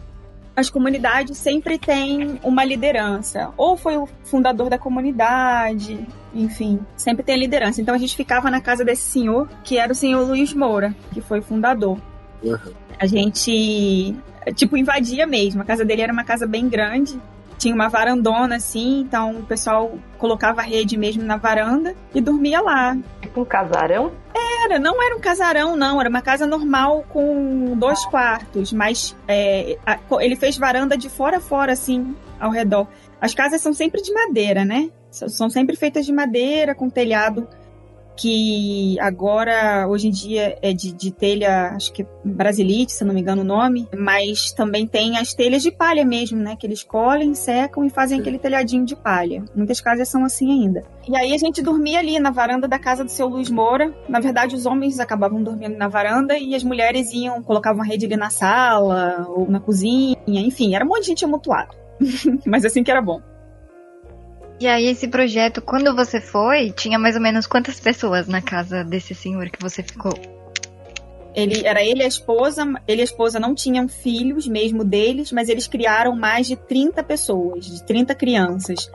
as 0.55 0.69
comunidades 0.69 1.37
sempre 1.37 1.77
têm 1.77 2.39
uma 2.43 2.63
liderança. 2.63 3.51
Ou 3.57 3.77
foi 3.77 3.97
o 3.97 4.07
fundador 4.23 4.69
da 4.69 4.77
comunidade, 4.77 6.05
enfim, 6.33 6.79
sempre 6.95 7.23
tem 7.23 7.35
a 7.35 7.37
liderança. 7.37 7.81
Então 7.81 7.95
a 7.95 7.97
gente 7.97 8.15
ficava 8.15 8.49
na 8.49 8.61
casa 8.61 8.83
desse 8.83 9.03
senhor, 9.03 9.49
que 9.63 9.77
era 9.77 9.91
o 9.91 9.95
senhor 9.95 10.25
Luiz 10.27 10.53
Moura, 10.53 10.95
que 11.13 11.21
foi 11.21 11.39
o 11.39 11.43
fundador. 11.43 11.97
Uhum. 12.43 12.57
A 12.99 13.05
gente, 13.05 14.15
tipo, 14.55 14.77
invadia 14.77 15.25
mesmo. 15.25 15.61
A 15.61 15.65
casa 15.65 15.85
dele 15.85 16.01
era 16.01 16.13
uma 16.13 16.23
casa 16.23 16.45
bem 16.45 16.67
grande. 16.67 17.19
Tinha 17.61 17.75
uma 17.75 17.89
varandona 17.89 18.55
assim, 18.55 19.01
então 19.01 19.33
o 19.37 19.43
pessoal 19.43 19.91
colocava 20.17 20.61
a 20.61 20.63
rede 20.63 20.97
mesmo 20.97 21.21
na 21.21 21.37
varanda 21.37 21.93
e 22.11 22.19
dormia 22.19 22.59
lá. 22.59 22.97
Um 23.37 23.45
casarão? 23.45 24.11
Era, 24.65 24.79
não 24.79 24.99
era 25.01 25.15
um 25.15 25.19
casarão, 25.19 25.75
não. 25.75 25.99
Era 25.99 26.09
uma 26.09 26.23
casa 26.23 26.47
normal 26.47 27.05
com 27.09 27.75
dois 27.77 28.03
quartos, 28.07 28.73
mas 28.73 29.15
é, 29.27 29.77
a- 29.85 29.99
ele 30.21 30.35
fez 30.35 30.57
varanda 30.57 30.97
de 30.97 31.07
fora 31.07 31.37
a 31.37 31.39
fora, 31.39 31.73
assim, 31.73 32.15
ao 32.39 32.49
redor. 32.49 32.87
As 33.21 33.35
casas 33.35 33.61
são 33.61 33.73
sempre 33.75 34.01
de 34.01 34.11
madeira, 34.11 34.65
né? 34.65 34.89
São 35.11 35.47
sempre 35.47 35.75
feitas 35.75 36.03
de 36.03 36.11
madeira, 36.11 36.73
com 36.73 36.89
telhado 36.89 37.47
que 38.15 38.99
agora, 38.99 39.87
hoje 39.87 40.07
em 40.07 40.11
dia, 40.11 40.57
é 40.61 40.73
de, 40.73 40.91
de 40.91 41.11
telha, 41.11 41.71
acho 41.75 41.91
que 41.91 42.05
brasilite, 42.23 42.91
se 42.91 43.03
não 43.03 43.13
me 43.13 43.21
engano 43.21 43.41
o 43.41 43.45
nome, 43.45 43.87
mas 43.97 44.51
também 44.51 44.85
tem 44.87 45.17
as 45.17 45.33
telhas 45.33 45.63
de 45.63 45.71
palha 45.71 46.05
mesmo, 46.05 46.39
né? 46.39 46.55
Que 46.55 46.67
eles 46.67 46.83
colhem, 46.83 47.33
secam 47.33 47.83
e 47.83 47.89
fazem 47.89 48.19
aquele 48.19 48.37
telhadinho 48.37 48.85
de 48.85 48.95
palha. 48.95 49.43
Muitas 49.55 49.81
casas 49.81 50.07
são 50.09 50.23
assim 50.23 50.51
ainda. 50.51 50.83
E 51.07 51.15
aí 51.15 51.33
a 51.33 51.37
gente 51.37 51.61
dormia 51.61 51.99
ali 51.99 52.19
na 52.19 52.31
varanda 52.31 52.67
da 52.67 52.77
casa 52.77 53.03
do 53.03 53.09
seu 53.09 53.27
Luiz 53.27 53.49
Moura. 53.49 53.93
Na 54.07 54.19
verdade, 54.19 54.55
os 54.55 54.65
homens 54.65 54.99
acabavam 54.99 55.41
dormindo 55.41 55.77
na 55.77 55.87
varanda 55.87 56.37
e 56.37 56.53
as 56.53 56.63
mulheres 56.63 57.11
iam, 57.13 57.41
colocavam 57.41 57.81
a 57.81 57.85
rede 57.85 58.05
ali 58.05 58.17
na 58.17 58.29
sala 58.29 59.25
ou 59.29 59.49
na 59.49 59.59
cozinha, 59.59 60.17
enfim, 60.27 60.75
era 60.75 60.85
um 60.85 60.87
monte 60.87 61.01
de 61.01 61.07
gente 61.07 61.25
amontoada. 61.25 61.69
mas 62.45 62.65
assim 62.65 62.83
que 62.83 62.91
era 62.91 63.01
bom. 63.01 63.21
E 64.61 64.67
aí, 64.67 64.85
esse 64.85 65.07
projeto, 65.07 65.59
quando 65.59 65.95
você 65.95 66.21
foi, 66.21 66.69
tinha 66.69 66.99
mais 66.99 67.15
ou 67.15 67.21
menos 67.21 67.47
quantas 67.47 67.79
pessoas 67.79 68.27
na 68.27 68.43
casa 68.43 68.83
desse 68.83 69.15
senhor 69.15 69.49
que 69.49 69.59
você 69.59 69.81
ficou? 69.81 70.13
Ele 71.33 71.65
era 71.65 71.83
ele 71.83 72.01
e 72.01 72.03
a 72.03 72.07
esposa, 72.07 72.61
ele 72.87 72.99
e 72.99 73.01
a 73.01 73.03
esposa 73.03 73.39
não 73.39 73.55
tinham 73.55 73.87
filhos 73.87 74.47
mesmo 74.47 74.83
deles, 74.83 75.31
mas 75.31 75.49
eles 75.49 75.65
criaram 75.65 76.15
mais 76.15 76.45
de 76.45 76.55
30 76.55 77.03
pessoas, 77.03 77.65
de 77.65 77.83
30 77.83 78.13
crianças. 78.13 78.87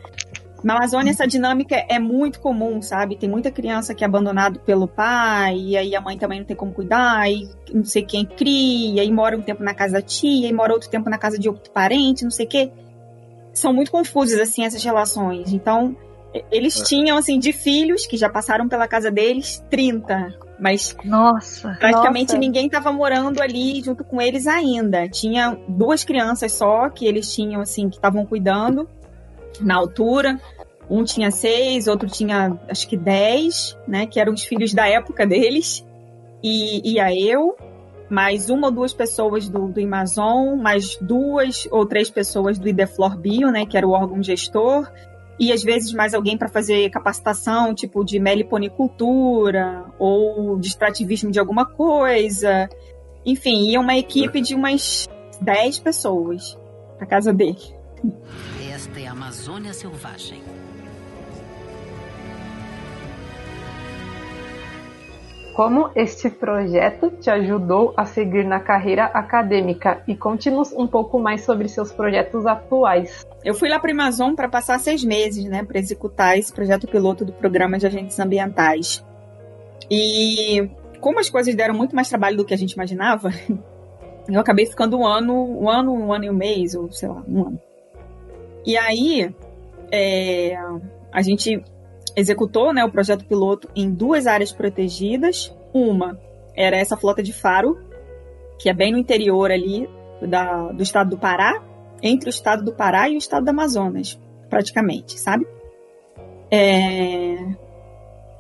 Na 0.63 0.77
Amazônia 0.77 1.11
essa 1.11 1.27
dinâmica 1.27 1.85
é 1.89 1.99
muito 1.99 2.39
comum, 2.39 2.81
sabe? 2.81 3.17
Tem 3.17 3.29
muita 3.29 3.51
criança 3.51 3.93
que 3.93 4.05
é 4.05 4.07
abandonado 4.07 4.61
pelo 4.61 4.87
pai, 4.87 5.57
e 5.57 5.77
aí 5.77 5.97
a 5.97 6.01
mãe 6.01 6.17
também 6.17 6.39
não 6.39 6.47
tem 6.47 6.55
como 6.55 6.73
cuidar, 6.73 7.29
e 7.29 7.51
não 7.75 7.85
sei 7.85 8.05
quem 8.05 8.25
cria, 8.25 9.03
e 9.03 9.11
mora 9.11 9.37
um 9.37 9.43
tempo 9.43 9.65
na 9.65 9.75
casa 9.75 9.95
da 9.95 10.03
tia, 10.03 10.49
e 10.49 10.53
mora 10.53 10.73
outro 10.73 10.89
tempo 10.89 11.11
na 11.11 11.19
casa 11.19 11.37
de 11.37 11.49
outro 11.49 11.73
parente, 11.73 12.23
não 12.23 12.31
sei 12.31 12.47
o 12.47 12.49
quê. 12.49 12.71
São 13.59 13.73
muito 13.73 13.91
confusas 13.91 14.39
assim 14.39 14.65
essas 14.65 14.85
relações. 14.85 15.53
Então, 15.53 15.97
e- 16.35 16.45
eles 16.53 16.81
tinham 16.83 17.17
assim 17.17 17.39
de 17.39 17.53
filhos 17.53 18.07
que 18.07 18.17
já 18.17 18.29
passaram 18.29 18.69
pela 18.69 18.87
casa 18.87 19.11
deles 19.11 19.65
30, 19.71 20.35
mas 20.61 20.95
Nossa. 21.05 21.75
praticamente 21.81 22.29
Nossa. 22.33 22.39
ninguém 22.39 22.67
estava 22.67 22.93
morando 22.93 23.41
ali 23.43 23.83
junto 23.83 24.05
com 24.05 24.21
eles 24.21 24.47
ainda. 24.47 25.09
Tinha 25.09 25.57
duas 25.69 26.05
crianças 26.05 26.53
só 26.53 26.89
que 26.91 27.07
eles 27.07 27.35
tinham, 27.35 27.61
assim, 27.63 27.89
que 27.89 27.97
estavam 27.97 28.27
cuidando 28.27 28.89
na 29.61 29.75
altura. 29.77 30.39
Um 30.89 31.03
tinha 31.03 31.31
seis, 31.31 31.89
outro 31.89 32.09
tinha 32.09 32.57
acho 32.69 32.87
que 32.87 32.97
dez, 32.97 33.77
né? 33.89 34.07
Que 34.07 34.21
eram 34.21 34.35
os 34.35 34.45
filhos 34.45 34.73
da 34.73 34.87
época 34.89 35.27
deles. 35.27 35.85
E 36.43 36.93
ia 36.93 37.13
eu. 37.13 37.57
Mais 38.09 38.51
uma 38.51 38.69
ou 38.69 38.73
duas 38.73 38.93
pessoas 38.93 39.49
do, 39.49 39.69
do 39.69 39.81
Amazon, 39.81 40.57
mais 40.57 40.97
duas 41.01 41.67
ou 41.71 41.85
três 41.85 42.11
pessoas 42.11 42.59
do 42.59 42.69
Ideflor 42.69 43.17
Bio, 43.17 43.51
né, 43.51 43.67
que 43.67 43.77
era 43.77 43.87
o 43.87 43.91
órgão 43.91 44.23
gestor, 44.23 44.91
e 45.39 45.53
às 45.53 45.63
vezes 45.63 45.93
mais 45.93 46.15
alguém 46.15 46.37
para 46.37 46.49
fazer 46.49 46.89
capacitação, 46.91 47.75
tipo 47.75 48.05
de 48.05 48.19
meliponicultura 48.19 49.85
ou 49.99 50.59
de 50.59 50.69
extrativismo 50.69 51.31
de 51.31 51.39
alguma 51.39 51.67
coisa. 51.67 52.69
Enfim, 53.25 53.71
ia 53.71 53.81
uma 53.81 53.97
equipe 53.97 54.41
de 54.41 54.55
umas 54.55 55.09
10 55.41 55.81
pessoas 55.81 56.57
pra 56.97 57.07
casa 57.07 57.33
dele. 57.33 57.59
Esta 58.73 59.01
é 59.01 59.07
a 59.07 59.13
Amazônia 59.13 59.73
Selvagem. 59.73 60.43
Como 65.57 65.89
este 65.97 66.29
projeto 66.29 67.11
te 67.13 67.31
ajudou 67.31 67.95
a 67.97 68.05
seguir 68.05 68.45
na 68.45 68.61
carreira 68.61 69.07
acadêmica? 69.07 70.03
E 70.07 70.15
conte-nos 70.15 70.71
um 70.75 70.87
pouco 70.87 71.19
mais 71.19 71.47
sobre 71.47 71.67
seus 71.67 71.91
projetos 71.91 72.45
atuais. 72.45 73.27
Eu 73.43 73.55
fui 73.55 73.67
lá 73.67 73.81
para 73.81 73.91
Amazon 73.91 74.35
para 74.35 74.51
passar 74.51 74.79
seis 74.79 75.03
meses, 75.03 75.47
né, 75.47 75.65
para 75.65 75.79
executar 75.79 76.39
esse 76.39 76.53
projeto 76.53 76.87
piloto 76.87 77.25
do 77.25 77.33
programa 77.33 77.79
de 77.79 77.87
agentes 77.87 78.21
ambientais. 78.21 79.03
E 79.91 80.69
como 81.01 81.21
as 81.21 81.31
coisas 81.31 81.55
deram 81.55 81.75
muito 81.75 81.97
mais 81.97 82.11
trabalho 82.11 82.37
do 82.37 82.45
que 82.45 82.53
a 82.53 82.59
gente 82.59 82.73
imaginava, 82.73 83.31
eu 84.29 84.39
acabei 84.39 84.67
ficando 84.67 84.99
um 84.99 85.07
ano, 85.07 85.63
um 85.63 85.71
ano, 85.71 85.95
um 85.95 86.13
ano 86.13 86.25
e 86.27 86.29
um 86.31 86.35
mês, 86.35 86.75
ou 86.75 86.93
sei 86.93 87.09
lá, 87.09 87.25
um 87.27 87.47
ano. 87.47 87.61
E 88.63 88.77
aí, 88.77 89.35
é, 89.91 90.55
a 91.11 91.23
gente 91.23 91.65
executou 92.17 92.73
né, 92.73 92.83
o 92.83 92.91
projeto 92.91 93.27
piloto 93.27 93.69
em 93.77 93.93
duas 93.93 94.27
áreas 94.27 94.51
protegidas. 94.51 95.55
Uma 95.73 96.19
era 96.55 96.77
essa 96.77 96.97
flota 96.97 97.23
de 97.23 97.35
faro, 97.35 97.79
que 98.59 98.71
é 98.71 98.73
bem 98.73 98.91
no 98.91 98.99
interior 98.99 99.51
ali 99.51 99.89
da, 100.23 100.73
do 100.73 100.83
estado 100.83 101.11
do 101.11 101.19
Pará, 101.19 101.63
entre 102.03 102.29
o 102.29 102.31
estado 102.31 102.65
do 102.65 102.73
Pará 102.73 103.09
e 103.11 103.15
o 103.15 103.19
estado 103.19 103.45
do 103.45 103.51
Amazonas, 103.51 104.19
praticamente, 104.49 105.21
sabe? 105.21 105.47
É... 106.51 107.37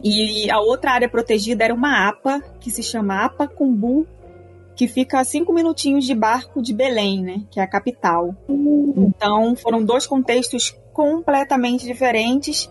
E 0.03 0.51
a 0.51 0.61
outra 0.61 0.93
área 0.93 1.09
protegida 1.09 1.65
era 1.65 1.75
uma 1.75 2.09
APA, 2.09 2.41
que 2.61 2.71
se 2.71 2.83
chama 2.83 3.25
APA 3.25 3.47
Cumbu, 3.47 4.07
que 4.75 4.87
fica 4.87 5.21
a 5.21 5.25
cinco 5.25 5.53
minutinhos 5.53 6.05
de 6.05 6.15
barco 6.15 6.63
de 6.63 6.73
Belém, 6.75 7.23
né? 7.23 7.43
Que 7.51 7.61
é 7.61 7.63
a 7.63 7.67
capital. 7.67 8.35
Então, 8.49 9.57
foram 9.57 9.83
dois 9.83 10.07
contextos 10.07 10.77
completamente 10.93 11.87
diferentes 11.87 12.71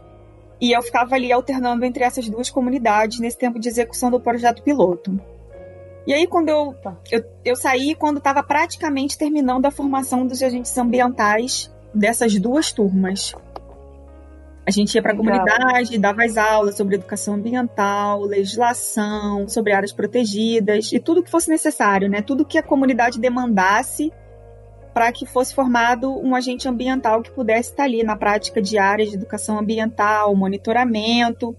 e 0.60 0.72
eu 0.72 0.82
ficava 0.82 1.16
ali 1.16 1.32
alternando 1.32 1.84
entre 1.86 2.04
essas 2.04 2.28
duas 2.30 2.50
comunidades 2.50 3.20
nesse 3.20 3.38
tempo 3.38 3.60
de 3.60 3.68
execução 3.68 4.10
do 4.10 4.20
projeto 4.20 4.64
piloto. 4.64 5.20
E 6.08 6.14
aí, 6.14 6.28
quando 6.28 6.50
eu, 6.50 6.76
eu, 7.12 7.24
eu 7.44 7.56
saí, 7.56 7.96
quando 7.96 8.18
estava 8.18 8.44
praticamente 8.44 9.18
terminando 9.18 9.66
a 9.66 9.72
formação 9.72 10.26
dos 10.26 10.42
agentes 10.42 10.78
ambientais 10.78 11.72
dessas 11.94 12.38
duas 12.40 12.72
turmas. 12.72 13.34
A 14.68 14.72
gente 14.72 14.96
ia 14.96 15.02
para 15.02 15.14
a 15.14 15.16
comunidade, 15.16 15.98
dava 15.98 16.24
as 16.24 16.38
aulas 16.38 16.76
sobre 16.76 16.96
educação 16.96 17.36
ambiental, 17.36 18.22
legislação, 18.24 19.48
sobre 19.48 19.74
áreas 19.74 19.94
protegidas 19.94 20.92
e 20.92 21.00
tudo 21.00 21.22
que 21.22 21.30
fosse 21.30 21.50
necessário, 21.50 22.10
né? 22.10 22.22
Tudo 22.22 22.46
que 22.46 22.58
a 22.58 22.64
comunidade 22.64 23.20
demandasse 23.20 24.12
para 24.96 25.12
que 25.12 25.26
fosse 25.26 25.54
formado 25.54 26.10
um 26.26 26.34
agente 26.34 26.70
ambiental 26.70 27.22
que 27.22 27.30
pudesse 27.30 27.72
estar 27.72 27.84
ali 27.84 28.02
na 28.02 28.16
prática 28.16 28.62
de 28.62 28.78
áreas 28.78 29.10
de 29.10 29.16
educação 29.16 29.60
ambiental, 29.60 30.34
monitoramento 30.34 31.54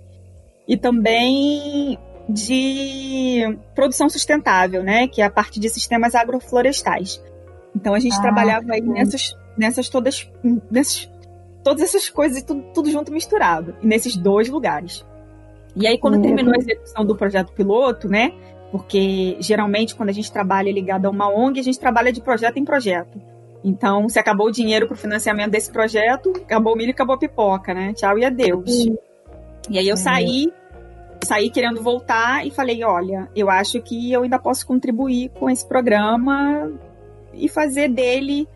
e 0.67 0.75
também 0.75 1.99
de 2.27 3.59
produção 3.75 4.09
sustentável, 4.09 4.83
né, 4.83 5.07
que 5.07 5.21
é 5.21 5.25
a 5.27 5.31
parte 5.31 5.61
de 5.61 5.69
sistemas 5.69 6.15
agroflorestais. 6.15 7.23
Então 7.75 7.93
a 7.93 7.99
gente 7.99 8.17
ah, 8.17 8.23
trabalhava 8.23 8.73
aí 8.73 8.81
nessas, 8.81 9.37
nessas 9.55 9.91
todas, 9.91 10.27
nessas, 10.71 11.07
todas 11.63 11.83
essas 11.83 12.09
coisas 12.09 12.43
tudo, 12.43 12.63
tudo 12.73 12.91
junto 12.91 13.13
misturado, 13.13 13.77
nesses 13.83 14.17
dois 14.17 14.49
lugares. 14.49 15.05
E 15.77 15.87
aí 15.87 15.99
quando 15.99 16.15
uhum. 16.15 16.23
terminou 16.23 16.55
a 16.55 16.59
execução 16.59 17.05
do 17.05 17.15
projeto 17.15 17.53
piloto, 17.53 18.09
né, 18.09 18.33
porque 18.71 19.37
geralmente 19.41 19.95
quando 19.95 20.09
a 20.09 20.13
gente 20.13 20.31
trabalha 20.31 20.71
ligado 20.71 21.07
a 21.07 21.11
uma 21.11 21.29
ONG, 21.29 21.61
a 21.61 21.63
gente 21.63 21.79
trabalha 21.79 22.13
de 22.13 22.21
projeto 22.21 22.59
em 22.59 22.65
projeto. 22.65 23.21
Então, 23.65 24.09
se 24.09 24.19
acabou 24.19 24.47
o 24.47 24.53
dinheiro 24.53 24.87
para 24.87 24.95
o 24.95 24.99
financiamento 24.99 25.51
desse 25.51 25.73
projeto, 25.73 26.33
acabou 26.37 26.75
o 26.75 26.77
milho, 26.77 26.93
acabou 26.93 27.17
a 27.17 27.19
pipoca, 27.19 27.75
né? 27.75 27.93
Tchau 27.95 28.17
e 28.19 28.25
adeus. 28.25 28.71
Sim. 28.71 28.97
E 29.69 29.79
aí 29.79 29.89
eu 29.89 29.97
saí, 29.97 30.53
saí 31.25 31.51
querendo 31.51 31.83
voltar 31.83 32.47
e 32.47 32.51
falei, 32.51 32.85
olha, 32.85 33.29
eu 33.35 33.51
acho 33.51 33.81
que 33.83 34.13
eu 34.13 34.23
ainda 34.23 34.39
posso 34.39 34.65
contribuir 34.65 35.31
com 35.31 35.51
esse 35.51 35.67
programa 35.67 36.73
e 37.35 37.49
fazer 37.49 37.89
dele 37.89 38.49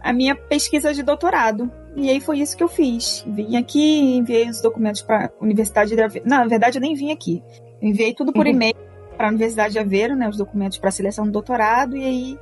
a 0.00 0.12
minha 0.12 0.34
pesquisa 0.34 0.92
de 0.92 1.04
doutorado. 1.04 1.70
E 1.94 2.10
aí 2.10 2.20
foi 2.20 2.40
isso 2.40 2.56
que 2.56 2.62
eu 2.62 2.68
fiz. 2.68 3.24
Vim 3.28 3.56
aqui, 3.56 4.16
enviei 4.16 4.48
os 4.48 4.60
documentos 4.60 5.02
para 5.02 5.26
a 5.26 5.44
Universidade 5.44 5.94
de. 5.94 6.22
Não, 6.24 6.38
na 6.38 6.46
verdade 6.46 6.78
eu 6.78 6.82
nem 6.82 6.94
vim 6.94 7.12
aqui. 7.12 7.42
enviei 7.80 8.12
tudo 8.12 8.32
por 8.32 8.44
uhum. 8.44 8.52
e-mail 8.52 8.87
para 9.18 9.26
a 9.26 9.30
Universidade 9.30 9.72
de 9.72 9.80
Aveiro, 9.80 10.14
né, 10.14 10.28
os 10.28 10.36
documentos 10.36 10.78
para 10.78 10.92
seleção 10.92 11.26
do 11.26 11.32
doutorado, 11.32 11.96
e 11.96 12.04
aí 12.04 12.38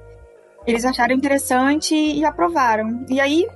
eles 0.66 0.84
acharam 0.84 1.14
interessante 1.14 1.94
e 1.94 2.22
aprovaram. 2.22 3.06
E 3.08 3.18
aí, 3.18 3.48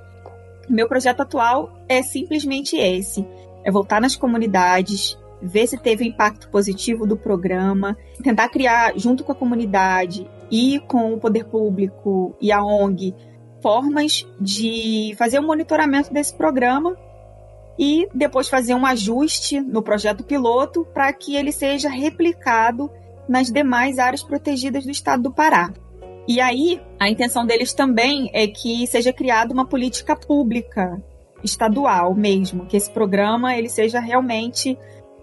meu 0.67 0.87
projeto 0.87 1.21
atual 1.21 1.71
é 1.87 2.01
simplesmente 2.01 2.75
esse: 2.75 3.25
é 3.63 3.71
voltar 3.71 4.01
nas 4.01 4.15
comunidades, 4.15 5.17
ver 5.39 5.67
se 5.67 5.77
teve 5.77 6.05
impacto 6.05 6.49
positivo 6.49 7.05
do 7.05 7.15
programa, 7.15 7.95
tentar 8.23 8.49
criar, 8.49 8.97
junto 8.97 9.23
com 9.23 9.31
a 9.31 9.35
comunidade 9.35 10.27
e 10.49 10.79
com 10.87 11.13
o 11.13 11.19
poder 11.19 11.45
público 11.45 12.35
e 12.41 12.51
a 12.51 12.63
ONG, 12.63 13.13
formas 13.61 14.27
de 14.39 15.13
fazer 15.17 15.39
o 15.39 15.43
um 15.43 15.47
monitoramento 15.47 16.11
desse 16.11 16.33
programa 16.33 16.97
e 17.77 18.07
depois 18.13 18.49
fazer 18.49 18.73
um 18.73 18.85
ajuste 18.85 19.61
no 19.61 19.81
projeto 19.81 20.23
piloto 20.23 20.85
para 20.93 21.11
que 21.13 21.35
ele 21.35 21.51
seja 21.51 21.89
replicado 21.89 22.91
nas 23.31 23.49
demais 23.49 23.97
áreas 23.97 24.21
protegidas 24.21 24.83
do 24.83 24.91
estado 24.91 25.23
do 25.23 25.31
Pará. 25.31 25.71
E 26.27 26.41
aí, 26.41 26.81
a 26.99 27.09
intenção 27.09 27.45
deles 27.45 27.73
também 27.73 28.29
é 28.33 28.45
que 28.45 28.85
seja 28.87 29.13
criada 29.13 29.53
uma 29.53 29.65
política 29.65 30.17
pública 30.17 31.01
estadual 31.41 32.13
mesmo, 32.13 32.65
que 32.65 32.75
esse 32.75 32.91
programa 32.91 33.55
ele 33.55 33.69
seja 33.69 34.01
realmente 34.01 34.77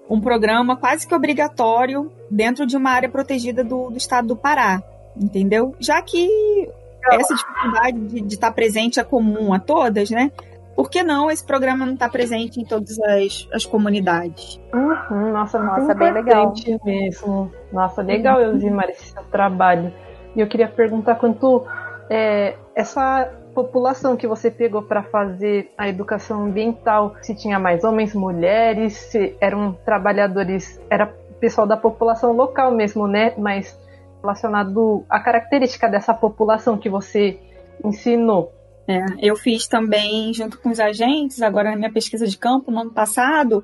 um 0.09 0.23
programa 0.23 0.75
quase 0.75 1.07
que 1.07 1.15
obrigatório 1.15 2.11
dentro 2.31 2.67
de 2.67 2.79
uma 2.79 2.91
área 2.91 3.11
protegida 3.11 3.63
do, 3.63 3.91
do 3.91 3.99
estado 3.99 4.29
do 4.29 4.37
Pará, 4.37 4.83
entendeu? 5.15 5.77
Já 5.79 6.01
que 6.01 6.67
essa 7.13 7.35
dificuldade 7.35 8.01
de, 8.07 8.20
de 8.23 8.35
estar 8.35 8.53
presente 8.53 8.99
é 8.99 9.05
comum 9.05 9.53
a 9.53 9.59
todas, 9.59 10.09
né? 10.09 10.32
Por 10.79 10.89
que 10.89 11.03
não 11.03 11.29
esse 11.29 11.45
programa 11.45 11.85
não 11.85 11.95
está 11.95 12.09
presente 12.09 12.61
em 12.61 12.65
todas 12.65 13.01
as, 13.01 13.49
as 13.53 13.67
comunidades? 13.67 14.61
Uhum, 14.73 15.33
nossa, 15.33 15.59
nossa, 15.59 15.93
bem 15.93 16.13
legal 16.13 16.55
mesmo. 16.85 17.51
Nossa, 17.73 18.01
legal 18.01 18.41
eu 18.41 18.57
vi 18.57 18.69
esse 18.89 19.11
seu 19.11 19.25
trabalho. 19.25 19.93
E 20.37 20.41
eu 20.41 20.47
queria 20.47 20.69
perguntar 20.69 21.17
quanto 21.17 21.67
é, 22.09 22.55
essa 22.77 23.29
população 23.53 24.17
que 24.17 24.29
você 24.29 24.53
pegou 24.53 24.81
para 24.81 25.03
fazer 25.03 25.73
a 25.77 25.89
educação 25.89 26.45
ambiental, 26.45 27.17
se 27.23 27.35
tinha 27.35 27.59
mais 27.59 27.83
homens, 27.83 28.15
mulheres, 28.15 28.93
se 28.93 29.37
eram 29.41 29.73
trabalhadores, 29.85 30.81
era 30.89 31.13
pessoal 31.41 31.67
da 31.67 31.77
população 31.77 32.31
local 32.31 32.71
mesmo, 32.71 33.09
né? 33.09 33.35
Mas 33.37 33.77
relacionado 34.23 35.05
à 35.11 35.19
característica 35.19 35.89
dessa 35.89 36.15
população 36.15 36.79
que 36.79 36.89
você 36.89 37.41
ensinou. 37.85 38.53
É, 38.89 39.05
eu 39.20 39.36
fiz 39.36 39.69
também, 39.69 40.32
junto 40.32 40.59
com 40.59 40.70
os 40.70 40.81
agentes, 40.81 41.43
agora 41.43 41.70
na 41.70 41.77
minha 41.77 41.93
pesquisa 41.93 42.27
de 42.27 42.39
campo, 42.39 42.70
no 42.70 42.81
ano 42.81 42.90
passado, 42.90 43.62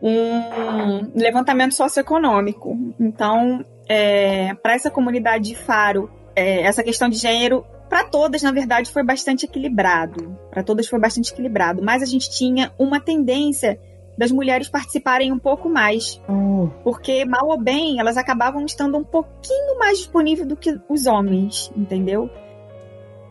um 0.00 1.10
levantamento 1.14 1.74
socioeconômico. 1.74 2.78
Então, 2.98 3.64
é, 3.88 4.54
para 4.54 4.74
essa 4.74 4.88
comunidade 4.88 5.48
de 5.48 5.56
Faro, 5.56 6.08
é, 6.36 6.62
essa 6.62 6.84
questão 6.84 7.08
de 7.08 7.16
gênero, 7.16 7.66
para 7.88 8.04
todas, 8.04 8.42
na 8.42 8.52
verdade, 8.52 8.92
foi 8.92 9.02
bastante 9.02 9.44
equilibrado. 9.44 10.38
Para 10.48 10.62
todas 10.62 10.86
foi 10.86 11.00
bastante 11.00 11.32
equilibrado. 11.32 11.82
Mas 11.82 12.02
a 12.02 12.06
gente 12.06 12.30
tinha 12.30 12.72
uma 12.78 13.00
tendência 13.00 13.80
das 14.16 14.30
mulheres 14.30 14.68
participarem 14.68 15.32
um 15.32 15.38
pouco 15.38 15.68
mais. 15.68 16.20
Hum. 16.28 16.70
Porque, 16.84 17.24
mal 17.24 17.48
ou 17.48 17.58
bem, 17.58 17.98
elas 17.98 18.16
acabavam 18.16 18.64
estando 18.64 18.96
um 18.96 19.02
pouquinho 19.02 19.78
mais 19.78 19.98
disponíveis 19.98 20.46
do 20.46 20.56
que 20.56 20.78
os 20.88 21.06
homens, 21.06 21.72
entendeu? 21.76 22.30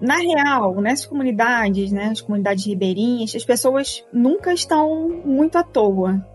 Na 0.02 0.16
real, 0.18 0.80
nessas 0.82 1.06
comunidades, 1.06 1.92
né, 1.92 2.10
as 2.12 2.22
comunidades 2.22 2.66
ribeirinhas, 2.66 3.36
as 3.36 3.44
pessoas 3.44 4.04
nunca 4.14 4.54
estão 4.54 5.10
muito 5.26 5.58
à 5.58 5.64
toa. 5.64 6.26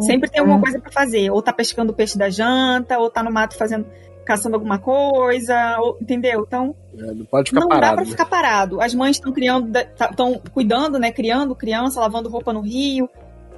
Sempre 0.00 0.30
tem 0.30 0.40
alguma 0.40 0.58
uhum. 0.58 0.62
coisa 0.62 0.78
para 0.78 0.92
fazer. 0.92 1.30
Ou 1.30 1.42
tá 1.42 1.52
pescando 1.52 1.92
o 1.92 1.94
peixe 1.94 2.16
da 2.16 2.30
janta, 2.30 2.98
ou 2.98 3.10
tá 3.10 3.22
no 3.22 3.32
mato 3.32 3.56
fazendo 3.56 3.86
caçando 4.24 4.56
alguma 4.56 4.78
coisa, 4.78 5.78
ou, 5.80 5.96
entendeu? 6.02 6.44
Então, 6.46 6.76
é, 6.98 7.14
não 7.14 7.24
pode 7.24 7.48
ficar 7.48 7.62
não 7.62 7.68
parado. 7.68 7.86
dá 7.86 7.96
para 7.96 8.04
ficar 8.04 8.26
parado. 8.26 8.78
As 8.78 8.94
mães 8.94 9.16
estão 9.16 9.32
criando, 9.32 9.74
estão 9.74 10.38
cuidando, 10.52 10.98
né, 10.98 11.10
criando 11.10 11.54
criança, 11.54 11.98
lavando 11.98 12.28
roupa 12.28 12.52
no 12.52 12.60
rio. 12.60 13.08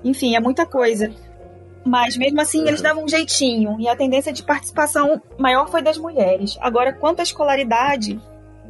Enfim, 0.05 0.37
é 0.37 0.41
muita 0.41 0.65
coisa. 0.65 1.11
Mas 1.85 2.17
mesmo 2.17 2.41
assim 2.41 2.69
eles 2.69 2.81
davam 2.81 3.05
um 3.05 3.09
jeitinho 3.09 3.81
e 3.81 3.89
a 3.89 3.97
tendência 3.97 4.33
de 4.33 4.45
participação 4.45 5.21
maior 5.37 5.69
foi 5.69 5.83
das 5.83 5.99
mulheres. 5.99 6.57
Agora, 6.61 6.93
quanto 6.93 7.19
à 7.19 7.25
escolaridade, 7.25 8.21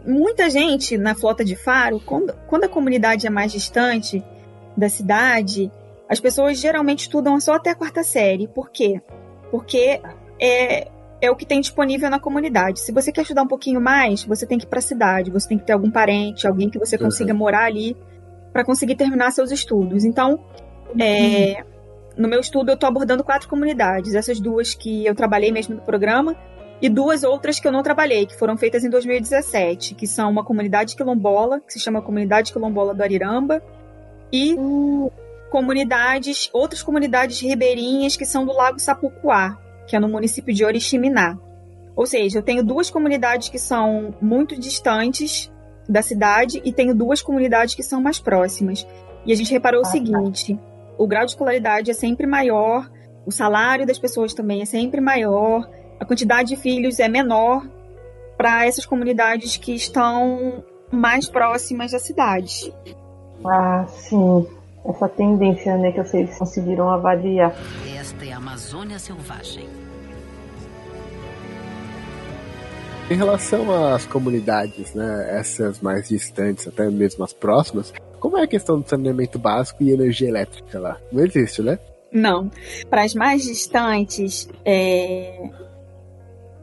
muita 0.07 0.49
gente 0.51 0.97
na 0.97 1.15
flota 1.15 1.45
de 1.45 1.57
faro, 1.57 2.01
quando, 2.01 2.35
quando 2.47 2.65
a 2.65 2.69
comunidade 2.69 3.27
é 3.27 3.31
mais 3.31 3.53
distante 3.53 4.23
da 4.77 4.89
cidade, 4.89 5.71
as 6.09 6.21
pessoas 6.21 6.59
geralmente 6.59 7.01
estudam 7.01 7.39
só 7.41 7.55
até 7.55 7.71
a 7.71 7.75
quarta 7.75 8.03
série. 8.03 8.49
Por 8.49 8.71
quê? 8.71 9.01
Porque 9.51 10.01
é, 10.41 10.89
é 11.21 11.31
o 11.31 11.37
que 11.37 11.47
tem 11.47 11.61
disponível 11.61 12.09
na 12.11 12.19
comunidade. 12.19 12.81
Se 12.81 12.93
você 12.93 13.13
quer 13.13 13.23
estudar 13.23 13.43
um 13.43 13.49
pouquinho 13.49 13.81
mais, 13.81 14.25
você 14.25 14.47
tem 14.47 14.59
que 14.59 14.65
ir 14.65 14.69
para 14.69 14.79
a 14.79 14.83
cidade, 14.83 15.31
você 15.31 15.49
tem 15.49 15.59
que 15.59 15.65
ter 15.65 15.73
algum 15.73 15.91
parente, 15.91 16.47
alguém 16.47 16.71
que 16.71 16.79
você 16.79 16.97
consiga 16.97 17.35
morar 17.35 17.65
ali 17.65 17.97
para 18.53 18.65
conseguir 18.65 18.97
terminar 18.97 19.31
seus 19.31 19.51
estudos. 19.51 20.05
Então, 20.05 20.45
é, 20.99 21.63
no 22.17 22.29
meu 22.29 22.41
estudo 22.41 22.71
eu 22.71 22.75
estou 22.75 22.89
abordando 22.89 23.23
quatro 23.23 23.49
comunidades, 23.49 24.15
essas 24.15 24.41
duas 24.41 24.75
que 24.75 25.07
eu 25.07 25.15
trabalhei 25.15 25.53
mesmo 25.53 25.77
no 25.77 25.83
programa 25.83 26.37
e 26.81 26.89
duas 26.89 27.23
outras 27.23 27.61
que 27.61 27.69
eu 27.69 27.73
não 27.73 27.83
trabalhei, 27.83 28.27
que 28.27 28.37
foram 28.37 28.57
feitas 28.57 28.85
em 28.85 28.91
2017, 28.91 29.95
que 29.95 30.07
são 30.07 30.31
uma 30.31 30.45
comunidade 30.45 30.97
quilombola, 30.97 31.61
que 31.61 31.73
se 31.73 31.81
chama 31.81 32.01
Comunidade 32.01 32.53
Quilombola 32.53 32.95
do 32.95 33.03
Ariramba, 33.03 33.63
e 34.33 34.57
comunidades, 35.51 36.49
outras 36.53 36.83
comunidades 36.83 37.41
ribeirinhas 37.41 38.17
que 38.17 38.25
são 38.25 38.47
do 38.47 38.53
Lago 38.53 38.79
Sapucuá, 38.79 39.59
que 39.87 39.97
é 39.97 40.01
no 40.01 40.09
município 40.09 40.55
de 40.55 40.65
Oriximiná. 40.65 41.37
Ou 41.97 42.07
seja, 42.07 42.39
eu 42.39 42.43
tenho 42.43 42.65
duas 42.65 42.89
comunidades 42.89 43.49
que 43.49 43.59
são 43.59 44.15
muito 44.23 44.59
distantes 44.59 45.53
da 45.89 46.01
cidade 46.01 46.63
e 46.65 46.73
tenho 46.73 46.95
duas 46.95 47.21
comunidades 47.21 47.75
que 47.75 47.83
são 47.83 48.01
mais 48.01 48.21
próximas. 48.21 48.87
E 49.27 49.33
a 49.33 49.37
gente 49.37 49.53
reparou 49.53 49.83
o 49.83 49.85
seguinte: 49.85 50.59
o 50.97 51.07
grau 51.07 51.25
de 51.25 51.33
escolaridade 51.33 51.91
é 51.91 51.95
sempre 51.95 52.27
maior, 52.27 52.89
o 53.27 53.33
salário 53.33 53.87
das 53.87 53.99
pessoas 53.99 54.33
também 54.33 54.63
é 54.63 54.65
sempre 54.65 55.01
maior, 55.01 55.69
a 56.01 56.05
quantidade 56.05 56.49
de 56.49 56.57
filhos 56.57 56.99
é 56.99 57.09
menor 57.09 57.63
para 58.37 58.67
essas 58.67 58.87
comunidades 58.87 59.59
que 59.59 59.75
estão 59.75 60.65
mais 60.91 61.29
próximas 61.29 61.93
da 61.93 61.99
cidade. 61.99 62.73
Ah, 63.45 63.87
sim. 63.87 64.47
Essa 64.85 65.09
tendência, 65.11 65.77
né, 65.77 65.93
que 65.93 66.03
vocês 66.03 66.39
conseguiram 66.39 66.89
avaliar. 66.89 67.55
Esta 67.95 68.25
é 68.25 68.33
a 68.33 68.39
Amazônia 68.39 68.99
Selvagem. 68.99 69.69
Em 73.11 73.15
relação 73.15 73.93
às 73.93 74.07
comunidades, 74.07 74.95
né, 74.95 75.39
essas 75.39 75.81
mais 75.81 76.09
distantes, 76.09 76.67
até 76.67 76.89
mesmo 76.89 77.23
as 77.25 77.35
próximas, 77.35 77.93
como 78.19 78.39
é 78.39 78.45
a 78.45 78.47
questão 78.47 78.81
do 78.81 78.89
saneamento 78.89 79.39
básico 79.39 79.83
e 79.83 79.91
energia 79.91 80.29
elétrica 80.29 80.79
lá? 80.79 80.97
Não 81.13 81.23
existe, 81.23 81.61
né? 81.61 81.79
Não. 82.11 82.51
Para 82.89 83.03
as 83.03 83.15
mais 83.15 83.43
distantes, 83.43 84.49
é... 84.65 85.51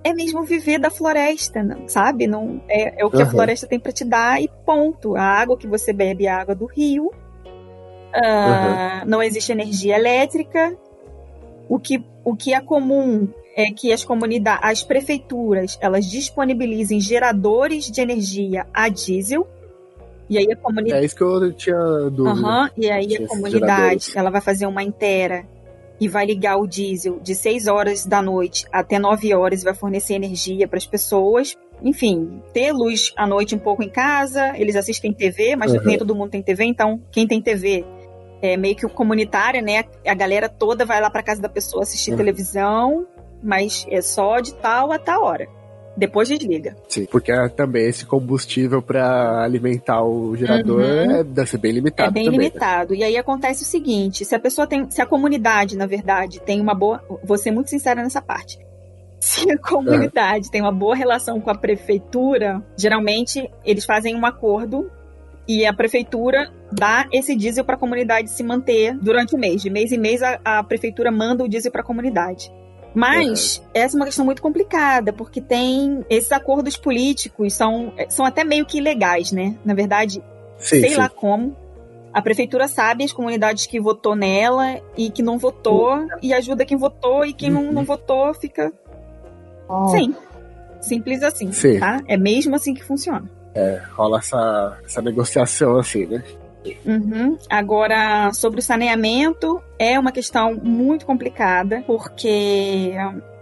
é 0.07 0.13
mesmo 0.13 0.43
viver 0.43 0.79
da 0.79 0.89
floresta, 0.89 1.61
não, 1.63 1.87
sabe? 1.87 2.27
Não 2.27 2.61
é, 2.67 3.01
é 3.01 3.05
o 3.05 3.09
que 3.09 3.17
a 3.21 3.25
Aham. 3.25 3.31
floresta 3.31 3.67
tem 3.67 3.79
para 3.79 3.91
te 3.91 4.03
dar 4.05 4.41
e 4.41 4.49
ponto. 4.65 5.15
A 5.15 5.21
água 5.21 5.57
que 5.57 5.67
você 5.67 5.91
bebe 5.93 6.25
é 6.25 6.29
a 6.29 6.37
água 6.41 6.55
do 6.55 6.65
rio. 6.65 7.11
Ah, 8.13 9.03
Não 9.05 9.21
existe 9.21 9.51
energia 9.51 9.95
elétrica. 9.95 10.75
O 11.69 11.77
que, 11.77 12.03
o 12.23 12.35
que 12.35 12.53
é 12.53 12.61
comum 12.61 13.27
é 13.55 13.65
que 13.71 13.91
as 13.91 14.03
comunidades, 14.05 14.63
as 14.63 14.83
prefeituras, 14.83 15.77
elas 15.81 16.05
disponibilizem 16.09 16.99
geradores 16.99 17.91
de 17.91 17.99
energia 18.01 18.65
a 18.73 18.87
diesel. 18.87 19.47
E 20.29 20.37
aí 20.37 20.51
a 20.51 20.55
comunidade 20.55 21.01
É 21.01 21.05
isso 21.05 21.15
que 21.15 21.23
eu 21.23 21.53
tinha 21.53 21.75
dúvida. 22.09 22.29
Aham, 22.29 22.69
e 22.77 22.89
aí 22.89 23.15
a 23.15 23.27
comunidade, 23.27 23.59
geradores. 23.69 24.15
ela 24.15 24.29
vai 24.29 24.41
fazer 24.41 24.65
uma 24.65 24.83
inteira 24.83 25.45
e 25.99 26.07
vai 26.07 26.25
ligar 26.25 26.57
o 26.57 26.67
diesel 26.67 27.19
de 27.19 27.33
6 27.35 27.67
horas 27.67 28.05
da 28.05 28.21
noite 28.21 28.65
até 28.71 28.99
9 28.99 29.33
horas 29.33 29.61
e 29.61 29.65
vai 29.65 29.73
fornecer 29.73 30.13
energia 30.13 30.67
para 30.67 30.77
as 30.77 30.85
pessoas. 30.85 31.55
Enfim, 31.83 32.41
ter 32.53 32.71
luz 32.71 33.13
à 33.15 33.25
noite 33.27 33.55
um 33.55 33.59
pouco 33.59 33.83
em 33.83 33.89
casa, 33.89 34.53
eles 34.57 34.75
assistem 34.75 35.13
TV, 35.13 35.55
mas 35.55 35.71
Uhum. 35.73 35.81
nem 35.83 35.97
todo 35.97 36.15
mundo 36.15 36.31
tem 36.31 36.41
TV, 36.41 36.63
então 36.65 37.01
quem 37.11 37.27
tem 37.27 37.41
TV 37.41 37.85
é 38.41 38.55
meio 38.57 38.75
que 38.75 38.85
o 38.85 38.89
comunitária, 38.89 39.61
né? 39.61 39.83
A 40.05 40.13
galera 40.13 40.47
toda 40.49 40.85
vai 40.85 41.01
lá 41.01 41.09
para 41.09 41.23
casa 41.23 41.41
da 41.41 41.49
pessoa 41.49 41.83
assistir 41.83 42.11
Uhum. 42.11 42.17
televisão, 42.17 43.07
mas 43.43 43.85
é 43.89 44.01
só 44.01 44.39
de 44.39 44.53
tal 44.55 44.91
a 44.91 44.99
tal 44.99 45.23
hora. 45.23 45.47
Depois 45.97 46.29
desliga. 46.29 46.77
Sim, 46.87 47.05
porque 47.11 47.31
é 47.31 47.49
também 47.49 47.87
esse 47.87 48.05
combustível 48.05 48.81
para 48.83 49.43
alimentar 49.43 50.03
o 50.03 50.35
gerador 50.35 50.79
Uhum. 50.81 51.11
é, 51.11 51.23
deve 51.23 51.49
ser 51.49 51.57
bem 51.57 51.71
limitado 51.71 52.09
É 52.09 52.11
bem 52.13 52.25
também. 52.25 52.39
né? 52.39 52.45
limitado. 52.45 52.93
E 52.93 53.03
aí 53.03 53.17
acontece 53.17 53.63
o 53.63 53.65
seguinte: 53.65 54.23
se 54.23 54.35
a 54.35 54.39
pessoa 54.39 54.67
tem. 54.67 54.87
Se 54.91 55.01
a 55.01 55.05
comunidade, 55.07 55.75
na 55.75 55.87
verdade, 55.87 56.39
tem 56.41 56.61
uma 56.61 56.75
boa. 56.75 57.03
Vou 57.23 57.37
ser 57.37 57.49
muito 57.51 57.69
sincera 57.71 58.03
nessa 58.03 58.21
parte. 58.21 58.59
Se 59.19 59.49
a 59.51 59.57
comunidade 59.57 60.51
tem 60.51 60.61
uma 60.61 60.71
boa 60.71 60.95
relação 60.95 61.41
com 61.41 61.49
a 61.49 61.55
prefeitura, 61.57 62.61
geralmente 62.77 63.49
eles 63.65 63.83
fazem 63.83 64.15
um 64.15 64.23
acordo 64.23 64.91
e 65.47 65.65
a 65.65 65.73
prefeitura 65.73 66.51
dá 66.71 67.07
esse 67.11 67.35
diesel 67.35 67.65
para 67.65 67.73
a 67.73 67.79
comunidade 67.79 68.29
se 68.29 68.43
manter 68.43 68.95
durante 68.99 69.33
o 69.33 69.39
mês. 69.39 69.63
De 69.63 69.71
mês 69.71 69.91
em 69.91 69.97
mês, 69.97 70.21
a, 70.21 70.39
a 70.45 70.63
prefeitura 70.63 71.09
manda 71.11 71.43
o 71.43 71.49
diesel 71.49 71.71
para 71.71 71.81
a 71.81 71.83
comunidade. 71.83 72.51
Mas 72.97 73.63
essa 73.75 73.95
é 73.95 73.99
uma 73.99 74.05
questão 74.05 74.25
muito 74.25 74.41
complicada, 74.41 75.13
porque 75.13 75.39
tem 75.39 76.03
esses 76.09 76.31
acordos 76.31 76.75
políticos, 76.75 77.53
são, 77.53 77.93
são 78.09 78.25
até 78.25 78.43
meio 78.43 78.65
que 78.65 78.79
ilegais, 78.79 79.31
né? 79.31 79.55
Na 79.63 79.75
verdade, 79.75 80.23
Sim, 80.57 80.81
sei 80.81 80.89
sim. 80.89 80.95
lá 80.95 81.07
como. 81.07 81.55
A 82.11 82.21
prefeitura 82.23 82.67
sabe 82.67 83.03
as 83.03 83.11
comunidades 83.11 83.67
que 83.67 83.79
votou 83.79 84.15
nela 84.15 84.81
e 84.97 85.11
que 85.11 85.21
não 85.21 85.37
votou, 85.37 86.07
e 86.23 86.33
ajuda 86.33 86.65
quem 86.65 86.75
votou, 86.75 87.23
e 87.23 87.33
quem 87.33 87.51
Uhum. 87.53 87.65
não, 87.65 87.71
não 87.73 87.83
votou 87.83 88.33
fica 88.33 88.73
sem. 89.91 90.15
Simples 90.81 91.21
assim, 91.21 91.51
Sim. 91.51 91.79
tá? 91.79 92.01
É 92.07 92.17
mesmo 92.17 92.55
assim 92.55 92.73
que 92.73 92.83
funciona. 92.83 93.29
Rola 93.93 94.19
essa, 94.19 94.77
essa 94.85 95.01
negociação 95.01 95.77
assim, 95.77 96.05
né? 96.05 96.23
Uhum. 96.85 97.37
Agora, 97.49 98.31
sobre 98.33 98.59
o 98.59 98.63
saneamento, 98.63 99.61
é 99.79 99.97
uma 99.99 100.11
questão 100.11 100.55
muito 100.55 101.05
complicada, 101.05 101.83
porque 101.87 102.93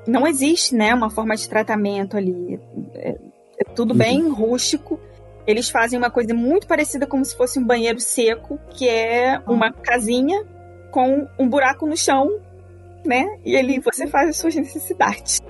não 0.08 0.28
existe, 0.28 0.76
né, 0.76 0.94
uma 0.94 1.10
forma 1.10 1.36
de 1.36 1.48
tratamento 1.50 2.18
ali. 2.18 2.60
É, 2.94 3.18
é 3.60 3.64
tudo 3.76 3.92
Uhum. 3.92 3.98
bem 3.98 4.30
rústico. 4.30 5.00
Eles 5.48 5.70
fazem 5.70 5.98
uma 5.98 6.10
coisa 6.10 6.34
muito 6.34 6.68
parecida 6.68 7.06
como 7.06 7.24
se 7.24 7.36
fosse 7.36 7.60
um 7.60 7.64
banheiro 7.66 8.00
seco, 8.00 8.60
que 8.72 8.88
é 8.88 9.40
uma 9.48 9.72
casinha 9.72 10.44
com 10.92 11.28
um 11.38 11.48
buraco 11.48 11.86
no 11.86 11.96
chão, 11.96 12.40
né? 13.06 13.38
E 13.46 13.56
ali 13.56 13.80
você 13.80 14.08
faz 14.08 14.30
as 14.30 14.38
suas 14.38 14.56
necessidades. 14.56 15.42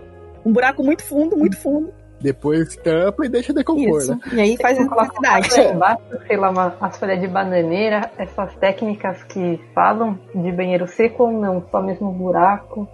Um 0.45 0.51
buraco 0.51 0.83
muito 0.83 1.03
fundo, 1.03 1.37
muito 1.37 1.57
fundo. 1.57 1.93
Depois 2.25 2.75
tampa 2.77 3.23
e 3.23 3.29
deixa 3.29 3.53
decompor, 3.53 3.99
Isso. 3.99 4.15
né? 4.15 4.19
E 4.33 4.41
aí 4.41 4.57
faz 4.57 4.79
necessidades. 4.79 5.55
folha 5.55 5.73
embaixo, 5.73 6.01
sei 6.25 6.37
lá, 6.37 6.49
uma, 6.49 6.75
as 6.81 6.97
folhas 6.97 7.21
de 7.21 7.27
bananeira, 7.27 8.09
essas 8.17 8.55
técnicas 8.55 9.23
que 9.25 9.61
falam 9.75 10.17
de 10.33 10.51
banheiro 10.51 10.87
seco 10.87 11.25
ou 11.25 11.31
não, 11.31 11.63
só 11.69 11.83
mesmo 11.83 12.11
buraco. 12.11 12.89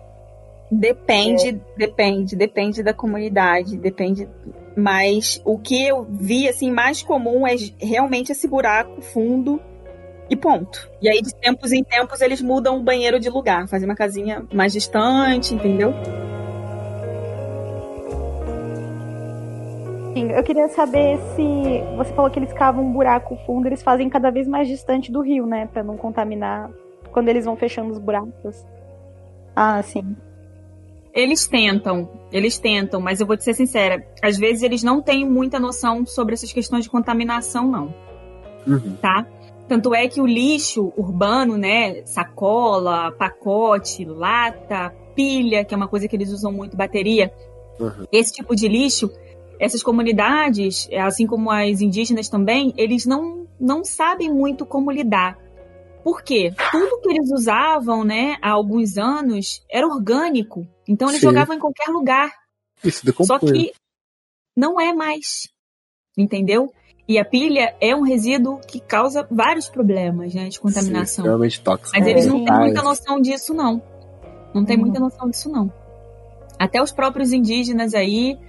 Depende, 0.69 1.61
depende, 1.77 2.35
depende 2.35 2.83
da 2.83 2.93
comunidade, 2.93 3.77
depende. 3.77 4.27
Mas 4.75 5.41
o 5.45 5.57
que 5.57 5.87
eu 5.87 6.05
vi 6.09 6.49
assim 6.49 6.69
mais 6.69 7.01
comum 7.01 7.47
é 7.47 7.55
realmente 7.79 8.33
esse 8.33 8.49
buraco 8.49 9.01
fundo 9.01 9.61
e 10.29 10.35
ponto. 10.35 10.89
E 11.01 11.07
aí 11.07 11.21
de 11.21 11.33
tempos 11.35 11.71
em 11.71 11.85
tempos 11.85 12.19
eles 12.19 12.41
mudam 12.41 12.77
o 12.77 12.83
banheiro 12.83 13.17
de 13.17 13.29
lugar, 13.29 13.65
fazem 13.69 13.87
uma 13.87 13.95
casinha 13.95 14.45
mais 14.53 14.73
distante, 14.73 15.55
entendeu? 15.55 15.93
Sim, 20.13 20.31
eu 20.31 20.43
queria 20.43 20.67
saber 20.69 21.17
se 21.35 21.81
você 21.95 22.13
falou 22.13 22.29
que 22.29 22.37
eles 22.39 22.51
cavam 22.53 22.85
um 22.85 22.91
buraco 22.91 23.37
fundo, 23.45 23.67
eles 23.67 23.81
fazem 23.81 24.09
cada 24.09 24.29
vez 24.29 24.47
mais 24.47 24.67
distante 24.67 25.11
do 25.11 25.21
rio, 25.21 25.45
né, 25.45 25.67
Pra 25.71 25.83
não 25.83 25.95
contaminar 25.97 26.69
quando 27.11 27.29
eles 27.29 27.45
vão 27.45 27.55
fechando 27.55 27.91
os 27.91 27.99
buracos. 27.99 28.65
Ah, 29.55 29.81
sim. 29.81 30.15
Eles 31.13 31.45
tentam, 31.45 32.09
eles 32.31 32.57
tentam, 32.57 33.01
mas 33.01 33.19
eu 33.19 33.27
vou 33.27 33.35
te 33.35 33.43
ser 33.43 33.53
sincera, 33.53 34.05
às 34.21 34.37
vezes 34.37 34.63
eles 34.63 34.81
não 34.81 35.01
têm 35.01 35.25
muita 35.29 35.59
noção 35.59 36.05
sobre 36.05 36.33
essas 36.33 36.53
questões 36.53 36.85
de 36.85 36.89
contaminação, 36.89 37.67
não. 37.67 37.93
Uhum. 38.67 38.95
tá? 39.01 39.25
Tanto 39.67 39.93
é 39.95 40.07
que 40.07 40.21
o 40.21 40.25
lixo 40.25 40.93
urbano, 40.95 41.57
né, 41.57 42.01
sacola, 42.05 43.11
pacote, 43.13 44.05
lata, 44.05 44.93
pilha, 45.15 45.65
que 45.65 45.73
é 45.73 45.77
uma 45.77 45.87
coisa 45.87 46.07
que 46.07 46.15
eles 46.15 46.31
usam 46.31 46.51
muito, 46.51 46.77
bateria, 46.77 47.31
Uhum. 47.79 48.05
esse 48.11 48.31
tipo 48.33 48.55
de 48.55 48.67
lixo, 48.67 49.09
essas 49.61 49.83
comunidades, 49.83 50.89
assim 51.05 51.27
como 51.27 51.51
as 51.51 51.81
indígenas 51.81 52.27
também, 52.27 52.73
eles 52.75 53.05
não, 53.05 53.47
não 53.59 53.85
sabem 53.85 54.33
muito 54.33 54.65
como 54.65 54.89
lidar. 54.89 55.37
Por 56.03 56.23
quê? 56.23 56.51
Tudo 56.71 56.99
que 56.99 57.09
eles 57.09 57.31
usavam, 57.31 58.03
né, 58.03 58.37
há 58.41 58.49
alguns 58.49 58.97
anos, 58.97 59.63
era 59.69 59.85
orgânico. 59.85 60.67
Então 60.87 61.09
eles 61.09 61.21
Sim. 61.21 61.27
jogavam 61.27 61.55
em 61.55 61.59
qualquer 61.59 61.91
lugar. 61.91 62.31
Isso 62.83 63.01
Só 63.01 63.37
decompõe. 63.37 63.53
que 63.53 63.73
não 64.57 64.81
é 64.81 64.91
mais. 64.93 65.47
Entendeu? 66.17 66.73
E 67.07 67.19
a 67.19 67.23
pilha 67.23 67.75
é 67.79 67.95
um 67.95 68.01
resíduo 68.01 68.59
que 68.67 68.79
causa 68.79 69.27
vários 69.29 69.69
problemas, 69.69 70.33
né, 70.33 70.49
de 70.49 70.55
Sim, 70.55 70.61
contaminação. 70.61 71.23
extremamente 71.23 71.61
tóxico. 71.61 71.99
Mas 71.99 72.07
eles 72.07 72.25
não 72.25 72.43
têm 72.43 72.57
muita 72.57 72.81
noção 72.81 73.21
disso, 73.21 73.53
não. 73.53 73.79
Não 74.55 74.65
tem 74.65 74.75
muita 74.75 74.99
noção 74.99 75.29
disso, 75.29 75.51
não. 75.51 75.71
Até 76.57 76.81
os 76.81 76.91
próprios 76.91 77.31
indígenas 77.31 77.93
aí, 77.93 78.39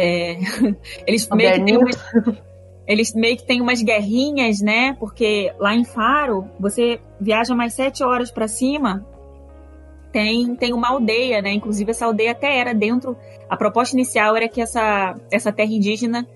é, 0.00 0.38
eles 1.04 1.28
meio 1.28 1.54
que 1.54 1.64
têm 1.64 1.76
umas, 1.76 1.96
eles 2.86 3.14
meio 3.14 3.36
que 3.36 3.44
têm 3.44 3.60
umas 3.60 3.82
guerrinhas, 3.82 4.60
né? 4.60 4.96
Porque 5.00 5.52
lá 5.58 5.74
em 5.74 5.84
Faro, 5.84 6.48
você 6.60 7.00
viaja 7.20 7.52
mais 7.52 7.74
sete 7.74 8.04
horas 8.04 8.30
para 8.30 8.46
cima, 8.46 9.04
tem, 10.12 10.54
tem 10.54 10.72
uma 10.72 10.90
aldeia, 10.90 11.42
né? 11.42 11.52
Inclusive 11.52 11.90
essa 11.90 12.06
aldeia 12.06 12.30
até 12.30 12.58
era 12.58 12.72
dentro. 12.72 13.16
A 13.50 13.56
proposta 13.56 13.96
inicial 13.96 14.36
era 14.36 14.48
que 14.48 14.60
essa, 14.60 15.16
essa 15.32 15.52
terra 15.52 15.72
indígena 15.72 16.26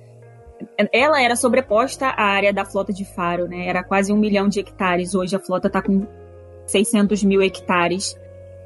ela 0.93 1.21
era 1.21 1.35
sobreposta 1.35 2.07
à 2.07 2.23
área 2.23 2.53
da 2.53 2.65
flota 2.65 2.93
de 2.93 3.05
Faro, 3.05 3.47
né? 3.47 3.67
Era 3.69 3.85
quase 3.85 4.13
um 4.13 4.17
milhão 4.17 4.49
de 4.49 4.59
hectares. 4.59 5.15
Hoje 5.15 5.37
a 5.37 5.41
flota 5.41 5.69
está 5.69 5.81
com 5.81 6.07
600 6.67 7.23
mil 7.23 7.41
hectares. 7.41 8.17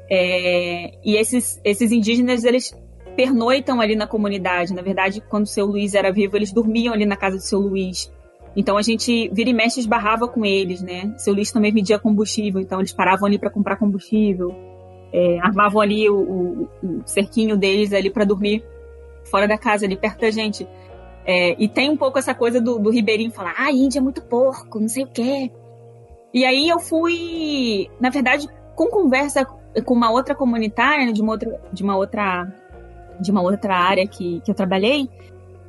É, 0.09 0.91
e 1.03 1.15
esses, 1.15 1.59
esses 1.63 1.91
indígenas, 1.91 2.43
eles 2.43 2.75
pernoitam 3.17 3.81
ali 3.81 3.97
na 3.97 4.07
comunidade. 4.07 4.73
Na 4.73 4.81
verdade, 4.81 5.19
quando 5.19 5.43
o 5.43 5.49
seu 5.49 5.65
Luiz 5.65 5.93
era 5.93 6.11
vivo, 6.13 6.37
eles 6.37 6.53
dormiam 6.53 6.93
ali 6.93 7.05
na 7.05 7.17
casa 7.17 7.35
do 7.35 7.43
seu 7.43 7.59
Luiz. 7.59 8.09
Então 8.55 8.77
a 8.77 8.81
gente 8.81 9.29
vira 9.33 9.49
e 9.49 9.53
mexe 9.53 9.81
esbarrava 9.81 10.27
com 10.27 10.45
eles, 10.45 10.81
né? 10.81 11.13
Seu 11.17 11.33
Luiz 11.33 11.51
também 11.51 11.73
vendia 11.73 11.99
combustível, 11.99 12.61
então 12.61 12.79
eles 12.79 12.93
paravam 12.93 13.27
ali 13.27 13.37
para 13.37 13.49
comprar 13.49 13.75
combustível 13.75 14.55
é, 15.11 15.39
armavam 15.39 15.81
ali 15.81 16.09
o, 16.09 16.15
o, 16.15 16.69
o, 16.83 17.01
cerquinho 17.05 17.57
deles 17.57 17.93
ali 17.93 18.09
para 18.09 18.25
dormir 18.25 18.63
fora 19.23 19.47
da 19.47 19.57
casa, 19.57 19.85
ali 19.85 19.95
perto 19.95 20.21
da 20.21 20.31
gente. 20.31 20.67
É, 21.25 21.55
e 21.61 21.67
tem 21.67 21.89
um 21.89 21.97
pouco 21.97 22.17
essa 22.17 22.33
coisa 22.33 22.61
do, 22.61 22.79
do 22.79 22.89
Ribeirinho 22.89 23.31
falar, 23.31 23.55
ah, 23.57 23.71
Índia 23.71 23.99
é 23.99 24.01
muito 24.01 24.21
porco, 24.21 24.79
não 24.79 24.87
sei 24.87 25.03
o 25.03 25.07
quê. 25.07 25.51
E 26.33 26.45
aí 26.45 26.69
eu 26.69 26.79
fui, 26.79 27.89
na 27.99 28.09
verdade, 28.09 28.47
com 28.75 28.87
conversa 28.87 29.45
com 29.85 29.93
uma 29.93 30.11
outra 30.11 30.33
comunitária, 30.33 31.05
né, 31.05 31.11
de 31.11 31.21
uma 31.21 31.33
outra, 31.33 31.61
de 31.71 31.83
uma 31.83 31.97
outra, 31.97 32.47
de 33.19 33.31
uma 33.31 33.41
outra 33.41 33.75
área 33.75 34.07
que, 34.07 34.41
que 34.41 34.51
eu 34.51 34.55
trabalhei, 34.55 35.09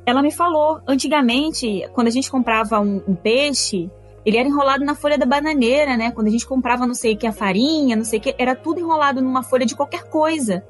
ela 0.05 0.21
me 0.21 0.31
falou, 0.31 0.81
antigamente, 0.87 1.87
quando 1.93 2.07
a 2.07 2.11
gente 2.11 2.31
comprava 2.31 2.79
um, 2.79 3.01
um 3.07 3.15
peixe, 3.15 3.89
ele 4.25 4.37
era 4.37 4.47
enrolado 4.47 4.83
na 4.83 4.95
folha 4.95 5.17
da 5.17 5.25
bananeira, 5.25 5.95
né? 5.95 6.11
Quando 6.11 6.27
a 6.27 6.31
gente 6.31 6.47
comprava 6.47 6.85
não 6.85 6.93
sei 6.93 7.13
o 7.13 7.17
que, 7.17 7.27
a 7.27 7.31
farinha, 7.31 7.95
não 7.95 8.03
sei 8.03 8.19
o 8.19 8.21
que, 8.21 8.35
era 8.37 8.55
tudo 8.55 8.79
enrolado 8.79 9.21
numa 9.21 9.43
folha 9.43 9.65
de 9.65 9.75
qualquer 9.75 10.03
coisa. 10.03 10.63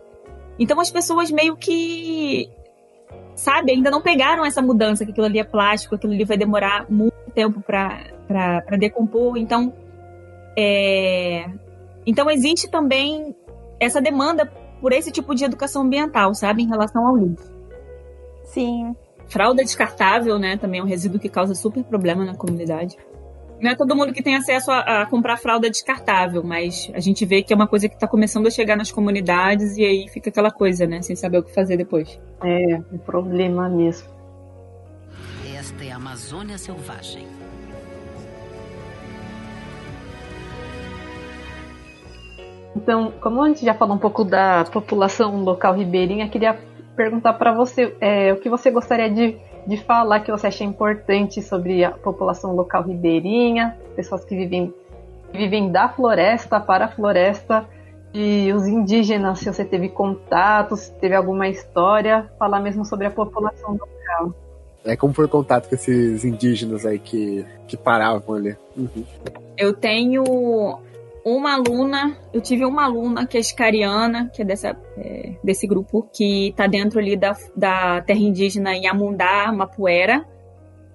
Então 0.57 0.79
as 0.79 0.91
pessoas 0.91 1.31
meio 1.31 1.55
que, 1.55 2.49
sabe, 3.35 3.71
ainda 3.71 3.89
não 3.89 4.01
pegaram 4.01 4.45
essa 4.45 4.61
mudança, 4.61 5.05
que 5.05 5.11
aquilo 5.11 5.25
ali 5.25 5.39
é 5.39 5.43
plástico, 5.43 5.95
aquilo 5.95 6.13
ali 6.13 6.25
vai 6.25 6.37
demorar 6.37 6.85
muito 6.89 7.31
tempo 7.33 7.61
para 7.61 8.77
decompor. 8.77 9.37
Então, 9.37 9.73
é... 10.57 11.49
então 12.05 12.29
existe 12.29 12.69
também 12.69 13.35
essa 13.79 14.01
demanda 14.01 14.51
por 14.81 14.91
esse 14.91 15.11
tipo 15.11 15.35
de 15.35 15.45
educação 15.45 15.83
ambiental, 15.83 16.33
sabe, 16.33 16.63
em 16.63 16.67
relação 16.67 17.05
ao 17.05 17.17
lixo. 17.17 17.51
Sim. 18.43 18.95
Fralda 19.27 19.63
descartável, 19.63 20.39
né, 20.39 20.57
também 20.57 20.79
é 20.79 20.83
um 20.83 20.87
resíduo 20.87 21.19
que 21.19 21.29
causa 21.29 21.53
super 21.53 21.83
problema 21.83 22.25
na 22.25 22.35
comunidade. 22.35 22.97
Não 23.61 23.69
é 23.69 23.75
todo 23.75 23.95
mundo 23.95 24.13
que 24.13 24.23
tem 24.23 24.35
acesso 24.35 24.71
a, 24.71 25.01
a, 25.01 25.05
comprar 25.05 25.37
fralda 25.37 25.69
descartável, 25.69 26.41
mas 26.41 26.89
a 26.93 26.99
gente 26.99 27.25
vê 27.25 27.43
que 27.43 27.51
é 27.51 27.55
uma 27.55 27.67
coisa 27.67 27.89
que 27.89 27.95
está 27.95 28.07
começando 28.07 28.47
a 28.47 28.49
chegar 28.49 28.77
nas 28.77 28.89
comunidades 28.89 29.75
e 29.77 29.83
aí 29.83 30.07
fica 30.07 30.29
aquela 30.29 30.49
coisa, 30.49 30.87
né? 30.87 31.01
Sem 31.01 31.15
saber 31.15 31.39
o 31.39 31.43
que 31.43 31.53
fazer 31.53 31.75
depois. 31.75 32.19
É, 32.41 32.81
um 32.91 32.97
problema 32.97 33.67
mesmo. 33.67 34.07
Esta 35.53 35.83
é 35.83 35.91
a 35.91 35.97
Amazônia 35.97 36.57
Selvagem. 36.57 37.38
Então, 42.81 43.11
como 43.19 43.43
a 43.43 43.47
gente 43.47 43.65
já 43.65 43.73
falou 43.73 43.95
um 43.95 43.99
pouco 43.99 44.23
da 44.23 44.63
população 44.71 45.43
local 45.43 45.73
ribeirinha, 45.73 46.29
queria 46.29 46.57
perguntar 46.95 47.33
para 47.33 47.53
você 47.53 47.95
é, 47.99 48.31
o 48.31 48.37
que 48.37 48.49
você 48.49 48.71
gostaria 48.71 49.09
de 49.09 49.37
de 49.67 49.77
falar 49.77 50.21
que 50.21 50.31
você 50.31 50.47
acha 50.47 50.63
importante 50.63 51.41
sobre 51.41 51.83
a 51.83 51.91
população 51.91 52.55
local 52.55 52.83
ribeirinha, 52.83 53.77
pessoas 53.95 54.25
que 54.25 54.35
vivem, 54.35 54.73
vivem 55.31 55.71
da 55.71 55.89
floresta 55.89 56.59
para 56.59 56.85
a 56.85 56.87
floresta, 56.87 57.67
e 58.11 58.51
os 58.51 58.65
indígenas, 58.65 59.39
se 59.39 59.45
você 59.45 59.63
teve 59.63 59.89
contatos, 59.89 60.79
se 60.81 60.93
teve 60.93 61.13
alguma 61.13 61.47
história, 61.47 62.31
falar 62.39 62.59
mesmo 62.59 62.83
sobre 62.83 63.05
a 63.05 63.11
população 63.11 63.73
local. 63.73 64.33
É 64.83 64.95
como 64.95 65.13
foi 65.13 65.25
o 65.25 65.29
contato 65.29 65.69
com 65.69 65.75
esses 65.75 66.25
indígenas 66.25 66.83
aí 66.85 66.97
que, 66.97 67.45
que 67.67 67.77
paravam 67.77 68.35
ali. 68.37 68.55
Uhum. 68.75 69.03
Eu 69.55 69.73
tenho 69.73 70.79
uma 71.25 71.53
aluna, 71.53 72.17
eu 72.33 72.41
tive 72.41 72.65
uma 72.65 72.85
aluna 72.85 73.25
que 73.25 73.37
é 73.37 73.39
escariana, 73.39 74.29
que 74.33 74.41
é, 74.41 74.45
dessa, 74.45 74.77
é, 74.97 75.35
desse 75.43 75.67
grupo, 75.67 76.09
que 76.13 76.49
está 76.49 76.67
dentro 76.67 76.99
ali 76.99 77.15
da, 77.15 77.35
da 77.55 78.01
terra 78.01 78.19
indígena 78.19 78.75
Yamundá, 78.75 79.51
Mapuera, 79.51 80.25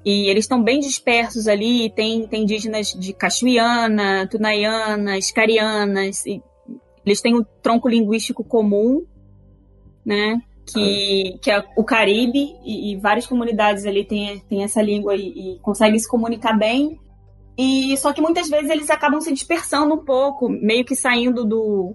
e 0.05 0.29
eles 0.29 0.45
estão 0.45 0.63
bem 0.63 0.81
dispersos 0.81 1.49
ali, 1.49 1.91
tem, 1.91 2.27
tem 2.29 2.43
indígenas 2.43 2.89
de 2.89 3.13
Cachuiana, 3.13 4.27
Tunaiana, 4.29 5.17
Escarianas, 5.17 6.25
eles 6.27 7.21
têm 7.21 7.37
um 7.37 7.45
tronco 7.63 7.89
linguístico 7.89 8.45
comum, 8.45 9.05
né, 10.05 10.41
que, 10.67 11.39
que 11.43 11.51
é 11.51 11.65
o 11.77 11.85
Caribe, 11.85 12.55
e, 12.65 12.93
e 12.93 12.97
várias 12.97 13.27
comunidades 13.27 13.87
ali 13.87 14.05
têm, 14.05 14.41
têm 14.41 14.63
essa 14.63 14.83
língua 14.83 15.15
e, 15.15 15.55
e 15.55 15.59
conseguem 15.61 15.99
se 15.99 16.09
comunicar 16.09 16.57
bem, 16.59 16.99
e 17.57 17.97
só 17.97 18.13
que 18.13 18.21
muitas 18.21 18.49
vezes 18.49 18.71
eles 18.71 18.91
acabam 18.91 19.21
se 19.21 19.33
dispersando 19.33 19.95
um 19.95 20.05
pouco, 20.05 20.49
meio 20.49 20.85
que 20.85 20.97
saindo 20.97 21.45
do. 21.45 21.95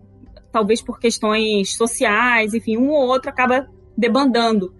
Talvez 0.52 0.81
por 0.81 0.99
questões 0.99 1.76
sociais, 1.76 2.53
enfim, 2.53 2.77
um 2.77 2.90
ou 2.90 3.07
outro 3.07 3.30
acaba 3.30 3.68
debandando. 3.95 4.73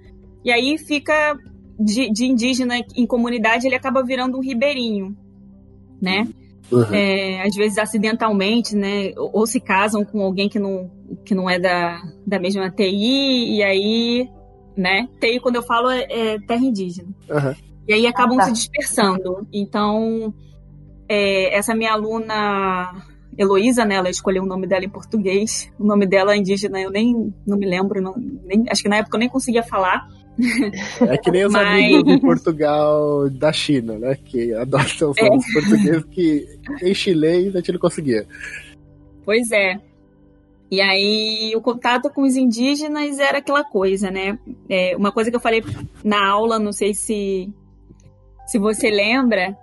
E 0.44 0.52
aí 0.52 0.78
fica 0.78 1.38
de, 1.80 2.10
de 2.12 2.26
indígena 2.26 2.76
em 2.96 3.06
comunidade, 3.06 3.68
ele 3.68 3.76
acaba 3.76 4.04
virando 4.04 4.38
um 4.38 4.42
ribeirinho, 4.42 5.16
né? 6.02 6.28
Uhum. 6.72 6.94
É, 6.94 7.42
às 7.42 7.56
vezes 7.56 7.78
acidentalmente, 7.78 8.76
né? 8.76 9.12
Ou, 9.18 9.32
ou, 9.34 9.48
se 9.48 9.60
casam 9.60 10.06
com 10.06 10.22
alguém 10.22 10.48
que 10.48 10.60
não, 10.60 10.90
que 11.26 11.36
não 11.36 11.50
é 11.50 11.60
da, 11.60 12.02
da 12.26 12.40
mesma 12.40 12.70
TI, 12.70 13.58
e 13.58 13.64
aí, 13.64 14.30
né? 14.78 15.08
TI, 15.20 15.40
quando 15.40 15.56
eu 15.56 15.64
falo, 15.64 15.90
é, 15.90 16.06
é 16.10 16.40
terra 16.40 16.64
indígena. 16.64 17.10
Uhum. 17.30 17.56
E 17.88 17.94
aí 17.94 18.08
acabam 18.08 18.38
ah, 18.40 18.42
tá. 18.42 18.46
se 18.46 18.54
dispersando. 18.54 19.48
Então, 19.52 20.34
é, 21.10 21.58
essa 21.58 21.74
minha 21.74 21.92
aluna 21.92 22.94
Heloísa, 23.38 23.84
né? 23.84 23.96
Ela 23.96 24.10
escolheu 24.10 24.44
o 24.44 24.46
nome 24.46 24.68
dela 24.68 24.86
em 24.86 24.90
português. 24.90 25.72
O 25.80 25.84
nome 25.84 26.06
dela 26.06 26.34
é 26.34 26.38
indígena, 26.38 26.80
eu 26.80 26.92
nem 26.92 27.34
não 27.48 27.58
me 27.58 27.66
lembro, 27.66 28.02
não, 28.02 28.14
nem, 28.46 28.66
acho 28.70 28.84
que 28.84 28.90
na 28.90 28.98
época 28.98 29.16
eu 29.16 29.20
nem 29.20 29.30
conseguia 29.30 29.64
falar. 29.64 30.08
É 31.02 31.18
que 31.18 31.32
nem 31.32 31.46
os 31.46 31.52
Mas... 31.52 31.68
amigos 31.68 32.04
de 32.04 32.22
Portugal 32.22 33.30
da 33.30 33.52
China, 33.52 33.98
né? 33.98 34.16
Que 34.24 34.54
adotam 34.54 35.14
é. 35.18 35.36
os 35.36 35.46
portugueses 35.52 36.04
que 36.06 36.48
em 36.82 36.94
chilês 36.94 37.54
a 37.56 37.60
gente 37.60 37.74
não 37.74 37.80
conseguia. 37.80 38.26
Pois 39.26 39.52
é. 39.52 39.80
E 40.72 40.82
aí 40.82 41.52
o 41.56 41.62
contato 41.62 42.10
com 42.10 42.22
os 42.22 42.36
indígenas 42.36 43.20
era 43.20 43.40
aquela 43.40 43.64
coisa, 43.64 44.12
né? 44.12 44.38
É, 44.70 44.96
uma 44.96 45.12
coisa 45.12 45.30
que 45.30 45.36
eu 45.36 45.42
falei 45.42 45.64
na 46.04 46.26
aula, 46.26 46.60
não 46.60 46.72
sei 46.72 46.94
se, 46.94 47.52
se 48.46 48.60
você 48.60 48.90
lembra, 48.90 49.58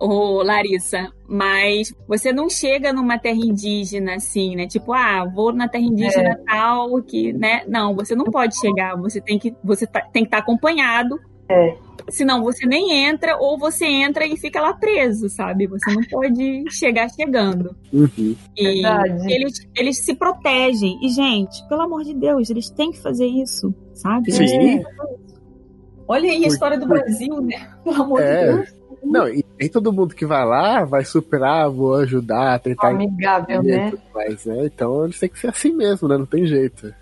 ô 0.00 0.42
Larissa, 0.42 1.12
mas 1.28 1.94
você 2.08 2.32
não 2.32 2.48
chega 2.48 2.92
numa 2.92 3.18
terra 3.18 3.36
indígena 3.36 4.14
assim, 4.14 4.56
né? 4.56 4.66
Tipo, 4.66 4.94
ah, 4.94 5.24
vou 5.26 5.52
na 5.52 5.68
terra 5.68 5.84
indígena 5.84 6.30
é. 6.30 6.36
tal, 6.46 7.02
que, 7.02 7.32
né? 7.34 7.62
Não, 7.68 7.94
você 7.94 8.14
não 8.14 8.24
pode 8.24 8.58
chegar, 8.58 8.96
você 8.96 9.20
tem 9.20 9.38
que 9.38 9.54
você 9.62 9.86
tá, 9.86 10.00
tem 10.00 10.22
que 10.22 10.28
estar 10.28 10.38
tá 10.38 10.42
acompanhado. 10.42 11.20
É. 11.50 11.76
Senão 12.08 12.42
você 12.42 12.64
nem 12.66 13.06
entra 13.06 13.36
ou 13.36 13.58
você 13.58 13.84
entra 13.84 14.24
e 14.24 14.36
fica 14.36 14.60
lá 14.60 14.72
preso, 14.72 15.28
sabe? 15.28 15.66
Você 15.66 15.92
não 15.92 16.02
pode 16.10 16.64
chegar 16.70 17.10
chegando. 17.10 17.76
Uhum. 17.92 18.34
E 18.56 18.82
eles, 19.28 19.68
eles 19.76 19.98
se 19.98 20.14
protegem. 20.14 20.98
E, 21.02 21.08
gente, 21.10 21.62
pelo 21.68 21.82
amor 21.82 22.04
de 22.04 22.14
Deus, 22.14 22.48
eles 22.50 22.70
têm 22.70 22.92
que 22.92 23.02
fazer 23.02 23.26
isso, 23.26 23.74
sabe? 23.94 24.32
Sim. 24.32 24.82
Olha 26.08 26.30
aí 26.30 26.44
a 26.44 26.48
história 26.48 26.78
do 26.78 26.86
Brasil, 26.86 27.40
né? 27.42 27.68
Pelo 27.84 28.02
amor 28.02 28.22
é. 28.22 28.38
de 28.38 28.56
Deus. 28.56 28.79
Não, 29.02 29.28
e 29.28 29.44
nem 29.58 29.68
todo 29.68 29.92
mundo 29.92 30.14
que 30.14 30.26
vai 30.26 30.44
lá 30.44 30.84
vai 30.84 31.04
superar, 31.04 31.70
vou 31.70 31.94
ajudar, 31.96 32.60
tentar. 32.60 32.90
Amigável, 32.90 33.62
né? 33.62 33.92
Mas, 34.14 34.44
né? 34.44 34.66
Então 34.66 35.04
eles 35.04 35.18
têm 35.18 35.28
que 35.28 35.38
ser 35.38 35.48
assim 35.48 35.72
mesmo, 35.72 36.08
né? 36.08 36.16
Não 36.16 36.26
tem 36.26 36.46
jeito. 36.46 36.94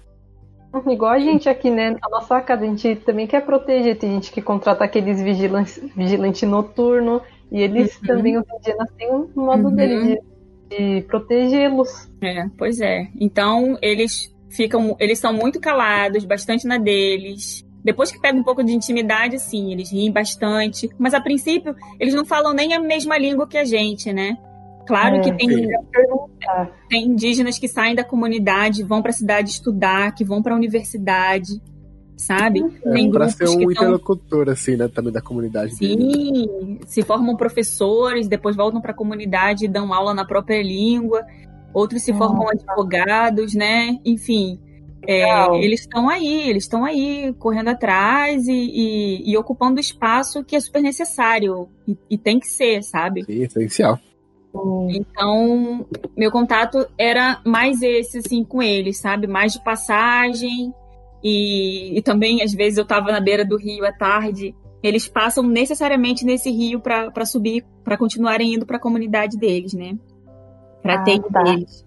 Uhum, 0.73 0.93
igual 0.93 1.13
a 1.13 1.19
gente 1.19 1.49
aqui, 1.49 1.71
né? 1.71 1.97
A 2.03 2.11
nossa 2.11 2.41
casa, 2.41 2.63
a 2.63 2.67
gente 2.67 2.97
também 2.97 3.27
quer 3.27 3.45
proteger. 3.45 3.99
Tem 3.99 4.13
gente 4.13 4.31
que 4.31 4.43
contrata 4.43 4.85
aqueles 4.85 5.21
vigilantes, 5.21 5.81
vigilante 5.97 6.45
noturno. 6.45 7.23
E 7.51 7.63
eles 7.63 7.97
uhum. 7.97 8.07
também, 8.07 8.39
os 8.39 8.45
indígenas, 8.59 8.91
têm 8.97 9.11
um 9.11 9.29
modo 9.35 9.69
uhum. 9.69 9.75
deles 9.75 10.05
de, 10.07 10.21
de 10.69 11.03
protegê-los. 11.03 12.11
É, 12.23 12.47
pois 12.59 12.81
é. 12.81 13.09
Então, 13.19 13.79
eles 13.81 14.35
ficam. 14.51 14.95
Eles 15.01 15.19
são 15.19 15.33
muito 15.33 15.59
calados, 15.59 16.25
bastante 16.25 16.67
na 16.67 16.77
deles. 16.77 17.67
Depois 17.85 18.11
que 18.11 18.21
pega 18.21 18.39
um 18.39 18.43
pouco 18.43 18.63
de 18.63 18.73
intimidade, 18.73 19.39
sim, 19.39 19.73
eles 19.73 19.91
riem 19.91 20.13
bastante. 20.13 20.89
Mas 20.99 21.15
a 21.15 21.21
princípio, 21.21 21.75
eles 21.99 22.15
não 22.15 22.25
falam 22.25 22.53
nem 22.53 22.75
a 22.75 22.81
mesma 22.81 23.17
língua 23.17 23.47
que 23.47 23.57
a 23.57 23.65
gente, 23.65 24.13
né? 24.13 24.37
Claro 24.87 25.17
É, 25.17 25.21
que 25.21 25.33
tem, 25.33 25.49
sim. 25.51 25.69
tem 26.89 27.07
indígenas 27.07 27.59
que 27.59 27.69
saem 27.69 27.95
da 27.95 28.03
comunidade, 28.03 28.83
vão 28.83 29.03
para 29.03 29.11
a 29.11 29.15
cidade 29.15 29.51
estudar, 29.51 30.15
que 30.15 30.25
vão 30.25 30.43
para 30.43 30.55
a 30.55 30.57
universidade, 30.57 31.61
sabe? 32.17 32.61
tem 32.61 33.09
É, 33.09 33.11
pra 33.11 33.27
grupos 33.27 33.35
ser 33.35 33.49
um 33.49 33.71
interlocutor, 33.71 34.49
assim, 34.49 34.77
né, 34.77 34.89
também 34.89 35.13
da 35.13 35.21
comunidade 35.21 35.77
dele. 35.77 36.13
Sim, 36.13 36.81
se 36.87 37.03
formam 37.03 37.37
professores, 37.37 38.29
depois 38.29 38.57
voltam 38.57 38.81
para 38.81 38.93
a 38.93 38.95
comunidade 38.95 39.67
e 39.67 39.69
dão 39.69 39.93
aula 39.93 40.15
na 40.15 40.25
própria 40.25 40.63
língua. 40.63 41.25
Outros 41.73 42.03
se 42.03 42.13
formam 42.15 42.49
advogados, 42.49 43.55
né? 43.55 43.99
Enfim, 44.05 44.59
é, 45.07 45.57
eles 45.57 45.81
estão 45.81 46.09
aí, 46.09 46.49
eles 46.51 46.65
estão 46.65 46.85
aí 46.85 47.33
correndo 47.39 47.69
atrás 47.69 48.47
e, 48.47 48.53
e- 48.53 49.31
e 49.31 49.37
ocupando 49.37 49.77
o 49.77 49.81
espaço 49.81 50.45
que 50.45 50.57
é 50.57 50.61
super 50.61 50.83
necessário 50.83 51.69
e, 51.87 51.97
e 52.11 52.19
tem 52.19 52.39
que 52.39 52.47
ser, 52.49 52.83
sabe? 52.83 53.25
Sim, 53.25 53.43
essencial. 53.43 53.99
Então, 54.91 55.87
meu 56.17 56.31
contato 56.33 56.87
era 56.99 57.41
mais 57.45 57.81
esse, 57.83 58.19
assim, 58.19 58.43
com 58.45 58.63
eles, 58.63 58.99
sabe? 58.99 59.27
Mais 59.27 59.53
de 59.53 59.63
passagem. 59.63 60.73
E, 61.23 61.97
e 61.99 62.03
também, 62.03 62.43
às 62.43 62.53
vezes, 62.53 62.79
eu 62.79 62.85
tava 62.87 63.13
na 63.13 63.21
beira 63.21 63.45
do 63.45 63.57
rio 63.57 63.85
à 63.87 63.93
tarde. 63.93 64.55
Eles 64.83 65.07
passam 65.09 65.43
necessariamente 65.45 66.25
nesse 66.25 66.51
rio 66.51 66.81
para 66.81 67.25
subir, 67.25 67.65
para 67.85 67.97
continuarem 67.97 68.55
indo 68.55 68.65
para 68.67 68.77
a 68.79 68.81
comunidade 68.81 69.37
deles, 69.37 69.75
né? 69.75 69.97
Para 70.83 70.95
Ah, 70.95 71.05
ter 71.05 71.21
tá. 71.21 71.43
deles. 71.43 71.85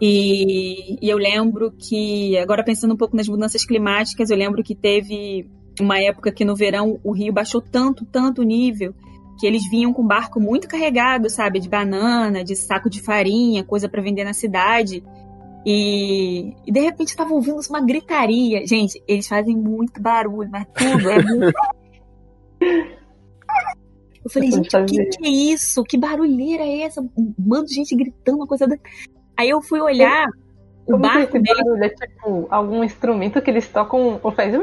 E, 0.00 0.98
e 1.00 1.08
eu 1.08 1.16
lembro 1.16 1.72
que, 1.72 2.36
agora 2.38 2.64
pensando 2.64 2.94
um 2.94 2.96
pouco 2.96 3.16
nas 3.16 3.28
mudanças 3.28 3.64
climáticas, 3.64 4.30
eu 4.30 4.36
lembro 4.36 4.62
que 4.62 4.74
teve 4.74 5.48
uma 5.80 5.98
época 5.98 6.32
que 6.32 6.44
no 6.44 6.54
verão 6.54 7.00
o 7.02 7.12
rio 7.12 7.32
baixou 7.32 7.60
tanto, 7.60 8.04
tanto 8.04 8.42
o 8.42 8.44
nível, 8.44 8.94
que 9.38 9.46
eles 9.46 9.68
vinham 9.68 9.92
com 9.92 10.06
barco 10.06 10.40
muito 10.40 10.68
carregado, 10.68 11.28
sabe? 11.28 11.60
De 11.60 11.68
banana, 11.68 12.42
de 12.42 12.56
saco 12.56 12.88
de 12.88 13.00
farinha, 13.00 13.64
coisa 13.64 13.88
para 13.88 14.02
vender 14.02 14.24
na 14.24 14.32
cidade. 14.32 15.02
E, 15.64 16.54
e 16.66 16.72
de 16.72 16.80
repente 16.80 17.08
estavam 17.08 17.36
ouvindo 17.36 17.58
uma 17.68 17.80
gritaria. 17.80 18.66
Gente, 18.66 19.02
eles 19.06 19.26
fazem 19.26 19.56
muito 19.56 20.00
barulho, 20.00 20.48
mas 20.50 20.66
tudo 20.74 21.10
é 21.10 21.22
muito. 21.22 21.52
Eu 24.24 24.30
falei, 24.30 24.50
gente, 24.50 24.76
o 24.76 24.84
que, 24.84 25.04
que 25.04 25.24
é 25.24 25.30
isso? 25.30 25.84
Que 25.84 25.96
barulheira 25.96 26.64
é 26.64 26.80
essa? 26.80 27.00
Um 27.00 27.32
bando 27.38 27.66
de 27.66 27.74
gente 27.74 27.94
gritando, 27.94 28.38
uma 28.38 28.46
coisa. 28.46 28.66
Da... 28.66 28.76
Aí 29.36 29.48
eu 29.50 29.60
fui 29.62 29.80
olhar 29.80 30.26
o 30.86 30.92
Como 30.92 31.02
que 31.02 31.08
barco 31.08 31.36
esse 31.36 31.38
dele. 31.40 31.62
barulho 31.64 31.84
é 31.84 31.88
tipo 31.88 32.46
algum 32.50 32.84
instrumento 32.84 33.42
que 33.42 33.50
eles 33.50 33.68
tocam 33.68 34.18
ou 34.22 34.32
faz, 34.32 34.54
hum, 34.54 34.60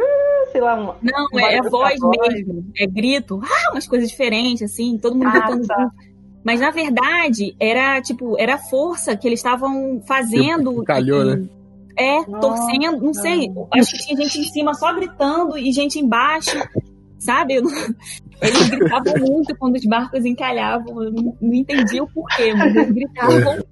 sei 0.52 0.62
lá, 0.62 0.76
uma. 0.76 0.96
Não, 1.02 1.28
um 1.34 1.40
é, 1.40 1.56
é 1.58 1.62
voz 1.62 2.00
mesmo. 2.02 2.66
É 2.78 2.86
grito. 2.88 3.40
Ah, 3.44 3.72
umas 3.74 3.88
coisas 3.88 4.10
diferentes, 4.10 4.62
assim, 4.64 4.98
todo 4.98 5.14
mundo 5.16 5.28
Ah, 5.28 5.32
gritando 5.40 5.68
tá. 5.68 5.76
junto. 5.82 6.14
Mas 6.46 6.60
na 6.60 6.72
verdade, 6.72 7.56
era 7.60 8.02
tipo, 8.02 8.36
era 8.38 8.58
força 8.58 9.16
que 9.16 9.28
eles 9.28 9.40
estavam 9.40 10.02
fazendo. 10.08 10.84
Calhou, 10.84 11.22
e- 11.24 11.36
né? 11.38 11.50
É, 11.96 12.16
Nossa. 12.28 12.40
torcendo, 12.40 13.00
não 13.02 13.14
sei. 13.14 13.52
Acho 13.72 13.92
que 13.92 14.00
tinha 14.08 14.18
gente 14.24 14.40
em 14.40 14.44
cima 14.46 14.74
só 14.74 14.92
gritando 14.94 15.56
e 15.58 15.72
gente 15.72 16.00
embaixo, 16.00 16.58
sabe? 17.20 17.62
Não- 17.62 17.70
Eles 18.42 18.70
gritavam 18.70 19.14
muito 19.20 19.56
quando 19.58 19.76
os 19.76 19.86
barcos 19.86 20.26
encalhavam. 20.26 21.04
Eu 21.04 21.12
não, 21.14 21.38
não 21.40 21.54
entendi 21.54 22.02
o 22.02 22.08
porquê, 22.08 22.54
mas 22.54 22.76
eles 22.76 22.92
gritavam 22.92 23.64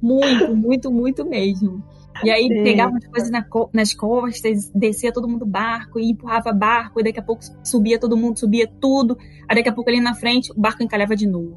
muito, 0.00 0.56
muito, 0.56 0.90
muito 0.90 1.24
mesmo. 1.24 1.82
E 2.22 2.30
aí 2.30 2.48
Sim. 2.48 2.62
pegavam 2.62 2.96
as 2.96 3.06
coisas 3.06 3.30
na 3.30 3.44
nas 3.72 3.94
costas, 3.94 4.70
descia 4.74 5.12
todo 5.12 5.28
mundo 5.28 5.40
do 5.40 5.46
barco 5.46 5.98
e 5.98 6.10
empurrava 6.10 6.52
barco, 6.52 7.00
e 7.00 7.04
daqui 7.04 7.18
a 7.18 7.22
pouco 7.22 7.42
subia 7.64 7.98
todo 7.98 8.16
mundo, 8.16 8.38
subia 8.38 8.70
tudo. 8.80 9.16
Aí 9.48 9.56
daqui 9.56 9.68
a 9.68 9.72
pouco 9.72 9.88
ali 9.88 10.00
na 10.00 10.14
frente 10.14 10.52
o 10.52 10.60
barco 10.60 10.82
encalhava 10.82 11.16
de 11.16 11.26
novo. 11.26 11.54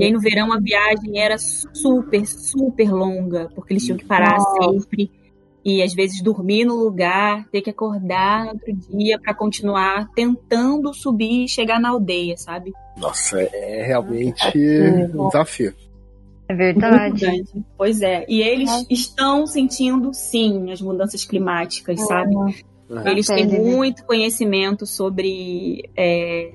E 0.00 0.04
aí 0.04 0.10
no 0.10 0.20
verão 0.20 0.52
a 0.52 0.58
viagem 0.58 1.18
era 1.18 1.36
super, 1.38 2.26
super 2.26 2.92
longa, 2.92 3.48
porque 3.54 3.72
eles 3.72 3.84
tinham 3.84 3.98
que 3.98 4.04
parar 4.04 4.38
Nossa. 4.38 4.72
sempre. 4.72 5.10
E 5.64 5.82
às 5.82 5.92
vezes 5.94 6.22
dormir 6.22 6.64
no 6.64 6.76
lugar, 6.76 7.44
ter 7.50 7.60
que 7.60 7.70
acordar 7.70 8.44
no 8.44 8.50
outro 8.52 8.72
dia 8.72 9.18
para 9.18 9.34
continuar 9.34 10.08
tentando 10.14 10.94
subir 10.94 11.44
e 11.44 11.48
chegar 11.48 11.80
na 11.80 11.88
aldeia, 11.88 12.36
sabe? 12.36 12.72
Nossa, 12.96 13.40
é 13.40 13.84
realmente 13.84 14.52
Sim. 14.52 15.10
um 15.12 15.26
desafio. 15.26 15.74
É 16.48 16.54
verdade. 16.54 17.42
Pois 17.76 18.02
é. 18.02 18.24
E 18.28 18.40
eles 18.40 18.70
estão 18.88 19.46
sentindo, 19.46 20.12
sim, 20.14 20.70
as 20.70 20.80
mudanças 20.80 21.24
climáticas, 21.24 22.00
sabe? 22.06 22.34
É. 23.04 23.10
Eles 23.10 23.26
têm 23.26 23.46
muito 23.46 24.04
conhecimento 24.04 24.86
sobre 24.86 25.90
é, 25.96 26.50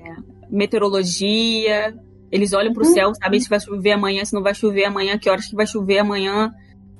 meteorologia. 0.50 1.94
Eles 2.30 2.52
olham 2.54 2.72
para 2.72 2.82
o 2.82 2.86
céu, 2.86 3.12
sabem 3.14 3.38
se 3.38 3.48
vai 3.48 3.60
chover 3.60 3.92
amanhã, 3.92 4.24
se 4.24 4.32
não 4.32 4.42
vai 4.42 4.54
chover 4.54 4.84
amanhã, 4.84 5.18
que 5.18 5.28
horas 5.28 5.46
que 5.46 5.54
vai 5.54 5.66
chover 5.66 5.98
amanhã. 5.98 6.50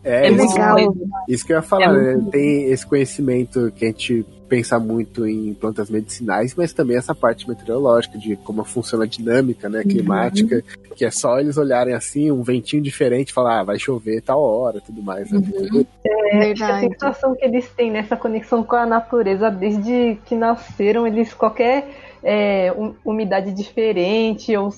É, 0.04 0.26
É, 0.26 0.28
isso, 0.28 0.36
muito 0.36 0.52
legal. 0.52 0.94
isso 1.28 1.46
que 1.46 1.52
eu 1.52 1.56
ia 1.56 1.62
falar, 1.62 1.94
É 1.94 2.16
né? 2.16 2.28
Tem 2.30 2.64
esse 2.64 2.86
conhecimento 2.86 3.72
que 3.74 3.84
a 3.84 3.88
gente 3.88 4.26
pensa 4.52 4.78
muito 4.78 5.26
em 5.26 5.54
plantas 5.54 5.88
medicinais, 5.88 6.54
mas 6.54 6.74
também 6.74 6.98
essa 6.98 7.14
parte 7.14 7.48
meteorológica, 7.48 8.18
de 8.18 8.36
como 8.36 8.62
funciona 8.64 9.04
a 9.04 9.06
dinâmica, 9.06 9.66
né, 9.66 9.82
climática, 9.82 10.62
que 10.94 11.06
é 11.06 11.10
só 11.10 11.40
eles 11.40 11.56
olharem 11.56 11.94
assim, 11.94 12.30
um 12.30 12.42
ventinho 12.42 12.82
diferente, 12.82 13.32
falar, 13.32 13.60
ah, 13.60 13.64
vai 13.64 13.78
chover 13.78 14.20
tal 14.20 14.42
hora, 14.42 14.78
tudo 14.78 15.02
mais. 15.02 15.30
Né? 15.32 15.38
Uhum. 15.38 15.86
É, 16.04 16.36
a 16.36 16.38
Verdade. 16.40 16.80
sensação 16.80 17.34
que 17.34 17.46
eles 17.46 17.66
têm 17.70 17.90
nessa 17.90 18.14
conexão 18.14 18.62
com 18.62 18.76
a 18.76 18.84
natureza 18.84 19.50
desde 19.50 20.18
que 20.26 20.34
nasceram, 20.34 21.06
eles 21.06 21.32
qualquer 21.32 21.88
é, 22.22 22.70
um- 22.76 22.94
umidade 23.06 23.54
diferente 23.54 24.54
ou 24.54 24.68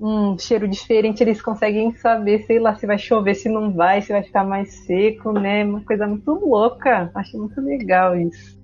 um 0.00 0.36
cheiro 0.36 0.66
diferente, 0.66 1.22
eles 1.22 1.40
conseguem 1.40 1.94
saber, 1.94 2.42
sei 2.46 2.58
lá, 2.58 2.74
se 2.74 2.84
vai 2.84 2.98
chover, 2.98 3.36
se 3.36 3.48
não 3.48 3.72
vai, 3.72 4.02
se 4.02 4.10
vai 4.10 4.24
ficar 4.24 4.42
mais 4.42 4.72
seco, 4.86 5.30
né? 5.30 5.64
Uma 5.64 5.82
coisa 5.82 6.04
muito 6.08 6.32
louca. 6.32 7.12
Acho 7.14 7.38
muito 7.38 7.60
legal 7.60 8.16
isso. 8.16 8.58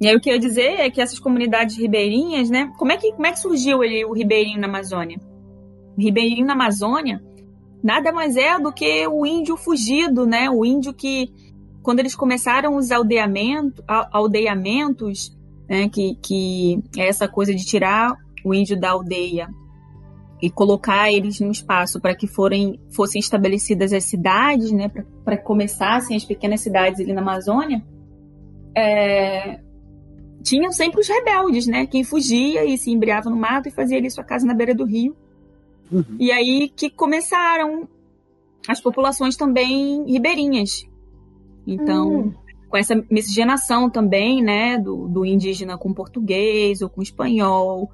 E 0.00 0.08
aí 0.08 0.14
o 0.14 0.20
que 0.20 0.28
eu 0.28 0.34
ia 0.34 0.40
dizer 0.40 0.80
é 0.80 0.90
que 0.90 1.00
essas 1.00 1.18
comunidades 1.18 1.76
ribeirinhas, 1.76 2.50
né? 2.50 2.70
Como 2.76 2.92
é 2.92 2.96
que, 2.96 3.12
como 3.12 3.26
é 3.26 3.32
que 3.32 3.38
surgiu 3.38 3.82
ele, 3.82 4.04
o 4.04 4.12
ribeirinho 4.12 4.60
na 4.60 4.66
Amazônia? 4.66 5.18
O 5.96 6.00
ribeirinho 6.00 6.46
na 6.46 6.52
Amazônia 6.52 7.22
nada 7.82 8.12
mais 8.12 8.36
é 8.36 8.58
do 8.58 8.72
que 8.72 9.06
o 9.06 9.24
índio 9.24 9.56
fugido, 9.56 10.26
né? 10.26 10.50
O 10.50 10.64
índio 10.64 10.92
que, 10.92 11.32
quando 11.82 12.00
eles 12.00 12.14
começaram 12.14 12.76
os 12.76 12.90
aldeamento, 12.90 13.82
aldeamentos, 13.86 15.34
né? 15.68 15.88
Que, 15.88 16.16
que 16.16 16.82
é 16.98 17.08
essa 17.08 17.26
coisa 17.26 17.54
de 17.54 17.64
tirar 17.64 18.16
o 18.44 18.52
índio 18.52 18.78
da 18.78 18.90
aldeia 18.90 19.48
e 20.42 20.50
colocar 20.50 21.10
eles 21.10 21.40
num 21.40 21.50
espaço 21.50 21.98
para 21.98 22.14
que 22.14 22.26
forem, 22.26 22.78
fossem 22.90 23.18
estabelecidas 23.18 23.92
as 23.92 24.04
cidades, 24.04 24.70
né? 24.72 24.90
Para 25.24 25.38
que 25.38 25.44
começassem 25.44 26.16
as 26.16 26.24
pequenas 26.24 26.60
cidades 26.60 27.00
ali 27.00 27.14
na 27.14 27.22
Amazônia. 27.22 27.82
É, 28.76 29.60
tinham 30.46 30.70
sempre 30.70 31.00
os 31.00 31.08
rebeldes, 31.08 31.66
né? 31.66 31.86
Quem 31.86 32.04
fugia 32.04 32.64
e 32.64 32.78
se 32.78 32.92
embriava 32.92 33.28
no 33.28 33.36
mato 33.36 33.68
e 33.68 33.72
fazia 33.72 33.98
ali 33.98 34.08
sua 34.08 34.22
casa 34.22 34.46
na 34.46 34.54
beira 34.54 34.72
do 34.72 34.84
rio. 34.84 35.16
Uhum. 35.90 36.04
E 36.20 36.30
aí 36.30 36.68
que 36.68 36.88
começaram 36.88 37.88
as 38.68 38.80
populações 38.80 39.36
também 39.36 40.04
ribeirinhas. 40.06 40.86
Então, 41.66 42.32
com 42.68 42.76
essa 42.76 42.94
miscigenação 43.10 43.90
também, 43.90 44.40
né, 44.40 44.78
do, 44.78 45.08
do 45.08 45.26
indígena 45.26 45.76
com 45.76 45.92
português, 45.92 46.80
ou 46.80 46.88
com 46.88 47.02
espanhol, 47.02 47.90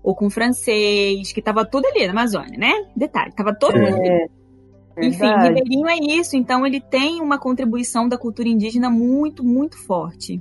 ou 0.00 0.14
com 0.14 0.30
francês, 0.30 1.32
que 1.32 1.42
tava 1.42 1.64
tudo 1.64 1.86
ali 1.86 2.06
na 2.06 2.12
Amazônia, 2.12 2.56
né? 2.56 2.72
Detalhe, 2.94 3.32
tava 3.34 3.52
todo 3.52 3.76
mundo 3.76 3.96
ali. 3.96 4.30
Enfim, 4.98 5.18
Verdade. 5.18 5.48
ribeirinho 5.48 5.88
é 5.88 5.96
isso, 5.96 6.36
então 6.36 6.64
ele 6.64 6.80
tem 6.80 7.20
uma 7.20 7.36
contribuição 7.36 8.08
da 8.08 8.16
cultura 8.16 8.48
indígena 8.48 8.88
muito, 8.88 9.42
muito 9.44 9.76
forte. 9.76 10.40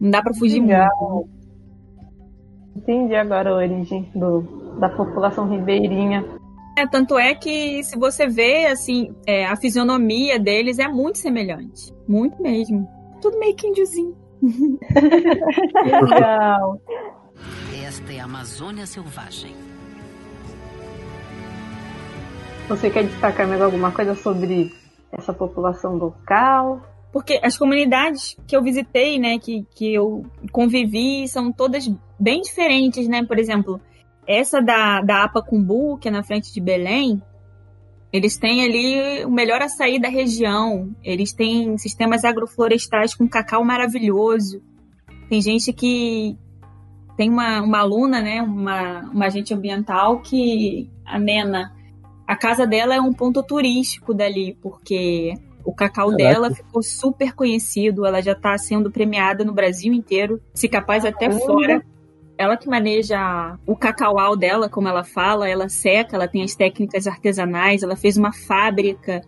Não 0.00 0.10
dá 0.10 0.22
pra 0.22 0.34
fugir 0.34 0.60
Legal. 0.60 0.88
muito. 1.00 1.38
Entendi 2.76 3.14
agora 3.14 3.50
a 3.50 3.56
origem 3.56 4.08
do, 4.14 4.42
da 4.78 4.88
população 4.88 5.48
ribeirinha. 5.48 6.24
É, 6.76 6.86
tanto 6.86 7.18
é 7.18 7.34
que 7.34 7.82
se 7.82 7.98
você 7.98 8.28
vê, 8.28 8.66
assim, 8.66 9.12
é, 9.26 9.44
a 9.46 9.56
fisionomia 9.56 10.38
deles 10.38 10.78
é 10.78 10.86
muito 10.86 11.18
semelhante. 11.18 11.92
Muito 12.06 12.40
mesmo. 12.40 12.88
Tudo 13.20 13.38
meio 13.38 13.54
que 13.56 13.66
índiozinho. 13.66 14.16
Legal. 16.08 16.80
Esta 17.84 18.12
é 18.12 18.20
a 18.20 18.24
Amazônia 18.24 18.86
Selvagem. 18.86 19.56
Você 22.68 22.90
quer 22.90 23.04
destacar 23.04 23.48
mais 23.48 23.60
alguma 23.60 23.90
coisa 23.90 24.14
sobre 24.14 24.72
essa 25.10 25.32
população 25.32 25.96
local? 25.96 26.80
Porque 27.12 27.40
as 27.42 27.56
comunidades 27.56 28.36
que 28.46 28.54
eu 28.54 28.62
visitei, 28.62 29.18
né, 29.18 29.38
que, 29.38 29.66
que 29.74 29.94
eu 29.94 30.24
convivi, 30.52 31.26
são 31.26 31.50
todas 31.50 31.90
bem 32.18 32.42
diferentes, 32.42 33.08
né? 33.08 33.24
Por 33.24 33.38
exemplo, 33.38 33.80
essa 34.26 34.60
da, 34.60 35.00
da 35.00 35.24
Apacumbu, 35.24 35.96
que 35.98 36.08
é 36.08 36.10
na 36.10 36.22
frente 36.22 36.52
de 36.52 36.60
Belém, 36.60 37.22
eles 38.12 38.36
têm 38.36 38.62
ali 38.62 39.24
o 39.24 39.30
melhor 39.30 39.60
açaí 39.60 40.00
da 40.00 40.08
região. 40.08 40.94
Eles 41.02 41.32
têm 41.32 41.76
sistemas 41.76 42.24
agroflorestais 42.24 43.14
com 43.14 43.28
cacau 43.28 43.64
maravilhoso. 43.64 44.62
Tem 45.28 45.40
gente 45.40 45.72
que. 45.72 46.36
Tem 47.16 47.28
uma, 47.28 47.60
uma 47.60 47.78
aluna, 47.80 48.20
né? 48.20 48.40
Uma, 48.40 49.00
uma 49.10 49.26
agente 49.26 49.52
ambiental 49.52 50.20
que, 50.20 50.88
a 51.04 51.18
Nena, 51.18 51.74
A 52.26 52.36
casa 52.36 52.66
dela 52.66 52.94
é 52.94 53.00
um 53.00 53.12
ponto 53.12 53.42
turístico 53.42 54.14
dali, 54.14 54.56
porque 54.62 55.34
o 55.68 55.74
cacau 55.74 56.10
Caraca. 56.10 56.16
dela 56.32 56.50
ficou 56.54 56.82
super 56.82 57.34
conhecido, 57.34 58.06
ela 58.06 58.22
já 58.22 58.32
está 58.32 58.56
sendo 58.56 58.90
premiada 58.90 59.44
no 59.44 59.52
Brasil 59.52 59.92
inteiro, 59.92 60.40
se 60.54 60.68
capaz 60.68 61.04
até 61.04 61.30
fora. 61.30 61.82
Ela 62.38 62.56
que 62.56 62.68
maneja 62.68 63.58
o 63.66 63.74
cacaual 63.76 64.36
dela, 64.36 64.68
como 64.68 64.86
ela 64.88 65.02
fala, 65.04 65.48
ela 65.48 65.68
seca, 65.68 66.16
ela 66.16 66.28
tem 66.28 66.42
as 66.44 66.54
técnicas 66.54 67.06
artesanais, 67.06 67.82
ela 67.82 67.96
fez 67.96 68.16
uma 68.16 68.32
fábrica. 68.32 69.20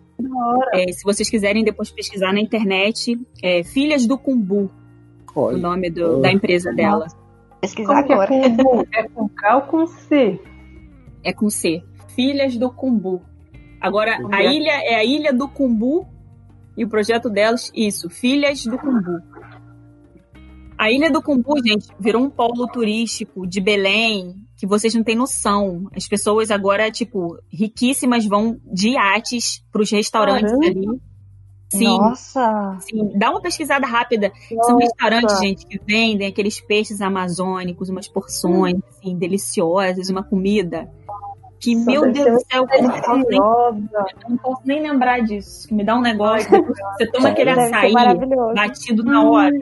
É, 0.73 0.91
se 0.93 1.03
vocês 1.03 1.29
quiserem 1.29 1.63
depois 1.63 1.91
pesquisar 1.91 2.31
na 2.33 2.39
internet, 2.39 3.19
é 3.43 3.63
Filhas 3.63 4.07
do 4.07 4.17
Cumbu, 4.17 4.71
o 5.35 5.51
nome 5.57 5.89
do- 5.89 6.21
da 6.21 6.31
empresa 6.31 6.71
dela. 6.73 7.05
Pesquisar 7.59 8.01
Como 8.03 8.13
é 8.13 8.15
agora. 8.15 8.29
com 8.63 8.83
É 8.95 9.03
com 9.09 9.29
K 9.29 9.55
ou 9.57 9.61
com 9.63 9.87
C? 9.87 10.39
É 11.23 11.31
com 11.33 11.49
C. 11.49 11.83
Filhas 12.15 12.57
do 12.57 12.71
Cumbu. 12.71 13.21
Agora, 13.79 14.17
a 14.31 14.43
ilha 14.43 14.71
é 14.83 14.95
a 14.95 15.03
Ilha 15.03 15.33
do 15.33 15.47
Cumbu 15.49 16.07
e 16.81 16.83
o 16.83 16.89
projeto 16.89 17.29
delas, 17.29 17.71
isso, 17.75 18.09
Filhas 18.09 18.65
do 18.65 18.75
Cumbu. 18.75 19.21
A 20.75 20.89
Ilha 20.89 21.11
do 21.11 21.21
Cumbu, 21.21 21.63
gente, 21.63 21.87
virou 21.99 22.23
um 22.23 22.29
polo 22.29 22.65
turístico 22.67 23.45
de 23.45 23.61
Belém 23.61 24.35
que 24.57 24.65
vocês 24.65 24.95
não 24.95 25.03
têm 25.03 25.15
noção. 25.15 25.87
As 25.95 26.07
pessoas 26.07 26.49
agora, 26.49 26.89
tipo, 26.89 27.37
riquíssimas 27.53 28.25
vão 28.25 28.59
de 28.65 28.93
iates 28.93 29.63
para 29.71 29.83
os 29.83 29.91
restaurantes 29.91 30.51
Caramba. 30.51 30.65
ali. 30.65 31.01
Sim, 31.69 31.85
Nossa! 31.85 32.77
sim. 32.81 33.11
Dá 33.15 33.29
uma 33.29 33.41
pesquisada 33.41 33.85
rápida. 33.85 34.31
São 34.63 34.77
restaurantes, 34.77 35.39
gente, 35.39 35.67
que 35.67 35.79
vendem 35.85 36.27
aqueles 36.27 36.59
peixes 36.59 36.99
amazônicos, 36.99 37.89
umas 37.89 38.07
porções, 38.07 38.79
assim, 38.89 39.15
deliciosas, 39.15 40.09
uma 40.09 40.23
comida. 40.23 40.89
Que, 41.61 41.75
Nossa, 41.75 41.91
meu 41.91 42.11
Deus 42.11 42.25
do 42.25 42.39
céu, 42.51 42.65
eu 42.73 42.83
não 42.83 42.89
posso 42.89 43.29
nem, 43.29 43.39
eu 43.39 44.29
não 44.29 44.37
posso 44.37 44.61
nem 44.65 44.81
lembrar 44.81 45.21
disso. 45.21 45.67
Que 45.67 45.75
me 45.75 45.83
dá 45.83 45.95
um 45.95 46.01
negócio. 46.01 46.49
Você 46.97 47.07
toma 47.11 47.29
aquele 47.29 47.51
açaí 47.51 47.93
batido 48.55 49.03
na 49.03 49.23
hora. 49.23 49.61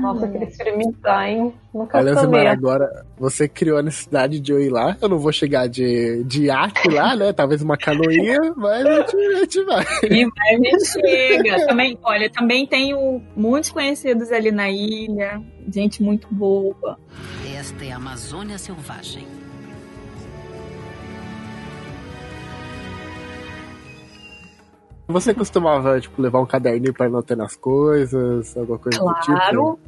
Nossa, 0.00 0.24
eu 0.24 0.32
queria 0.32 0.48
experimentar, 0.48 1.28
hein? 1.28 1.52
Nunca 1.74 1.98
Olha. 1.98 2.14
Zimara, 2.14 2.50
agora 2.50 3.04
você 3.18 3.46
criou 3.46 3.78
a 3.78 3.82
necessidade 3.82 4.40
de 4.40 4.50
eu 4.50 4.58
ir 4.58 4.70
lá. 4.70 4.96
Eu 5.00 5.08
não 5.08 5.18
vou 5.18 5.30
chegar 5.32 5.68
de, 5.68 6.24
de 6.24 6.44
iate 6.44 6.88
lá, 6.88 7.14
né? 7.14 7.32
Talvez 7.32 7.60
uma 7.60 7.76
canoinha, 7.76 8.38
mas 8.56 8.86
a 8.86 9.00
gente, 9.00 9.16
a 9.16 9.40
gente 9.40 9.64
vai. 9.64 9.84
E 10.04 10.24
vai, 10.24 10.54
a 10.54 10.56
gente 10.56 10.86
chega. 10.86 11.66
Também, 11.66 11.98
olha, 12.02 12.30
também 12.30 12.66
tenho 12.66 13.20
muitos 13.36 13.70
conhecidos 13.70 14.32
ali 14.32 14.50
na 14.50 14.70
ilha. 14.70 15.42
Gente 15.68 16.02
muito 16.02 16.26
boa. 16.30 16.98
Esta 17.54 17.84
é 17.84 17.92
a 17.92 17.96
Amazônia 17.96 18.56
Selvagem. 18.56 19.41
Você 25.08 25.34
costumava, 25.34 26.00
tipo, 26.00 26.20
levar 26.22 26.40
um 26.40 26.46
caderninho 26.46 26.94
pra 26.94 27.06
anotar 27.06 27.36
nas 27.36 27.56
coisas, 27.56 28.56
alguma 28.56 28.78
coisa 28.78 28.98
do 28.98 29.14
tipo? 29.20 29.32
Claro. 29.32 29.78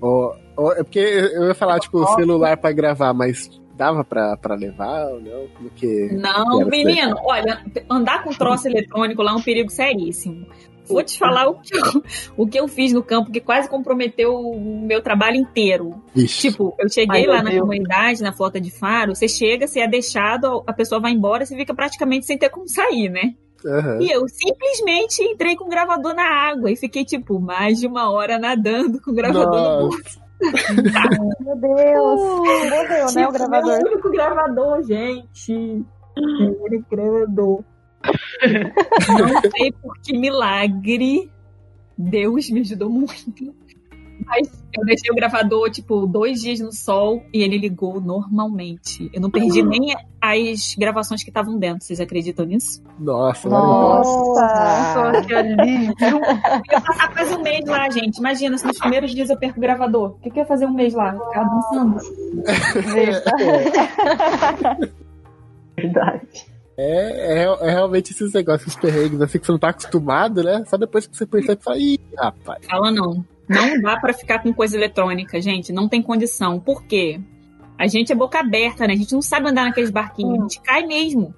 Ou, 0.00 0.34
ou- 0.56 0.72
é 0.72 0.82
porque 0.82 0.98
eu 0.98 1.44
ia 1.48 1.54
falar, 1.54 1.80
tipo, 1.80 2.04
celular 2.14 2.56
pra 2.56 2.72
gravar, 2.72 3.12
mas 3.12 3.50
dava 3.76 4.04
pra, 4.04 4.36
pra 4.36 4.54
levar 4.54 5.06
ou 5.08 5.20
não? 5.20 5.46
Como 5.56 5.70
que. 5.70 6.08
Não, 6.12 6.58
Quero 6.58 6.70
menino, 6.70 7.16
olha, 7.24 7.62
andar 7.90 8.22
com 8.22 8.30
troço 8.30 8.68
eletrônico 8.68 9.22
lá 9.22 9.32
é 9.32 9.34
um 9.34 9.42
perigo 9.42 9.70
seríssimo. 9.70 10.46
Vou 10.86 11.02
te 11.02 11.18
falar 11.18 11.48
o 11.48 11.54
que, 11.60 11.74
eu, 11.74 11.82
o 12.36 12.46
que 12.46 12.60
eu 12.60 12.68
fiz 12.68 12.92
no 12.92 13.02
campo, 13.02 13.32
que 13.32 13.40
quase 13.40 13.68
comprometeu 13.70 14.34
o 14.34 14.84
meu 14.86 15.00
trabalho 15.02 15.36
inteiro. 15.36 15.94
Vixe. 16.14 16.50
Tipo, 16.50 16.74
eu 16.78 16.88
cheguei 16.90 17.22
Ai, 17.22 17.26
lá 17.26 17.42
na 17.42 17.48
Deus. 17.50 17.62
comunidade, 17.62 18.22
na 18.22 18.32
flota 18.34 18.60
de 18.60 18.70
faro, 18.70 19.14
você 19.16 19.26
chega, 19.26 19.66
você 19.66 19.80
é 19.80 19.88
deixado, 19.88 20.62
a 20.66 20.72
pessoa 20.74 21.00
vai 21.00 21.12
embora, 21.12 21.44
você 21.46 21.56
fica 21.56 21.74
praticamente 21.74 22.26
sem 22.26 22.36
ter 22.36 22.50
como 22.50 22.68
sair, 22.68 23.08
né? 23.08 23.34
Aham. 23.66 23.98
E 24.00 24.10
eu 24.10 24.28
simplesmente 24.28 25.22
entrei 25.22 25.56
com 25.56 25.64
o 25.64 25.68
gravador 25.68 26.14
na 26.14 26.24
água 26.24 26.70
e 26.70 26.76
fiquei, 26.76 27.04
tipo, 27.04 27.40
mais 27.40 27.80
de 27.80 27.86
uma 27.86 28.10
hora 28.10 28.38
nadando 28.38 29.00
com 29.00 29.10
o 29.10 29.14
gravador 29.14 29.46
no 29.46 29.86
Nossa. 29.86 29.88
bolso. 29.88 30.24
Meu 31.40 31.56
Deus. 31.56 32.20
Morreu, 32.70 32.90
né, 32.90 33.04
o 33.04 33.08
Tipo, 33.08 33.32
gravador. 33.32 33.78
Meu 33.78 33.92
único 33.92 34.10
gravador, 34.10 34.82
gente. 34.82 35.84
Meu 36.16 36.62
único 36.62 36.90
gravador. 36.90 37.64
Não 39.18 39.50
sei 39.56 39.72
por 39.72 39.98
que 40.02 40.16
milagre 40.16 41.30
Deus 41.96 42.50
me 42.50 42.60
ajudou 42.60 42.90
muito. 42.90 43.54
Mas 44.26 44.48
eu 44.76 44.84
deixei 44.84 45.10
o 45.10 45.14
gravador, 45.14 45.70
tipo, 45.70 46.06
dois 46.06 46.40
dias 46.40 46.60
no 46.60 46.72
sol 46.72 47.22
e 47.32 47.42
ele 47.42 47.58
ligou 47.58 48.00
normalmente. 48.00 49.10
Eu 49.12 49.20
não 49.20 49.30
perdi 49.30 49.62
nem 49.62 49.94
as 50.20 50.74
gravações 50.76 51.22
que 51.22 51.30
estavam 51.30 51.58
dentro. 51.58 51.84
Vocês 51.84 52.00
acreditam 52.00 52.44
nisso? 52.44 52.82
Nossa. 52.98 53.48
Nossa. 53.48 54.40
Nossa, 54.40 55.22
que 55.26 55.34
alívio. 55.34 55.94
Eu 56.00 56.20
ia 56.70 56.80
passar 56.80 57.12
quase 57.12 57.34
um 57.34 57.42
mês 57.42 57.64
lá, 57.66 57.88
gente. 57.90 58.18
Imagina, 58.18 58.58
se 58.58 58.66
nos 58.66 58.78
primeiros 58.78 59.14
dias 59.14 59.30
eu 59.30 59.36
perco 59.36 59.58
o 59.58 59.60
gravador. 59.60 60.10
O 60.10 60.18
que, 60.20 60.30
que 60.30 60.38
eu 60.38 60.42
ia 60.42 60.48
fazer 60.48 60.66
um 60.66 60.74
mês 60.74 60.94
lá? 60.94 61.12
Ficar 61.12 61.44
dançando. 61.44 61.96
Verdade. 65.76 66.54
É, 66.76 67.42
é, 67.42 67.44
é 67.44 67.70
realmente 67.70 68.12
esses 68.12 68.32
negócios, 68.32 68.74
os 68.74 68.80
perrengues, 68.80 69.20
assim, 69.20 69.38
que 69.38 69.46
você 69.46 69.52
não 69.52 69.58
tá 69.58 69.68
acostumado, 69.68 70.42
né? 70.42 70.64
Só 70.66 70.76
depois 70.76 71.06
que 71.06 71.16
você 71.16 71.24
percebe, 71.24 71.62
fala, 71.62 71.78
ih, 71.78 72.00
rapaz. 72.16 72.66
Fala 72.66 72.90
não. 72.90 73.24
Não 73.48 73.80
dá 73.80 73.98
pra 73.98 74.12
ficar 74.12 74.40
com 74.42 74.52
coisa 74.52 74.76
eletrônica, 74.76 75.40
gente. 75.40 75.72
Não 75.72 75.88
tem 75.88 76.02
condição. 76.02 76.58
Por 76.60 76.84
quê? 76.84 77.20
A 77.78 77.86
gente 77.86 78.12
é 78.12 78.14
boca 78.14 78.38
aberta, 78.40 78.86
né? 78.86 78.94
A 78.94 78.96
gente 78.96 79.12
não 79.12 79.20
sabe 79.22 79.48
andar 79.48 79.64
naqueles 79.64 79.90
barquinhos. 79.90 80.38
A 80.38 80.42
gente 80.42 80.60
cai 80.62 80.86
mesmo. 80.86 81.34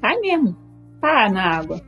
Cai 0.00 0.16
mesmo. 0.20 0.56
Tá 1.00 1.28
na 1.30 1.56
água. 1.56 1.80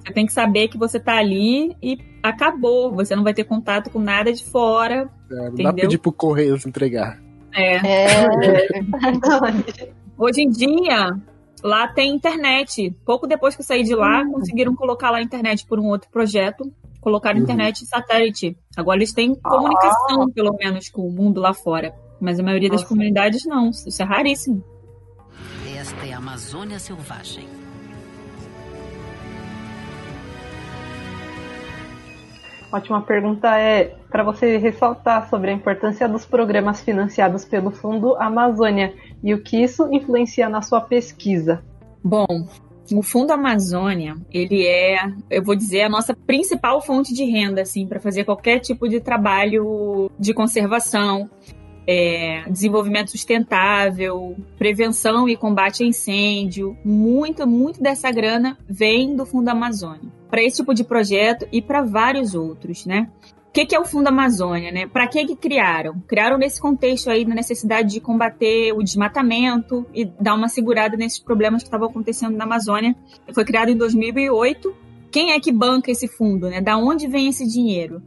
Você 0.00 0.12
tem 0.12 0.26
que 0.26 0.32
saber 0.32 0.68
que 0.68 0.76
você 0.76 1.00
tá 1.00 1.16
ali 1.16 1.74
e 1.82 1.96
acabou. 2.22 2.92
Você 2.92 3.14
não 3.16 3.22
vai 3.24 3.32
ter 3.32 3.44
contato 3.44 3.88
com 3.90 3.98
nada 3.98 4.32
de 4.32 4.44
fora. 4.44 5.08
É, 5.30 5.34
não 5.34 5.54
dá 5.54 5.72
pra 5.72 5.82
pedir 5.82 5.98
pro 5.98 6.12
Correios 6.12 6.66
entregar. 6.66 7.18
É. 7.52 7.76
É, 7.76 8.26
Hoje 10.18 10.42
em 10.42 10.48
dia, 10.50 11.16
lá 11.62 11.88
tem 11.88 12.14
internet. 12.14 12.94
Pouco 13.04 13.26
depois 13.26 13.54
que 13.54 13.62
eu 13.62 13.66
saí 13.66 13.82
de 13.82 13.94
lá, 13.94 14.22
Hum. 14.22 14.32
conseguiram 14.32 14.74
colocar 14.74 15.10
lá 15.10 15.18
a 15.18 15.22
internet 15.22 15.64
por 15.66 15.78
um 15.78 15.86
outro 15.86 16.08
projeto. 16.10 16.70
Colocaram 17.04 17.36
Uhum. 17.36 17.44
internet 17.44 17.84
satélite. 17.84 18.56
Agora 18.74 18.96
eles 18.96 19.12
têm 19.12 19.34
comunicação, 19.34 20.30
pelo 20.32 20.54
menos, 20.56 20.88
com 20.88 21.06
o 21.06 21.12
mundo 21.12 21.38
lá 21.38 21.52
fora. 21.52 21.94
Mas 22.18 22.40
a 22.40 22.42
maioria 22.42 22.70
das 22.70 22.80
Nossa. 22.80 22.88
comunidades 22.88 23.44
não. 23.44 23.68
Isso 23.68 24.00
é 24.00 24.04
raríssimo. 24.06 24.64
Esta 25.78 26.06
é 26.06 26.14
a 26.14 26.16
Amazônia 26.16 26.78
Selvagem. 26.78 27.46
Ótima 32.72 33.02
pergunta 33.02 33.56
é 33.58 33.94
para 34.10 34.24
você 34.24 34.56
ressaltar 34.56 35.28
sobre 35.28 35.50
a 35.50 35.52
importância 35.52 36.08
dos 36.08 36.24
programas 36.24 36.80
financiados 36.80 37.44
pelo 37.44 37.70
Fundo 37.70 38.16
Amazônia 38.16 38.94
e 39.22 39.32
o 39.34 39.42
que 39.42 39.62
isso 39.62 39.88
influencia 39.92 40.48
na 40.48 40.62
sua 40.62 40.80
pesquisa. 40.80 41.62
Bom, 42.02 42.26
o 42.92 43.02
Fundo 43.02 43.32
Amazônia, 43.32 44.16
ele 44.32 44.66
é, 44.66 45.10
eu 45.30 45.42
vou 45.42 45.54
dizer, 45.54 45.82
a 45.82 45.88
nossa 45.88 46.14
principal 46.14 46.82
fonte 46.82 47.14
de 47.14 47.24
renda, 47.24 47.62
assim, 47.62 47.86
para 47.86 48.00
fazer 48.00 48.24
qualquer 48.24 48.58
tipo 48.60 48.88
de 48.88 49.00
trabalho 49.00 50.10
de 50.18 50.34
conservação, 50.34 51.30
é, 51.86 52.42
desenvolvimento 52.50 53.10
sustentável, 53.10 54.36
prevenção 54.58 55.28
e 55.28 55.36
combate 55.36 55.82
a 55.82 55.86
incêndio. 55.86 56.76
Muito, 56.84 57.46
muito 57.46 57.82
dessa 57.82 58.10
grana 58.10 58.58
vem 58.68 59.14
do 59.14 59.24
Fundo 59.24 59.48
Amazônia 59.48 60.12
para 60.34 60.42
esse 60.42 60.56
tipo 60.56 60.74
de 60.74 60.82
projeto 60.82 61.46
e 61.52 61.62
para 61.62 61.82
vários 61.82 62.34
outros, 62.34 62.84
né? 62.86 63.08
Que, 63.54 63.64
que 63.64 63.76
é 63.76 63.78
o 63.78 63.84
Fundo 63.84 64.08
Amazônia, 64.08 64.72
né? 64.72 64.84
Para 64.88 65.06
que 65.06 65.24
que 65.24 65.36
criaram? 65.36 66.02
Criaram 66.08 66.36
nesse 66.36 66.60
contexto 66.60 67.08
aí 67.08 67.24
da 67.24 67.36
necessidade 67.36 67.92
de 67.92 68.00
combater 68.00 68.72
o 68.72 68.82
desmatamento 68.82 69.86
e 69.94 70.04
dar 70.04 70.34
uma 70.34 70.48
segurada 70.48 70.96
nesses 70.96 71.20
problemas 71.20 71.62
que 71.62 71.68
estavam 71.68 71.86
acontecendo 71.86 72.36
na 72.36 72.42
Amazônia. 72.42 72.96
Foi 73.32 73.44
criado 73.44 73.68
em 73.68 73.76
2008. 73.76 74.74
Quem 75.08 75.30
é 75.30 75.38
que 75.38 75.52
banca 75.52 75.88
esse 75.88 76.08
fundo, 76.08 76.50
né? 76.50 76.60
Da 76.60 76.76
onde 76.76 77.06
vem 77.06 77.28
esse 77.28 77.46
dinheiro? 77.46 78.02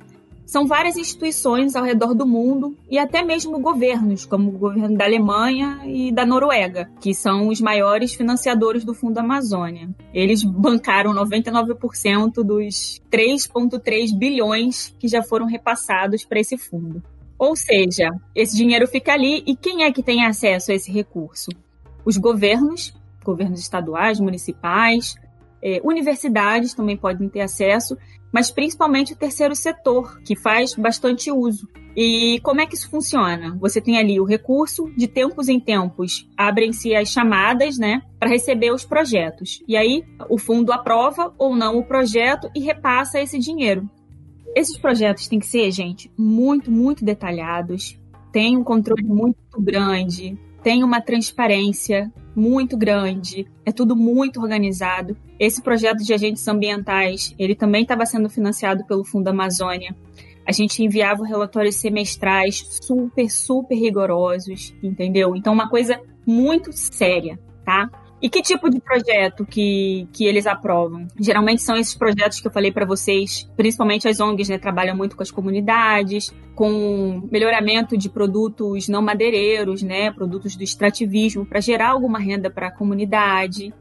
São 0.48 0.66
várias 0.66 0.96
instituições 0.96 1.76
ao 1.76 1.84
redor 1.84 2.14
do 2.14 2.26
mundo 2.26 2.74
e 2.90 2.98
até 2.98 3.22
mesmo 3.22 3.60
governos, 3.60 4.26
como 4.26 4.48
o 4.48 4.58
governo 4.58 4.98
da 4.98 5.04
Alemanha 5.04 5.82
e 5.86 6.10
da 6.10 6.26
Noruega, 6.26 6.90
que 7.02 7.14
são 7.14 7.50
os 7.50 7.60
maiores 7.60 8.14
financiadores 8.14 8.86
do 8.86 8.94
Fundo 8.94 9.18
Amazônia. 9.18 9.90
Eles 10.14 10.44
bancaram 10.44 11.14
99% 11.14 12.44
dos 12.46 13.02
3,3 13.12 14.18
bilhões 14.18 14.96
que 14.98 15.10
já 15.10 15.22
foram 15.22 15.48
repassados 15.48 16.24
para 16.24 16.40
esse 16.40 16.58
fundo. 16.58 17.04
Ou 17.38 17.54
seja, 17.54 18.10
esse 18.34 18.56
dinheiro 18.56 18.88
fica 18.88 19.12
ali 19.12 19.44
e 19.46 19.54
quem 19.54 19.84
é 19.84 19.92
que 19.92 20.02
tem 20.02 20.26
acesso 20.26 20.72
a 20.72 20.76
esse 20.76 20.90
recurso? 20.90 21.50
Os 22.06 22.16
governos, 22.16 22.96
governos 23.22 23.60
estaduais, 23.60 24.18
municipais, 24.18 25.18
eh, 25.62 25.82
universidades 25.84 26.74
também 26.74 26.98
podem 26.98 27.30
ter 27.30 27.42
acesso 27.42 27.98
mas 28.32 28.52
principalmente 28.52 29.14
o 29.14 29.16
terceiro 29.16 29.56
setor, 29.56 30.22
que 30.22 30.36
faz 30.36 30.74
bastante 30.76 31.32
uso. 31.32 31.68
E 31.96 32.40
como 32.44 32.62
é 32.62 32.68
que 32.68 32.76
isso 32.76 32.90
funciona? 32.90 33.58
Você 33.60 33.82
tem 33.82 33.98
ali 33.98 34.20
o 34.20 34.26
recurso, 34.26 34.92
de 34.96 35.08
tempos 35.08 35.48
em 35.48 35.60
tempos 35.60 36.30
abrem-se 36.38 36.96
as 36.96 37.10
chamadas, 37.10 37.78
né, 37.78 38.04
para 38.20 38.30
receber 38.30 38.72
os 38.72 38.86
projetos. 38.86 39.64
E 39.68 39.76
aí 39.76 40.04
o 40.30 40.38
fundo 40.38 40.72
aprova 40.72 41.34
ou 41.38 41.56
não 41.56 41.78
o 41.78 41.84
projeto 41.84 42.50
e 42.56 42.60
repassa 42.60 43.20
esse 43.20 43.40
dinheiro. 43.40 43.90
Esses 44.56 44.78
projetos 44.78 45.28
têm 45.28 45.40
que 45.40 45.48
ser, 45.48 45.72
gente, 45.72 46.12
muito, 46.18 46.72
muito 46.72 47.04
detalhados, 47.04 48.00
tem 48.32 48.58
um 48.58 48.64
controle 48.64 49.04
muito 49.04 49.60
grande, 49.60 50.38
tem 50.64 50.84
uma 50.84 51.02
transparência 51.02 52.12
muito 52.36 52.78
grande, 52.78 53.48
é 53.66 53.72
tudo 53.72 53.96
muito 53.96 54.40
organizado. 54.42 55.18
Esse 55.40 55.62
projeto 55.62 56.04
de 56.04 56.14
agentes 56.14 56.48
ambientais, 56.48 57.34
ele 57.40 57.56
também 57.56 57.82
estava 57.82 58.06
sendo 58.06 58.30
financiado 58.30 58.86
pelo 58.86 59.04
Fundo 59.04 59.28
Amazônia. 59.28 59.96
A 60.46 60.52
gente 60.52 60.84
enviava 60.84 61.26
relatórios 61.26 61.76
semestrais 61.76 62.80
super, 62.82 63.30
super 63.30 63.76
rigorosos, 63.76 64.74
entendeu? 64.84 65.36
Então, 65.36 65.52
uma 65.54 65.70
coisa 65.70 66.00
muito 66.26 66.72
séria, 66.72 67.40
tá? 67.66 67.90
E 68.20 68.30
que 68.30 68.42
tipo 68.42 68.68
de 68.70 68.80
projeto 68.80 69.46
que, 69.46 70.08
que 70.12 70.26
eles 70.26 70.48
aprovam? 70.48 71.08
Geralmente 71.20 71.62
são 71.62 71.76
esses 71.76 71.96
projetos 71.96 72.40
que 72.40 72.48
eu 72.48 72.52
falei 72.52 72.72
para 72.72 72.86
vocês, 72.86 73.48
principalmente 73.56 74.08
as 74.08 74.20
ONGs, 74.20 74.50
né? 74.50 74.58
Trabalham 74.58 74.98
muito 74.98 75.16
com 75.16 75.22
as 75.22 75.30
comunidades, 75.30 76.34
com 76.56 77.28
melhoramento 77.32 77.96
de 77.96 78.10
produtos 78.10 78.88
não 78.88 79.04
madeireiros, 79.04 79.84
né? 79.84 80.12
Produtos 80.12 80.56
do 80.56 80.64
extrativismo, 80.64 81.46
para 81.46 81.62
gerar 81.62 81.90
alguma 81.90 82.18
renda 82.18 82.50
para 82.50 82.70
a 82.70 82.72
comunidade, 82.72 83.72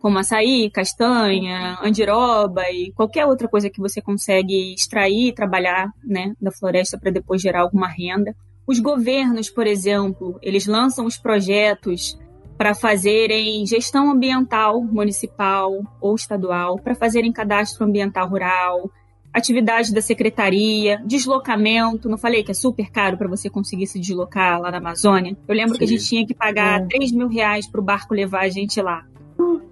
como 0.00 0.18
açaí, 0.18 0.70
castanha, 0.70 1.78
andiroba 1.82 2.62
e 2.70 2.92
qualquer 2.92 3.26
outra 3.26 3.46
coisa 3.46 3.68
que 3.68 3.80
você 3.80 4.00
consegue 4.00 4.72
extrair 4.72 5.28
e 5.28 5.34
trabalhar, 5.34 5.90
né? 6.02 6.32
Da 6.40 6.50
floresta 6.50 6.98
para 6.98 7.10
depois 7.10 7.42
gerar 7.42 7.60
alguma 7.60 7.88
renda. 7.88 8.34
Os 8.66 8.80
governos, 8.80 9.50
por 9.50 9.66
exemplo, 9.66 10.38
eles 10.40 10.66
lançam 10.66 11.04
os 11.04 11.18
projetos 11.18 12.18
para 12.56 12.74
fazerem 12.74 13.64
gestão 13.66 14.10
ambiental 14.10 14.82
municipal 14.82 15.80
ou 16.00 16.14
estadual, 16.14 16.76
para 16.78 16.94
fazerem 16.94 17.32
cadastro 17.32 17.84
ambiental 17.84 18.28
rural, 18.28 18.90
atividades 19.32 19.90
da 19.90 20.00
secretaria, 20.00 21.02
deslocamento. 21.04 22.08
Não 22.08 22.18
falei 22.18 22.42
que 22.42 22.50
é 22.50 22.54
super 22.54 22.90
caro 22.90 23.16
para 23.16 23.28
você 23.28 23.48
conseguir 23.48 23.86
se 23.86 23.98
deslocar 23.98 24.60
lá 24.60 24.70
na 24.70 24.78
Amazônia? 24.78 25.36
Eu 25.48 25.54
lembro 25.54 25.72
Sim. 25.72 25.78
que 25.78 25.84
a 25.84 25.88
gente 25.88 26.04
tinha 26.06 26.26
que 26.26 26.34
pagar 26.34 26.82
é. 26.82 26.86
3 26.86 27.12
mil 27.12 27.28
reais 27.28 27.66
para 27.66 27.80
o 27.80 27.84
barco 27.84 28.14
levar 28.14 28.42
a 28.42 28.48
gente 28.48 28.80
lá. 28.80 29.04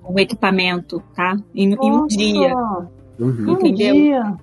O 0.02 0.18
equipamento, 0.18 1.02
tá? 1.14 1.36
Em, 1.54 1.74
em 1.74 1.92
um 1.92 2.06
dia. 2.06 2.54
Uhum. 3.18 3.50
Entendeu? 3.50 3.94
Um 3.94 3.98
dia. 3.98 4.36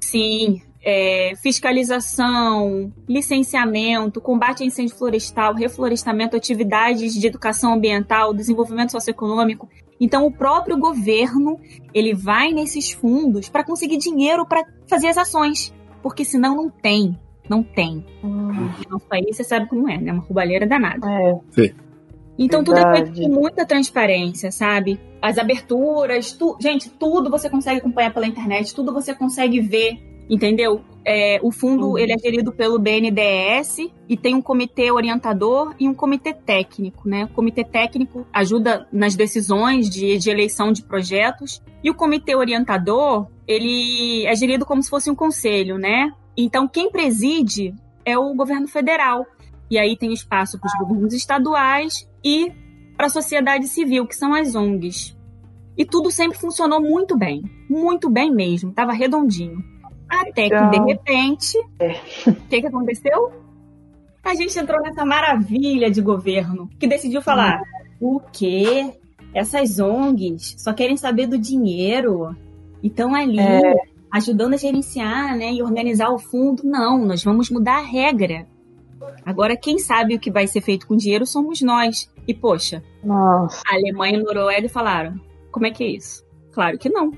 Sim 0.00 0.60
é, 0.84 1.32
fiscalização, 1.42 2.92
licenciamento, 3.08 4.20
combate 4.20 4.62
a 4.62 4.66
incêndio 4.66 4.94
florestal, 4.94 5.54
reflorestamento, 5.54 6.36
atividades 6.36 7.14
de 7.14 7.26
educação 7.26 7.72
ambiental, 7.72 8.34
desenvolvimento 8.34 8.92
socioeconômico. 8.92 9.68
Então, 9.98 10.26
o 10.26 10.32
próprio 10.32 10.76
governo 10.76 11.58
ele 11.94 12.12
vai 12.12 12.52
nesses 12.52 12.90
fundos 12.90 13.48
para 13.48 13.64
conseguir 13.64 13.96
dinheiro 13.96 14.44
para 14.44 14.62
fazer 14.86 15.08
as 15.08 15.16
ações, 15.16 15.72
porque 16.02 16.24
senão 16.24 16.54
não 16.54 16.68
tem, 16.68 17.18
não 17.48 17.62
tem. 17.62 18.04
Hum. 18.22 18.52
No 18.52 18.90
nosso 18.90 19.06
país, 19.08 19.34
você 19.34 19.44
sabe 19.44 19.66
como 19.68 19.88
é, 19.88 19.96
né? 19.96 20.12
Uma 20.12 20.22
roubalheira 20.22 20.66
danada. 20.66 21.08
É. 21.10 21.38
Sim. 21.52 21.74
Então 22.36 22.62
Verdade. 22.62 22.64
tudo 22.64 22.78
é 22.78 23.14
feito 23.14 23.22
com 23.22 23.40
muita 23.40 23.64
transparência, 23.64 24.50
sabe? 24.50 25.00
As 25.22 25.38
aberturas, 25.38 26.32
tu... 26.32 26.58
gente, 26.60 26.90
tudo 26.90 27.30
você 27.30 27.48
consegue 27.48 27.78
acompanhar 27.78 28.12
pela 28.12 28.26
internet, 28.26 28.74
tudo 28.74 28.92
você 28.92 29.14
consegue 29.14 29.60
ver 29.60 30.13
entendeu? 30.28 30.82
É, 31.06 31.38
o 31.42 31.52
fundo 31.52 31.90
uhum. 31.90 31.98
ele 31.98 32.12
é 32.12 32.18
gerido 32.18 32.50
pelo 32.50 32.78
BNDES 32.78 33.90
e 34.08 34.16
tem 34.16 34.34
um 34.34 34.40
comitê 34.40 34.90
orientador 34.90 35.74
e 35.78 35.86
um 35.86 35.92
comitê 35.92 36.32
técnico, 36.32 37.06
né? 37.06 37.24
O 37.24 37.28
comitê 37.28 37.62
técnico 37.62 38.26
ajuda 38.32 38.88
nas 38.90 39.14
decisões 39.14 39.90
de, 39.90 40.16
de 40.16 40.30
eleição 40.30 40.72
de 40.72 40.82
projetos 40.82 41.62
e 41.82 41.90
o 41.90 41.94
comitê 41.94 42.34
orientador 42.34 43.26
ele 43.46 44.24
é 44.26 44.34
gerido 44.34 44.64
como 44.64 44.82
se 44.82 44.88
fosse 44.88 45.10
um 45.10 45.14
conselho, 45.14 45.76
né? 45.76 46.10
Então 46.34 46.66
quem 46.66 46.90
preside 46.90 47.74
é 48.02 48.16
o 48.16 48.34
governo 48.34 48.66
federal 48.66 49.26
e 49.70 49.78
aí 49.78 49.96
tem 49.96 50.12
espaço 50.12 50.58
para 50.58 50.68
os 50.68 50.78
governos 50.78 51.12
estaduais 51.12 52.08
e 52.24 52.50
para 52.96 53.06
a 53.06 53.10
sociedade 53.10 53.68
civil, 53.68 54.06
que 54.06 54.16
são 54.16 54.32
as 54.32 54.54
ONGs. 54.54 55.16
E 55.76 55.84
tudo 55.84 56.10
sempre 56.10 56.38
funcionou 56.38 56.80
muito 56.80 57.16
bem, 57.16 57.42
muito 57.68 58.08
bem 58.08 58.32
mesmo, 58.32 58.70
estava 58.70 58.92
redondinho. 58.92 59.73
Até 60.20 60.48
que, 60.48 60.66
de 60.70 60.84
repente, 60.86 61.58
é. 61.80 61.92
o 62.28 62.34
que, 62.48 62.60
que 62.60 62.66
aconteceu? 62.66 63.32
A 64.22 64.34
gente 64.34 64.58
entrou 64.58 64.80
nessa 64.80 65.04
maravilha 65.04 65.90
de 65.90 66.00
governo 66.00 66.68
que 66.78 66.86
decidiu 66.86 67.20
falar: 67.20 67.60
o 68.00 68.20
quê? 68.32 68.92
Essas 69.34 69.78
ONGs 69.80 70.54
só 70.58 70.72
querem 70.72 70.96
saber 70.96 71.26
do 71.26 71.36
dinheiro 71.36 72.34
e 72.82 72.86
estão 72.86 73.14
ali 73.14 73.40
é. 73.40 73.74
ajudando 74.12 74.54
a 74.54 74.56
gerenciar 74.56 75.36
né, 75.36 75.52
e 75.52 75.62
organizar 75.62 76.10
o 76.10 76.18
fundo. 76.18 76.62
Não, 76.64 77.04
nós 77.04 77.24
vamos 77.24 77.50
mudar 77.50 77.78
a 77.78 77.84
regra. 77.84 78.46
Agora, 79.26 79.56
quem 79.56 79.78
sabe 79.78 80.14
o 80.14 80.20
que 80.20 80.30
vai 80.30 80.46
ser 80.46 80.60
feito 80.60 80.86
com 80.86 80.96
dinheiro 80.96 81.26
somos 81.26 81.60
nós. 81.60 82.10
E, 82.26 82.32
poxa, 82.32 82.82
Nossa. 83.02 83.62
a 83.66 83.74
Alemanha 83.74 84.16
e 84.16 84.20
a 84.20 84.22
Noruega 84.22 84.68
falaram: 84.68 85.20
como 85.50 85.66
é 85.66 85.70
que 85.70 85.82
é 85.82 85.88
isso? 85.88 86.24
Claro 86.52 86.78
que 86.78 86.88
não 86.88 87.10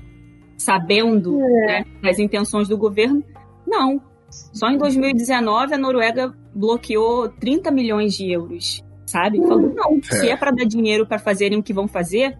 sabendo 0.57 1.39
é. 1.41 1.67
né, 1.67 1.85
das 2.01 2.19
intenções 2.19 2.67
do 2.67 2.77
governo. 2.77 3.23
Não. 3.65 4.01
Só 4.29 4.69
em 4.69 4.77
2019 4.77 5.73
a 5.73 5.77
Noruega 5.77 6.33
bloqueou 6.53 7.29
30 7.29 7.71
milhões 7.71 8.13
de 8.13 8.31
euros, 8.31 8.83
sabe? 9.05 9.39
Falou, 9.47 9.73
não, 9.73 9.97
é. 9.97 10.15
se 10.15 10.29
é 10.29 10.35
para 10.35 10.51
dar 10.51 10.65
dinheiro 10.65 11.05
para 11.05 11.19
fazerem 11.19 11.59
o 11.59 11.63
que 11.63 11.73
vão 11.73 11.87
fazer, 11.87 12.37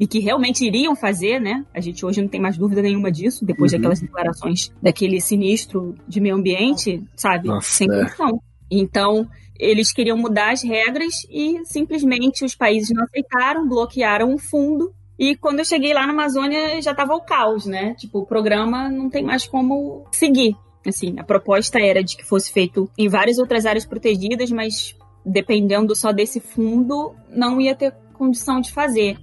e 0.00 0.06
que 0.06 0.20
realmente 0.20 0.64
iriam 0.64 0.94
fazer, 0.94 1.40
né? 1.40 1.64
A 1.74 1.80
gente 1.80 2.06
hoje 2.06 2.20
não 2.20 2.28
tem 2.28 2.40
mais 2.40 2.56
dúvida 2.56 2.80
nenhuma 2.80 3.10
disso, 3.10 3.44
depois 3.44 3.72
uhum. 3.72 3.78
daquelas 3.78 4.00
declarações 4.00 4.72
daquele 4.80 5.20
sinistro 5.20 5.96
de 6.06 6.20
meio 6.20 6.36
ambiente, 6.36 7.02
sabe? 7.16 7.48
Nossa, 7.48 7.68
Sem 7.68 7.90
é. 7.90 8.04
condição. 8.04 8.40
Então, 8.70 9.28
eles 9.58 9.92
queriam 9.92 10.16
mudar 10.16 10.52
as 10.52 10.62
regras 10.62 11.26
e 11.28 11.60
simplesmente 11.64 12.44
os 12.44 12.54
países 12.54 12.90
não 12.94 13.02
aceitaram, 13.02 13.68
bloquearam 13.68 14.32
o 14.34 14.38
fundo 14.38 14.94
e 15.18 15.34
quando 15.36 15.58
eu 15.58 15.64
cheguei 15.64 15.92
lá 15.92 16.06
na 16.06 16.12
Amazônia 16.12 16.80
já 16.80 16.94
tava 16.94 17.14
o 17.14 17.20
caos, 17.20 17.66
né? 17.66 17.94
Tipo, 17.94 18.20
o 18.20 18.26
programa 18.26 18.88
não 18.88 19.10
tem 19.10 19.24
mais 19.24 19.46
como 19.46 20.06
seguir. 20.12 20.56
Assim, 20.86 21.18
a 21.18 21.24
proposta 21.24 21.80
era 21.80 22.04
de 22.04 22.16
que 22.16 22.24
fosse 22.24 22.52
feito 22.52 22.88
em 22.96 23.08
várias 23.08 23.38
outras 23.38 23.66
áreas 23.66 23.84
protegidas, 23.84 24.50
mas 24.50 24.96
dependendo 25.26 25.94
só 25.96 26.12
desse 26.12 26.40
fundo, 26.40 27.14
não 27.28 27.60
ia 27.60 27.74
ter 27.74 27.92
condição 28.14 28.60
de 28.60 28.72
fazer. 28.72 29.18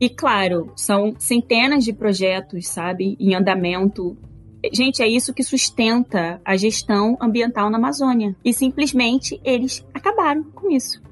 E 0.00 0.08
claro, 0.08 0.72
são 0.74 1.14
centenas 1.18 1.84
de 1.84 1.92
projetos, 1.92 2.66
sabe, 2.66 3.16
em 3.20 3.34
andamento. 3.34 4.16
Gente, 4.72 5.02
é 5.02 5.08
isso 5.08 5.34
que 5.34 5.44
sustenta 5.44 6.40
a 6.42 6.56
gestão 6.56 7.18
ambiental 7.20 7.68
na 7.70 7.76
Amazônia. 7.76 8.34
E 8.42 8.52
simplesmente 8.52 9.38
eles 9.44 9.86
acabaram 9.92 10.42
com 10.42 10.70
isso. 10.70 11.03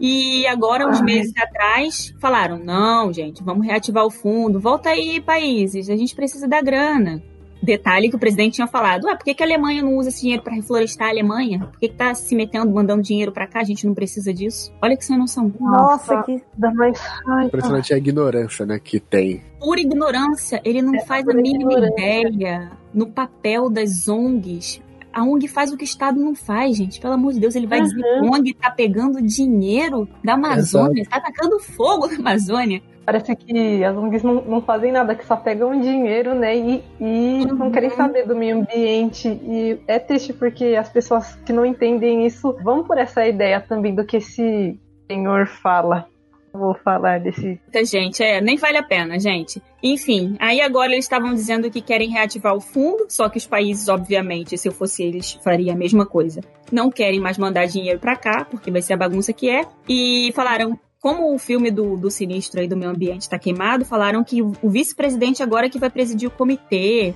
E 0.00 0.46
agora, 0.46 0.88
uns 0.88 1.02
meses 1.02 1.32
atrás, 1.36 2.14
falaram: 2.18 2.58
não, 2.58 3.12
gente, 3.12 3.44
vamos 3.44 3.66
reativar 3.66 4.06
o 4.06 4.10
fundo, 4.10 4.58
volta 4.58 4.88
aí, 4.88 5.20
países, 5.20 5.90
a 5.90 5.96
gente 5.96 6.16
precisa 6.16 6.48
da 6.48 6.62
grana. 6.62 7.22
Detalhe 7.62 8.08
que 8.08 8.16
o 8.16 8.18
presidente 8.18 8.54
tinha 8.54 8.66
falado: 8.66 9.06
ah, 9.06 9.14
por 9.14 9.24
que, 9.24 9.34
que 9.34 9.42
a 9.42 9.46
Alemanha 9.46 9.82
não 9.82 9.96
usa 9.96 10.08
esse 10.08 10.22
dinheiro 10.22 10.42
para 10.42 10.54
reflorestar 10.54 11.08
a 11.08 11.10
Alemanha? 11.10 11.58
Por 11.70 11.78
que, 11.78 11.88
que 11.88 11.94
tá 11.94 12.14
se 12.14 12.34
metendo, 12.34 12.72
mandando 12.72 13.02
dinheiro 13.02 13.30
para 13.30 13.46
cá? 13.46 13.60
A 13.60 13.64
gente 13.64 13.86
não 13.86 13.92
precisa 13.92 14.32
disso. 14.32 14.72
Olha 14.80 14.96
que 14.96 15.04
sem 15.04 15.18
noção. 15.18 15.52
Nossa, 15.60 16.22
que 16.22 16.42
dá 16.56 16.72
mais. 16.72 16.98
Impressionante 17.44 17.92
a 17.92 17.98
ignorância, 17.98 18.64
né, 18.64 18.80
que 18.82 18.98
tem. 18.98 19.42
Pura 19.58 19.78
ignorância. 19.78 20.62
Ele 20.64 20.80
não 20.80 20.94
é 20.94 21.00
faz 21.04 21.28
a 21.28 21.34
mínima 21.34 21.74
ideia 21.74 22.70
no 22.94 23.06
papel 23.06 23.68
das 23.68 24.08
ONGs 24.08 24.80
a 25.12 25.22
ONG 25.22 25.48
faz 25.48 25.72
o 25.72 25.76
que 25.76 25.84
o 25.84 25.84
Estado 25.84 26.18
não 26.20 26.34
faz, 26.34 26.76
gente. 26.76 27.00
Pelo 27.00 27.14
amor 27.14 27.32
de 27.32 27.40
Deus, 27.40 27.54
ele 27.54 27.66
vai 27.66 27.80
uhum. 27.80 27.84
dizer 27.84 28.02
que 28.02 28.08
a 28.08 28.22
ONG 28.22 28.54
tá 28.54 28.70
pegando 28.70 29.22
dinheiro 29.22 30.08
da 30.22 30.34
Amazônia, 30.34 31.02
está 31.02 31.16
atacando 31.16 31.58
fogo 31.60 32.06
na 32.06 32.16
Amazônia. 32.16 32.82
Parece 33.04 33.34
que 33.34 33.82
as 33.82 33.96
ONGs 33.96 34.22
não, 34.22 34.34
não 34.42 34.62
fazem 34.62 34.92
nada, 34.92 35.14
que 35.14 35.26
só 35.26 35.34
pegam 35.34 35.80
dinheiro, 35.80 36.34
né? 36.34 36.56
E, 36.56 36.84
e 37.00 37.44
uhum. 37.44 37.56
não 37.56 37.70
querem 37.70 37.90
saber 37.90 38.26
do 38.26 38.36
meio 38.36 38.58
ambiente. 38.58 39.28
E 39.28 39.80
é 39.88 39.98
triste 39.98 40.32
porque 40.32 40.76
as 40.78 40.88
pessoas 40.88 41.34
que 41.44 41.52
não 41.52 41.66
entendem 41.66 42.26
isso 42.26 42.56
vão 42.62 42.84
por 42.84 42.98
essa 42.98 43.26
ideia 43.26 43.60
também 43.60 43.94
do 43.94 44.04
que 44.04 44.18
esse 44.18 44.78
senhor 45.10 45.46
fala 45.48 46.06
vou 46.52 46.74
falar 46.74 47.20
desse. 47.20 47.42
Muita 47.42 47.84
gente, 47.84 48.22
é, 48.22 48.40
nem 48.40 48.56
vale 48.56 48.76
a 48.76 48.82
pena, 48.82 49.18
gente. 49.18 49.62
Enfim, 49.82 50.36
aí 50.38 50.60
agora 50.60 50.92
eles 50.92 51.04
estavam 51.04 51.32
dizendo 51.34 51.70
que 51.70 51.80
querem 51.80 52.10
reativar 52.10 52.54
o 52.54 52.60
fundo, 52.60 53.06
só 53.08 53.28
que 53.28 53.38
os 53.38 53.46
países, 53.46 53.88
obviamente, 53.88 54.56
se 54.58 54.68
eu 54.68 54.72
fosse 54.72 55.02
eles, 55.02 55.38
faria 55.42 55.72
a 55.72 55.76
mesma 55.76 56.04
coisa. 56.04 56.40
Não 56.70 56.90
querem 56.90 57.20
mais 57.20 57.38
mandar 57.38 57.66
dinheiro 57.66 57.98
para 57.98 58.16
cá, 58.16 58.44
porque 58.44 58.70
vai 58.70 58.82
ser 58.82 58.94
a 58.94 58.96
bagunça 58.96 59.32
que 59.32 59.48
é. 59.48 59.64
E 59.88 60.32
falaram. 60.34 60.78
Como 61.02 61.34
o 61.34 61.38
filme 61.38 61.70
do, 61.70 61.96
do 61.96 62.10
Sinistro 62.10 62.60
aí 62.60 62.68
do 62.68 62.76
meio 62.76 62.90
ambiente 62.90 63.22
está 63.22 63.38
queimado, 63.38 63.86
falaram 63.86 64.22
que 64.22 64.42
o, 64.42 64.52
vice-presidente 64.62 65.42
agora 65.42 65.64
é 65.64 65.70
que 65.70 65.78
vai 65.78 65.88
presidir 65.88 66.28
o 66.28 66.30
comitê. 66.30 67.14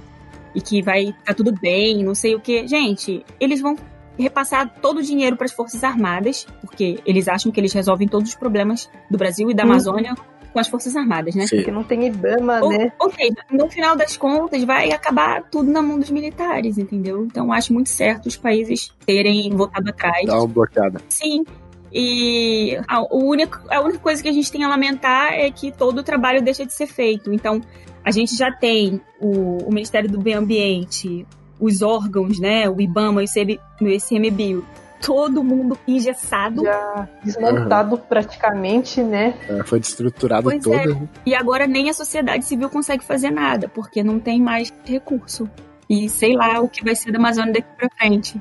e 0.54 0.60
que 0.62 0.80
vai 0.80 1.14
tá 1.22 1.34
tudo 1.34 1.52
bem, 1.52 2.02
não 2.02 2.14
sei 2.14 2.34
o 2.34 2.40
que. 2.40 2.66
Gente, 2.66 3.22
eles 3.38 3.60
vão 3.60 3.76
repassar 4.18 4.72
todo 4.80 4.98
o 4.98 5.02
dinheiro 5.02 5.36
para 5.36 5.46
as 5.46 5.52
Forças 5.52 5.82
Armadas, 5.82 6.46
porque 6.60 7.00
eles 7.04 7.28
acham 7.28 7.50
que 7.50 7.60
eles 7.60 7.72
resolvem 7.72 8.06
todos 8.08 8.30
os 8.30 8.34
problemas 8.34 8.88
do 9.10 9.18
Brasil 9.18 9.50
e 9.50 9.54
da 9.54 9.64
Uhum. 9.64 9.70
Amazônia 9.70 10.14
com 10.52 10.60
as 10.60 10.68
Forças 10.68 10.94
Armadas, 10.94 11.34
né? 11.34 11.48
Sim. 11.48 11.56
Porque 11.56 11.72
não 11.72 11.82
tem 11.82 12.06
Ibama, 12.06 12.60
Ou, 12.62 12.70
né? 12.70 12.92
ou 13.00 13.10
seja, 13.10 13.34
no 13.50 13.68
final 13.68 13.96
das 13.96 14.16
contas, 14.16 14.62
vai 14.62 14.92
acabar 14.92 15.42
tudo 15.50 15.68
na 15.70 15.82
mão 15.82 15.98
dos 15.98 16.10
militares, 16.10 16.78
entendeu? 16.78 17.24
Então, 17.24 17.52
acho 17.52 17.72
muito 17.72 17.88
certo 17.88 18.26
os 18.26 18.36
países 18.36 18.92
terem 19.04 19.50
voltado 19.50 19.90
atrás. 19.90 20.24
Dá 20.26 20.38
uma 20.38 20.46
bloqueada. 20.46 21.00
Sim. 21.08 21.44
E 21.92 22.78
a, 22.88 23.00
o 23.02 23.24
único, 23.28 23.60
a 23.68 23.80
única 23.80 23.98
coisa 23.98 24.22
que 24.22 24.28
a 24.28 24.32
gente 24.32 24.50
tem 24.50 24.62
a 24.64 24.68
lamentar 24.68 25.32
é 25.32 25.50
que 25.50 25.72
todo 25.72 25.98
o 25.98 26.02
trabalho 26.04 26.40
deixa 26.40 26.64
de 26.64 26.72
ser 26.72 26.86
feito. 26.86 27.32
Então, 27.32 27.60
a 28.04 28.12
gente 28.12 28.36
já 28.36 28.52
tem 28.52 29.00
o, 29.20 29.58
o 29.66 29.72
Ministério 29.72 30.08
do 30.08 30.20
Meio 30.22 30.38
Ambiente, 30.38 31.26
os 31.58 31.82
órgãos, 31.82 32.38
né? 32.38 32.68
O 32.68 32.80
IBAMA 32.80 33.22
e 33.22 33.60
o 33.80 33.88
ICMBio, 33.88 34.64
todo 35.00 35.44
mundo 35.44 35.78
engessado. 35.86 36.62
Já 36.62 37.08
desmontado 37.22 37.98
praticamente, 37.98 39.02
né? 39.02 39.34
É, 39.48 39.62
foi 39.62 39.78
destruturado 39.78 40.44
Pois 40.44 40.62
todo. 40.62 40.76
é. 40.76 41.08
E 41.26 41.34
agora 41.34 41.66
nem 41.66 41.90
a 41.90 41.94
sociedade 41.94 42.44
civil 42.44 42.70
consegue 42.70 43.04
fazer 43.04 43.30
nada, 43.30 43.68
porque 43.68 44.02
não 44.02 44.18
tem 44.18 44.40
mais 44.40 44.72
recurso. 44.84 45.48
E 45.88 46.08
sei 46.08 46.34
lá 46.34 46.60
o 46.60 46.68
que 46.68 46.82
vai 46.82 46.94
ser 46.94 47.12
da 47.12 47.18
Amazônia 47.18 47.52
daqui 47.52 47.68
pra 47.76 47.88
frente. 47.98 48.38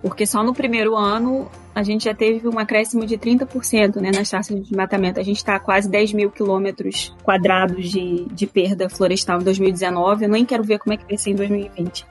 Porque 0.00 0.26
só 0.26 0.42
no 0.42 0.54
primeiro 0.54 0.96
ano 0.96 1.50
a 1.74 1.82
gente 1.82 2.04
já 2.04 2.14
teve 2.14 2.48
um 2.48 2.58
acréscimo 2.58 3.04
de 3.04 3.16
30% 3.18 3.96
né, 3.96 4.10
nas 4.10 4.30
taxas 4.30 4.56
de 4.56 4.62
desmatamento. 4.62 5.20
A 5.20 5.22
gente 5.22 5.36
está 5.36 5.56
a 5.56 5.60
quase 5.60 5.88
10 5.88 6.12
mil 6.12 6.30
quilômetros 6.30 7.14
quadrados 7.22 7.88
de, 7.90 8.24
de 8.32 8.46
perda 8.46 8.88
florestal 8.88 9.40
em 9.40 9.44
2019. 9.44 10.24
Eu 10.24 10.30
nem 10.30 10.44
quero 10.44 10.64
ver 10.64 10.78
como 10.78 10.94
é 10.94 10.96
que 10.96 11.04
vai 11.04 11.16
ser 11.18 11.30
em 11.30 11.34
2020. 11.34 12.06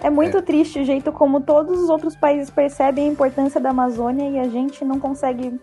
É 0.00 0.08
muito 0.10 0.40
triste 0.42 0.80
o 0.80 0.84
jeito 0.84 1.10
como 1.10 1.40
todos 1.40 1.80
os 1.80 1.88
outros 1.88 2.14
países 2.14 2.50
percebem 2.50 3.08
a 3.08 3.12
importância 3.12 3.60
da 3.60 3.70
Amazônia 3.70 4.28
e 4.28 4.38
a 4.38 4.48
gente 4.48 4.84
não 4.84 5.00
consegue, 5.00 5.58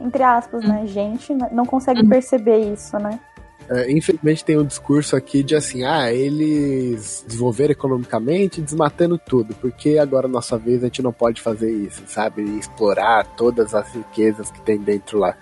entre 0.00 0.22
aspas, 0.22 0.64
né? 0.64 0.86
Gente 0.86 1.34
não 1.50 1.66
consegue 1.66 2.06
perceber 2.06 2.72
isso, 2.72 2.96
né? 2.98 3.18
É, 3.68 3.90
infelizmente 3.90 4.44
tem 4.44 4.58
um 4.58 4.64
discurso 4.64 5.16
aqui 5.16 5.42
de 5.42 5.56
assim, 5.56 5.84
ah, 5.84 6.12
eles 6.12 7.24
desenvolveram 7.26 7.72
economicamente 7.72 8.60
desmatando 8.60 9.16
tudo, 9.18 9.54
porque 9.54 9.96
agora 9.96 10.28
nossa 10.28 10.58
vez 10.58 10.82
a 10.82 10.86
gente 10.86 11.02
não 11.02 11.12
pode 11.12 11.40
fazer 11.40 11.72
isso, 11.72 12.02
sabe? 12.06 12.42
Explorar 12.58 13.26
todas 13.36 13.74
as 13.74 13.90
riquezas 13.92 14.50
que 14.50 14.60
tem 14.60 14.78
dentro 14.78 15.18
lá. 15.18 15.34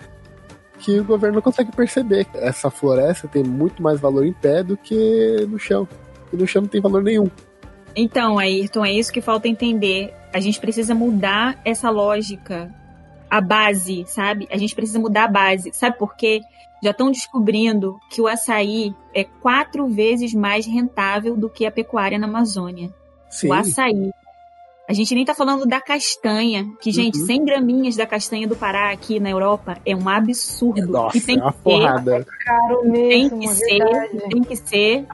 Que 0.79 0.99
o 0.99 1.03
governo 1.03 1.35
não 1.35 1.41
consegue 1.41 1.71
perceber. 1.71 2.25
Essa 2.33 2.69
floresta 2.69 3.27
tem 3.27 3.43
muito 3.43 3.83
mais 3.83 3.99
valor 3.99 4.25
em 4.25 4.33
pé 4.33 4.63
do 4.63 4.75
que 4.75 5.45
no 5.49 5.59
chão. 5.59 5.87
E 6.31 6.35
no 6.35 6.47
chão 6.47 6.61
não 6.63 6.69
tem 6.69 6.81
valor 6.81 7.03
nenhum. 7.03 7.29
Então, 7.95 8.39
Ayrton, 8.39 8.85
é 8.85 8.91
isso 8.91 9.11
que 9.11 9.21
falta 9.21 9.47
entender. 9.47 10.13
A 10.33 10.39
gente 10.39 10.59
precisa 10.59 10.95
mudar 10.95 11.59
essa 11.63 11.89
lógica, 11.89 12.73
a 13.29 13.39
base, 13.39 14.03
sabe? 14.07 14.47
A 14.51 14.57
gente 14.57 14.75
precisa 14.75 14.99
mudar 14.99 15.25
a 15.25 15.27
base. 15.27 15.71
Sabe 15.73 15.97
por 15.97 16.15
quê? 16.15 16.41
Já 16.83 16.91
estão 16.91 17.11
descobrindo 17.11 17.99
que 18.09 18.21
o 18.21 18.27
açaí 18.27 18.93
é 19.13 19.23
quatro 19.23 19.87
vezes 19.87 20.33
mais 20.33 20.65
rentável 20.65 21.35
do 21.37 21.49
que 21.49 21.65
a 21.65 21.71
pecuária 21.71 22.19
na 22.19 22.27
Amazônia. 22.27 22.93
Sim. 23.29 23.49
O 23.49 23.53
açaí. 23.53 24.11
A 24.87 24.91
gente 24.91 25.15
nem 25.15 25.23
tá 25.23 25.33
falando 25.33 25.65
da 25.65 25.79
castanha, 25.79 26.69
que, 26.81 26.91
gente, 26.91 27.17
Uhum. 27.19 27.25
100 27.25 27.45
graminhas 27.45 27.95
da 27.95 28.05
castanha 28.05 28.47
do 28.47 28.55
Pará 28.55 28.91
aqui 28.91 29.17
na 29.17 29.29
Europa 29.29 29.77
é 29.85 29.95
um 29.95 30.09
absurdo. 30.09 30.91
Nossa, 30.91 31.17
e 31.17 31.21
tem 31.21 31.39
é 31.39 31.41
uma 31.41 31.51
que 31.53 31.57
ser 31.57 31.63
porrada. 31.63 32.27
Caro 32.45 32.81
tem 32.81 33.23
mesmo, 33.23 33.39
que 33.39 33.47
ser, 33.47 34.09
tem 34.29 34.43
que 34.43 34.55
ser, 34.57 35.07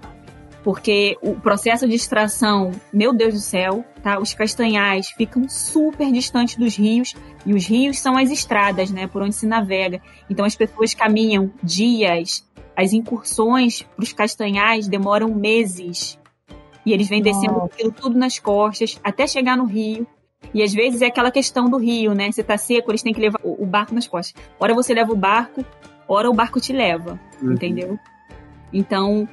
porque 0.70 1.18
o 1.24 1.34
processo 1.34 1.88
de 1.88 1.96
extração, 1.96 2.70
meu 2.94 3.12
Deus 3.12 3.34
do 3.34 3.40
céu, 3.40 3.84
tá? 4.04 4.20
Os 4.20 4.36
castanhais 4.36 5.10
ficam 5.10 5.50
super 5.50 6.12
distantes 6.12 6.58
dos 6.58 6.76
rios 6.78 7.16
e 7.44 7.56
os 7.56 7.66
rios 7.66 7.98
são 7.98 8.16
as 8.16 8.30
estradas, 8.30 8.92
né, 8.92 9.08
por 9.08 9.24
onde 9.24 9.34
se 9.34 9.48
navega. 9.48 10.00
Então 10.30 10.46
as 10.46 10.56
pessoas 10.56 10.94
caminham 10.94 11.52
dias, 11.64 12.48
as 12.78 12.94
incursões 12.94 13.82
para 13.82 14.04
os 14.04 14.14
castanhais 14.14 14.88
demoram 14.88 15.34
meses. 15.34 16.20
E 16.86 16.94
eles 16.94 17.10
vêm 17.10 17.24
descendo 17.24 17.54
Nossa. 17.54 17.66
aquilo 17.74 17.92
tudo 17.92 18.16
nas 18.16 18.38
costas 18.38 19.00
até 19.04 19.26
chegar 19.26 19.58
no 19.58 19.66
rio. 19.66 20.06
E 20.54 20.62
às 20.62 20.72
vezes 20.72 21.02
é 21.02 21.08
aquela 21.08 21.32
questão 21.32 21.68
do 21.68 21.78
rio, 21.78 22.14
né? 22.14 22.32
Você 22.32 22.44
tá 22.44 22.60
seco, 22.60 22.92
eles 22.92 23.02
têm 23.02 23.12
que 23.12 23.20
levar 23.20 23.40
o 23.44 23.64
o 23.64 23.66
barco 23.66 23.96
nas 23.96 24.08
costas. 24.08 24.40
Ora 24.60 24.76
você 24.76 24.94
leva 24.94 25.12
o 25.12 25.16
barco, 25.16 25.66
ora 26.08 26.30
o 26.30 26.34
barco 26.34 26.62
te 26.62 26.72
leva 26.72 27.20
Uhum. 27.42 27.54
entendeu? 27.54 28.00
Então, 28.72 29.28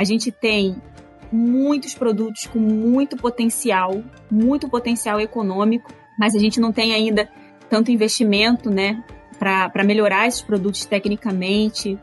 a 0.00 0.04
gente 0.04 0.32
tem 0.32 0.76
muitos 1.30 1.94
produtos 1.94 2.46
com 2.46 2.58
muito 2.58 3.18
potencial, 3.18 4.02
muito 4.30 4.66
potencial 4.66 5.20
econômico, 5.20 5.92
mas 6.18 6.34
a 6.34 6.38
gente 6.38 6.58
não 6.58 6.72
tem 6.72 6.94
ainda 6.94 7.28
tanto 7.68 7.90
investimento, 7.90 8.70
né, 8.70 9.04
para 9.38 9.84
melhorar 9.84 10.26
esses 10.26 10.40
produtos 10.40 10.86
tecnicamente, 10.86 11.98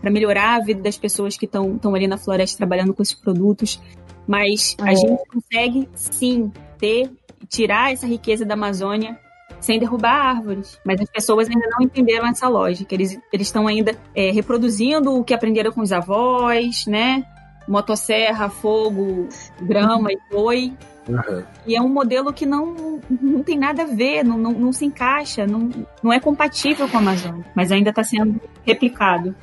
para 0.00 0.10
melhorar 0.10 0.56
a 0.56 0.60
vida 0.60 0.82
das 0.82 0.98
pessoas 0.98 1.36
que 1.36 1.46
estão 1.46 1.94
ali 1.94 2.08
na 2.08 2.18
floresta 2.18 2.58
trabalhando 2.58 2.92
com 2.92 3.02
esses 3.04 3.14
produtos. 3.14 3.80
Mas 4.26 4.76
a 4.80 4.92
É. 4.92 4.96
gente 4.96 5.22
consegue 5.28 5.88
sim 5.94 6.52
ter, 6.76 7.08
tirar 7.48 7.92
essa 7.92 8.06
riqueza 8.06 8.44
da 8.44 8.54
Amazônia 8.54 9.16
sem 9.60 9.78
derrubar 9.78 10.36
árvores. 10.36 10.78
Mas 10.84 11.00
as 11.00 11.10
pessoas 11.10 11.48
ainda 11.48 11.66
não 11.70 11.82
entenderam 11.82 12.26
essa 12.26 12.48
lógica. 12.48 12.94
Eles 12.94 13.18
eles 13.32 13.46
estão 13.48 13.66
ainda 13.66 13.96
é, 14.14 14.30
reproduzindo 14.30 15.14
o 15.14 15.24
que 15.24 15.34
aprenderam 15.34 15.72
com 15.72 15.80
os 15.80 15.92
avós, 15.92 16.86
né? 16.86 17.24
Motosserra, 17.66 18.48
fogo, 18.48 19.28
grama 19.60 20.12
e 20.12 20.18
boi. 20.30 20.72
Uhum. 21.08 21.42
E 21.66 21.74
é 21.74 21.80
um 21.80 21.88
modelo 21.88 22.32
que 22.32 22.44
não, 22.44 23.00
não 23.08 23.42
tem 23.42 23.58
nada 23.58 23.82
a 23.82 23.86
ver, 23.86 24.22
não, 24.22 24.36
não, 24.36 24.52
não 24.52 24.72
se 24.72 24.84
encaixa, 24.84 25.46
não, 25.46 25.70
não 26.02 26.12
é 26.12 26.20
compatível 26.20 26.88
com 26.88 26.98
a 26.98 27.00
Amazônia. 27.00 27.44
Mas 27.54 27.72
ainda 27.72 27.90
está 27.90 28.04
sendo 28.04 28.40
replicado. 28.64 29.34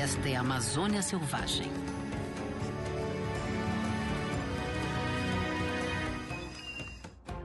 Esta 0.00 0.28
é 0.28 0.36
a 0.36 0.40
Amazônia 0.40 1.02
Selvagem. 1.02 1.70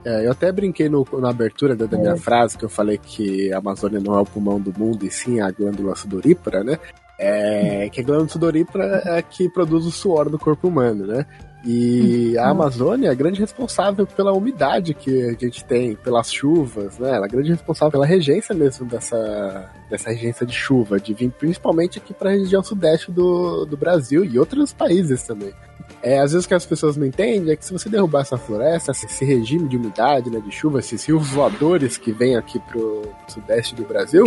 É, 0.06 0.26
eu 0.26 0.32
até 0.32 0.52
brinquei 0.52 0.88
no- 0.88 1.06
na 1.20 1.30
abertura 1.30 1.76
da, 1.76 1.86
da 1.86 1.98
É. 1.98 2.00
minha 2.00 2.18
frase 2.18 2.58
que 2.58 2.64
eu 2.64 2.70
falei 2.70 2.98
que 2.98 3.52
a 3.52 3.58
Amazônia 3.58 4.00
não 4.00 4.18
é 4.18 4.22
o 4.22 4.26
pulmão 4.26 4.60
do 4.60 4.74
mundo 4.78 5.06
e 5.06 5.12
sim 5.12 5.40
a 5.42 5.52
glândula 5.52 5.96
sudorípara, 5.96 6.64
né? 6.64 6.80
É, 7.20 7.90
que 7.90 8.00
a 8.00 8.04
glândula 8.04 8.30
sudorípara 8.30 8.84
é 9.06 9.18
a 9.20 9.22
que 9.22 9.50
produz 9.50 9.86
o 9.86 9.92
suor 9.92 10.30
do 10.30 10.40
corpo 10.40 10.70
humano, 10.70 11.06
né? 11.06 11.26
E 11.66 12.38
a 12.38 12.48
Amazônia 12.52 13.10
é 13.10 13.12
a 13.12 13.14
grande 13.14 13.42
responsável 13.42 14.08
pela 14.08 14.32
umidade 14.32 14.94
que 14.94 15.22
a 15.24 15.32
gente 15.34 15.66
tem, 15.66 15.94
pelas 15.98 16.32
chuvas, 16.32 16.98
né? 16.98 17.10
Ela 17.10 17.26
é 17.26 17.28
a 17.28 17.32
grande 17.32 17.50
responsável 17.52 17.92
pela 17.92 18.06
regência 18.06 18.56
mesmo 18.56 18.86
dessa, 18.86 19.70
dessa 19.90 20.10
regência 20.10 20.46
de 20.46 20.54
chuva, 20.54 20.98
de 21.02 21.14
vir 21.14 21.30
principalmente 21.32 21.98
aqui 22.00 22.14
para 22.14 22.30
a 22.30 22.34
região 22.34 22.64
sudeste 22.64 23.12
do, 23.12 23.66
do 23.66 23.76
Brasil 23.76 24.24
e 24.24 24.40
outros 24.40 24.72
países 24.72 25.24
também. 25.24 25.54
É, 26.02 26.20
às 26.20 26.32
vezes 26.32 26.48
que 26.48 26.54
as 26.54 26.66
pessoas 26.66 26.96
não 26.96 27.06
entendem 27.06 27.52
é 27.52 27.56
que 27.56 27.66
se 27.66 27.74
você 27.74 27.90
derrubar 27.90 28.22
essa 28.22 28.38
floresta, 28.38 28.92
esse 28.92 29.26
regime 29.26 29.68
de 29.68 29.76
umidade, 29.78 30.30
né, 30.30 30.40
de 30.40 30.52
chuva, 30.52 30.80
esses 30.80 31.04
rios 31.06 31.28
voadores 31.30 31.98
que 31.98 32.12
vêm 32.12 32.38
aqui 32.38 32.58
pro 32.60 33.02
sudeste 33.28 33.76
do 33.76 33.84
Brasil, 33.84 34.24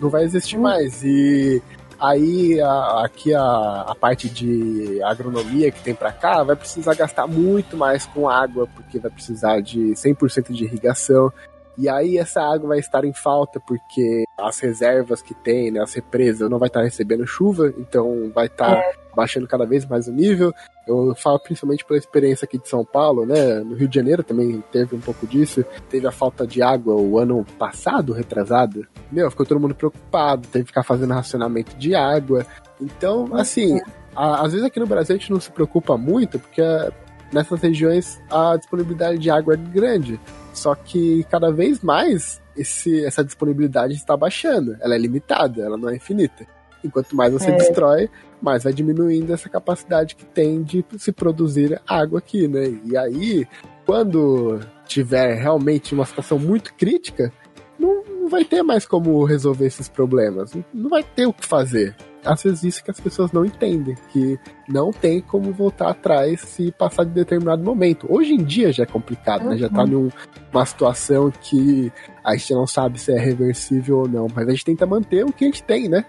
não 0.00 0.08
vai 0.08 0.24
existir 0.24 0.56
mais. 0.58 1.02
E 1.02 1.60
aí 2.00 2.60
a- 2.60 3.02
aqui 3.04 3.34
a, 3.34 3.40
a 3.88 3.94
parte 3.98 4.28
de 4.28 5.02
agronomia 5.02 5.72
que 5.72 5.82
tem 5.82 5.94
pra 5.94 6.12
cá 6.12 6.44
vai 6.44 6.54
precisar 6.54 6.94
gastar 6.94 7.26
muito 7.26 7.76
mais 7.76 8.06
com 8.06 8.28
água, 8.28 8.68
porque 8.76 9.00
vai 9.00 9.10
precisar 9.10 9.60
de 9.60 9.94
100% 9.96 10.52
de 10.52 10.64
irrigação. 10.64 11.32
E 11.78 11.88
aí 11.88 12.18
essa 12.18 12.42
água 12.42 12.70
vai 12.70 12.78
estar 12.80 13.04
em 13.04 13.12
falta 13.12 13.60
porque 13.60 14.24
as 14.36 14.58
reservas 14.58 15.22
que 15.22 15.32
tem, 15.32 15.70
né, 15.70 15.80
as 15.80 15.94
represas, 15.94 16.50
não 16.50 16.58
vai 16.58 16.66
estar 16.66 16.82
recebendo 16.82 17.24
chuva, 17.24 17.72
então 17.78 18.30
vai 18.34 18.46
estar 18.46 18.82
baixando 19.14 19.46
cada 19.46 19.64
vez 19.64 19.86
mais 19.86 20.08
o 20.08 20.12
nível. 20.12 20.52
Eu 20.86 21.14
falo 21.14 21.38
principalmente 21.38 21.84
pela 21.84 21.98
experiência 21.98 22.44
aqui 22.46 22.58
de 22.58 22.68
São 22.68 22.84
Paulo, 22.84 23.24
né? 23.24 23.60
No 23.60 23.74
Rio 23.76 23.86
de 23.88 23.94
Janeiro 23.94 24.22
também 24.24 24.62
teve 24.72 24.96
um 24.96 25.00
pouco 25.00 25.26
disso. 25.26 25.64
Teve 25.88 26.06
a 26.06 26.10
falta 26.12 26.46
de 26.46 26.62
água 26.62 26.94
o 26.94 27.18
ano 27.18 27.44
passado, 27.58 28.12
retrasado. 28.12 28.86
Meu, 29.12 29.30
ficou 29.30 29.46
todo 29.46 29.60
mundo 29.60 29.74
preocupado, 29.74 30.48
teve 30.48 30.64
que 30.64 30.70
ficar 30.70 30.82
fazendo 30.82 31.12
racionamento 31.14 31.76
de 31.76 31.94
água. 31.94 32.44
Então, 32.80 33.28
assim, 33.34 33.80
a- 34.16 34.42
às 34.44 34.52
vezes 34.52 34.66
aqui 34.66 34.80
no 34.80 34.86
Brasil 34.86 35.14
a 35.14 35.18
gente 35.18 35.30
não 35.32 35.40
se 35.40 35.50
preocupa 35.50 35.96
muito, 35.96 36.38
porque 36.40 36.62
ah, 36.62 36.90
nessas 37.32 37.60
regiões 37.60 38.20
a 38.30 38.56
disponibilidade 38.56 39.18
de 39.18 39.30
água 39.30 39.54
é 39.54 39.56
grande. 39.56 40.18
Só 40.58 40.74
que 40.74 41.24
cada 41.30 41.50
vez 41.52 41.80
mais 41.80 42.42
esse, 42.56 43.04
essa 43.04 43.24
disponibilidade 43.24 43.94
está 43.94 44.16
baixando. 44.16 44.76
Ela 44.80 44.94
é 44.94 44.98
limitada, 44.98 45.62
ela 45.62 45.76
não 45.76 45.88
é 45.88 45.96
infinita. 45.96 46.46
Enquanto 46.84 47.14
mais 47.16 47.32
você 47.32 47.50
É. 47.50 47.56
destrói, 47.56 48.08
mais 48.42 48.64
vai 48.64 48.72
diminuindo 48.72 49.32
essa 49.32 49.48
capacidade 49.48 50.14
que 50.16 50.24
tem 50.24 50.62
de 50.62 50.84
se 50.96 51.10
produzir 51.12 51.80
água 51.86 52.18
aqui, 52.18 52.46
né? 52.48 52.78
E 52.84 52.96
aí, 52.96 53.46
quando 53.86 54.60
tiver 54.86 55.34
realmente 55.34 55.94
uma 55.94 56.04
situação 56.04 56.38
muito 56.38 56.74
crítica, 56.74 57.32
não, 57.78 58.02
não 58.04 58.28
vai 58.28 58.44
ter 58.44 58.62
mais 58.62 58.84
como 58.86 59.24
resolver 59.24 59.66
esses 59.66 59.88
problemas. 59.88 60.54
Não- 60.54 60.64
Não 60.74 60.90
vai 60.90 61.02
ter 61.02 61.26
o 61.26 61.32
que 61.32 61.46
fazer. 61.46 61.96
Às 62.28 62.42
vezes 62.42 62.62
isso 62.62 62.84
que 62.84 62.90
as 62.90 63.00
pessoas 63.00 63.32
não 63.32 63.42
entendem, 63.42 63.96
que 64.10 64.38
não 64.68 64.92
tem 64.92 65.20
como 65.20 65.50
voltar 65.50 65.88
atrás 65.88 66.42
se 66.42 66.70
passar 66.72 67.04
de 67.04 67.12
determinado 67.12 67.64
momento. 67.64 68.06
Hoje 68.10 68.34
em 68.34 68.44
dia 68.44 68.70
já 68.70 68.82
é 68.82 68.86
complicado, 68.86 69.44
uhum. 69.44 69.50
né? 69.50 69.56
Já 69.56 69.70
tá 69.70 69.82
uhum. 69.82 70.10
numa 70.52 70.66
situação 70.66 71.30
que 71.30 71.90
a 72.22 72.36
gente 72.36 72.52
não 72.52 72.66
sabe 72.66 73.00
se 73.00 73.12
é 73.12 73.18
reversível 73.18 74.00
ou 74.00 74.08
não, 74.08 74.26
mas 74.34 74.46
a 74.46 74.50
gente 74.50 74.66
tenta 74.66 74.84
manter 74.84 75.24
o 75.24 75.32
que 75.32 75.44
a 75.44 75.48
gente 75.48 75.62
tem, 75.62 75.88
né? 75.88 76.04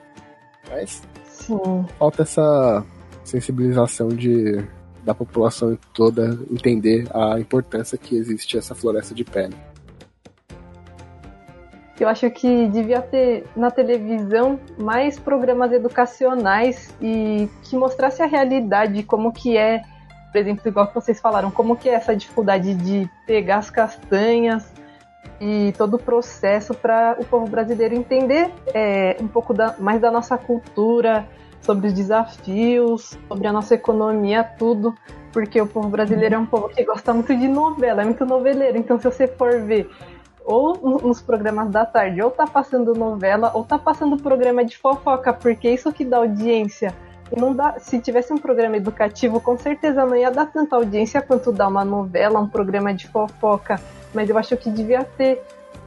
Mas 0.69 1.01
Sim. 1.23 1.85
falta 1.97 2.23
essa 2.23 2.85
sensibilização 3.23 4.09
de 4.09 4.61
da 5.05 5.15
população 5.15 5.77
toda 5.93 6.37
entender 6.51 7.07
a 7.15 7.39
importância 7.39 7.97
que 7.97 8.15
existe 8.15 8.57
essa 8.57 8.75
floresta 8.75 9.15
de 9.15 9.23
pele. 9.23 9.55
Eu 12.03 12.07
acho 12.07 12.29
que 12.31 12.67
devia 12.67 13.01
ter 13.01 13.45
na 13.55 13.69
televisão 13.69 14.59
mais 14.77 15.19
programas 15.19 15.71
educacionais 15.71 16.95
e 17.01 17.49
que 17.63 17.75
mostrasse 17.75 18.21
a 18.21 18.25
realidade, 18.25 19.03
como 19.03 19.33
que 19.33 19.57
é, 19.57 19.81
por 20.31 20.37
exemplo, 20.37 20.67
igual 20.67 20.87
que 20.87 20.95
vocês 20.95 21.19
falaram, 21.19 21.51
como 21.51 21.75
que 21.75 21.89
é 21.89 21.93
essa 21.93 22.15
dificuldade 22.15 22.73
de 22.73 23.09
pegar 23.27 23.57
as 23.57 23.69
castanhas 23.69 24.71
e 25.41 25.73
todo 25.77 25.95
o 25.95 25.99
processo 25.99 26.73
para 26.73 27.17
o 27.19 27.25
povo 27.25 27.47
brasileiro 27.47 27.95
entender 27.95 28.51
é, 28.73 29.17
um 29.19 29.27
pouco 29.27 29.53
da, 29.53 29.75
mais 29.77 29.99
da 29.99 30.09
nossa 30.09 30.37
cultura, 30.37 31.27
sobre 31.61 31.87
os 31.87 31.93
desafios, 31.93 33.17
sobre 33.27 33.47
a 33.47 33.53
nossa 33.53 33.75
economia, 33.75 34.43
tudo, 34.43 34.95
porque 35.31 35.61
o 35.61 35.67
povo 35.67 35.89
brasileiro 35.89 36.35
é 36.35 36.37
um 36.37 36.45
povo 36.45 36.69
que 36.69 36.83
gosta 36.83 37.13
muito 37.13 37.35
de 37.35 37.47
novela, 37.47 38.01
é 38.01 38.05
muito 38.05 38.25
noveleiro. 38.25 38.77
Então, 38.77 38.97
se 38.97 39.03
você 39.03 39.27
for 39.27 39.61
ver 39.61 39.89
ou 40.49 40.99
nos 40.99 41.21
programas 41.21 41.69
da 41.69 41.85
tarde, 41.85 42.23
ou 42.23 42.31
tá 42.31 42.47
passando 42.47 42.95
novela, 42.95 43.51
ou 43.53 43.63
tá 43.63 43.77
passando 43.77 44.17
programa 44.17 44.65
de 44.65 44.75
fofoca, 44.75 45.31
porque 45.31 45.69
isso 45.69 45.93
que 45.93 46.03
dá 46.03 46.17
audiência. 46.17 46.91
Não 47.37 47.53
dá, 47.53 47.75
se 47.77 47.99
tivesse 47.99 48.33
um 48.33 48.37
programa 48.39 48.75
educativo, 48.75 49.39
com 49.39 49.55
certeza 49.55 50.03
não 50.07 50.15
ia 50.15 50.31
dar 50.31 50.47
tanta 50.47 50.75
audiência 50.75 51.21
quanto 51.21 51.51
dá 51.51 51.67
uma 51.67 51.85
novela, 51.85 52.39
um 52.39 52.47
programa 52.47 52.91
de 52.91 53.05
fofoca. 53.07 53.79
Mas 54.11 54.27
eu 54.27 54.39
acho 54.39 54.57
que 54.57 54.71
devia 54.71 55.03
ter 55.03 55.39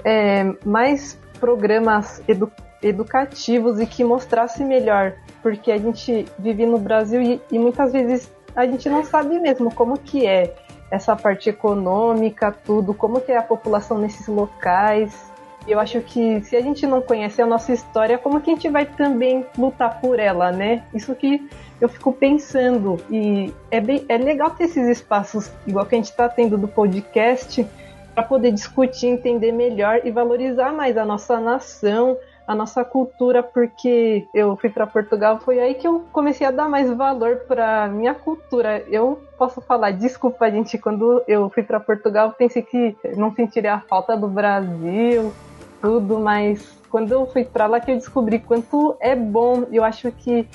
é, 0.05 0.55
mais 0.65 1.19
programas 1.41 2.23
edu 2.29 2.49
educativos 2.81 3.81
e 3.81 3.87
que 3.87 4.05
mostrasse 4.05 4.65
melhor, 4.65 5.15
porque 5.41 5.73
a 5.73 5.79
gente 5.79 6.25
vive 6.39 6.67
no 6.67 6.79
Brasil 6.79 7.21
e, 7.21 7.41
e 7.51 7.59
muitas 7.59 7.93
vezes 7.93 8.31
a 8.55 8.67
gente 8.67 8.89
não 8.89 9.05
sabe 9.05 9.39
mesmo 9.39 9.73
como 9.73 9.97
que 9.99 10.27
é 10.27 10.55
essa 10.93 11.17
parte 11.17 11.49
econômica, 11.49 12.53
tudo, 12.53 12.93
como 12.93 13.19
que 13.19 13.33
é 13.33 13.39
a 13.39 13.43
população 13.43 13.97
nesses 13.97 14.27
locais. 14.29 15.33
Eu 15.67 15.81
acho 15.81 16.03
que 16.03 16.43
se 16.43 16.55
a 16.55 16.61
gente 16.61 16.87
não 16.87 17.01
conhece 17.01 17.41
a 17.41 17.47
nossa 17.47 17.73
história, 17.73 18.19
como 18.19 18.43
que 18.43 18.51
a 18.51 18.55
gente 18.55 18.69
vai 18.69 18.85
também 18.85 19.47
lutar 19.57 20.03
por 20.03 20.19
ela, 20.19 20.53
né? 20.53 20.85
Isso 20.93 21.15
que 21.15 21.49
eu 21.81 21.89
fico 21.89 22.13
pensando. 22.13 23.01
E 23.11 23.55
é, 23.71 23.81
bem, 23.81 24.05
é 24.07 24.19
legal 24.19 24.51
ter 24.51 24.65
esses 24.65 24.87
espaços, 24.87 25.51
igual 25.67 25.87
que 25.87 25.95
a 25.95 25.99
gente 25.99 26.11
está 26.11 26.29
tendo 26.29 26.59
do 26.59 26.69
podcast, 26.69 27.67
para 28.15 28.23
poder 28.23 28.53
discutir, 28.53 29.07
entender 29.07 29.51
melhor 29.51 30.03
e 30.05 30.11
valorizar 30.11 30.75
mais 30.75 30.99
a 30.99 31.07
nossa 31.07 31.41
nação, 31.41 32.19
a 32.47 32.55
nossa 32.55 32.85
cultura, 32.85 33.43
porque 33.43 34.27
eu 34.35 34.57
fui 34.57 34.69
para 34.69 34.87
Portugal, 34.87 35.39
foi 35.41 35.61
aí 35.61 35.75
que 35.75 35.87
eu 35.87 36.05
comecei 36.13 36.47
a 36.47 36.51
dar 36.51 36.69
mais 36.69 36.91
valor 36.91 37.45
para 37.47 37.89
minha 37.89 38.15
cultura. 38.15 38.85
Eu 38.89 39.23
posso 39.39 39.61
falar, 39.61 39.93
desculpa, 39.93 40.51
gente, 40.51 40.77
quando 40.79 41.23
eu 41.29 41.49
fui 41.51 41.63
para 41.63 41.79
Portugal, 41.79 42.35
pensei 42.37 42.63
que 42.63 42.97
não 43.17 43.33
sentiria 43.35 43.75
a 43.75 43.81
falta 43.81 44.17
do 44.17 44.29
Brasil, 44.29 45.33
tudo, 45.81 46.19
mas 46.19 46.79
quando 46.91 47.13
eu 47.13 47.27
fui 47.27 47.45
para 47.45 47.67
lá 47.67 47.81
que 47.81 47.91
eu 47.91 47.97
descobri 47.97 48.39
quanto 48.39 48.97
é 49.01 49.17
bom. 49.17 49.65
Eu 49.73 49.83
acho 49.85 50.13
que 50.13 50.47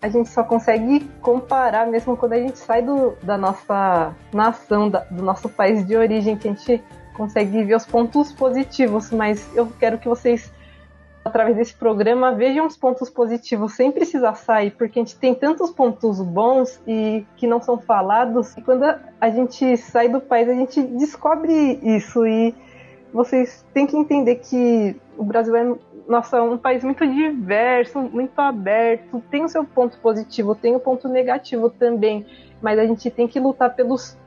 a 0.00 0.08
gente 0.08 0.28
só 0.28 0.42
consegue 0.42 1.00
comparar 1.20 1.86
mesmo 1.86 2.16
quando 2.16 2.32
a 2.32 2.38
gente 2.38 2.58
sai 2.58 2.82
do, 2.82 3.14
da 3.22 3.38
nossa 3.38 4.12
nação, 4.32 4.90
da, 4.90 5.00
do 5.10 5.22
nosso 5.22 5.48
país 5.48 5.86
de 5.86 5.96
origem, 5.96 6.36
que 6.36 6.48
a 6.48 6.52
gente 6.52 6.82
consegue 7.14 7.62
ver 7.62 7.76
os 7.76 7.86
pontos 7.86 8.32
positivos, 8.32 9.10
mas 9.10 9.48
eu 9.54 9.68
quero 9.78 9.98
que 9.98 10.08
vocês 10.08 10.50
através 11.24 11.56
desse 11.56 11.74
programa, 11.74 12.32
vejam 12.32 12.66
os 12.66 12.76
pontos 12.76 13.08
positivos 13.08 13.74
sem 13.74 13.92
precisar 13.92 14.34
sair, 14.34 14.72
porque 14.72 14.98
a 14.98 15.02
gente 15.02 15.16
tem 15.16 15.34
tantos 15.34 15.70
pontos 15.70 16.20
bons 16.20 16.80
e 16.86 17.24
que 17.36 17.46
não 17.46 17.60
são 17.60 17.78
falados. 17.78 18.56
E 18.56 18.62
quando 18.62 18.84
a 19.20 19.30
gente 19.30 19.76
sai 19.76 20.08
do 20.08 20.20
país, 20.20 20.48
a 20.48 20.54
gente 20.54 20.82
descobre 20.82 21.78
isso. 21.82 22.26
E 22.26 22.54
vocês 23.12 23.64
têm 23.72 23.86
que 23.86 23.96
entender 23.96 24.36
que 24.36 24.96
o 25.16 25.24
Brasil 25.24 25.54
é 25.54 25.74
nossa, 26.08 26.42
um 26.42 26.58
país 26.58 26.82
muito 26.82 27.06
diverso, 27.06 28.00
muito 28.00 28.38
aberto, 28.40 29.22
tem 29.30 29.44
o 29.44 29.48
seu 29.48 29.64
ponto 29.64 29.96
positivo, 29.98 30.54
tem 30.54 30.74
o 30.74 30.80
ponto 30.80 31.08
negativo 31.08 31.70
também, 31.70 32.26
mas 32.60 32.76
a 32.78 32.84
gente 32.84 33.08
tem 33.08 33.28
que 33.28 33.38
lutar 33.38 33.74
pelos, 33.74 34.18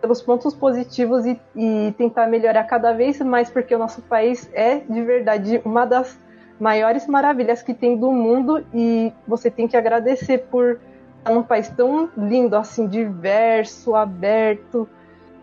pelos 0.00 0.20
pontos 0.20 0.52
positivos 0.52 1.24
e, 1.24 1.40
e 1.54 1.94
tentar 1.96 2.26
melhorar 2.26 2.64
cada 2.64 2.92
vez 2.92 3.20
mais, 3.20 3.48
porque 3.48 3.74
o 3.74 3.78
nosso 3.78 4.02
país 4.02 4.50
é 4.52 4.78
de 4.78 5.02
verdade 5.02 5.62
uma 5.64 5.84
das 5.84 6.18
maiores 6.60 7.06
maravilhas 7.06 7.62
que 7.62 7.72
tem 7.72 7.96
do 7.96 8.12
mundo 8.12 8.64
e 8.74 9.12
você 9.26 9.50
tem 9.50 9.66
que 9.66 9.76
agradecer 9.76 10.38
por 10.50 10.78
estar 11.18 11.32
num 11.32 11.42
país 11.42 11.68
tão 11.70 12.10
lindo, 12.16 12.54
assim, 12.54 12.86
diverso, 12.86 13.94
aberto. 13.94 14.86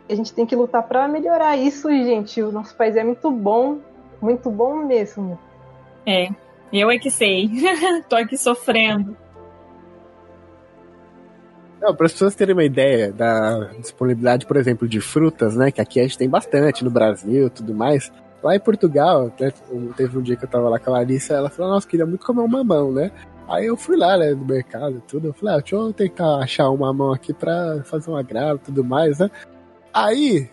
A 0.07 0.14
gente 0.14 0.31
tem 0.31 0.45
que 0.45 0.56
lutar 0.56 0.84
para 0.84 1.07
melhorar 1.07 1.57
isso, 1.57 1.89
gente. 1.89 2.41
O 2.41 2.52
nosso 2.52 2.76
país 2.76 2.95
é 2.95 3.03
muito 3.03 3.31
bom, 3.31 3.80
muito 4.22 4.49
bom 4.52 4.76
mesmo. 4.85 5.39
É, 6.06 6.30
eu 6.72 6.89
é 6.91 6.99
que 6.99 7.10
sei. 7.10 7.49
Tô 8.07 8.15
aqui 8.15 8.38
sofrendo. 8.38 9.18
para 11.80 12.06
as 12.06 12.14
pessoas 12.14 12.35
terem 12.35 12.53
uma 12.53 12.64
ideia 12.64 13.11
da 13.11 13.72
disponibilidade, 13.80 14.45
por 14.45 14.56
exemplo, 14.56 14.88
de 14.88 15.02
frutas, 15.02 15.56
né? 15.56 15.72
Que 15.72 15.81
aqui 15.81 15.99
a 15.99 16.03
gente 16.03 16.18
tem 16.18 16.30
bastante 16.30 16.84
no 16.84 16.91
Brasil 16.91 17.49
tudo 17.49 17.73
mais. 17.73 18.11
Lá 18.43 18.55
em 18.55 18.59
Portugal, 18.59 19.31
né, 19.39 19.51
teve 19.95 20.18
um 20.18 20.22
dia 20.22 20.35
que 20.35 20.45
eu 20.45 20.49
tava 20.49 20.69
lá 20.69 20.80
com 20.80 20.89
a 20.91 20.93
Larissa, 20.93 21.34
ela 21.34 21.49
falou, 21.49 21.72
nossa, 21.72 21.88
queria 21.88 22.05
muito 22.05 22.26
comer 22.26 22.41
um 22.41 22.47
mamão, 22.47 22.91
né? 22.91 23.11
Aí 23.47 23.65
eu 23.65 23.77
fui 23.77 23.97
lá, 23.97 24.18
né, 24.18 24.31
no 24.31 24.45
mercado 24.45 25.01
tudo, 25.07 25.27
eu 25.27 25.34
falei, 25.34 25.55
ah, 25.55 25.57
deixa 25.59 25.76
eu 25.76 25.93
tentar 25.93 26.38
achar 26.38 26.69
um 26.69 26.77
mamão 26.77 27.14
aqui 27.14 27.34
pra 27.34 27.81
fazer 27.84 28.11
um 28.11 28.15
agrado 28.15 28.57
e 28.57 28.65
tudo 28.65 28.84
mais, 28.84 29.19
né? 29.19 29.31
Aí, 29.93 30.49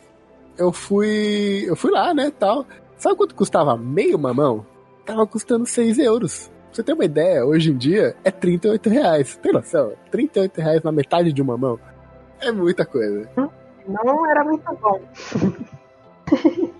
eu 0.57 0.73
fui, 0.73 1.65
eu 1.67 1.77
fui 1.77 1.91
lá, 1.91 2.15
né, 2.15 2.31
tal. 2.31 2.65
Sabe 2.97 3.17
quanto 3.17 3.35
custava 3.35 3.77
meio 3.77 4.19
mamão? 4.19 4.65
Tava 5.05 5.27
custando 5.27 5.67
6 5.67 5.99
euros. 5.99 6.49
Pra 6.49 6.77
você 6.77 6.83
ter 6.83 6.93
uma 6.95 7.05
ideia, 7.05 7.45
hoje 7.45 7.71
em 7.71 7.77
dia 7.77 8.17
é 8.25 8.31
38 8.31 8.89
reais. 8.89 9.37
Tem 9.37 9.53
noção? 9.53 9.93
38 10.11 10.61
reais 10.61 10.83
na 10.83 10.91
metade 10.91 11.33
de 11.33 11.43
um 11.43 11.45
mamão. 11.45 11.79
É 12.41 12.51
muita 12.51 12.87
coisa. 12.87 13.29
Não 13.87 14.27
era 14.31 14.43
muito 14.45 14.65
bom. 14.81 15.01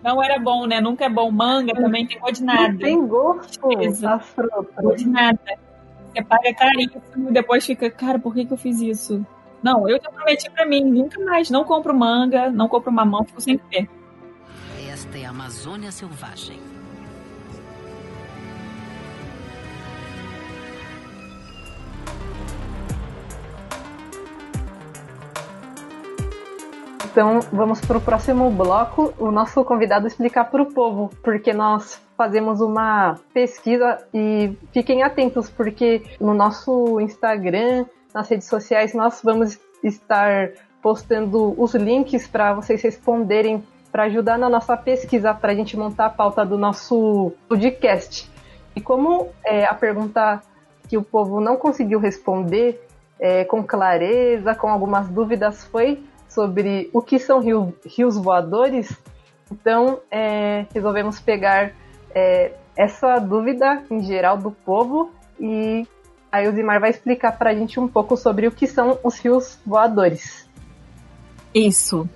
Não 0.03 0.23
era 0.23 0.39
bom, 0.39 0.67
né? 0.67 0.81
Nunca 0.81 1.05
é 1.05 1.09
bom. 1.09 1.31
Manga 1.31 1.75
também 1.75 2.07
tem 2.07 2.19
gosto 2.19 2.37
de 2.37 2.45
nada. 2.45 2.69
Não 2.69 2.79
tem 2.79 3.07
gosto. 3.07 3.61
Gosto 3.61 4.97
de 4.97 5.09
nada. 5.09 5.39
Você 6.13 6.23
paga 6.23 6.55
caríssimo 6.55 7.31
e 7.31 7.33
depois 7.33 7.67
fica, 7.67 7.91
cara, 7.91 8.19
por 8.19 8.35
que, 8.35 8.45
que 8.45 8.53
eu 8.53 8.57
fiz 8.57 8.81
isso? 8.81 9.27
Não, 9.63 9.89
eu 9.89 9.99
já 10.01 10.11
prometi 10.11 10.51
pra 10.51 10.67
mim, 10.67 10.85
nunca 10.85 11.19
mais. 11.25 11.51
Não 11.51 11.65
compro 11.65 11.95
manga, 11.95 12.51
não 12.51 12.69
compro 12.69 12.93
mamão, 12.93 13.25
fico 13.25 13.41
sem 13.41 13.59
ter. 13.59 13.89
Esta 14.89 15.19
é 15.19 15.25
a 15.25 15.31
Amazônia 15.31 15.91
Selvagem. 15.91 16.74
Então, 27.15 27.39
vamos 27.53 27.81
para 27.81 27.97
o 27.97 28.01
próximo 28.01 28.51
bloco. 28.51 29.15
O 29.21 29.31
nosso 29.31 29.65
convidado 29.65 30.09
explicar 30.09 30.51
para 30.51 30.61
o 30.61 30.67
povo, 30.67 31.11
porque 31.23 31.53
nós 31.53 32.03
fazemos 32.17 32.61
uma 32.61 33.15
pesquisa 33.33 34.05
e 34.13 34.59
fiquem 34.73 35.05
atentos, 35.05 35.49
porque 35.49 36.03
no 36.21 36.35
nosso 36.35 37.01
Instagram, 37.01 37.87
nas 38.13 38.29
redes 38.29 38.49
sociais, 38.49 38.95
nós 38.95 39.21
vamos 39.23 39.61
estar 39.85 40.55
postando 40.83 41.55
os 41.57 41.73
links 41.77 42.27
para 42.27 42.53
vocês 42.53 42.83
responderem, 42.83 43.63
para 43.93 44.03
ajudar 44.07 44.37
na 44.37 44.49
nossa 44.49 44.77
pesquisa, 44.77 45.33
para 45.33 45.53
a 45.53 45.55
gente 45.55 45.77
montar 45.77 46.07
a 46.07 46.11
pauta 46.11 46.45
do 46.45 46.59
nosso 46.59 47.31
podcast. 47.49 48.29
E 48.75 48.81
como 48.81 49.29
é, 49.45 49.65
a 49.65 49.75
pergunta 49.75 50.43
que 50.89 50.97
o 50.97 51.03
povo 51.05 51.41
não 51.41 51.57
conseguiu 51.57 52.01
responder 52.01 52.85
é, 53.21 53.45
com 53.45 53.63
clareza, 53.63 54.53
com 54.57 54.67
algumas 54.67 55.09
dúvidas, 55.09 55.63
foi 55.67 56.03
sobre 56.35 56.91
o 56.93 57.01
que 57.01 57.19
são 57.19 57.41
rio, 57.41 57.75
rios 57.87 58.17
voadores, 58.17 58.95
então 59.51 60.01
é, 60.11 60.67
resolvemos 60.75 61.21
pegar 61.21 61.73
é, 62.15 62.53
essa 62.77 63.19
dúvida 63.19 63.85
em 63.91 64.03
geral 64.03 64.37
do 64.37 64.51
povo 64.51 65.13
e 65.39 65.87
a 66.31 66.43
Elzimar 66.43 66.81
vai 66.81 66.91
explicar 66.91 67.39
para 67.39 67.51
a 67.51 67.55
gente 67.55 67.79
um 67.79 67.87
pouco 67.87 68.17
sobre 68.17 68.49
o 68.49 68.51
que 68.51 68.67
são 68.67 68.99
os 69.05 69.19
rios 69.21 69.61
voadores. 69.65 70.49
Isso, 71.55 72.09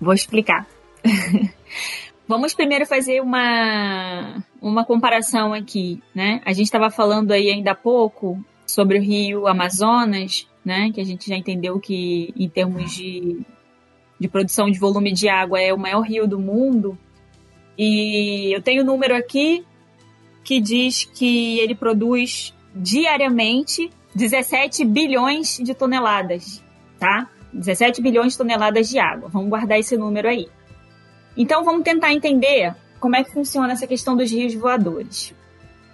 vou 0.00 0.14
explicar. 0.14 0.66
Vamos 2.26 2.54
primeiro 2.54 2.86
fazer 2.86 3.20
uma, 3.20 4.42
uma 4.62 4.84
comparação 4.84 5.52
aqui, 5.52 6.02
né? 6.14 6.40
A 6.46 6.52
gente 6.52 6.66
estava 6.66 6.88
falando 6.88 7.32
aí 7.32 7.50
ainda 7.50 7.72
há 7.72 7.74
pouco 7.74 8.42
sobre 8.70 8.98
o 8.98 9.02
rio 9.02 9.46
Amazonas, 9.46 10.46
né, 10.64 10.90
que 10.92 11.00
a 11.00 11.04
gente 11.04 11.28
já 11.28 11.36
entendeu 11.36 11.80
que 11.80 12.32
em 12.36 12.48
termos 12.48 12.94
de, 12.94 13.40
de 14.18 14.28
produção 14.28 14.70
de 14.70 14.78
volume 14.78 15.12
de 15.12 15.28
água 15.28 15.60
é 15.60 15.72
o 15.72 15.78
maior 15.78 16.02
rio 16.02 16.26
do 16.26 16.38
mundo. 16.38 16.96
E 17.76 18.54
eu 18.54 18.62
tenho 18.62 18.82
um 18.82 18.86
número 18.86 19.16
aqui 19.16 19.64
que 20.44 20.60
diz 20.60 21.04
que 21.04 21.58
ele 21.58 21.74
produz 21.74 22.54
diariamente 22.74 23.90
17 24.14 24.84
bilhões 24.84 25.58
de 25.62 25.74
toneladas, 25.74 26.62
tá? 26.98 27.28
17 27.52 28.00
bilhões 28.00 28.32
de 28.32 28.38
toneladas 28.38 28.88
de 28.88 28.98
água. 28.98 29.28
Vamos 29.28 29.48
guardar 29.48 29.78
esse 29.78 29.96
número 29.96 30.28
aí. 30.28 30.48
Então 31.36 31.64
vamos 31.64 31.82
tentar 31.82 32.12
entender 32.12 32.74
como 33.00 33.16
é 33.16 33.24
que 33.24 33.32
funciona 33.32 33.72
essa 33.72 33.86
questão 33.86 34.16
dos 34.16 34.30
rios 34.30 34.54
voadores. 34.54 35.34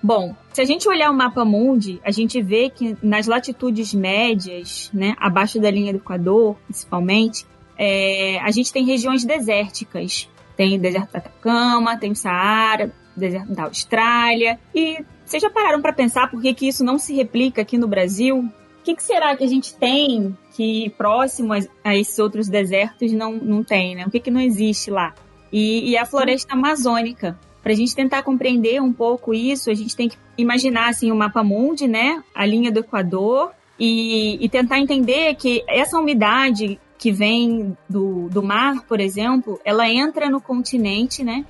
Bom, 0.06 0.36
se 0.52 0.60
a 0.60 0.64
gente 0.64 0.88
olhar 0.88 1.10
o 1.10 1.12
mapa 1.12 1.44
mundi, 1.44 2.00
a 2.04 2.12
gente 2.12 2.40
vê 2.40 2.70
que 2.70 2.96
nas 3.02 3.26
latitudes 3.26 3.92
médias, 3.92 4.88
né, 4.94 5.16
abaixo 5.18 5.58
da 5.58 5.68
linha 5.68 5.92
do 5.92 5.98
Equador, 5.98 6.54
principalmente, 6.64 7.44
é, 7.76 8.38
a 8.38 8.52
gente 8.52 8.72
tem 8.72 8.84
regiões 8.84 9.24
desérticas. 9.24 10.30
Tem 10.56 10.76
o 10.76 10.80
deserto 10.80 11.10
da 11.10 11.18
Atacama, 11.18 11.98
tem 11.98 12.12
o 12.12 12.14
Saara, 12.14 12.92
o 13.16 13.18
deserto 13.18 13.52
da 13.52 13.64
Austrália. 13.64 14.60
E 14.72 15.04
vocês 15.24 15.42
já 15.42 15.50
pararam 15.50 15.82
para 15.82 15.92
pensar 15.92 16.30
por 16.30 16.40
que, 16.40 16.54
que 16.54 16.68
isso 16.68 16.84
não 16.84 17.00
se 17.00 17.12
replica 17.12 17.62
aqui 17.62 17.76
no 17.76 17.88
Brasil? 17.88 18.38
O 18.38 18.84
que, 18.84 18.94
que 18.94 19.02
será 19.02 19.36
que 19.36 19.42
a 19.42 19.48
gente 19.48 19.74
tem 19.74 20.38
que 20.54 20.88
próximo 20.90 21.52
a, 21.52 21.58
a 21.82 21.96
esses 21.96 22.16
outros 22.20 22.48
desertos 22.48 23.10
não, 23.10 23.32
não 23.32 23.64
tem, 23.64 23.96
né? 23.96 24.04
O 24.06 24.10
que, 24.12 24.20
que 24.20 24.30
não 24.30 24.40
existe 24.40 24.88
lá? 24.88 25.12
E, 25.52 25.90
e 25.90 25.98
a 25.98 26.06
floresta 26.06 26.54
amazônica. 26.54 27.36
Para 27.66 27.72
a 27.72 27.76
gente 27.76 27.96
tentar 27.96 28.22
compreender 28.22 28.80
um 28.80 28.92
pouco 28.92 29.34
isso, 29.34 29.72
a 29.72 29.74
gente 29.74 29.96
tem 29.96 30.08
que 30.08 30.16
imaginar 30.38 30.88
assim, 30.88 31.10
o 31.10 31.16
mapa 31.16 31.42
mundi, 31.42 31.88
né? 31.88 32.22
A 32.32 32.46
linha 32.46 32.70
do 32.70 32.78
Equador, 32.78 33.50
e, 33.76 34.38
e, 34.40 34.48
tentar 34.48 34.78
entender 34.78 35.34
que 35.34 35.64
essa 35.68 35.98
umidade 35.98 36.78
que 36.96 37.10
vem 37.10 37.76
do, 37.90 38.28
do 38.28 38.40
mar, 38.40 38.82
por 38.82 39.00
exemplo, 39.00 39.60
ela 39.64 39.90
entra 39.90 40.30
no 40.30 40.40
continente, 40.40 41.24
né? 41.24 41.44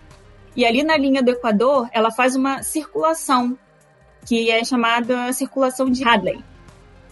E 0.57 0.65
ali 0.65 0.83
na 0.83 0.97
linha 0.97 1.23
do 1.23 1.33
Equador, 1.33 1.87
ela 1.93 2.11
faz 2.11 2.35
uma 2.35 2.63
circulação, 2.63 3.55
que 4.27 4.51
é 4.51 4.65
chamada 4.65 5.31
circulação 5.35 5.91
de 5.91 6.03
Hadley, 6.03 6.43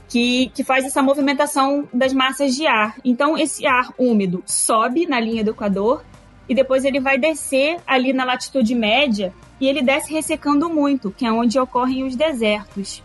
que, 0.09 0.51
que 0.55 0.65
faz 0.65 0.83
essa 0.83 1.03
movimentação 1.03 1.87
das 1.93 2.15
massas 2.15 2.57
de 2.57 2.67
ar. 2.67 2.97
Então, 3.05 3.37
esse 3.37 3.67
ar 3.67 3.93
úmido 3.99 4.43
sobe 4.47 5.07
na 5.07 5.21
linha 5.21 5.45
do 5.45 5.51
Equador 5.51 6.03
e 6.49 6.55
depois 6.55 6.85
ele 6.85 7.01
vai 7.01 7.19
descer 7.19 7.79
ali 7.87 8.13
na 8.13 8.25
latitude 8.25 8.75
média 8.75 9.33
e 9.61 9.67
ele 9.67 9.83
desce 9.83 10.13
ressecando 10.13 10.69
muito, 10.69 11.11
que 11.11 11.25
é 11.25 11.33
onde 11.33 11.59
ocorrem 11.59 12.05
os 12.05 12.17
desertos. 12.17 13.03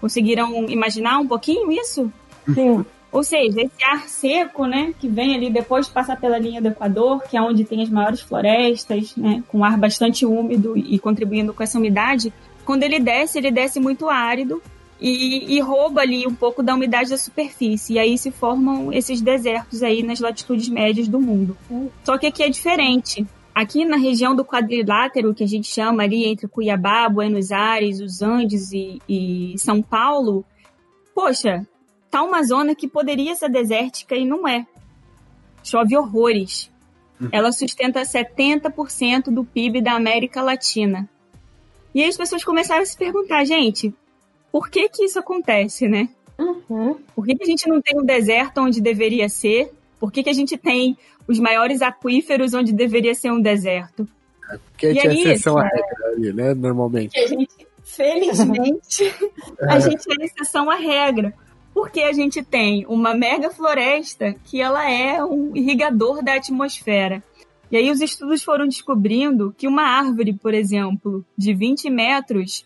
Conseguiram 0.00 0.68
imaginar 0.68 1.18
um 1.18 1.26
pouquinho 1.26 1.72
isso? 1.72 2.12
Sim. 2.52 2.84
Ou 3.10 3.24
seja, 3.24 3.62
esse 3.62 3.82
ar 3.82 4.08
seco, 4.08 4.66
né, 4.66 4.92
que 5.00 5.08
vem 5.08 5.34
ali 5.34 5.48
depois 5.48 5.86
de 5.86 5.92
passar 5.92 6.20
pela 6.20 6.38
linha 6.38 6.60
do 6.60 6.68
Equador, 6.68 7.22
que 7.22 7.36
é 7.36 7.40
onde 7.40 7.64
tem 7.64 7.82
as 7.82 7.88
maiores 7.88 8.20
florestas, 8.20 9.16
né, 9.16 9.42
com 9.48 9.64
ar 9.64 9.78
bastante 9.78 10.26
úmido 10.26 10.76
e 10.76 10.98
contribuindo 10.98 11.54
com 11.54 11.62
essa 11.62 11.78
umidade, 11.78 12.32
quando 12.64 12.82
ele 12.82 12.98
desce, 12.98 13.38
ele 13.38 13.50
desce 13.50 13.80
muito 13.80 14.10
árido 14.10 14.60
e, 15.00 15.56
e, 15.56 15.60
rouba 15.60 16.00
ali 16.00 16.26
um 16.26 16.34
pouco 16.34 16.62
da 16.62 16.74
umidade 16.74 17.10
da 17.10 17.18
superfície. 17.18 17.94
E 17.94 17.98
aí 17.98 18.16
se 18.16 18.30
formam 18.30 18.92
esses 18.92 19.20
desertos 19.20 19.82
aí 19.82 20.02
nas 20.02 20.20
latitudes 20.20 20.68
médias 20.68 21.06
do 21.06 21.20
mundo. 21.20 21.56
Só 22.02 22.16
que 22.16 22.26
aqui 22.26 22.42
é 22.42 22.48
diferente. 22.48 23.26
Aqui 23.54 23.84
na 23.84 23.96
região 23.96 24.34
do 24.34 24.44
quadrilátero, 24.44 25.34
que 25.34 25.44
a 25.44 25.46
gente 25.46 25.66
chama 25.66 26.02
ali 26.02 26.24
entre 26.24 26.48
Cuiabá, 26.48 27.08
Buenos 27.08 27.52
Aires, 27.52 28.00
os 28.00 28.22
Andes 28.22 28.72
e, 28.72 29.00
e 29.08 29.54
São 29.58 29.82
Paulo, 29.82 30.44
poxa, 31.14 31.66
tá 32.10 32.22
uma 32.22 32.42
zona 32.42 32.74
que 32.74 32.88
poderia 32.88 33.34
ser 33.34 33.50
desértica 33.50 34.14
e 34.14 34.24
não 34.24 34.46
é. 34.46 34.66
Chove 35.62 35.96
horrores. 35.96 36.70
Ela 37.32 37.50
sustenta 37.50 38.02
70% 38.02 39.30
do 39.30 39.44
PIB 39.44 39.80
da 39.80 39.92
América 39.92 40.42
Latina. 40.42 41.08
E 41.94 42.02
aí 42.02 42.08
as 42.08 42.16
pessoas 42.16 42.44
começaram 42.44 42.82
a 42.82 42.86
se 42.86 42.96
perguntar, 42.96 43.44
gente, 43.44 43.94
por 44.50 44.70
que 44.70 44.88
que 44.88 45.04
isso 45.04 45.18
acontece, 45.18 45.88
né? 45.88 46.08
Uhum. 46.38 46.96
Por 47.14 47.24
que, 47.24 47.34
que 47.34 47.44
a 47.44 47.46
gente 47.46 47.68
não 47.68 47.80
tem 47.80 47.98
um 47.98 48.04
deserto 48.04 48.60
onde 48.60 48.80
deveria 48.80 49.28
ser? 49.28 49.72
Por 49.98 50.12
que, 50.12 50.22
que 50.22 50.30
a 50.30 50.34
gente 50.34 50.56
tem 50.56 50.96
os 51.26 51.38
maiores 51.38 51.82
aquíferos 51.82 52.54
onde 52.54 52.72
deveria 52.72 53.14
ser 53.14 53.30
um 53.30 53.40
deserto? 53.40 54.06
Porque 54.70 54.90
E 54.90 55.00
tinha 55.00 55.10
aí, 55.10 55.20
exceção 55.20 55.58
à 55.58 55.64
regra 55.64 56.08
ali, 56.12 56.32
né? 56.32 56.54
Normalmente. 56.54 57.18
A 57.18 57.26
gente, 57.26 57.66
felizmente, 57.82 59.12
a 59.62 59.78
gente 59.80 60.04
é 60.08 60.24
exceção 60.24 60.70
à 60.70 60.76
regra. 60.76 61.34
Porque 61.74 62.00
a 62.00 62.12
gente 62.12 62.42
tem 62.42 62.86
uma 62.86 63.12
mega 63.12 63.50
floresta 63.50 64.34
que 64.44 64.62
ela 64.62 64.90
é 64.90 65.22
um 65.22 65.54
irrigador 65.54 66.22
da 66.22 66.34
atmosfera. 66.34 67.22
E 67.70 67.76
aí 67.76 67.90
os 67.90 68.00
estudos 68.00 68.42
foram 68.42 68.66
descobrindo 68.66 69.54
que 69.58 69.68
uma 69.68 69.82
árvore, 69.82 70.32
por 70.32 70.54
exemplo, 70.54 71.24
de 71.36 71.52
20 71.52 71.90
metros, 71.90 72.64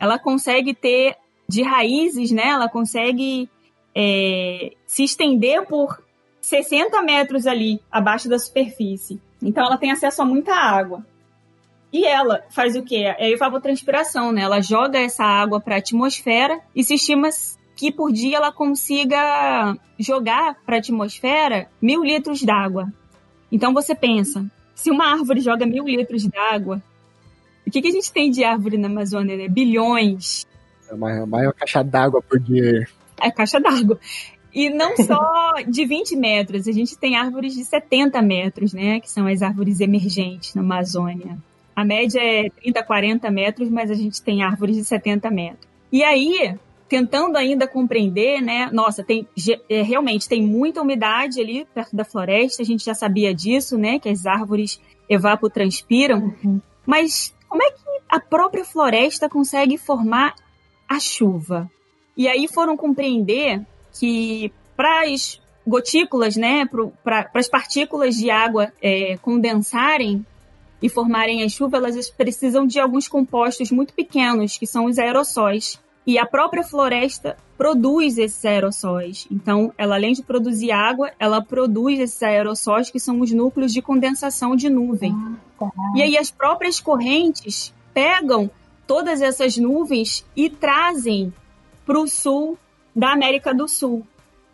ela 0.00 0.18
consegue 0.18 0.74
ter 0.74 1.16
de 1.46 1.62
raízes, 1.62 2.30
né? 2.30 2.48
Ela 2.48 2.68
consegue 2.68 3.48
é, 3.94 4.72
se 4.86 5.04
estender 5.04 5.66
por 5.66 6.02
60 6.40 7.02
metros 7.02 7.46
ali 7.46 7.80
abaixo 7.92 8.28
da 8.28 8.38
superfície. 8.38 9.20
Então 9.42 9.64
ela 9.64 9.76
tem 9.76 9.92
acesso 9.92 10.22
a 10.22 10.24
muita 10.24 10.54
água. 10.54 11.04
E 11.92 12.06
ela 12.06 12.44
faz 12.50 12.76
o 12.76 12.82
quê? 12.82 13.14
É 13.18 13.26
a 13.26 13.30
evapotranspiração, 13.30 14.32
né? 14.32 14.42
Ela 14.42 14.60
joga 14.60 14.98
essa 14.98 15.24
água 15.24 15.60
para 15.60 15.74
a 15.74 15.78
atmosfera 15.78 16.60
e 16.74 16.82
se 16.84 16.94
estima 16.94 17.28
que 17.76 17.90
por 17.90 18.12
dia 18.12 18.36
ela 18.36 18.52
consiga 18.52 19.76
jogar 19.98 20.54
para 20.64 20.76
a 20.76 20.78
atmosfera 20.78 21.68
mil 21.82 22.02
litros 22.04 22.42
d'água. 22.42 22.92
Então 23.50 23.74
você 23.74 23.94
pensa, 23.94 24.46
se 24.74 24.90
uma 24.90 25.10
árvore 25.12 25.40
joga 25.40 25.66
mil 25.66 25.84
litros 25.84 26.26
d'água, 26.26 26.80
o 27.70 27.72
que, 27.72 27.82
que 27.82 27.88
a 27.88 27.92
gente 27.92 28.12
tem 28.12 28.30
de 28.30 28.42
árvore 28.42 28.76
na 28.76 28.88
Amazônia? 28.88 29.36
Né? 29.36 29.48
Bilhões. 29.48 30.44
É 30.90 30.94
uma, 30.94 31.22
uma 31.22 31.52
caixa 31.52 31.84
d'água 31.84 32.20
por 32.20 32.40
dia. 32.40 32.88
É 33.22 33.30
caixa 33.30 33.60
d'água. 33.60 33.96
E 34.52 34.68
não 34.68 34.96
só 34.98 35.54
de 35.68 35.86
20 35.86 36.16
metros, 36.16 36.66
a 36.66 36.72
gente 36.72 36.98
tem 36.98 37.16
árvores 37.16 37.54
de 37.54 37.64
70 37.64 38.20
metros, 38.20 38.74
né? 38.74 38.98
Que 38.98 39.08
são 39.08 39.28
as 39.28 39.40
árvores 39.40 39.78
emergentes 39.78 40.52
na 40.52 40.62
Amazônia. 40.62 41.38
A 41.76 41.84
média 41.84 42.20
é 42.20 42.50
30, 42.50 42.82
40 42.82 43.30
metros, 43.30 43.70
mas 43.70 43.88
a 43.88 43.94
gente 43.94 44.20
tem 44.20 44.42
árvores 44.42 44.74
de 44.74 44.84
70 44.84 45.30
metros. 45.30 45.68
E 45.92 46.02
aí, 46.02 46.56
tentando 46.88 47.36
ainda 47.36 47.68
compreender, 47.68 48.40
né? 48.42 48.68
Nossa, 48.72 49.04
tem 49.04 49.28
é, 49.68 49.82
realmente 49.82 50.28
tem 50.28 50.42
muita 50.42 50.82
umidade 50.82 51.40
ali 51.40 51.64
perto 51.72 51.94
da 51.94 52.04
floresta, 52.04 52.64
a 52.64 52.66
gente 52.66 52.84
já 52.84 52.94
sabia 52.94 53.32
disso, 53.32 53.78
né? 53.78 54.00
Que 54.00 54.08
as 54.08 54.26
árvores 54.26 54.80
evapotranspiram. 55.08 56.34
Uhum. 56.42 56.60
Mas 56.84 57.32
como 57.50 57.64
é 57.64 57.70
que 57.72 57.82
a 58.08 58.20
própria 58.20 58.64
floresta 58.64 59.28
consegue 59.28 59.76
formar 59.76 60.36
a 60.88 61.00
chuva? 61.00 61.68
E 62.16 62.28
aí 62.28 62.46
foram 62.46 62.76
compreender 62.76 63.66
que 63.92 64.52
para 64.76 65.02
as 65.02 65.42
gotículas, 65.66 66.36
né, 66.36 66.64
para 67.02 67.28
as 67.34 67.48
partículas 67.48 68.14
de 68.14 68.30
água 68.30 68.72
é, 68.80 69.16
condensarem 69.18 70.24
e 70.80 70.88
formarem 70.88 71.42
a 71.42 71.48
chuva, 71.48 71.76
elas 71.76 72.08
precisam 72.08 72.64
de 72.64 72.78
alguns 72.78 73.08
compostos 73.08 73.72
muito 73.72 73.92
pequenos, 73.94 74.56
que 74.56 74.66
são 74.66 74.84
os 74.84 74.96
aerossóis. 74.96 75.78
E 76.06 76.18
a 76.18 76.24
própria 76.24 76.62
floresta 76.62 77.36
produz 77.58 78.16
esses 78.16 78.44
aerossóis. 78.44 79.26
Então, 79.30 79.72
ela 79.76 79.96
além 79.96 80.12
de 80.12 80.22
produzir 80.22 80.70
água, 80.70 81.10
ela 81.18 81.42
produz 81.42 81.98
esses 81.98 82.22
aerossóis 82.22 82.90
que 82.90 83.00
são 83.00 83.20
os 83.20 83.32
núcleos 83.32 83.72
de 83.72 83.82
condensação 83.82 84.54
de 84.54 84.70
nuvem. 84.70 85.14
E 85.94 86.02
aí 86.02 86.16
as 86.16 86.30
próprias 86.30 86.80
correntes 86.80 87.74
pegam 87.92 88.50
todas 88.86 89.22
essas 89.22 89.56
nuvens 89.56 90.24
e 90.34 90.48
trazem 90.50 91.32
para 91.84 91.98
o 91.98 92.06
sul 92.06 92.58
da 92.94 93.12
América 93.12 93.54
do 93.54 93.68
Sul. 93.68 94.06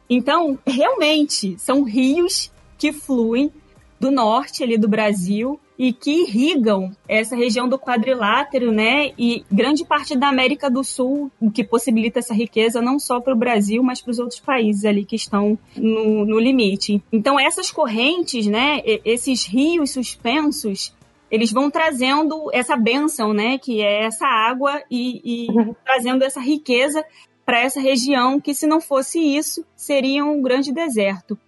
Então, 0.08 0.58
realmente, 0.66 1.58
são 1.58 1.82
rios 1.82 2.52
que 2.78 2.92
fluem 2.92 3.50
do 3.98 4.10
norte 4.10 4.62
ali 4.62 4.76
do 4.78 4.88
Brasil 4.88 5.58
e 5.78 5.92
que 5.92 6.22
irrigam 6.22 6.90
essa 7.06 7.36
região 7.36 7.68
do 7.68 7.78
quadrilátero, 7.78 8.72
né? 8.72 9.12
E 9.18 9.44
grande 9.50 9.84
parte 9.84 10.16
da 10.16 10.28
América 10.28 10.70
do 10.70 10.82
Sul, 10.82 11.30
o 11.40 11.50
que 11.50 11.62
possibilita 11.62 12.18
essa 12.18 12.32
riqueza 12.32 12.80
não 12.80 12.98
só 12.98 13.20
para 13.20 13.34
o 13.34 13.38
Brasil, 13.38 13.82
mas 13.82 14.00
para 14.00 14.10
os 14.10 14.18
outros 14.18 14.40
países 14.40 14.84
ali 14.84 15.04
que 15.04 15.16
estão 15.16 15.58
no, 15.76 16.24
no 16.24 16.38
limite. 16.38 17.02
Então, 17.12 17.38
essas 17.38 17.70
correntes, 17.70 18.46
né? 18.46 18.80
Esses 19.04 19.44
rios 19.44 19.90
suspensos, 19.90 20.94
eles 21.30 21.52
vão 21.52 21.70
trazendo 21.70 22.48
essa 22.52 22.76
benção, 22.76 23.32
né? 23.32 23.58
Que 23.58 23.82
é 23.82 24.04
essa 24.04 24.26
água 24.26 24.82
e, 24.90 25.20
e 25.24 25.50
uhum. 25.50 25.74
trazendo 25.84 26.24
essa 26.24 26.40
riqueza 26.40 27.04
para 27.44 27.60
essa 27.60 27.80
região 27.80 28.40
que, 28.40 28.54
se 28.54 28.66
não 28.66 28.80
fosse 28.80 29.20
isso, 29.20 29.64
seria 29.76 30.24
um 30.24 30.42
grande 30.42 30.72
deserto. 30.72 31.38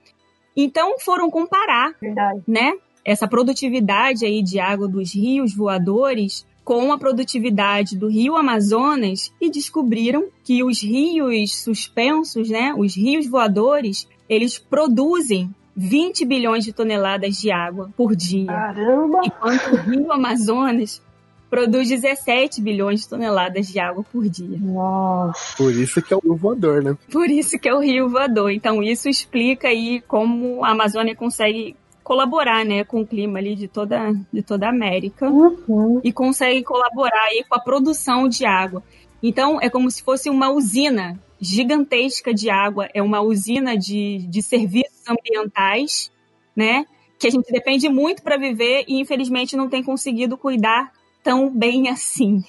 Então 0.57 0.99
foram 0.99 1.31
comparar, 1.31 1.95
Verdade. 2.01 2.43
né, 2.47 2.73
essa 3.05 3.29
produtividade 3.29 4.25
aí 4.25 4.43
de 4.43 4.59
água 4.59 4.89
dos 4.89 5.15
rios 5.15 5.55
voadores 5.55 6.47
com 6.65 6.93
a 6.93 6.99
produtividade 6.99 7.97
do 7.97 8.09
rio 8.09 8.37
Amazonas 8.37 9.33
e 9.41 9.51
descobriram 9.51 10.29
que 10.45 10.63
os 10.63 10.83
rios 10.83 11.63
suspensos, 11.63 12.51
né, 12.51 12.75
os 12.77 12.95
rios 12.95 13.27
voadores, 13.27 14.07
eles 14.29 14.59
produzem 14.59 15.51
20 15.81 16.25
bilhões 16.25 16.65
de 16.65 16.73
toneladas 16.73 17.37
de 17.37 17.53
água 17.53 17.89
por 17.97 18.17
dia. 18.17 18.47
Caramba! 18.47 19.21
Enquanto 19.25 19.73
o 19.73 19.77
rio 19.77 20.13
Amazonas 20.13 21.01
produz 21.49 21.89
17 21.89 22.61
bilhões 22.61 23.03
de 23.03 23.09
toneladas 23.09 23.69
de 23.69 23.79
água 23.79 24.05
por 24.13 24.29
dia. 24.29 24.59
Nossa. 24.61 25.57
Por 25.57 25.71
isso 25.73 26.03
que 26.03 26.13
é 26.13 26.17
o 26.17 26.21
rio 26.21 26.35
voador, 26.35 26.83
né? 26.83 26.97
Por 27.13 27.31
isso 27.31 27.57
que 27.61 27.69
é 27.69 27.75
o 27.75 27.79
rio 27.79 28.09
voador. 28.09 28.51
Então 28.51 28.83
isso 28.83 29.09
explica 29.09 29.69
aí 29.69 30.01
como 30.01 30.65
a 30.65 30.71
Amazônia 30.73 31.15
consegue 31.15 31.77
colaborar, 32.03 32.65
né, 32.65 32.83
com 32.85 33.03
o 33.03 33.07
clima 33.07 33.39
ali 33.39 33.55
de 33.55 33.69
toda, 33.69 34.13
de 34.33 34.43
toda 34.43 34.67
a 34.67 34.71
América 34.71 35.29
Uhum. 35.31 36.01
e 36.03 36.11
consegue 36.11 36.65
colaborar 36.65 37.25
aí 37.27 37.45
com 37.49 37.55
a 37.55 37.61
produção 37.61 38.29
de 38.29 38.45
água. 38.45 38.83
Então 39.23 39.59
é 39.61 39.71
como 39.71 39.89
se 39.91 40.03
fosse 40.03 40.29
uma 40.29 40.51
usina 40.51 41.21
gigantesca 41.41 42.35
de 42.35 42.51
água, 42.51 42.89
é 42.93 43.03
uma 43.03 43.21
usina 43.21 43.77
de, 43.77 44.27
de 44.29 44.43
serviços 44.43 45.03
ambientais, 45.09 46.11
né, 46.57 46.85
que 47.19 47.27
a 47.27 47.31
gente 47.31 47.51
depende 47.51 47.89
muito 47.89 48.23
para 48.23 48.37
viver 48.37 48.85
e 48.89 49.01
infelizmente 49.01 49.57
não 49.57 49.69
tem 49.69 49.83
conseguido 49.83 50.37
cuidar 50.37 50.93
tão 51.23 51.51
bem 51.51 51.89
assim. 51.89 52.43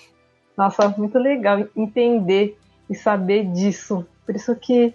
Nossa, 0.57 0.89
muito 0.97 1.17
legal 1.17 1.67
entender 1.75 2.57
e 2.89 2.95
saber 2.95 3.45
disso. 3.45 4.05
Por 4.25 4.35
isso 4.35 4.55
que 4.55 4.93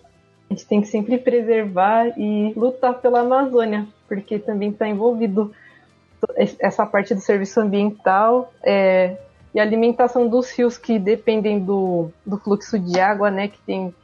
a 0.48 0.54
gente 0.54 0.66
tem 0.66 0.80
que 0.80 0.88
sempre 0.88 1.18
preservar 1.18 2.08
e 2.18 2.52
lutar 2.54 3.00
pela 3.00 3.20
Amazônia, 3.20 3.86
porque 4.06 4.38
também 4.38 4.70
está 4.70 4.86
envolvido 4.88 5.52
essa 6.36 6.86
parte 6.86 7.14
do 7.14 7.20
serviço 7.20 7.60
ambiental 7.60 8.52
é, 8.62 9.16
e 9.54 9.60
a 9.60 9.62
alimentação 9.62 10.26
dos 10.28 10.50
rios 10.50 10.76
que 10.76 10.98
dependem 10.98 11.60
do, 11.60 12.10
do 12.26 12.36
fluxo 12.38 12.78
de 12.78 12.98
água, 12.98 13.30
né? 13.30 13.48
Que 13.48 13.58
tem 13.60 13.94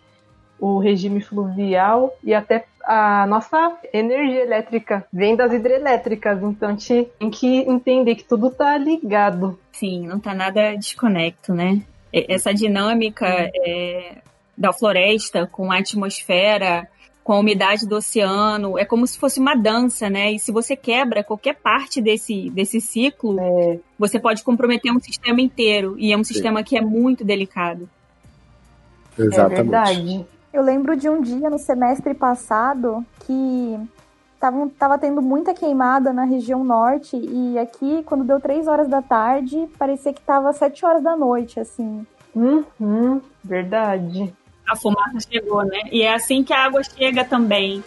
o 0.59 0.78
regime 0.78 1.20
fluvial 1.20 2.14
e 2.22 2.35
até 2.35 2.66
a 2.85 3.27
nossa 3.27 3.78
energia 3.93 4.43
elétrica 4.43 5.06
vem 5.12 5.35
das 5.35 5.52
hidrelétricas, 5.52 6.43
então 6.43 6.68
a 6.68 6.72
gente 6.72 7.09
tem 7.18 7.31
que 7.31 7.59
entender 7.60 8.14
que 8.14 8.24
tudo 8.24 8.51
tá 8.51 8.77
ligado. 8.77 9.59
Sim, 9.72 10.06
não 10.06 10.20
tá 10.20 10.35
nada 10.35 10.74
desconecto, 10.77 11.55
né? 11.55 11.82
Essa 12.12 12.52
dinâmica 12.52 13.27
é, 13.27 14.18
da 14.56 14.72
floresta 14.72 15.47
com 15.47 15.72
a 15.72 15.78
atmosfera, 15.78 16.89
com 17.22 17.32
a 17.34 17.38
umidade 17.38 17.86
do 17.86 17.97
oceano, 17.97 18.78
é 18.78 18.84
como 18.84 19.06
se 19.06 19.18
fosse 19.18 19.38
uma 19.38 19.55
dança, 19.55 20.09
né? 20.09 20.32
E 20.32 20.38
se 20.38 20.51
você 20.51 20.74
quebra 20.74 21.22
qualquer 21.22 21.55
parte 21.55 22.01
desse, 22.01 22.51
desse 22.51 22.80
ciclo, 22.80 23.38
É, 23.38 23.78
você 23.98 24.18
pode 24.18 24.42
comprometer 24.42 24.90
um 24.92 25.01
sistema 25.01 25.40
inteiro. 25.40 25.97
E 25.98 26.12
é 26.12 26.16
um 26.16 26.24
sistema 26.24 26.62
que 26.62 26.76
é 26.76 26.80
muito 26.80 27.24
delicado. 27.24 27.88
é 29.18 29.22
Exatamente. 29.22 29.62
verdade. 29.62 30.26
Eu 30.52 30.62
lembro 30.62 30.97
de 30.97 31.09
um 31.09 31.20
dia 31.20 31.48
no 31.48 31.59
semestre 31.59 32.12
passado 32.14 33.05
que 33.24 33.78
tavam, 34.40 34.68
tava 34.68 34.98
tendo 34.98 35.22
muita 35.22 35.55
queimada 35.55 36.12
na 36.12 36.24
região 36.24 36.64
norte 36.64 37.16
e 37.16 37.59
aqui, 37.59 38.02
quando 38.05 38.24
deu 38.24 38.40
três 38.40 38.66
horas 38.66 38.88
da 38.88 39.02
tarde, 39.02 39.68
parecia 39.78 40.12
que 40.12 40.22
tava 40.22 40.52
sete 40.52 40.84
horas 40.84 41.02
da 41.02 41.16
noite, 41.16 41.60
assim. 41.60 42.05
Uhum, 42.34 43.20
verdade. 43.44 44.34
A 44.70 44.76
fumaça 44.76 45.18
chegou, 45.28 45.64
né? 45.64 45.80
E 45.90 46.02
é 46.02 46.14
assim 46.14 46.44
que 46.44 46.52
a 46.52 46.64
água 46.64 46.80
chega 46.84 47.24
também. 47.24 47.82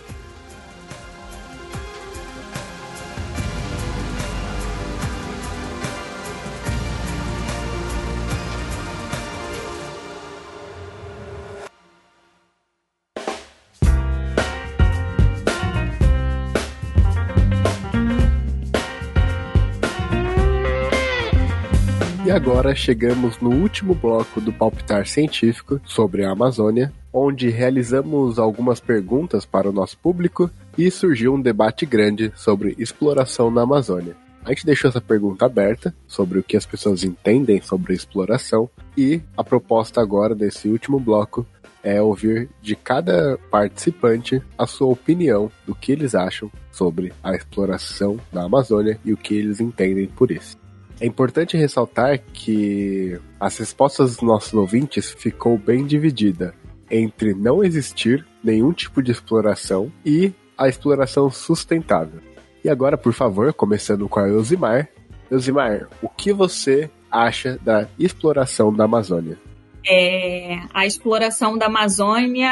Agora 22.33 22.73
chegamos 22.73 23.39
no 23.39 23.51
último 23.51 23.93
bloco 23.93 24.41
do 24.41 24.51
Palpitar 24.51 25.05
Científico 25.05 25.79
sobre 25.85 26.25
a 26.25 26.31
Amazônia, 26.31 26.91
onde 27.13 27.47
realizamos 27.49 28.39
algumas 28.39 28.79
perguntas 28.79 29.45
para 29.45 29.69
o 29.69 29.71
nosso 29.71 29.95
público 29.99 30.49
e 30.75 30.89
surgiu 30.89 31.35
um 31.35 31.39
debate 31.39 31.85
grande 31.85 32.33
sobre 32.35 32.73
exploração 32.79 33.51
na 33.51 33.61
Amazônia. 33.61 34.15
A 34.43 34.49
gente 34.49 34.65
deixou 34.65 34.89
essa 34.89 34.99
pergunta 34.99 35.45
aberta 35.45 35.93
sobre 36.07 36.39
o 36.39 36.43
que 36.43 36.57
as 36.57 36.65
pessoas 36.65 37.03
entendem 37.03 37.61
sobre 37.61 37.93
exploração 37.93 38.67
e 38.97 39.21
a 39.37 39.43
proposta 39.43 40.01
agora 40.01 40.33
desse 40.33 40.67
último 40.67 40.99
bloco 40.99 41.45
é 41.83 42.01
ouvir 42.01 42.49
de 42.63 42.75
cada 42.75 43.37
participante 43.51 44.41
a 44.57 44.65
sua 44.65 44.87
opinião 44.87 45.51
do 45.67 45.75
que 45.75 45.91
eles 45.91 46.15
acham 46.15 46.49
sobre 46.71 47.13
a 47.23 47.35
exploração 47.35 48.17
da 48.31 48.43
Amazônia 48.43 48.99
e 49.05 49.13
o 49.13 49.17
que 49.17 49.35
eles 49.35 49.59
entendem 49.59 50.07
por 50.07 50.31
isso. 50.31 50.62
É 50.99 51.05
importante 51.05 51.57
ressaltar 51.57 52.19
que 52.33 53.19
as 53.39 53.57
respostas 53.57 54.15
dos 54.15 54.21
nossos 54.21 54.53
ouvintes 54.53 55.11
ficou 55.11 55.57
bem 55.57 55.85
dividida 55.85 56.53
entre 56.89 57.33
não 57.33 57.63
existir 57.63 58.25
nenhum 58.43 58.71
tipo 58.71 59.01
de 59.01 59.11
exploração 59.11 59.91
e 60.05 60.31
a 60.57 60.69
exploração 60.69 61.29
sustentável. 61.31 62.21
E 62.63 62.69
agora, 62.69 62.97
por 62.97 63.13
favor, 63.13 63.53
começando 63.53 64.07
com 64.07 64.19
a 64.19 64.29
Elzimar. 64.29 64.87
Elzimar, 65.29 65.89
o 66.01 66.07
que 66.07 66.31
você 66.31 66.89
acha 67.11 67.59
da 67.61 67.87
exploração 67.99 68.71
da 68.73 68.85
Amazônia? 68.85 69.37
É, 69.85 70.61
a 70.73 70.85
exploração 70.85 71.57
da 71.57 71.65
Amazônia, 71.65 72.49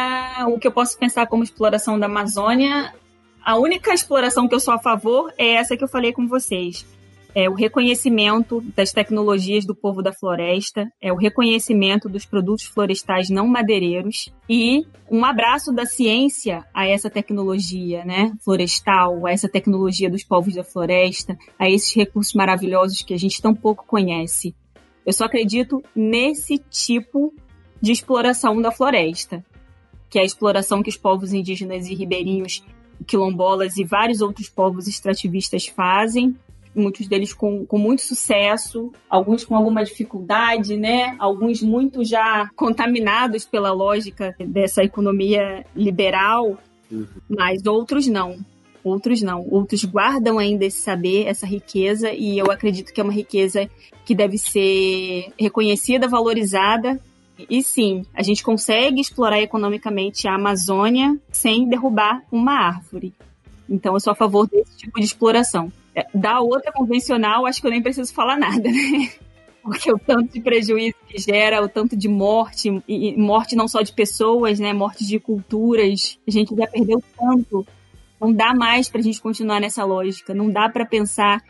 o 0.49 0.59
que 0.59 0.67
eu 0.67 0.71
posso 0.71 0.97
pensar 0.97 1.27
como 1.27 1.43
exploração 1.43 1.97
da 1.97 2.07
Amazônia, 2.07 2.93
a 3.43 3.57
única 3.57 3.93
exploração 3.93 4.47
que 4.47 4.55
eu 4.55 4.59
sou 4.59 4.73
a 4.73 4.79
favor 4.79 5.33
é 5.37 5.53
essa 5.53 5.77
que 5.77 5.83
eu 5.83 5.87
falei 5.87 6.11
com 6.11 6.27
vocês. 6.27 6.85
É 7.33 7.49
o 7.49 7.53
reconhecimento 7.53 8.59
das 8.75 8.91
tecnologias 8.91 9.65
do 9.65 9.73
povo 9.73 10.01
da 10.01 10.11
floresta, 10.11 10.91
é 11.01 11.13
o 11.13 11.15
reconhecimento 11.15 12.09
dos 12.09 12.25
produtos 12.25 12.65
florestais 12.65 13.29
não 13.29 13.47
madeireiros 13.47 14.29
e 14.49 14.85
um 15.09 15.23
abraço 15.23 15.71
da 15.71 15.85
ciência 15.85 16.65
a 16.73 16.85
essa 16.85 17.09
tecnologia, 17.09 18.03
né, 18.03 18.33
florestal, 18.43 19.25
a 19.25 19.31
essa 19.31 19.47
tecnologia 19.47 20.09
dos 20.09 20.25
povos 20.25 20.55
da 20.55 20.63
floresta, 20.63 21.37
a 21.57 21.69
esses 21.69 21.95
recursos 21.95 22.33
maravilhosos 22.33 23.01
que 23.01 23.13
a 23.13 23.17
gente 23.17 23.41
tão 23.41 23.55
pouco 23.55 23.85
conhece. 23.85 24.53
Eu 25.05 25.13
só 25.13 25.23
acredito 25.23 25.81
nesse 25.95 26.57
tipo 26.69 27.33
de 27.81 27.93
exploração 27.93 28.61
da 28.61 28.71
floresta, 28.71 29.43
que 30.09 30.19
é 30.19 30.21
a 30.21 30.25
exploração 30.25 30.83
que 30.83 30.89
os 30.89 30.97
povos 30.97 31.31
indígenas 31.31 31.87
e 31.87 31.95
ribeirinhos, 31.95 32.61
quilombolas 33.07 33.77
e 33.77 33.85
vários 33.85 34.21
outros 34.21 34.49
povos 34.49 34.85
extrativistas 34.85 35.65
fazem, 35.67 36.35
muitos 36.75 37.07
deles 37.07 37.33
com, 37.33 37.65
com 37.65 37.77
muito 37.77 38.01
sucesso, 38.01 38.91
alguns 39.09 39.43
com 39.43 39.55
alguma 39.55 39.83
dificuldade, 39.83 40.77
né? 40.77 41.15
Alguns 41.19 41.61
muito 41.61 42.03
já 42.03 42.49
contaminados 42.55 43.45
pela 43.45 43.71
lógica 43.71 44.35
dessa 44.39 44.83
economia 44.83 45.65
liberal, 45.75 46.57
mas 47.29 47.65
outros 47.65 48.07
não. 48.07 48.37
Outros 48.83 49.21
não. 49.21 49.47
Outros 49.49 49.83
guardam 49.85 50.39
ainda 50.39 50.65
esse 50.65 50.79
saber, 50.79 51.27
essa 51.27 51.45
riqueza, 51.45 52.11
e 52.11 52.37
eu 52.37 52.49
acredito 52.49 52.91
que 52.91 52.99
é 52.99 53.03
uma 53.03 53.13
riqueza 53.13 53.69
que 54.05 54.15
deve 54.15 54.37
ser 54.37 55.31
reconhecida, 55.37 56.07
valorizada. 56.07 56.99
E 57.49 57.61
sim, 57.63 58.05
a 58.13 58.23
gente 58.23 58.43
consegue 58.43 58.99
explorar 58.99 59.41
economicamente 59.41 60.27
a 60.27 60.35
Amazônia 60.35 61.17
sem 61.31 61.67
derrubar 61.67 62.23
uma 62.31 62.53
árvore. 62.53 63.13
Então 63.69 63.93
eu 63.93 63.99
sou 63.99 64.11
a 64.11 64.15
favor 64.15 64.47
desse 64.47 64.77
tipo 64.77 64.99
de 64.99 65.05
exploração. 65.05 65.71
É, 65.95 66.05
Da 66.13 66.39
outra 66.39 66.71
convencional, 66.71 67.45
acho 67.45 67.61
que 67.61 67.67
eu 67.67 67.71
nem 67.71 67.81
preciso 67.81 68.13
falar 68.13 68.37
nada, 68.37 68.69
né? 68.69 69.11
Porque 69.61 69.91
o 69.93 69.99
tanto 69.99 70.33
de 70.33 70.41
prejuízo 70.41 70.95
que 71.07 71.21
gera, 71.21 71.61
o 71.61 71.69
tanto 71.69 71.95
de 71.95 72.07
morte, 72.07 72.81
e 72.87 73.15
morte 73.15 73.55
não 73.55 73.67
só 73.67 73.81
de 73.81 73.93
pessoas, 73.93 74.59
né? 74.59 74.73
Morte 74.73 75.05
de 75.05 75.19
culturas. 75.19 76.19
A 76.27 76.31
gente 76.31 76.55
já 76.55 76.65
perdeu 76.65 77.03
tanto. 77.15 77.65
Não 78.19 78.33
dá 78.33 78.55
mais 78.55 78.89
para 78.89 78.99
a 78.99 79.03
gente 79.03 79.21
continuar 79.21 79.59
nessa 79.59 79.83
lógica. 79.85 80.33
Não 80.33 80.49
dá 80.49 80.67
para 80.67 80.83
pensar 80.83 81.43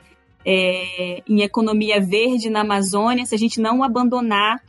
é, 0.45 1.23
em 1.27 1.41
economia 1.41 2.01
verde 2.01 2.49
na 2.49 2.61
Amazônia 2.61 3.25
se 3.25 3.35
a 3.35 3.37
gente 3.37 3.61
não 3.61 3.81
abandonar 3.81 4.61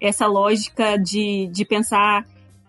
essa 0.00 0.26
lógica 0.26 0.96
de, 0.96 1.48
de 1.48 1.64
pensar 1.64 2.24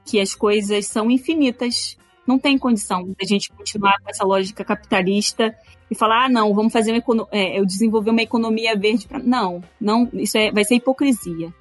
que 0.06 0.20
as 0.20 0.36
coisas 0.36 0.88
são 0.88 1.10
infinitas. 1.10 1.98
Não 2.26 2.38
tem 2.38 2.58
condição 2.58 3.08
da 3.20 3.26
gente 3.28 3.50
continuar 3.52 4.00
com 4.04 4.10
essa 4.10 4.24
lógica 4.24 4.64
capitalista 4.64 5.56
e 5.90 5.96
falar, 5.96 6.26
ah, 6.26 6.30
não, 6.30 6.54
vamos 6.54 6.72
fazer 6.72 6.92
uma 6.92 7.28
é, 7.32 7.62
desenvolver 7.64 8.12
uma 8.12 8.22
economia 8.22 8.78
verde. 8.78 9.08
Pra... 9.08 9.20
Não, 9.20 9.64
não, 9.80 10.08
isso 10.14 10.38
é, 10.38 10.52
vai 10.52 10.64
ser 10.64 10.76
hipocrisia, 10.76 11.54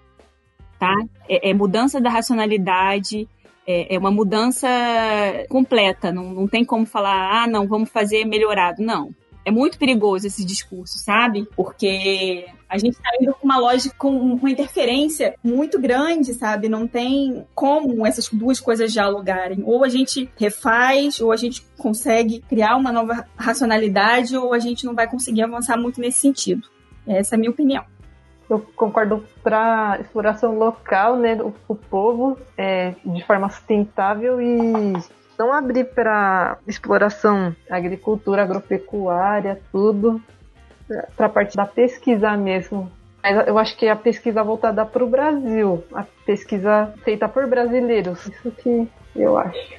tá? 0.79 0.95
É, 1.29 1.51
é 1.51 1.55
mudança 1.55 2.01
da 2.01 2.11
racionalidade, 2.11 3.29
é, 3.67 3.95
é 3.95 3.99
uma 3.99 4.11
mudança 4.11 4.69
completa. 5.49 6.13
Não, 6.13 6.25
não 6.25 6.49
tem 6.49 6.65
como 6.65 6.87
falar, 6.87 7.43
ah, 7.43 7.47
não, 7.47 7.67
vamos 7.67 7.91
fazer 7.91 8.25
melhorado. 8.25 8.83
Não, 8.83 9.15
é 9.49 9.51
muito 9.51 9.79
perigoso 9.79 10.27
esse 10.27 10.45
discurso, 10.45 10.99
sabe? 10.99 11.49
Porque 11.57 12.45
a 12.69 12.77
gente 12.77 12.97
está 12.97 13.09
indo 13.19 13.33
com 13.33 13.47
uma 13.47 13.59
lógica, 13.59 13.95
com 13.97 14.11
uma 14.11 14.51
interferência 14.51 15.35
muito 15.43 15.81
grande, 15.81 16.35
sabe? 16.35 16.69
Não 16.69 16.87
tem 16.87 17.47
como 17.55 18.07
essas 18.07 18.29
duas 18.29 18.61
coisas 18.61 18.93
dialogarem. 18.93 19.63
Ou 19.65 19.85
a 19.85 19.89
gente 19.89 20.31
refaz, 20.37 21.19
ou 21.19 21.33
a 21.33 21.37
gente 21.37 21.65
consegue 21.79 22.41
criar 22.47 22.77
uma 22.77 22.93
nova 22.93 23.27
racionalidade, 23.39 24.37
ou 24.37 24.53
a 24.53 24.59
gente 24.59 24.85
não 24.85 24.95
vai 24.95 25.09
conseguir 25.09 25.43
avançar 25.43 25.79
muito 25.79 25.99
nesse 25.99 26.19
sentido. 26.21 26.69
Essa 27.07 27.35
é 27.35 27.37
a 27.37 27.39
minha 27.39 27.51
opinião. 27.51 27.85
Eu 28.51 28.61
concordo 28.77 29.25
para 29.43 29.99
exploração 30.01 30.59
local, 30.59 31.17
né, 31.17 31.35
o, 31.41 31.55
o 31.67 31.75
povo 31.75 32.39
é, 32.57 32.95
de 33.05 33.25
forma 33.25 33.49
sustentável 33.49 34.41
e 34.43 34.93
não 35.39 35.53
abrir 35.53 35.85
para 35.85 36.59
exploração, 36.67 37.55
agricultura, 37.71 38.43
agropecuária, 38.43 39.61
tudo, 39.71 40.21
para 41.17 41.27
a 41.27 41.31
parte 41.31 41.57
da 41.57 41.65
pesquisa 41.65 42.37
mesmo. 42.37 42.91
Mas 43.23 43.47
eu 43.47 43.59
acho 43.59 43.77
que 43.77 43.89
a 43.89 43.97
pesquisa 43.97 44.43
voltada 44.43 44.85
para 44.85 45.05
o 45.05 45.09
Brasil, 45.09 45.85
a 45.93 46.05
pesquisa 46.25 46.93
feita 47.05 47.29
por 47.29 47.47
brasileiros. 47.47 48.27
Isso 48.27 48.51
que 48.51 48.89
eu 49.15 49.39
acho. 49.39 49.79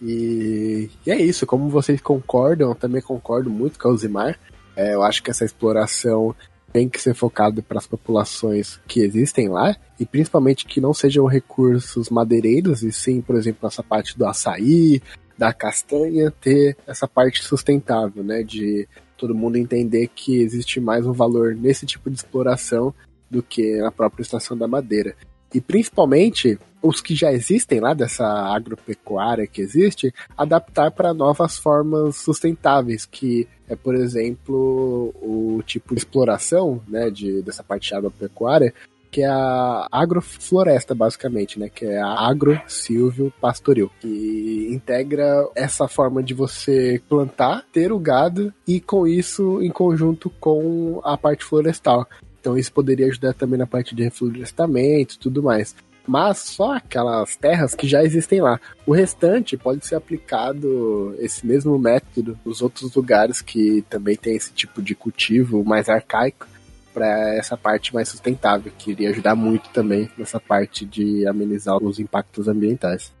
E, 0.00 0.90
e 1.06 1.10
é 1.10 1.16
isso, 1.16 1.46
como 1.46 1.68
vocês 1.68 2.00
concordam, 2.00 2.68
eu 2.68 2.74
também 2.74 3.00
concordo 3.00 3.50
muito 3.50 3.78
com 3.78 3.88
a 3.88 3.90
Uzimar. 3.90 4.38
É, 4.74 4.94
eu 4.94 5.02
acho 5.02 5.22
que 5.22 5.30
essa 5.30 5.44
exploração 5.44 6.34
tem 6.76 6.90
que 6.90 7.00
ser 7.00 7.14
focado 7.14 7.62
para 7.62 7.78
as 7.78 7.86
populações 7.86 8.78
que 8.86 9.00
existem 9.00 9.48
lá 9.48 9.74
e 9.98 10.04
principalmente 10.04 10.66
que 10.66 10.78
não 10.78 10.92
sejam 10.92 11.24
recursos 11.24 12.10
madeireiros 12.10 12.82
e 12.82 12.92
sim, 12.92 13.22
por 13.22 13.34
exemplo, 13.34 13.66
essa 13.66 13.82
parte 13.82 14.18
do 14.18 14.26
açaí, 14.26 15.00
da 15.38 15.54
castanha, 15.54 16.30
ter 16.30 16.76
essa 16.86 17.08
parte 17.08 17.42
sustentável, 17.42 18.22
né, 18.22 18.42
de 18.42 18.86
todo 19.16 19.34
mundo 19.34 19.56
entender 19.56 20.10
que 20.14 20.36
existe 20.36 20.78
mais 20.78 21.06
um 21.06 21.14
valor 21.14 21.54
nesse 21.54 21.86
tipo 21.86 22.10
de 22.10 22.16
exploração 22.16 22.92
do 23.30 23.42
que 23.42 23.78
na 23.78 23.90
própria 23.90 24.20
estação 24.20 24.54
da 24.54 24.68
madeira. 24.68 25.16
E 25.56 25.60
principalmente 25.62 26.58
os 26.82 27.00
que 27.00 27.14
já 27.14 27.32
existem 27.32 27.80
lá 27.80 27.94
dessa 27.94 28.26
agropecuária 28.26 29.46
que 29.46 29.62
existe, 29.62 30.12
adaptar 30.36 30.90
para 30.90 31.14
novas 31.14 31.56
formas 31.56 32.16
sustentáveis, 32.16 33.06
que 33.06 33.48
é, 33.66 33.74
por 33.74 33.94
exemplo, 33.94 35.14
o 35.22 35.62
tipo 35.64 35.94
de 35.94 36.00
exploração, 36.00 36.82
né, 36.86 37.08
de, 37.08 37.40
dessa 37.40 37.64
parte 37.64 37.88
de 37.88 37.94
agropecuária, 37.94 38.74
que 39.10 39.22
é 39.22 39.28
a 39.28 39.88
agrofloresta, 39.90 40.94
basicamente, 40.94 41.58
né? 41.58 41.70
Que 41.74 41.86
é 41.86 41.98
a 41.98 42.28
agro-silvio 42.28 43.32
pastoril, 43.40 43.90
que 43.98 44.68
integra 44.70 45.48
essa 45.54 45.88
forma 45.88 46.22
de 46.22 46.34
você 46.34 47.00
plantar, 47.08 47.64
ter 47.72 47.92
o 47.92 47.98
gado 47.98 48.52
e 48.68 48.78
com 48.78 49.06
isso 49.06 49.62
em 49.62 49.70
conjunto 49.70 50.28
com 50.38 51.00
a 51.02 51.16
parte 51.16 51.44
florestal. 51.44 52.06
Então 52.46 52.56
isso 52.56 52.72
poderia 52.72 53.08
ajudar 53.08 53.34
também 53.34 53.58
na 53.58 53.66
parte 53.66 53.92
de 53.92 54.04
reflorestamento 54.04 55.16
e 55.16 55.18
tudo 55.18 55.42
mais 55.42 55.74
mas 56.08 56.38
só 56.38 56.76
aquelas 56.76 57.34
terras 57.34 57.74
que 57.74 57.88
já 57.88 58.04
existem 58.04 58.40
lá. 58.40 58.60
O 58.86 58.92
restante 58.92 59.56
pode 59.56 59.84
ser 59.84 59.96
aplicado 59.96 61.16
esse 61.18 61.44
mesmo 61.44 61.76
método 61.76 62.38
nos 62.44 62.62
outros 62.62 62.94
lugares 62.94 63.42
que 63.42 63.84
também 63.90 64.14
tem 64.14 64.36
esse 64.36 64.52
tipo 64.52 64.80
de 64.80 64.94
cultivo 64.94 65.64
mais 65.64 65.88
arcaico 65.88 66.46
para 66.94 67.34
essa 67.34 67.56
parte 67.56 67.92
mais 67.92 68.08
sustentável, 68.08 68.70
que 68.78 68.92
iria 68.92 69.10
ajudar 69.10 69.34
muito 69.34 69.68
também 69.70 70.08
nessa 70.16 70.38
parte 70.38 70.84
de 70.86 71.26
amenizar 71.26 71.82
os 71.82 71.98
impactos 71.98 72.46
ambientais. 72.46 73.12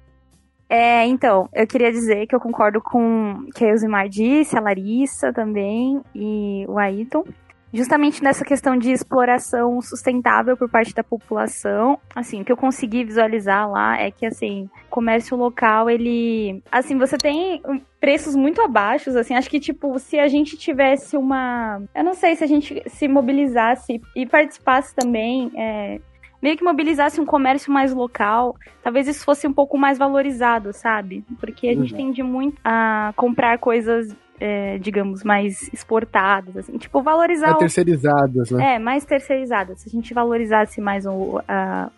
É, 0.68 1.04
então, 1.06 1.48
eu 1.52 1.66
queria 1.66 1.90
dizer 1.90 2.24
que 2.28 2.36
eu 2.36 2.40
concordo 2.40 2.80
com 2.80 3.32
o 3.32 3.52
que 3.52 3.64
a 3.64 3.70
Elzimar 3.70 4.08
disse, 4.08 4.56
a 4.56 4.60
Larissa 4.60 5.32
também 5.32 6.00
e 6.14 6.64
o 6.68 6.78
Ayrton 6.78 7.24
justamente 7.72 8.22
nessa 8.22 8.44
questão 8.44 8.76
de 8.76 8.90
exploração 8.90 9.80
sustentável 9.80 10.56
por 10.56 10.70
parte 10.70 10.94
da 10.94 11.04
população. 11.04 11.98
Assim, 12.14 12.40
o 12.40 12.44
que 12.44 12.52
eu 12.52 12.56
consegui 12.56 13.04
visualizar 13.04 13.70
lá 13.70 13.98
é 14.00 14.10
que, 14.10 14.24
assim, 14.26 14.68
o 14.86 14.90
comércio 14.90 15.36
local, 15.36 15.90
ele... 15.90 16.62
Assim, 16.70 16.96
você 16.96 17.16
tem 17.16 17.62
preços 18.00 18.36
muito 18.36 18.60
abaixos, 18.62 19.16
assim, 19.16 19.34
acho 19.34 19.50
que, 19.50 19.60
tipo, 19.60 19.98
se 19.98 20.18
a 20.18 20.28
gente 20.28 20.56
tivesse 20.56 21.16
uma... 21.16 21.82
Eu 21.94 22.04
não 22.04 22.14
sei 22.14 22.36
se 22.36 22.44
a 22.44 22.46
gente 22.46 22.82
se 22.86 23.08
mobilizasse 23.08 24.00
e 24.14 24.26
participasse 24.26 24.94
também... 24.94 25.50
É 25.56 26.00
meio 26.42 26.56
que 26.56 26.62
mobilizasse 26.62 27.20
um 27.20 27.26
comércio 27.26 27.72
mais 27.72 27.92
local, 27.92 28.54
talvez 28.82 29.08
isso 29.08 29.24
fosse 29.24 29.48
um 29.48 29.52
pouco 29.52 29.76
mais 29.76 29.98
valorizado, 29.98 30.72
sabe? 30.72 31.24
Porque 31.40 31.66
a 31.66 31.70
uhum. 31.72 31.78
gente 31.80 31.94
tende 31.94 32.22
muito 32.22 32.60
a 32.64 33.12
comprar 33.16 33.58
coisas 33.58 34.14
é, 34.40 34.78
digamos, 34.78 35.24
mais 35.24 35.72
exportadas, 35.72 36.56
assim, 36.56 36.76
tipo, 36.78 37.02
valorizar... 37.02 37.48
Mais 37.48 37.58
terceirizadas, 37.58 38.50
né? 38.50 38.74
É, 38.74 38.78
mais 38.78 39.04
terceirizadas. 39.04 39.80
Se 39.80 39.88
a 39.88 39.92
gente 39.92 40.12
valorizasse 40.12 40.80
mais 40.80 41.06
o, 41.06 41.40
a, 41.48 41.90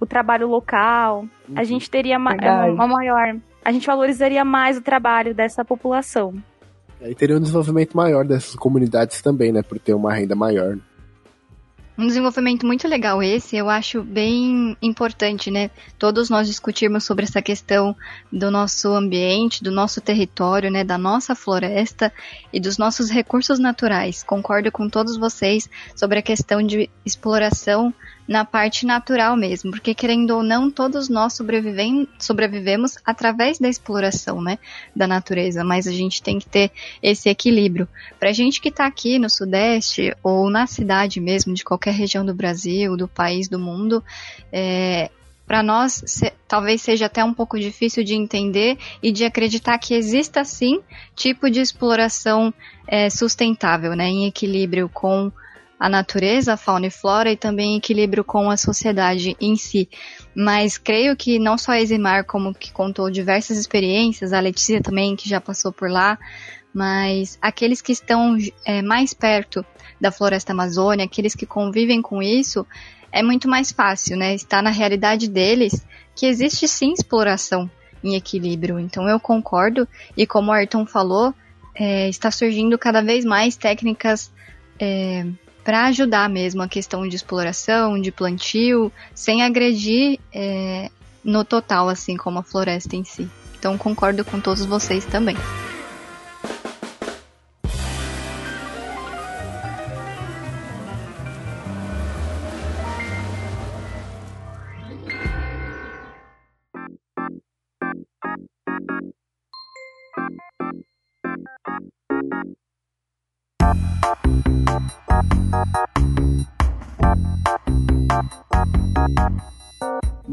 o 0.00 0.06
trabalho 0.06 0.48
local, 0.48 1.26
a 1.54 1.58
uhum. 1.58 1.64
gente 1.64 1.90
teria 1.90 2.18
uma, 2.18 2.34
uma 2.68 2.86
maior... 2.86 3.36
A 3.64 3.72
gente 3.72 3.86
valorizaria 3.86 4.44
mais 4.44 4.78
o 4.78 4.82
trabalho 4.82 5.34
dessa 5.34 5.64
população. 5.64 6.34
E 7.00 7.14
teria 7.14 7.36
um 7.36 7.40
desenvolvimento 7.40 7.96
maior 7.96 8.24
dessas 8.24 8.54
comunidades 8.54 9.20
também, 9.20 9.52
né? 9.52 9.62
Por 9.62 9.78
ter 9.78 9.92
uma 9.92 10.14
renda 10.14 10.34
maior. 10.34 10.78
Um 11.98 12.06
desenvolvimento 12.06 12.66
muito 12.66 12.86
legal 12.86 13.22
esse, 13.22 13.56
eu 13.56 13.70
acho 13.70 14.02
bem 14.02 14.76
importante, 14.82 15.50
né? 15.50 15.70
Todos 15.98 16.28
nós 16.28 16.46
discutirmos 16.46 17.04
sobre 17.04 17.24
essa 17.24 17.40
questão 17.40 17.96
do 18.30 18.50
nosso 18.50 18.88
ambiente, 18.88 19.64
do 19.64 19.70
nosso 19.70 19.98
território, 20.02 20.70
né? 20.70 20.84
Da 20.84 20.98
nossa 20.98 21.34
floresta 21.34 22.12
e 22.52 22.60
dos 22.60 22.76
nossos 22.76 23.08
recursos 23.08 23.58
naturais. 23.58 24.22
Concordo 24.22 24.70
com 24.70 24.90
todos 24.90 25.16
vocês 25.16 25.70
sobre 25.94 26.18
a 26.18 26.22
questão 26.22 26.62
de 26.62 26.90
exploração 27.04 27.94
na 28.26 28.44
parte 28.44 28.84
natural 28.84 29.36
mesmo, 29.36 29.70
porque 29.70 29.94
querendo 29.94 30.30
ou 30.30 30.42
não, 30.42 30.70
todos 30.70 31.08
nós 31.08 31.34
sobrevivem, 31.34 32.08
sobrevivemos 32.18 32.98
através 33.04 33.58
da 33.58 33.68
exploração, 33.68 34.42
né, 34.42 34.58
da 34.94 35.06
natureza, 35.06 35.62
mas 35.62 35.86
a 35.86 35.92
gente 35.92 36.22
tem 36.22 36.38
que 36.38 36.46
ter 36.46 36.70
esse 37.02 37.28
equilíbrio. 37.28 37.88
Pra 38.18 38.32
gente 38.32 38.60
que 38.60 38.70
tá 38.70 38.86
aqui 38.86 39.18
no 39.18 39.30
Sudeste 39.30 40.14
ou 40.22 40.50
na 40.50 40.66
cidade 40.66 41.20
mesmo, 41.20 41.54
de 41.54 41.64
qualquer 41.64 41.94
região 41.94 42.24
do 42.24 42.34
Brasil, 42.34 42.96
do 42.96 43.06
país, 43.06 43.48
do 43.48 43.58
mundo, 43.58 44.02
é, 44.52 45.10
para 45.46 45.62
nós 45.62 46.02
se, 46.06 46.32
talvez 46.48 46.82
seja 46.82 47.06
até 47.06 47.24
um 47.24 47.32
pouco 47.32 47.58
difícil 47.58 48.02
de 48.02 48.14
entender 48.14 48.76
e 49.00 49.12
de 49.12 49.24
acreditar 49.24 49.78
que 49.78 49.94
exista 49.94 50.44
sim 50.44 50.80
tipo 51.14 51.48
de 51.48 51.60
exploração 51.60 52.52
é, 52.86 53.08
sustentável, 53.08 53.94
né, 53.94 54.06
em 54.06 54.26
equilíbrio 54.26 54.88
com 54.92 55.30
a 55.78 55.88
natureza, 55.88 56.54
a 56.54 56.56
fauna 56.56 56.86
e 56.86 56.90
flora 56.90 57.30
e 57.30 57.36
também 57.36 57.76
equilíbrio 57.76 58.24
com 58.24 58.50
a 58.50 58.56
sociedade 58.56 59.36
em 59.40 59.56
si. 59.56 59.88
Mas 60.34 60.78
creio 60.78 61.16
que 61.16 61.38
não 61.38 61.58
só 61.58 61.72
a 61.72 61.80
Eximar, 61.80 62.24
como 62.24 62.54
que 62.54 62.72
contou 62.72 63.10
diversas 63.10 63.58
experiências, 63.58 64.32
a 64.32 64.40
Letícia 64.40 64.80
também, 64.80 65.14
que 65.14 65.28
já 65.28 65.40
passou 65.40 65.72
por 65.72 65.90
lá, 65.90 66.18
mas 66.72 67.38
aqueles 67.40 67.80
que 67.80 67.92
estão 67.92 68.36
é, 68.64 68.82
mais 68.82 69.12
perto 69.12 69.64
da 70.00 70.10
floresta 70.10 70.52
amazônia, 70.52 71.04
aqueles 71.04 71.34
que 71.34 71.46
convivem 71.46 72.02
com 72.02 72.22
isso, 72.22 72.66
é 73.12 73.22
muito 73.22 73.48
mais 73.48 73.72
fácil, 73.72 74.16
né? 74.16 74.34
Está 74.34 74.60
na 74.60 74.70
realidade 74.70 75.28
deles 75.28 75.86
que 76.14 76.26
existe 76.26 76.66
sim 76.68 76.92
exploração 76.92 77.70
em 78.02 78.14
equilíbrio. 78.14 78.78
Então 78.78 79.08
eu 79.08 79.18
concordo, 79.18 79.88
e 80.16 80.26
como 80.26 80.50
o 80.50 80.54
Ayrton 80.54 80.86
falou, 80.86 81.34
é, 81.74 82.08
está 82.08 82.30
surgindo 82.30 82.78
cada 82.78 83.02
vez 83.02 83.24
mais 83.24 83.56
técnicas 83.56 84.30
é, 84.78 85.26
para 85.66 85.86
ajudar 85.86 86.30
mesmo 86.30 86.62
a 86.62 86.68
questão 86.68 87.08
de 87.08 87.16
exploração, 87.16 88.00
de 88.00 88.12
plantio, 88.12 88.92
sem 89.12 89.42
agredir 89.42 90.20
é, 90.32 90.88
no 91.24 91.44
total, 91.44 91.88
assim 91.88 92.16
como 92.16 92.38
a 92.38 92.42
floresta 92.44 92.94
em 92.94 93.02
si. 93.02 93.28
Então 93.58 93.76
concordo 93.76 94.24
com 94.24 94.38
todos 94.38 94.64
vocês 94.64 95.04
também. 95.04 95.36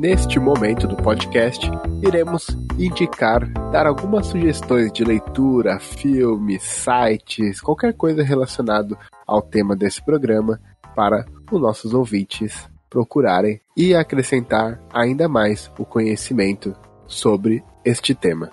Neste 0.04 0.38
momento 0.38 0.86
do 0.86 0.98
podcast, 0.98 1.66
iremos 2.06 2.50
indicar, 2.78 3.50
dar 3.72 3.88
algumas 3.88 4.28
sugestões 4.28 4.92
de 4.92 5.02
leitura, 5.02 5.80
filmes, 5.80 6.62
sites, 6.62 7.62
qualquer 7.62 7.94
coisa 7.94 8.22
relacionado 8.22 8.98
ao 9.26 9.42
tema 9.42 9.78
desse 9.78 10.04
programa 10.04 10.60
para 10.94 11.26
os 11.50 11.62
nossos 11.62 11.94
ouvintes 11.94 12.70
procurarem 12.90 13.62
e 13.78 13.96
acrescentar 13.96 14.78
ainda 14.94 15.30
mais 15.30 15.72
o 15.80 15.86
conhecimento 15.86 16.76
sobre 17.08 17.64
este 17.86 18.14
tema. 18.14 18.52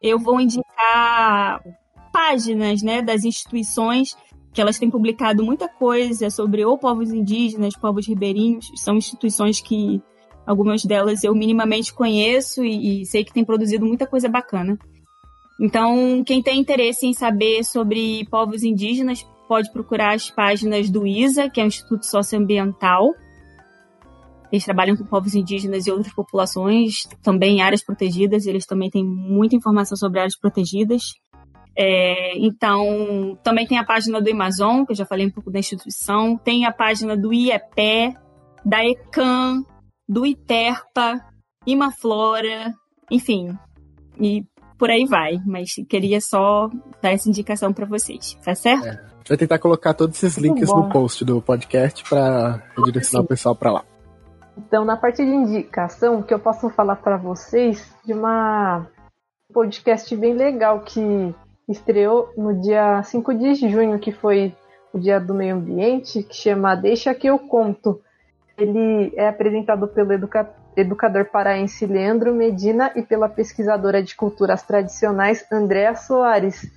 Eu 0.00 0.18
vou 0.18 0.40
indicar 0.40 1.62
páginas, 2.10 2.82
né, 2.82 3.02
das 3.02 3.22
instituições 3.22 4.16
que 4.50 4.62
elas 4.62 4.78
têm 4.78 4.90
publicado 4.90 5.44
muita 5.44 5.68
coisa 5.68 6.30
sobre 6.30 6.64
ou 6.64 6.78
povos 6.78 7.12
indígenas, 7.12 7.76
povos 7.76 8.08
ribeirinhos, 8.08 8.72
são 8.76 8.96
instituições 8.96 9.60
que 9.60 10.02
algumas 10.48 10.82
delas 10.82 11.22
eu 11.22 11.34
minimamente 11.34 11.92
conheço 11.92 12.64
e, 12.64 13.02
e 13.02 13.06
sei 13.06 13.22
que 13.22 13.34
têm 13.34 13.44
produzido 13.44 13.84
muita 13.84 14.06
coisa 14.06 14.30
bacana. 14.30 14.78
Então, 15.60 16.24
quem 16.24 16.42
tem 16.42 16.58
interesse 16.58 17.06
em 17.06 17.12
saber 17.12 17.62
sobre 17.64 18.26
povos 18.30 18.62
indígenas 18.62 19.26
pode 19.46 19.70
procurar 19.70 20.14
as 20.14 20.30
páginas 20.30 20.88
do 20.88 21.06
ISA, 21.06 21.50
que 21.50 21.60
é 21.60 21.64
o 21.64 21.66
Instituto 21.66 22.06
Socioambiental. 22.06 23.12
Eles 24.50 24.64
trabalham 24.64 24.96
com 24.96 25.04
povos 25.04 25.34
indígenas 25.34 25.86
e 25.86 25.90
outras 25.90 26.14
populações, 26.14 27.06
também 27.22 27.58
em 27.58 27.60
áreas 27.60 27.84
protegidas, 27.84 28.46
eles 28.46 28.64
também 28.64 28.88
têm 28.88 29.04
muita 29.04 29.54
informação 29.54 29.98
sobre 29.98 30.20
áreas 30.20 30.38
protegidas. 30.38 31.12
É, 31.76 32.38
então, 32.38 33.38
também 33.42 33.66
tem 33.66 33.76
a 33.76 33.84
página 33.84 34.18
do 34.18 34.30
Amazon, 34.30 34.86
que 34.86 34.92
eu 34.92 34.96
já 34.96 35.04
falei 35.04 35.26
um 35.26 35.30
pouco 35.30 35.50
da 35.50 35.58
instituição, 35.58 36.38
tem 36.38 36.64
a 36.64 36.72
página 36.72 37.14
do 37.16 37.32
IEPE, 37.34 38.16
da 38.64 38.82
ECAM, 38.82 39.64
do 40.08 40.24
ITERPA, 40.24 41.20
Imaflora, 41.66 42.72
enfim, 43.10 43.56
e 44.18 44.44
por 44.78 44.90
aí 44.90 45.04
vai. 45.06 45.38
Mas 45.44 45.70
queria 45.88 46.20
só 46.20 46.70
dar 47.02 47.12
essa 47.12 47.28
indicação 47.28 47.72
para 47.72 47.86
vocês, 47.86 48.38
tá 48.44 48.54
certo? 48.54 48.86
É. 48.86 48.90
A 48.90 49.18
gente 49.18 49.28
vai 49.28 49.36
tentar 49.36 49.58
colocar 49.58 49.92
todos 49.94 50.16
esses 50.16 50.38
links 50.38 50.68
no 50.68 50.88
post 50.88 51.24
do 51.24 51.42
podcast 51.42 52.08
para 52.08 52.62
direcionar 52.84 53.22
Sim. 53.22 53.24
o 53.24 53.28
pessoal 53.28 53.54
para 53.54 53.72
lá. 53.72 53.84
Então, 54.56 54.84
na 54.84 54.96
parte 54.96 55.24
de 55.24 55.30
indicação, 55.30 56.22
que 56.22 56.32
eu 56.32 56.38
posso 56.38 56.68
falar 56.70 56.96
para 56.96 57.16
vocês 57.16 57.94
de 58.04 58.12
uma 58.12 58.86
podcast 59.52 60.14
bem 60.16 60.34
legal 60.34 60.80
que 60.80 61.34
estreou 61.68 62.32
no 62.36 62.60
dia 62.60 63.02
5 63.02 63.34
de 63.34 63.54
junho, 63.54 63.98
que 63.98 64.10
foi 64.10 64.54
o 64.92 64.98
Dia 64.98 65.20
do 65.20 65.34
Meio 65.34 65.56
Ambiente, 65.56 66.22
que 66.22 66.34
chama 66.34 66.74
Deixa 66.74 67.14
que 67.14 67.26
eu 67.28 67.38
conto. 67.38 68.00
Ele 68.58 69.12
é 69.16 69.28
apresentado 69.28 69.86
pelo 69.88 70.12
educa 70.12 70.52
educador 70.76 71.24
paraense 71.24 71.86
Leandro 71.86 72.34
Medina 72.34 72.92
e 72.94 73.02
pela 73.02 73.28
pesquisadora 73.28 74.02
de 74.02 74.14
culturas 74.14 74.62
tradicionais 74.62 75.44
Andréa 75.50 75.94
Soares. 75.94 76.70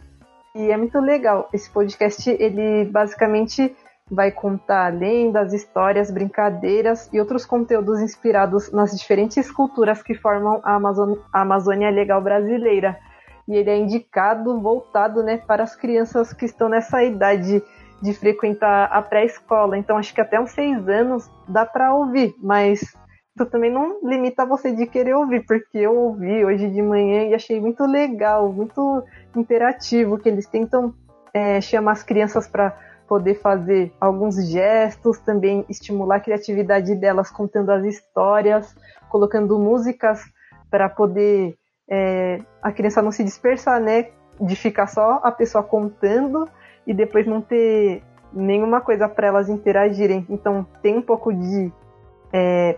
E 0.55 0.71
é 0.71 0.77
muito 0.77 0.99
legal. 0.99 1.49
Esse 1.53 1.69
podcast, 1.69 2.29
ele 2.29 2.85
basicamente 2.85 3.75
vai 4.09 4.31
contar 4.31 4.93
lendas, 4.93 5.53
histórias, 5.53 6.11
brincadeiras 6.11 7.09
e 7.13 7.19
outros 7.19 7.45
conteúdos 7.45 7.99
inspirados 8.01 8.71
nas 8.71 8.91
diferentes 8.97 9.51
culturas 9.51 10.01
que 10.01 10.15
formam 10.15 10.59
a, 10.63 10.75
Amazon 10.75 11.13
a 11.31 11.41
Amazônia 11.41 11.89
Legal 11.89 12.21
brasileira 12.21 12.97
e 13.47 13.55
ele 13.55 13.69
é 13.69 13.77
indicado, 13.77 14.59
voltado 14.59 15.23
né, 15.23 15.37
para 15.37 15.63
as 15.63 15.75
crianças 15.75 16.33
que 16.33 16.45
estão 16.45 16.69
nessa 16.69 17.03
idade 17.03 17.61
de 18.01 18.13
frequentar 18.13 18.85
a 18.91 19.01
pré-escola. 19.01 19.77
Então, 19.77 19.97
acho 19.97 20.13
que 20.13 20.21
até 20.21 20.39
uns 20.39 20.51
seis 20.51 20.87
anos 20.87 21.29
dá 21.47 21.65
para 21.65 21.93
ouvir, 21.93 22.33
mas 22.41 22.81
isso 23.35 23.45
também 23.49 23.71
não 23.71 23.99
limita 24.03 24.45
você 24.45 24.73
de 24.73 24.85
querer 24.85 25.15
ouvir, 25.15 25.45
porque 25.45 25.77
eu 25.77 25.95
ouvi 25.95 26.43
hoje 26.43 26.69
de 26.69 26.81
manhã 26.81 27.23
e 27.23 27.33
achei 27.33 27.59
muito 27.59 27.85
legal, 27.85 28.51
muito 28.51 29.03
interativo, 29.35 30.17
que 30.17 30.27
eles 30.27 30.47
tentam 30.47 30.93
é, 31.33 31.61
chamar 31.61 31.93
as 31.93 32.03
crianças 32.03 32.47
para 32.47 32.75
poder 33.07 33.35
fazer 33.35 33.93
alguns 33.99 34.35
gestos, 34.47 35.19
também 35.19 35.65
estimular 35.69 36.15
a 36.15 36.19
criatividade 36.19 36.95
delas 36.95 37.29
contando 37.29 37.69
as 37.69 37.83
histórias, 37.85 38.75
colocando 39.09 39.59
músicas 39.59 40.23
para 40.69 40.87
poder 40.87 41.55
é, 41.89 42.39
a 42.61 42.71
criança 42.71 43.01
não 43.01 43.11
se 43.11 43.23
dispersar, 43.23 43.81
né? 43.81 44.07
De 44.39 44.55
ficar 44.55 44.87
só 44.87 45.19
a 45.23 45.31
pessoa 45.31 45.61
contando 45.61 46.47
e 46.85 46.93
depois 46.93 47.25
não 47.25 47.41
ter 47.41 48.03
nenhuma 48.33 48.81
coisa 48.81 49.07
para 49.07 49.27
elas 49.27 49.49
interagirem. 49.49 50.25
Então 50.29 50.65
tem 50.81 50.97
um 50.97 51.01
pouco 51.01 51.33
de 51.33 51.71
é, 52.31 52.77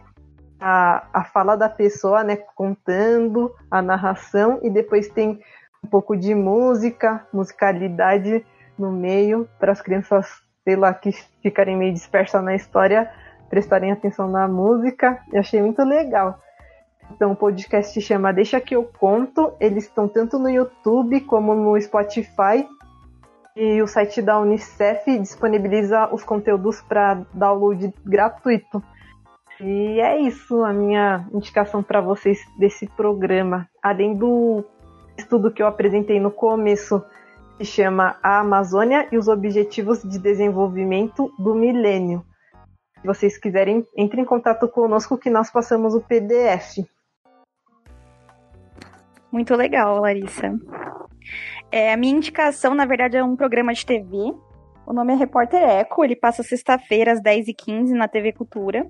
a, 0.60 1.08
a 1.14 1.24
fala 1.26 1.56
da 1.56 1.70
pessoa, 1.70 2.24
né? 2.24 2.38
Contando 2.56 3.54
a 3.70 3.82
narração 3.82 4.60
e 4.62 4.70
depois 4.70 5.08
tem 5.10 5.40
um 5.84 5.88
pouco 5.88 6.16
de 6.16 6.34
música, 6.34 7.28
musicalidade 7.34 8.46
no 8.78 8.92
meio 8.92 9.48
para 9.60 9.72
as 9.72 9.82
crianças, 9.82 10.42
sei 10.64 10.76
lá, 10.76 10.94
que 10.94 11.12
ficarem 11.42 11.78
meio 11.78 11.94
dispersas 11.94 12.44
na 12.44 12.56
história, 12.56 13.12
prestarem 13.50 13.92
atenção 13.92 14.30
na 14.30 14.48
música. 14.48 15.20
Eu 15.32 15.42
achei 15.42 15.62
muito 15.62 15.84
legal. 15.84 16.40
Então 17.12 17.34
o 17.34 17.36
podcast 17.36 18.00
chama 18.02 18.34
Deixa 18.34 18.60
que 18.60 18.76
eu 18.76 18.84
conto. 18.98 19.54
Eles 19.60 19.84
estão 19.84 20.08
tanto 20.08 20.40
no 20.40 20.50
YouTube 20.50 21.22
como 21.22 21.54
no 21.54 21.80
Spotify. 21.80 22.68
E 23.56 23.82
o 23.82 23.88
site 23.88 24.22
da 24.22 24.40
Unicef 24.40 25.20
disponibiliza 25.20 26.10
os 26.12 26.24
conteúdos 26.24 26.82
para 26.82 27.24
download 27.34 27.94
gratuito. 28.04 28.84
E 29.60 30.00
é 30.02 30.20
isso 30.20 30.64
a 30.64 30.74
minha 30.74 31.28
indicação 31.32 31.84
para 31.84 32.02
vocês 32.02 32.40
desse 32.58 32.88
programa. 32.88 33.70
Além 33.82 34.16
do 34.16 34.66
estudo 35.16 35.52
que 35.52 35.62
eu 35.62 35.68
apresentei 35.68 36.20
no 36.20 36.32
começo, 36.32 37.04
que 37.58 37.64
chama 37.64 38.18
A 38.24 38.40
Amazônia 38.40 39.08
e 39.12 39.18
os 39.18 39.28
Objetivos 39.28 40.02
de 40.02 40.18
Desenvolvimento 40.18 41.32
do 41.38 41.54
Milênio. 41.54 42.26
Se 43.00 43.06
vocês 43.06 43.38
quiserem, 43.38 43.86
entre 43.96 44.20
em 44.22 44.26
contato 44.26 44.68
conosco 44.68 45.18
que 45.18 45.30
nós 45.30 45.52
passamos 45.52 45.94
o 45.94 46.02
PDF. 46.02 46.80
Muito 49.32 49.56
legal, 49.56 50.00
Larissa. 50.00 50.60
É, 51.76 51.92
a 51.92 51.98
minha 51.98 52.16
indicação, 52.16 52.76
na 52.76 52.86
verdade, 52.86 53.18
é 53.18 53.24
um 53.24 53.36
programa 53.36 53.74
de 53.74 53.84
TV. 53.84 54.16
O 54.86 54.94
nome 54.94 55.12
é 55.12 55.16
Repórter 55.16 55.60
Eco. 55.60 56.04
Ele 56.04 56.16
passa 56.16 56.44
sexta-feira 56.44 57.12
às 57.12 57.20
10h15 57.20 57.94
na 57.94 58.08
TV 58.08 58.32
Cultura. 58.32 58.86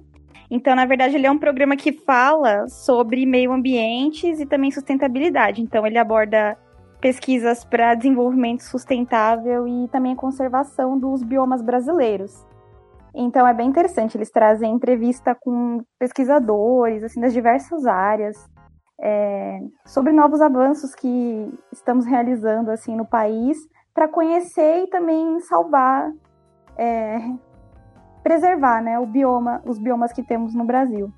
Então, 0.52 0.76
na 0.76 0.86
verdade, 0.86 1.16
ele 1.16 1.26
é 1.26 1.32
um 1.32 1.38
programa 1.38 1.78
que 1.78 1.94
fala 1.94 2.68
sobre 2.68 3.26
meio 3.26 3.54
ambientes 3.54 4.38
e 4.38 4.46
também 4.46 4.70
sustentabilidade. 4.70 5.62
Então, 5.62 5.88
ele 5.88 5.98
aborda 5.98 6.58
pesquisas 7.00 7.64
para 7.64 7.96
desenvolvimento 7.96 8.64
sustentável 8.64 9.66
e 9.66 9.88
também 9.88 10.12
a 10.12 10.18
conservação 10.18 11.00
dos 11.00 11.24
biomas 11.24 11.62
brasileiros. 11.62 12.46
Então 13.16 13.48
é 13.48 13.54
bem 13.54 13.70
interessante, 13.70 14.18
eles 14.18 14.32
trazem 14.32 14.74
entrevista 14.74 15.36
com 15.40 15.84
pesquisadores 16.00 17.04
assim 17.04 17.22
das 17.22 17.32
diversas 17.32 17.86
áreas 17.86 18.36
é, 19.04 19.60
sobre 19.86 20.14
novos 20.14 20.40
avanços 20.40 20.96
que 20.96 21.54
estamos 21.74 22.06
realizando 22.06 22.72
assim 22.72 22.96
no 22.96 23.06
país 23.06 23.58
para 23.94 24.08
conhecer 24.08 24.86
e 24.86 24.88
também 24.88 25.42
salvar, 25.42 26.10
é, 26.78 27.20
preservar, 28.24 28.82
né, 28.82 28.98
o 28.98 29.06
bioma, 29.06 29.62
os 29.66 29.78
biomas 29.78 30.14
que 30.14 30.24
temos 30.24 30.56
no 30.56 30.64
Brasil. 30.64 31.12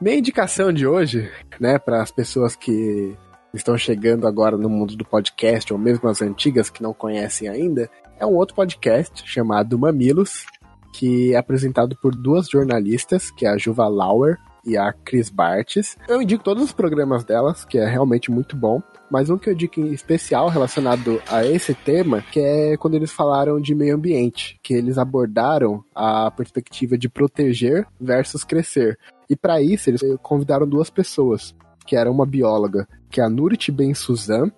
Minha 0.00 0.16
indicação 0.16 0.72
de 0.72 0.86
hoje, 0.86 1.30
né, 1.60 1.78
para 1.78 2.02
as 2.02 2.10
pessoas 2.10 2.56
que 2.56 3.14
estão 3.52 3.76
chegando 3.76 4.26
agora 4.26 4.56
no 4.56 4.70
mundo 4.70 4.96
do 4.96 5.04
podcast 5.04 5.70
ou 5.70 5.78
mesmo 5.78 6.08
as 6.08 6.22
antigas 6.22 6.70
que 6.70 6.82
não 6.82 6.94
conhecem 6.94 7.46
ainda, 7.46 7.90
é 8.18 8.24
um 8.24 8.34
outro 8.34 8.56
podcast 8.56 9.22
chamado 9.30 9.78
Mamilos, 9.78 10.46
que 10.94 11.34
é 11.34 11.36
apresentado 11.36 11.94
por 12.00 12.14
duas 12.14 12.48
jornalistas, 12.48 13.30
que 13.30 13.46
é 13.46 13.50
a 13.50 13.58
Juva 13.58 13.86
Lauer 13.86 14.38
e 14.66 14.76
a 14.76 14.92
Chris 14.92 15.30
Bartes. 15.30 15.96
Eu 16.08 16.20
indico 16.20 16.42
todos 16.42 16.62
os 16.62 16.72
programas 16.72 17.24
delas, 17.24 17.64
que 17.64 17.78
é 17.78 17.86
realmente 17.86 18.30
muito 18.30 18.56
bom. 18.56 18.82
Mas 19.10 19.30
um 19.30 19.38
que 19.38 19.48
eu 19.48 19.52
indico 19.52 19.80
em 19.80 19.92
especial 19.92 20.48
relacionado 20.48 21.22
a 21.28 21.44
esse 21.46 21.74
tema, 21.74 22.22
que 22.32 22.40
é 22.40 22.76
quando 22.76 22.94
eles 22.94 23.12
falaram 23.12 23.60
de 23.60 23.74
meio 23.74 23.94
ambiente, 23.94 24.58
que 24.62 24.74
eles 24.74 24.98
abordaram 24.98 25.84
a 25.94 26.30
perspectiva 26.30 26.98
de 26.98 27.08
proteger 27.08 27.86
versus 28.00 28.42
crescer. 28.42 28.98
E 29.28 29.36
para 29.36 29.60
isso 29.62 29.90
eles 29.90 30.02
convidaram 30.22 30.66
duas 30.66 30.90
pessoas, 30.90 31.54
que 31.86 31.96
era 31.96 32.10
uma 32.10 32.26
bióloga, 32.26 32.88
que 33.10 33.20
é 33.20 33.24
a 33.24 33.30
Nurit 33.30 33.70
Ben 33.70 33.94
Suzan, 33.94 34.50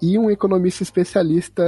e 0.00 0.18
um 0.18 0.30
economista 0.30 0.82
especialista 0.82 1.62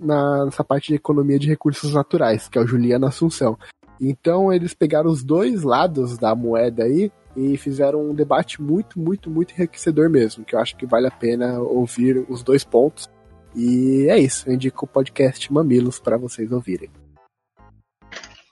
nessa 0.00 0.64
parte 0.64 0.88
de 0.88 0.94
economia 0.94 1.38
de 1.38 1.48
recursos 1.48 1.94
naturais, 1.94 2.48
que 2.48 2.58
é 2.58 2.60
o 2.60 2.66
Juliano 2.66 3.06
Assunção. 3.06 3.56
Então 4.04 4.52
eles 4.52 4.74
pegaram 4.74 5.08
os 5.08 5.22
dois 5.22 5.62
lados 5.62 6.18
da 6.18 6.34
moeda 6.34 6.82
aí 6.82 7.12
e 7.36 7.56
fizeram 7.56 8.10
um 8.10 8.14
debate 8.14 8.60
muito, 8.60 8.98
muito, 8.98 9.30
muito 9.30 9.54
enriquecedor 9.54 10.10
mesmo, 10.10 10.44
que 10.44 10.56
eu 10.56 10.58
acho 10.58 10.76
que 10.76 10.84
vale 10.84 11.06
a 11.06 11.10
pena 11.10 11.60
ouvir 11.60 12.26
os 12.28 12.42
dois 12.42 12.64
pontos. 12.64 13.08
E 13.54 14.06
é 14.10 14.18
isso, 14.18 14.48
eu 14.48 14.54
indico 14.54 14.84
o 14.84 14.88
podcast 14.88 15.52
Mamilos 15.52 16.00
para 16.00 16.18
vocês 16.18 16.50
ouvirem. 16.50 16.90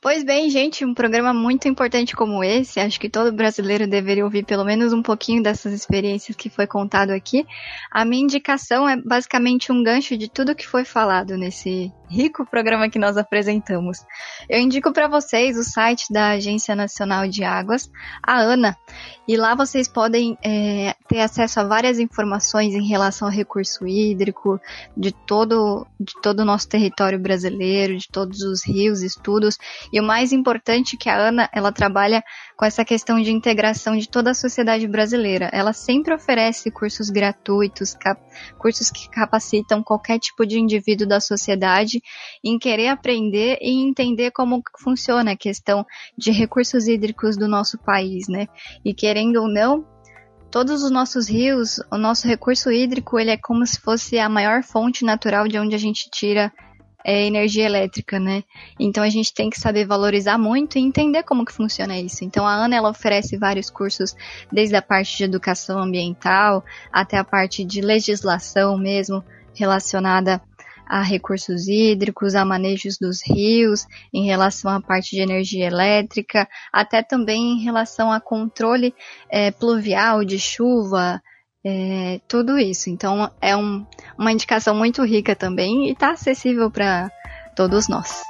Pois 0.02 0.24
bem, 0.24 0.48
gente, 0.48 0.82
um 0.82 0.94
programa 0.94 1.35
muito 1.35 1.68
importante 1.68 2.16
como 2.16 2.43
esse, 2.43 2.81
acho 2.81 2.98
que 2.98 3.10
todo 3.10 3.32
brasileiro 3.32 3.86
deveria 3.86 4.24
ouvir 4.24 4.47
pelo 4.47 4.64
menos 4.64 4.94
um 4.94 5.02
pouquinho 5.02 5.43
dessas 5.43 5.74
experiências 5.74 6.35
que 6.35 6.48
foi 6.48 6.66
contado 6.66 7.10
aqui. 7.10 7.44
A 7.90 8.02
minha 8.05 8.22
indicação 8.22 8.89
é 8.89 8.97
basicamente 8.97 9.70
um 9.70 9.82
gancho 9.82 10.16
de 10.16 10.31
tudo 10.31 10.55
que 10.55 10.66
foi 10.66 10.86
falado 10.86 11.36
nesse 11.36 11.93
rico 12.11 12.45
programa 12.45 12.91
que 12.91 12.99
nós 12.99 13.16
apresentamos. 13.16 14.05
Eu 14.49 14.59
indico 14.59 14.93
para 14.93 15.07
vocês 15.07 15.57
o 15.57 15.62
site 15.62 16.12
da 16.12 16.31
Agência 16.31 16.74
Nacional 16.74 17.28
de 17.28 17.45
Águas, 17.45 17.91
a 18.23 18.41
ANA, 18.41 18.77
e 19.28 19.37
lá 19.37 19.55
vocês 19.55 19.87
podem 19.87 20.37
é, 20.45 20.95
ter 21.09 21.20
acesso 21.20 21.61
a 21.61 21.65
várias 21.65 22.01
informações 22.01 22.74
em 22.74 22.87
relação 22.87 23.28
ao 23.28 23.32
recurso 23.32 23.87
hídrico 23.87 24.61
de 24.97 25.12
todo, 25.12 25.87
de 26.01 26.15
todo 26.20 26.41
o 26.41 26.45
nosso 26.45 26.69
território 26.69 27.19
brasileiro, 27.19 27.97
de 27.97 28.09
todos 28.09 28.43
os 28.43 28.66
rios, 28.66 29.03
estudos, 29.03 29.57
e 29.93 30.01
o 30.01 30.05
mais 30.05 30.32
importante 30.32 30.97
é 30.97 30.99
que 30.99 31.09
a 31.09 31.16
ANA, 31.16 31.49
ela 31.53 31.70
trabalha 31.70 32.24
com 32.61 32.66
essa 32.66 32.85
questão 32.85 33.19
de 33.19 33.32
integração 33.32 33.97
de 33.97 34.07
toda 34.07 34.32
a 34.32 34.35
sociedade 34.35 34.87
brasileira. 34.87 35.49
Ela 35.51 35.73
sempre 35.73 36.12
oferece 36.12 36.70
cursos 36.70 37.09
gratuitos, 37.09 37.97
cursos 38.59 38.91
que 38.91 39.09
capacitam 39.09 39.82
qualquer 39.82 40.19
tipo 40.19 40.45
de 40.45 40.61
indivíduo 40.61 41.09
da 41.09 41.20
sociedade 41.20 42.03
em 42.45 42.59
querer 42.59 42.89
aprender 42.89 43.57
e 43.62 43.82
entender 43.82 44.31
como 44.32 44.62
funciona 44.78 45.32
a 45.32 45.37
questão 45.37 45.87
de 46.19 46.32
recursos 46.32 46.87
hídricos 46.87 47.35
do 47.35 47.49
nosso 47.49 47.78
país, 47.78 48.28
né? 48.28 48.47
E 48.85 48.93
querendo 48.93 49.37
ou 49.37 49.49
não, 49.49 49.87
todos 50.51 50.82
os 50.82 50.91
nossos 50.91 51.31
rios, 51.31 51.81
o 51.91 51.97
nosso 51.97 52.28
recurso 52.28 52.70
hídrico, 52.70 53.19
ele 53.19 53.31
é 53.31 53.39
como 53.39 53.66
se 53.66 53.81
fosse 53.81 54.19
a 54.19 54.28
maior 54.28 54.62
fonte 54.62 55.03
natural 55.03 55.49
de 55.49 55.59
onde 55.59 55.74
a 55.74 55.78
gente 55.78 56.11
tira 56.11 56.53
é, 57.05 57.27
energia 57.27 57.64
elétrica, 57.64 58.18
né? 58.18 58.44
Então 58.78 59.02
a 59.02 59.09
gente 59.09 59.32
tem 59.32 59.51
que 59.51 59.59
saber 59.59 59.86
valorizar 59.86 60.39
muito 60.39 60.78
e 60.78 60.81
entender 60.81 61.22
como 61.22 61.44
que 61.44 61.52
funciona 61.52 61.98
isso. 61.98 62.24
Então 62.24 62.47
a 62.47 62.52
Ana 62.52 62.77
ela 62.77 62.90
oferece 62.90 63.36
vários 63.36 63.70
cursos, 63.70 64.14
desde 64.52 64.77
a 64.77 64.82
parte 64.82 65.16
de 65.16 65.24
educação 65.24 65.78
ambiental 65.78 66.64
até 66.93 67.16
a 67.16 67.24
parte 67.24 67.64
de 67.64 67.81
legislação 67.81 68.77
mesmo 68.77 69.24
relacionada 69.55 70.40
a 70.90 71.02
recursos 71.02 71.68
hídricos, 71.68 72.35
a 72.35 72.44
manejos 72.44 72.98
dos 72.98 73.20
rios, 73.24 73.86
em 74.12 74.27
relação 74.27 74.72
à 74.72 74.81
parte 74.81 75.14
de 75.14 75.22
energia 75.22 75.66
elétrica, 75.66 76.48
até 76.72 77.01
também 77.01 77.52
em 77.52 77.62
relação 77.62 78.10
a 78.10 78.20
controle 78.20 78.93
é, 79.31 79.52
pluvial 79.52 80.24
de 80.24 80.36
chuva, 80.36 81.22
é, 81.65 82.20
tudo 82.27 82.59
isso. 82.59 82.91
Então 82.91 83.31
é 83.41 83.57
um, 83.57 83.85
uma 84.19 84.32
indicação 84.32 84.74
muito 84.74 85.05
rica 85.05 85.35
também 85.35 85.89
e 85.89 85.93
está 85.93 86.12
acessível 86.12 86.70
para 86.70 87.11
todos 87.55 87.89
nós. 87.89 88.23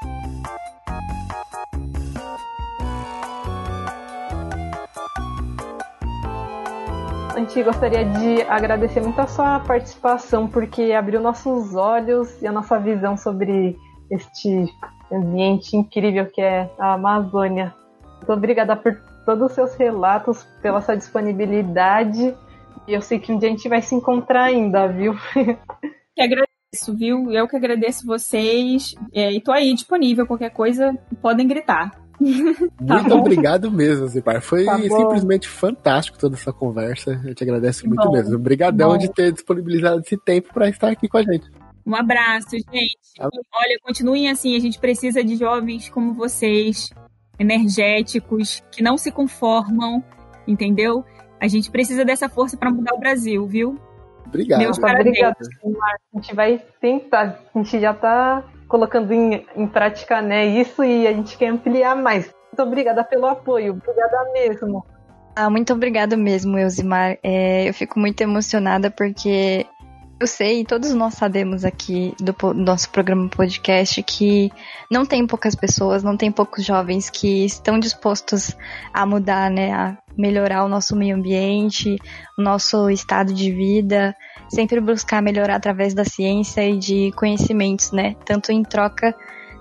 A 7.34 7.38
gente 7.38 7.62
gostaria 7.62 8.04
de 8.04 8.42
agradecer 8.42 9.00
muito 9.00 9.18
a 9.18 9.26
sua 9.26 9.60
participação, 9.60 10.46
porque 10.46 10.92
abriu 10.92 11.20
nossos 11.20 11.74
olhos 11.74 12.40
e 12.42 12.46
a 12.46 12.52
nossa 12.52 12.78
visão 12.78 13.16
sobre 13.16 13.76
este 14.10 14.66
ambiente 15.10 15.74
incrível 15.76 16.26
que 16.26 16.40
é 16.40 16.70
a 16.78 16.94
Amazônia. 16.94 17.74
Muito 18.16 18.32
obrigada 18.32 18.76
por 18.76 18.94
todos 19.24 19.46
os 19.46 19.52
seus 19.52 19.74
relatos, 19.74 20.44
pela 20.60 20.82
sua 20.82 20.96
disponibilidade. 20.96 22.36
E 22.90 22.92
eu 22.92 23.00
sei 23.00 23.20
que 23.20 23.30
um 23.30 23.38
dia 23.38 23.48
a 23.48 23.52
gente 23.52 23.68
vai 23.68 23.80
se 23.80 23.94
encontrar 23.94 24.44
ainda, 24.44 24.88
viu? 24.88 25.14
Que 26.12 26.22
agradeço, 26.22 26.96
viu? 26.98 27.30
Eu 27.30 27.46
que 27.46 27.56
agradeço 27.56 28.04
vocês. 28.04 28.96
É, 29.14 29.32
e 29.32 29.40
tô 29.40 29.52
aí 29.52 29.72
disponível, 29.72 30.26
qualquer 30.26 30.50
coisa, 30.50 30.92
podem 31.22 31.46
gritar. 31.46 31.92
Tá 32.86 32.94
muito 32.96 33.08
bom. 33.08 33.20
obrigado 33.20 33.70
mesmo, 33.70 34.06
Zipar. 34.08 34.42
Foi 34.42 34.64
tá 34.64 34.76
simplesmente 34.76 35.48
fantástico 35.48 36.18
toda 36.18 36.34
essa 36.34 36.52
conversa. 36.52 37.18
Eu 37.24 37.34
te 37.34 37.44
agradeço 37.44 37.86
muito 37.86 38.04
bom. 38.04 38.12
mesmo. 38.12 38.34
Obrigadão 38.34 38.90
bom. 38.90 38.98
de 38.98 39.08
ter 39.10 39.32
disponibilizado 39.32 40.00
esse 40.00 40.18
tempo 40.18 40.52
para 40.52 40.68
estar 40.68 40.88
aqui 40.90 41.08
com 41.08 41.16
a 41.16 41.22
gente. 41.22 41.48
Um 41.86 41.94
abraço, 41.94 42.50
gente. 42.50 42.98
Tá 43.16 43.30
Olha, 43.54 43.78
continuem 43.82 44.28
assim. 44.28 44.56
A 44.56 44.60
gente 44.60 44.78
precisa 44.78 45.22
de 45.24 45.36
jovens 45.36 45.88
como 45.88 46.12
vocês, 46.12 46.90
energéticos, 47.38 48.62
que 48.72 48.82
não 48.82 48.98
se 48.98 49.10
conformam, 49.12 50.04
entendeu? 50.46 51.04
A 51.40 51.48
gente 51.48 51.70
precisa 51.70 52.04
dessa 52.04 52.28
força 52.28 52.56
para 52.56 52.70
mudar 52.70 52.94
o 52.94 52.98
Brasil, 52.98 53.46
viu? 53.46 53.78
Obrigado. 54.26 54.60
Meus 54.60 54.78
Obrigado. 54.78 55.36
A 55.42 56.16
gente 56.16 56.34
vai 56.34 56.62
tentar. 56.80 57.40
A 57.54 57.58
gente 57.58 57.80
já 57.80 57.92
está 57.92 58.44
colocando 58.68 59.12
em, 59.12 59.44
em 59.56 59.66
prática 59.66 60.22
né, 60.22 60.46
isso 60.46 60.84
e 60.84 61.06
a 61.06 61.12
gente 61.12 61.36
quer 61.36 61.48
ampliar 61.48 61.96
mais. 61.96 62.32
Muito 62.52 62.62
obrigada 62.62 63.02
pelo 63.02 63.26
apoio. 63.26 63.72
Obrigada 63.72 64.32
mesmo. 64.32 64.84
Ah, 65.34 65.50
muito 65.50 65.72
obrigada 65.72 66.16
mesmo, 66.16 66.58
Elzimar. 66.58 67.18
É, 67.22 67.68
eu 67.68 67.74
fico 67.74 67.98
muito 67.98 68.20
emocionada 68.20 68.90
porque 68.90 69.66
eu 70.20 70.26
sei, 70.26 70.64
todos 70.64 70.92
nós 70.92 71.14
sabemos 71.14 71.64
aqui 71.64 72.14
do 72.20 72.34
nosso 72.52 72.90
programa 72.90 73.26
podcast 73.30 74.02
que 74.02 74.52
não 74.90 75.06
tem 75.06 75.26
poucas 75.26 75.54
pessoas, 75.54 76.02
não 76.02 76.14
tem 76.14 76.30
poucos 76.30 76.62
jovens 76.62 77.08
que 77.08 77.46
estão 77.46 77.78
dispostos 77.78 78.54
a 78.92 79.06
mudar, 79.06 79.50
né, 79.50 79.72
a 79.72 79.96
melhorar 80.16 80.64
o 80.64 80.68
nosso 80.68 80.96
meio 80.96 81.16
ambiente, 81.16 81.96
o 82.38 82.42
nosso 82.42 82.90
estado 82.90 83.32
de 83.32 83.52
vida, 83.52 84.14
sempre 84.48 84.80
buscar 84.80 85.22
melhorar 85.22 85.56
através 85.56 85.94
da 85.94 86.04
ciência 86.04 86.68
e 86.68 86.78
de 86.78 87.12
conhecimentos, 87.16 87.92
né, 87.92 88.16
tanto 88.24 88.52
em 88.52 88.62
troca 88.62 89.14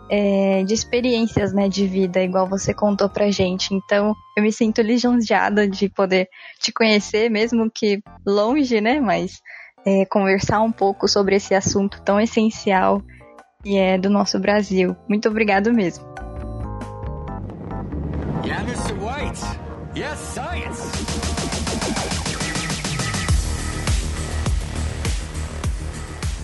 é, 0.09 0.63
de 0.63 0.73
experiências, 0.73 1.53
né, 1.53 1.69
de 1.69 1.85
vida, 1.85 2.21
igual 2.21 2.47
você 2.47 2.73
contou 2.73 3.07
pra 3.07 3.29
gente. 3.29 3.73
Então, 3.73 4.15
eu 4.35 4.43
me 4.43 4.51
sinto 4.51 4.81
lisonjeada 4.81 5.67
de 5.67 5.87
poder 5.87 6.27
te 6.59 6.71
conhecer, 6.71 7.29
mesmo 7.29 7.69
que 7.73 8.01
longe, 8.25 8.81
né, 8.81 8.99
mas 8.99 9.39
é, 9.85 10.05
conversar 10.05 10.61
um 10.61 10.71
pouco 10.71 11.07
sobre 11.07 11.35
esse 11.35 11.53
assunto 11.53 12.01
tão 12.01 12.19
essencial 12.19 13.01
que 13.63 13.77
é 13.77 13.97
do 13.97 14.09
nosso 14.09 14.39
Brasil. 14.39 14.95
Muito 15.07 15.29
obrigado 15.29 15.71
mesmo. 15.73 16.05
Yeah, 18.45 18.63
Mr. 18.63 18.93
White. 18.93 19.58
Yes, 19.99 20.17
science. 20.33 20.81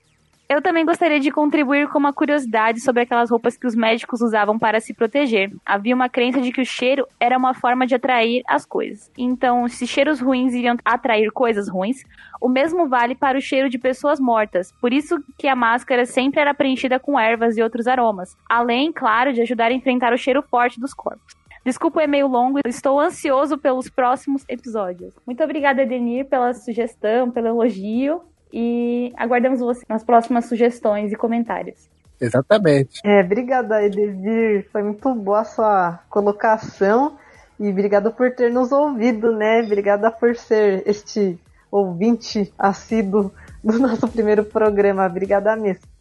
Eu 0.52 0.60
também 0.60 0.84
gostaria 0.84 1.18
de 1.18 1.30
contribuir 1.30 1.88
com 1.88 1.98
uma 1.98 2.12
curiosidade 2.12 2.78
sobre 2.82 3.00
aquelas 3.00 3.30
roupas 3.30 3.56
que 3.56 3.66
os 3.66 3.74
médicos 3.74 4.20
usavam 4.20 4.58
para 4.58 4.80
se 4.80 4.92
proteger. 4.92 5.50
Havia 5.64 5.94
uma 5.94 6.10
crença 6.10 6.42
de 6.42 6.52
que 6.52 6.60
o 6.60 6.66
cheiro 6.66 7.06
era 7.18 7.38
uma 7.38 7.54
forma 7.54 7.86
de 7.86 7.94
atrair 7.94 8.42
as 8.46 8.66
coisas. 8.66 9.10
Então, 9.16 9.66
se 9.66 9.86
cheiros 9.86 10.20
ruins 10.20 10.52
iriam 10.52 10.76
atrair 10.84 11.32
coisas 11.32 11.70
ruins, 11.70 12.04
o 12.38 12.50
mesmo 12.50 12.86
vale 12.86 13.14
para 13.14 13.38
o 13.38 13.40
cheiro 13.40 13.70
de 13.70 13.78
pessoas 13.78 14.20
mortas. 14.20 14.70
Por 14.78 14.92
isso 14.92 15.16
que 15.38 15.48
a 15.48 15.56
máscara 15.56 16.04
sempre 16.04 16.38
era 16.38 16.52
preenchida 16.52 17.00
com 17.00 17.18
ervas 17.18 17.56
e 17.56 17.62
outros 17.62 17.86
aromas, 17.86 18.36
além, 18.46 18.92
claro, 18.92 19.32
de 19.32 19.40
ajudar 19.40 19.70
a 19.70 19.74
enfrentar 19.74 20.12
o 20.12 20.18
cheiro 20.18 20.42
forte 20.42 20.78
dos 20.78 20.92
corpos. 20.92 21.34
Desculpa 21.64 22.00
o 22.00 22.02
e-mail 22.02 22.26
longo, 22.26 22.58
estou 22.66 23.00
ansioso 23.00 23.56
pelos 23.56 23.88
próximos 23.88 24.44
episódios. 24.50 25.14
Muito 25.24 25.42
obrigada, 25.42 25.80
Edenir, 25.80 26.26
pela 26.26 26.52
sugestão, 26.52 27.30
pelo 27.30 27.46
elogio 27.46 28.20
e 28.52 29.12
aguardamos 29.16 29.60
você 29.60 29.82
nas 29.88 30.04
próximas 30.04 30.46
sugestões 30.46 31.12
e 31.12 31.16
comentários. 31.16 31.88
Exatamente. 32.20 33.00
É, 33.04 33.20
obrigada, 33.20 33.84
Edenir. 33.84 34.68
Foi 34.70 34.82
muito 34.82 35.14
boa 35.14 35.40
a 35.40 35.44
sua 35.44 36.00
colocação 36.08 37.16
e 37.58 37.68
obrigada 37.68 38.10
por 38.10 38.30
ter 38.32 38.50
nos 38.50 38.70
ouvido, 38.70 39.32
né? 39.32 39.62
Obrigada 39.62 40.10
por 40.10 40.36
ser 40.36 40.82
este 40.86 41.38
ouvinte 41.70 42.52
assíduo 42.58 43.32
do 43.62 43.78
nosso 43.80 44.06
primeiro 44.08 44.44
programa. 44.44 45.06
Obrigada 45.06 45.56
mesmo. 45.56 45.91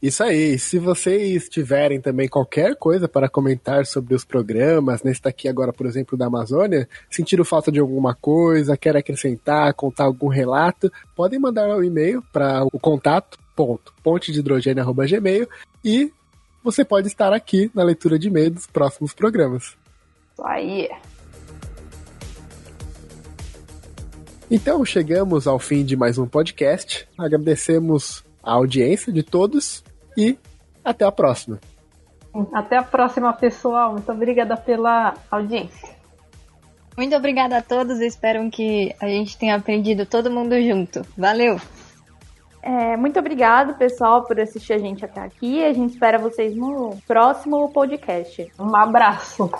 Isso 0.00 0.22
aí. 0.22 0.58
Se 0.58 0.78
vocês 0.78 1.48
tiverem 1.48 2.00
também 2.00 2.28
qualquer 2.28 2.76
coisa 2.76 3.08
para 3.08 3.28
comentar 3.28 3.86
sobre 3.86 4.14
os 4.14 4.24
programas, 4.24 5.02
nesse 5.02 5.22
daqui 5.22 5.48
agora, 5.48 5.72
por 5.72 5.86
exemplo, 5.86 6.16
da 6.16 6.26
Amazônia, 6.26 6.88
sentiram 7.10 7.44
falta 7.44 7.72
de 7.72 7.80
alguma 7.80 8.14
coisa, 8.14 8.76
querem 8.76 9.00
acrescentar, 9.00 9.74
contar 9.74 10.04
algum 10.04 10.28
relato, 10.28 10.90
podem 11.14 11.38
mandar 11.38 11.68
um 11.68 11.82
e-mail 11.82 12.22
para 12.32 12.64
o 12.64 12.78
contato 12.78 13.38
ponto, 13.54 13.94
ponte 14.02 14.30
de 14.30 14.40
hidrogênio, 14.40 14.84
e 15.82 16.12
você 16.62 16.84
pode 16.84 17.06
estar 17.06 17.32
aqui 17.32 17.70
na 17.74 17.82
leitura 17.82 18.18
de 18.18 18.28
e-mail 18.28 18.50
dos 18.50 18.66
próximos 18.66 19.14
programas. 19.14 19.76
Aí. 20.44 20.88
Então 24.50 24.84
chegamos 24.84 25.46
ao 25.46 25.58
fim 25.58 25.84
de 25.84 25.96
mais 25.96 26.18
um 26.18 26.26
podcast. 26.26 27.08
Agradecemos 27.18 28.25
a 28.46 28.52
audiência 28.52 29.12
de 29.12 29.24
todos 29.24 29.82
e 30.16 30.38
até 30.84 31.04
a 31.04 31.10
próxima. 31.10 31.58
Até 32.52 32.76
a 32.76 32.82
próxima, 32.82 33.32
pessoal. 33.32 33.92
Muito 33.92 34.10
obrigada 34.12 34.56
pela 34.56 35.14
audiência. 35.30 35.96
Muito 36.96 37.16
obrigada 37.16 37.58
a 37.58 37.62
todos. 37.62 38.00
Espero 38.00 38.48
que 38.50 38.94
a 39.00 39.06
gente 39.06 39.36
tenha 39.36 39.56
aprendido 39.56 40.06
todo 40.06 40.30
mundo 40.30 40.54
junto. 40.62 41.04
Valeu! 41.18 41.60
É, 42.62 42.96
muito 42.96 43.18
obrigado, 43.18 43.74
pessoal, 43.74 44.24
por 44.24 44.40
assistir 44.40 44.72
a 44.72 44.78
gente 44.78 45.04
até 45.04 45.20
aqui. 45.20 45.64
A 45.64 45.72
gente 45.72 45.92
espera 45.92 46.18
vocês 46.18 46.54
no 46.56 46.96
próximo 47.06 47.68
podcast. 47.70 48.50
Um 48.58 48.74
abraço. 48.74 49.50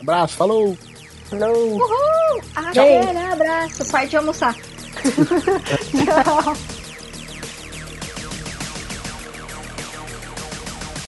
Abraço, 0.00 0.36
falou! 0.36 0.76
Falou! 1.24 1.74
Uhul! 1.74 2.42
Aquele 2.54 3.18
abraço! 3.32 3.90
Parte 3.90 4.10
de 4.10 4.16
almoçar. 4.16 4.54
Tchau. 5.92 6.87